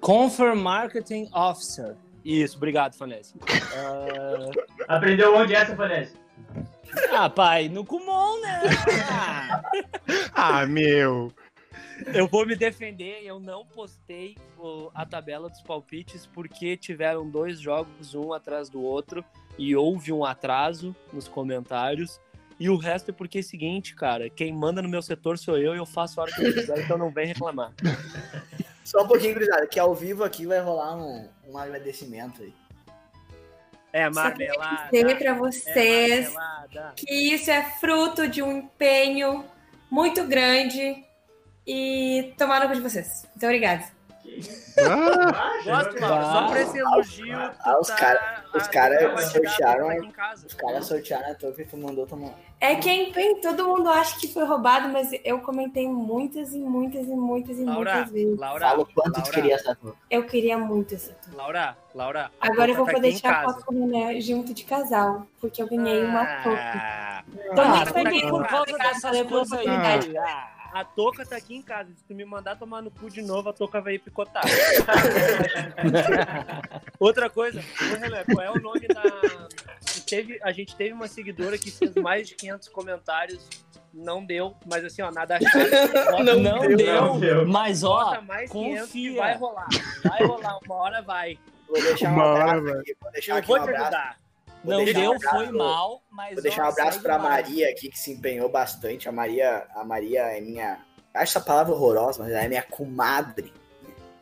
Confirm 0.01 0.55
Marketing 0.55 1.29
Officer. 1.33 1.95
Isso, 2.25 2.57
obrigado, 2.57 2.95
Fanese. 2.95 3.33
Ah, 3.75 4.95
Aprendeu 4.97 5.35
onde 5.35 5.53
essa, 5.55 5.75
Fanese? 5.75 6.15
Ah, 7.11 7.29
pai, 7.29 7.69
no 7.69 7.85
Kumon, 7.85 8.39
né? 8.41 8.61
Ah, 9.09 9.61
Ah, 10.33 10.65
meu. 10.65 11.31
eu 12.13 12.27
vou 12.27 12.45
me 12.45 12.55
defender, 12.55 13.21
eu 13.23 13.39
não 13.39 13.65
postei 13.65 14.35
o- 14.57 14.89
a 14.93 15.05
tabela 15.05 15.49
dos 15.49 15.61
palpites 15.61 16.25
porque 16.25 16.75
tiveram 16.77 17.29
dois 17.29 17.59
jogos, 17.59 18.13
um 18.15 18.33
atrás 18.33 18.69
do 18.69 18.81
outro, 18.81 19.23
e 19.57 19.75
houve 19.75 20.11
um 20.11 20.25
atraso 20.25 20.95
nos 21.11 21.27
comentários. 21.27 22.19
E 22.59 22.69
o 22.69 22.77
resto 22.77 23.09
é 23.09 23.13
porque 23.13 23.39
é 23.39 23.41
o 23.41 23.43
seguinte, 23.43 23.95
cara, 23.95 24.29
quem 24.29 24.53
manda 24.53 24.81
no 24.81 24.87
meu 24.89 25.01
setor 25.01 25.37
sou 25.37 25.57
eu 25.57 25.73
e 25.73 25.77
eu 25.77 25.85
faço 25.85 26.19
a 26.19 26.23
hora 26.23 26.31
que 26.33 26.45
eu 26.45 26.53
quiser, 26.53 26.79
então 26.83 26.97
não 26.97 27.09
vem 27.11 27.25
reclamar. 27.27 27.73
Só 28.83 29.03
um 29.03 29.07
pouquinho, 29.07 29.33
gurizada, 29.33 29.65
que 29.65 29.79
ao 29.79 29.93
vivo 29.95 30.23
aqui 30.23 30.45
vai 30.45 30.59
rolar 30.59 30.95
um, 30.95 31.27
um 31.47 31.57
agradecimento 31.57 32.43
aí. 32.43 32.53
É 33.93 34.09
marmelada. 34.09 34.89
dizer 34.91 35.17
pra 35.19 35.29
É 35.29 35.33
vocês 35.35 36.33
marmelada. 36.33 36.93
que 36.97 37.33
isso 37.33 37.49
é 37.51 37.61
fruto 37.79 38.27
de 38.27 38.41
um 38.41 38.57
empenho 38.57 39.45
muito 39.89 40.25
grande 40.25 41.05
e 41.65 42.33
tomar 42.37 42.59
no 42.61 42.67
cu 42.69 42.73
de 42.75 42.81
vocês. 42.81 43.25
Muito 43.29 43.43
obrigada. 43.45 43.83
Ah, 44.79 45.29
Ah, 45.35 45.63
Gosto, 45.63 45.99
Laura, 46.01 46.23
só 46.25 46.47
por 46.47 46.57
esse 46.57 46.77
elogio. 46.79 47.37
Ah, 47.37 47.77
os 47.79 47.87
tá- 47.87 47.95
cara- 47.95 48.43
os 48.55 48.67
cara 48.67 49.21
sortearam. 49.21 49.87
Os 50.47 50.53
caras 50.55 50.85
sortearam 50.87 51.31
a 51.31 51.35
touca 51.35 51.63
que 51.63 51.69
tu 51.69 51.77
mandou 51.77 52.07
tomar. 52.07 52.33
É 52.63 52.75
que 52.75 52.89
é 52.89 52.95
empenho, 52.95 53.41
todo 53.41 53.67
mundo 53.67 53.89
acha 53.89 54.17
que 54.17 54.25
foi 54.25 54.45
roubado, 54.45 54.87
mas 54.87 55.09
eu 55.25 55.39
comentei 55.41 55.85
muitas 55.85 56.53
e 56.53 56.59
muitas 56.59 57.05
e 57.07 57.13
muitas 57.13 57.59
e 57.59 57.65
Laura, 57.65 57.93
muitas 57.93 58.11
vezes. 58.13 58.39
Laura, 58.39 58.69
Fala 58.69 58.81
o 58.83 58.85
quanto 58.85 59.11
tu 59.11 59.17
Laura, 59.17 59.31
queria 59.33 59.55
essa 59.55 59.75
touca. 59.75 59.97
Eu 60.09 60.25
queria 60.25 60.57
muito 60.57 60.95
essa 60.95 61.11
touca. 61.11 61.35
Laura, 61.37 61.77
Laura. 61.93 62.31
Agora 62.39 62.71
eu 62.71 62.75
vou 62.75 62.85
tá 62.85 62.93
poder 62.93 63.11
tirar 63.15 63.41
casa. 63.41 63.53
foto 63.55 63.65
com 63.65 63.75
o 63.75 64.21
junto 64.21 64.53
de 64.53 64.63
casal, 64.63 65.27
porque 65.41 65.61
eu 65.61 65.67
ganhei 65.67 66.05
uma 66.05 66.25
touca. 66.41 66.57
Ah, 66.57 67.23
Tô 67.53 67.61
Ah, 67.61 67.75
muito 67.75 67.93
feliz 67.93 68.21
por 68.29 68.47
causa 68.47 68.77
dessas 68.77 69.11
pela 69.11 69.25
coisas 69.29 69.51
aí. 69.51 69.67
oportunidade. 69.67 70.17
Ah, 70.17 70.49
a 70.73 70.85
touca 70.85 71.25
tá 71.25 71.35
aqui 71.35 71.57
em 71.57 71.61
casa. 71.61 71.89
Se 71.97 72.03
tu 72.05 72.15
me 72.15 72.23
mandar 72.23 72.55
tomar 72.57 72.81
no 72.81 72.89
cu 72.89 73.09
de 73.09 73.21
novo, 73.21 73.49
a 73.49 73.53
touca 73.53 73.81
vai 73.81 73.95
ir 73.95 73.99
picotar. 73.99 74.43
Outra 76.97 77.29
coisa, 77.29 77.61
qual 78.31 78.41
é 78.41 78.49
o 78.51 78.61
nome 78.61 78.87
da. 78.87 79.03
Teve, 80.05 80.39
a 80.43 80.51
gente 80.51 80.75
teve 80.75 80.93
uma 80.93 81.07
seguidora 81.07 81.57
que 81.57 81.71
fez 81.71 81.93
mais 81.95 82.27
de 82.27 82.35
500 82.35 82.67
comentários. 82.69 83.47
Não 83.93 84.25
deu, 84.25 84.55
mas 84.65 84.83
assim, 84.83 85.01
ó, 85.03 85.11
nada 85.11 85.37
achado. 85.37 85.69
Não 86.23 86.39
não 86.39 86.59
deu, 86.61 86.77
deu, 86.77 87.01
não 87.05 87.19
deu. 87.19 87.47
mas 87.47 87.83
ó, 87.83 88.05
Bota 88.05 88.21
mais 88.21 88.51
500 88.51 88.91
que 88.91 89.07
confia. 89.09 89.21
vai 89.21 89.35
rolar. 89.37 89.67
Vai 90.03 90.23
rolar, 90.25 90.59
uma 90.65 90.75
hora 90.75 91.01
vai. 91.03 91.37
Vou 91.67 91.81
deixar 91.81 92.09
um 92.09 92.13
Uma 92.15 92.23
hora, 92.25 92.43
abraço 92.43 92.63
velho. 92.65 92.79
aqui. 92.79 92.95
Vou 93.01 93.11
deixar 93.11 93.31
Eu 93.33 93.37
aqui 93.37 93.47
vou 93.47 93.57
um 93.59 93.63
te 93.63 93.69
ajudar. 93.69 94.19
Vou 94.63 94.73
não 94.77 94.83
deixar 94.85 94.99
um 94.99 95.01
deu, 95.03 95.13
abraço 95.13 95.35
foi 95.35 95.51
mal, 95.51 96.03
mas 96.09 96.33
Vou 96.33 96.41
deixar 96.43 96.63
um 96.65 96.69
abraço 96.69 97.01
pra 97.01 97.17
lá. 97.17 97.23
Maria 97.23 97.69
aqui, 97.69 97.89
que 97.89 97.99
se 97.99 98.11
empenhou 98.11 98.49
bastante. 98.49 99.07
A 99.07 99.11
Maria, 99.11 99.67
a 99.75 99.83
Maria 99.83 100.21
é 100.21 100.41
minha. 100.41 100.79
Acho 101.13 101.37
essa 101.37 101.41
palavra 101.41 101.73
horrorosa, 101.73 102.23
mas 102.23 102.31
ela 102.31 102.43
é 102.45 102.47
minha 102.47 102.63
comadre. 102.63 103.53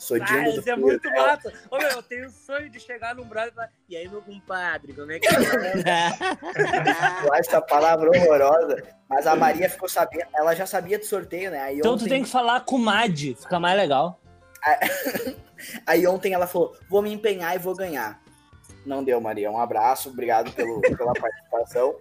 Sou 0.02 0.18
Ah, 0.20 0.26
Dino 0.26 0.60
do 0.60 0.68
é 0.68 0.76
muito 0.76 1.08
massa. 1.12 1.54
Ô, 1.70 1.78
meu, 1.78 1.88
eu 1.90 2.02
tenho 2.02 2.26
o 2.26 2.32
sonho 2.32 2.68
de 2.72 2.80
chegar 2.80 3.14
num 3.14 3.24
brother 3.24 3.52
e 3.52 3.54
falar, 3.56 3.70
e 3.88 3.96
aí, 3.96 4.08
meu 4.10 4.20
compadre, 4.24 4.94
como 4.94 5.12
é 5.12 5.20
que 5.20 5.28
tá? 5.28 5.36
Eu 7.24 7.32
acho 7.34 7.50
essa 7.50 7.62
palavra 7.62 8.10
horrorosa. 8.10 8.82
Mas 9.08 9.28
a 9.28 9.36
Maria 9.36 9.70
ficou 9.70 9.88
sabendo. 9.88 10.26
Ela 10.34 10.56
já 10.56 10.66
sabia 10.66 10.98
do 10.98 11.06
sorteio, 11.06 11.52
né? 11.52 11.60
Aí 11.60 11.78
Então 11.78 11.94
ontem, 11.94 12.06
tu 12.06 12.10
tem 12.10 12.24
que 12.24 12.30
falar 12.30 12.62
com 12.62 12.80
Mad, 12.80 13.16
fica 13.36 13.60
mais 13.60 13.78
legal. 13.78 14.20
aí 15.86 16.08
ontem 16.08 16.34
ela 16.34 16.48
falou: 16.48 16.76
vou 16.90 17.04
me 17.04 17.14
empenhar 17.14 17.56
e 17.56 17.60
vou 17.60 17.76
ganhar. 17.76 18.20
Não 18.84 19.04
deu, 19.04 19.22
Maria. 19.22 19.52
Um 19.52 19.60
abraço, 19.62 20.10
obrigado 20.10 20.52
pelo, 20.54 20.82
pela 20.98 21.14
participação. 21.14 21.96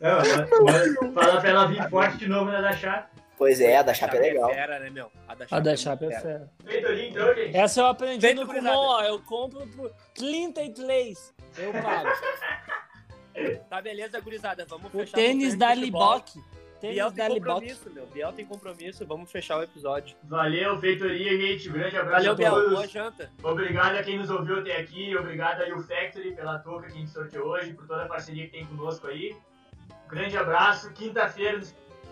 Não, 0.00 0.16
mas- 0.18 1.12
Fala 1.12 1.40
pra 1.42 1.50
ela 1.50 1.66
vir 1.66 1.86
forte 1.90 2.16
de 2.16 2.26
novo 2.26 2.50
na 2.50 2.62
da 2.62 2.72
chave. 2.72 3.04
Pois 3.36 3.60
é, 3.60 3.76
a 3.76 3.82
da 3.82 3.92
Chapa 3.94 4.16
é 4.16 4.20
legal. 4.20 4.50
fera, 4.50 4.78
né, 4.78 4.90
meu? 4.90 5.10
A 5.26 5.34
da 5.34 5.46
A 5.50 5.60
da 5.60 5.76
Chapa 5.76 6.04
é 6.06 6.20
fera. 6.20 6.50
Feitoria 6.64 7.08
então, 7.08 7.34
gente. 7.34 7.56
Essa 7.56 7.80
eu 7.80 7.86
aprendi 7.86 8.20
Feito, 8.20 8.40
no 8.44 8.46
Kumon, 8.46 8.70
ó. 8.70 9.02
Eu 9.02 9.20
compro 9.22 9.66
por 9.68 9.90
33. 10.14 11.34
Eu 11.58 11.72
pago. 11.72 12.08
Tá 13.70 13.80
beleza, 13.80 14.20
gurizada. 14.20 14.66
Vamos 14.66 14.88
O 14.92 14.98
fechar. 14.98 15.14
tênis 15.16 15.54
o 15.54 15.58
da 15.58 15.70
futebol. 15.74 16.14
Liboc. 16.16 16.28
Tênis 16.82 16.94
Biel 16.96 17.10
da 17.12 17.26
tem 17.26 17.34
compromisso, 17.40 17.90
meu. 17.90 18.06
Biel 18.08 18.32
tem 18.32 18.44
compromisso. 18.44 19.06
Vamos 19.06 19.30
fechar 19.32 19.56
o 19.58 19.62
episódio. 19.62 20.14
Valeu, 20.24 20.78
Feitoria, 20.78 21.30
gente. 21.40 21.70
Grande 21.70 21.96
abraço 21.96 22.26
Valeu, 22.26 22.32
a 22.32 22.34
Biel. 22.34 22.50
todos. 22.52 22.72
Boa 22.72 22.86
janta. 22.86 23.32
Obrigado 23.42 23.96
a 23.96 24.02
quem 24.02 24.18
nos 24.18 24.28
ouviu 24.30 24.58
até 24.58 24.76
aqui. 24.76 25.16
Obrigado 25.16 25.62
aí 25.62 25.72
o 25.72 25.80
Factory 25.82 26.32
pela 26.34 26.58
touca 26.58 26.88
que 26.88 26.92
a 26.92 26.96
gente 26.96 27.10
sorteou 27.10 27.46
hoje, 27.46 27.72
por 27.72 27.86
toda 27.86 28.02
a 28.02 28.06
parceria 28.06 28.44
que 28.44 28.52
tem 28.52 28.66
conosco 28.66 29.06
aí. 29.06 29.34
Grande 30.08 30.36
abraço. 30.36 30.92
Quinta-feira, 30.92 31.58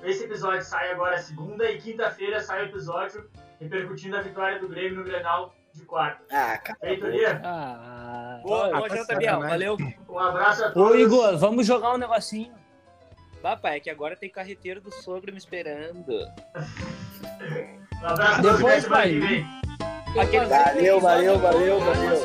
esse 0.05 0.25
episódio 0.25 0.63
sai 0.63 0.91
agora 0.93 1.19
segunda 1.19 1.71
e 1.71 1.79
quinta-feira 1.79 2.41
sai 2.41 2.63
o 2.63 2.67
episódio 2.67 3.29
repercutindo 3.61 4.17
a 4.17 4.21
vitória 4.23 4.59
do 4.59 4.69
Grêmio 4.69 4.99
no 4.99 5.05
Grenal 5.05 5.55
de 5.73 5.83
quarto. 5.85 6.23
Ah, 6.33 6.59
cara. 6.59 6.79
Feitoria, 6.81 7.41
Ah. 7.45 8.41
Boa, 8.43 8.71
boa 8.71 8.89
janta, 8.89 9.15
Biel. 9.17 9.41
Valeu. 9.41 9.77
um 10.09 10.19
abraço 10.19 10.65
a 10.65 10.71
todos. 10.71 10.93
Ô, 10.93 10.97
Igor, 10.97 11.37
vamos 11.39 11.67
jogar 11.67 11.93
um 11.95 11.99
negocinho. 11.99 12.53
Papai, 13.43 13.77
é 13.77 13.81
que 13.81 13.89
agora 13.91 14.17
tem 14.17 14.29
carreteiro 14.29 14.81
do 14.81 14.91
sogro 14.93 15.33
me 15.33 15.39
esperando. 15.39 16.05
Um 18.03 18.07
abraço 18.07 18.41
a 18.41 18.43
todos. 18.43 18.57
Depois, 18.59 18.89
pai. 18.89 19.21
Valeu, 20.15 21.01
valeu, 21.01 21.39
valeu, 21.39 21.81
valeu. 21.81 22.21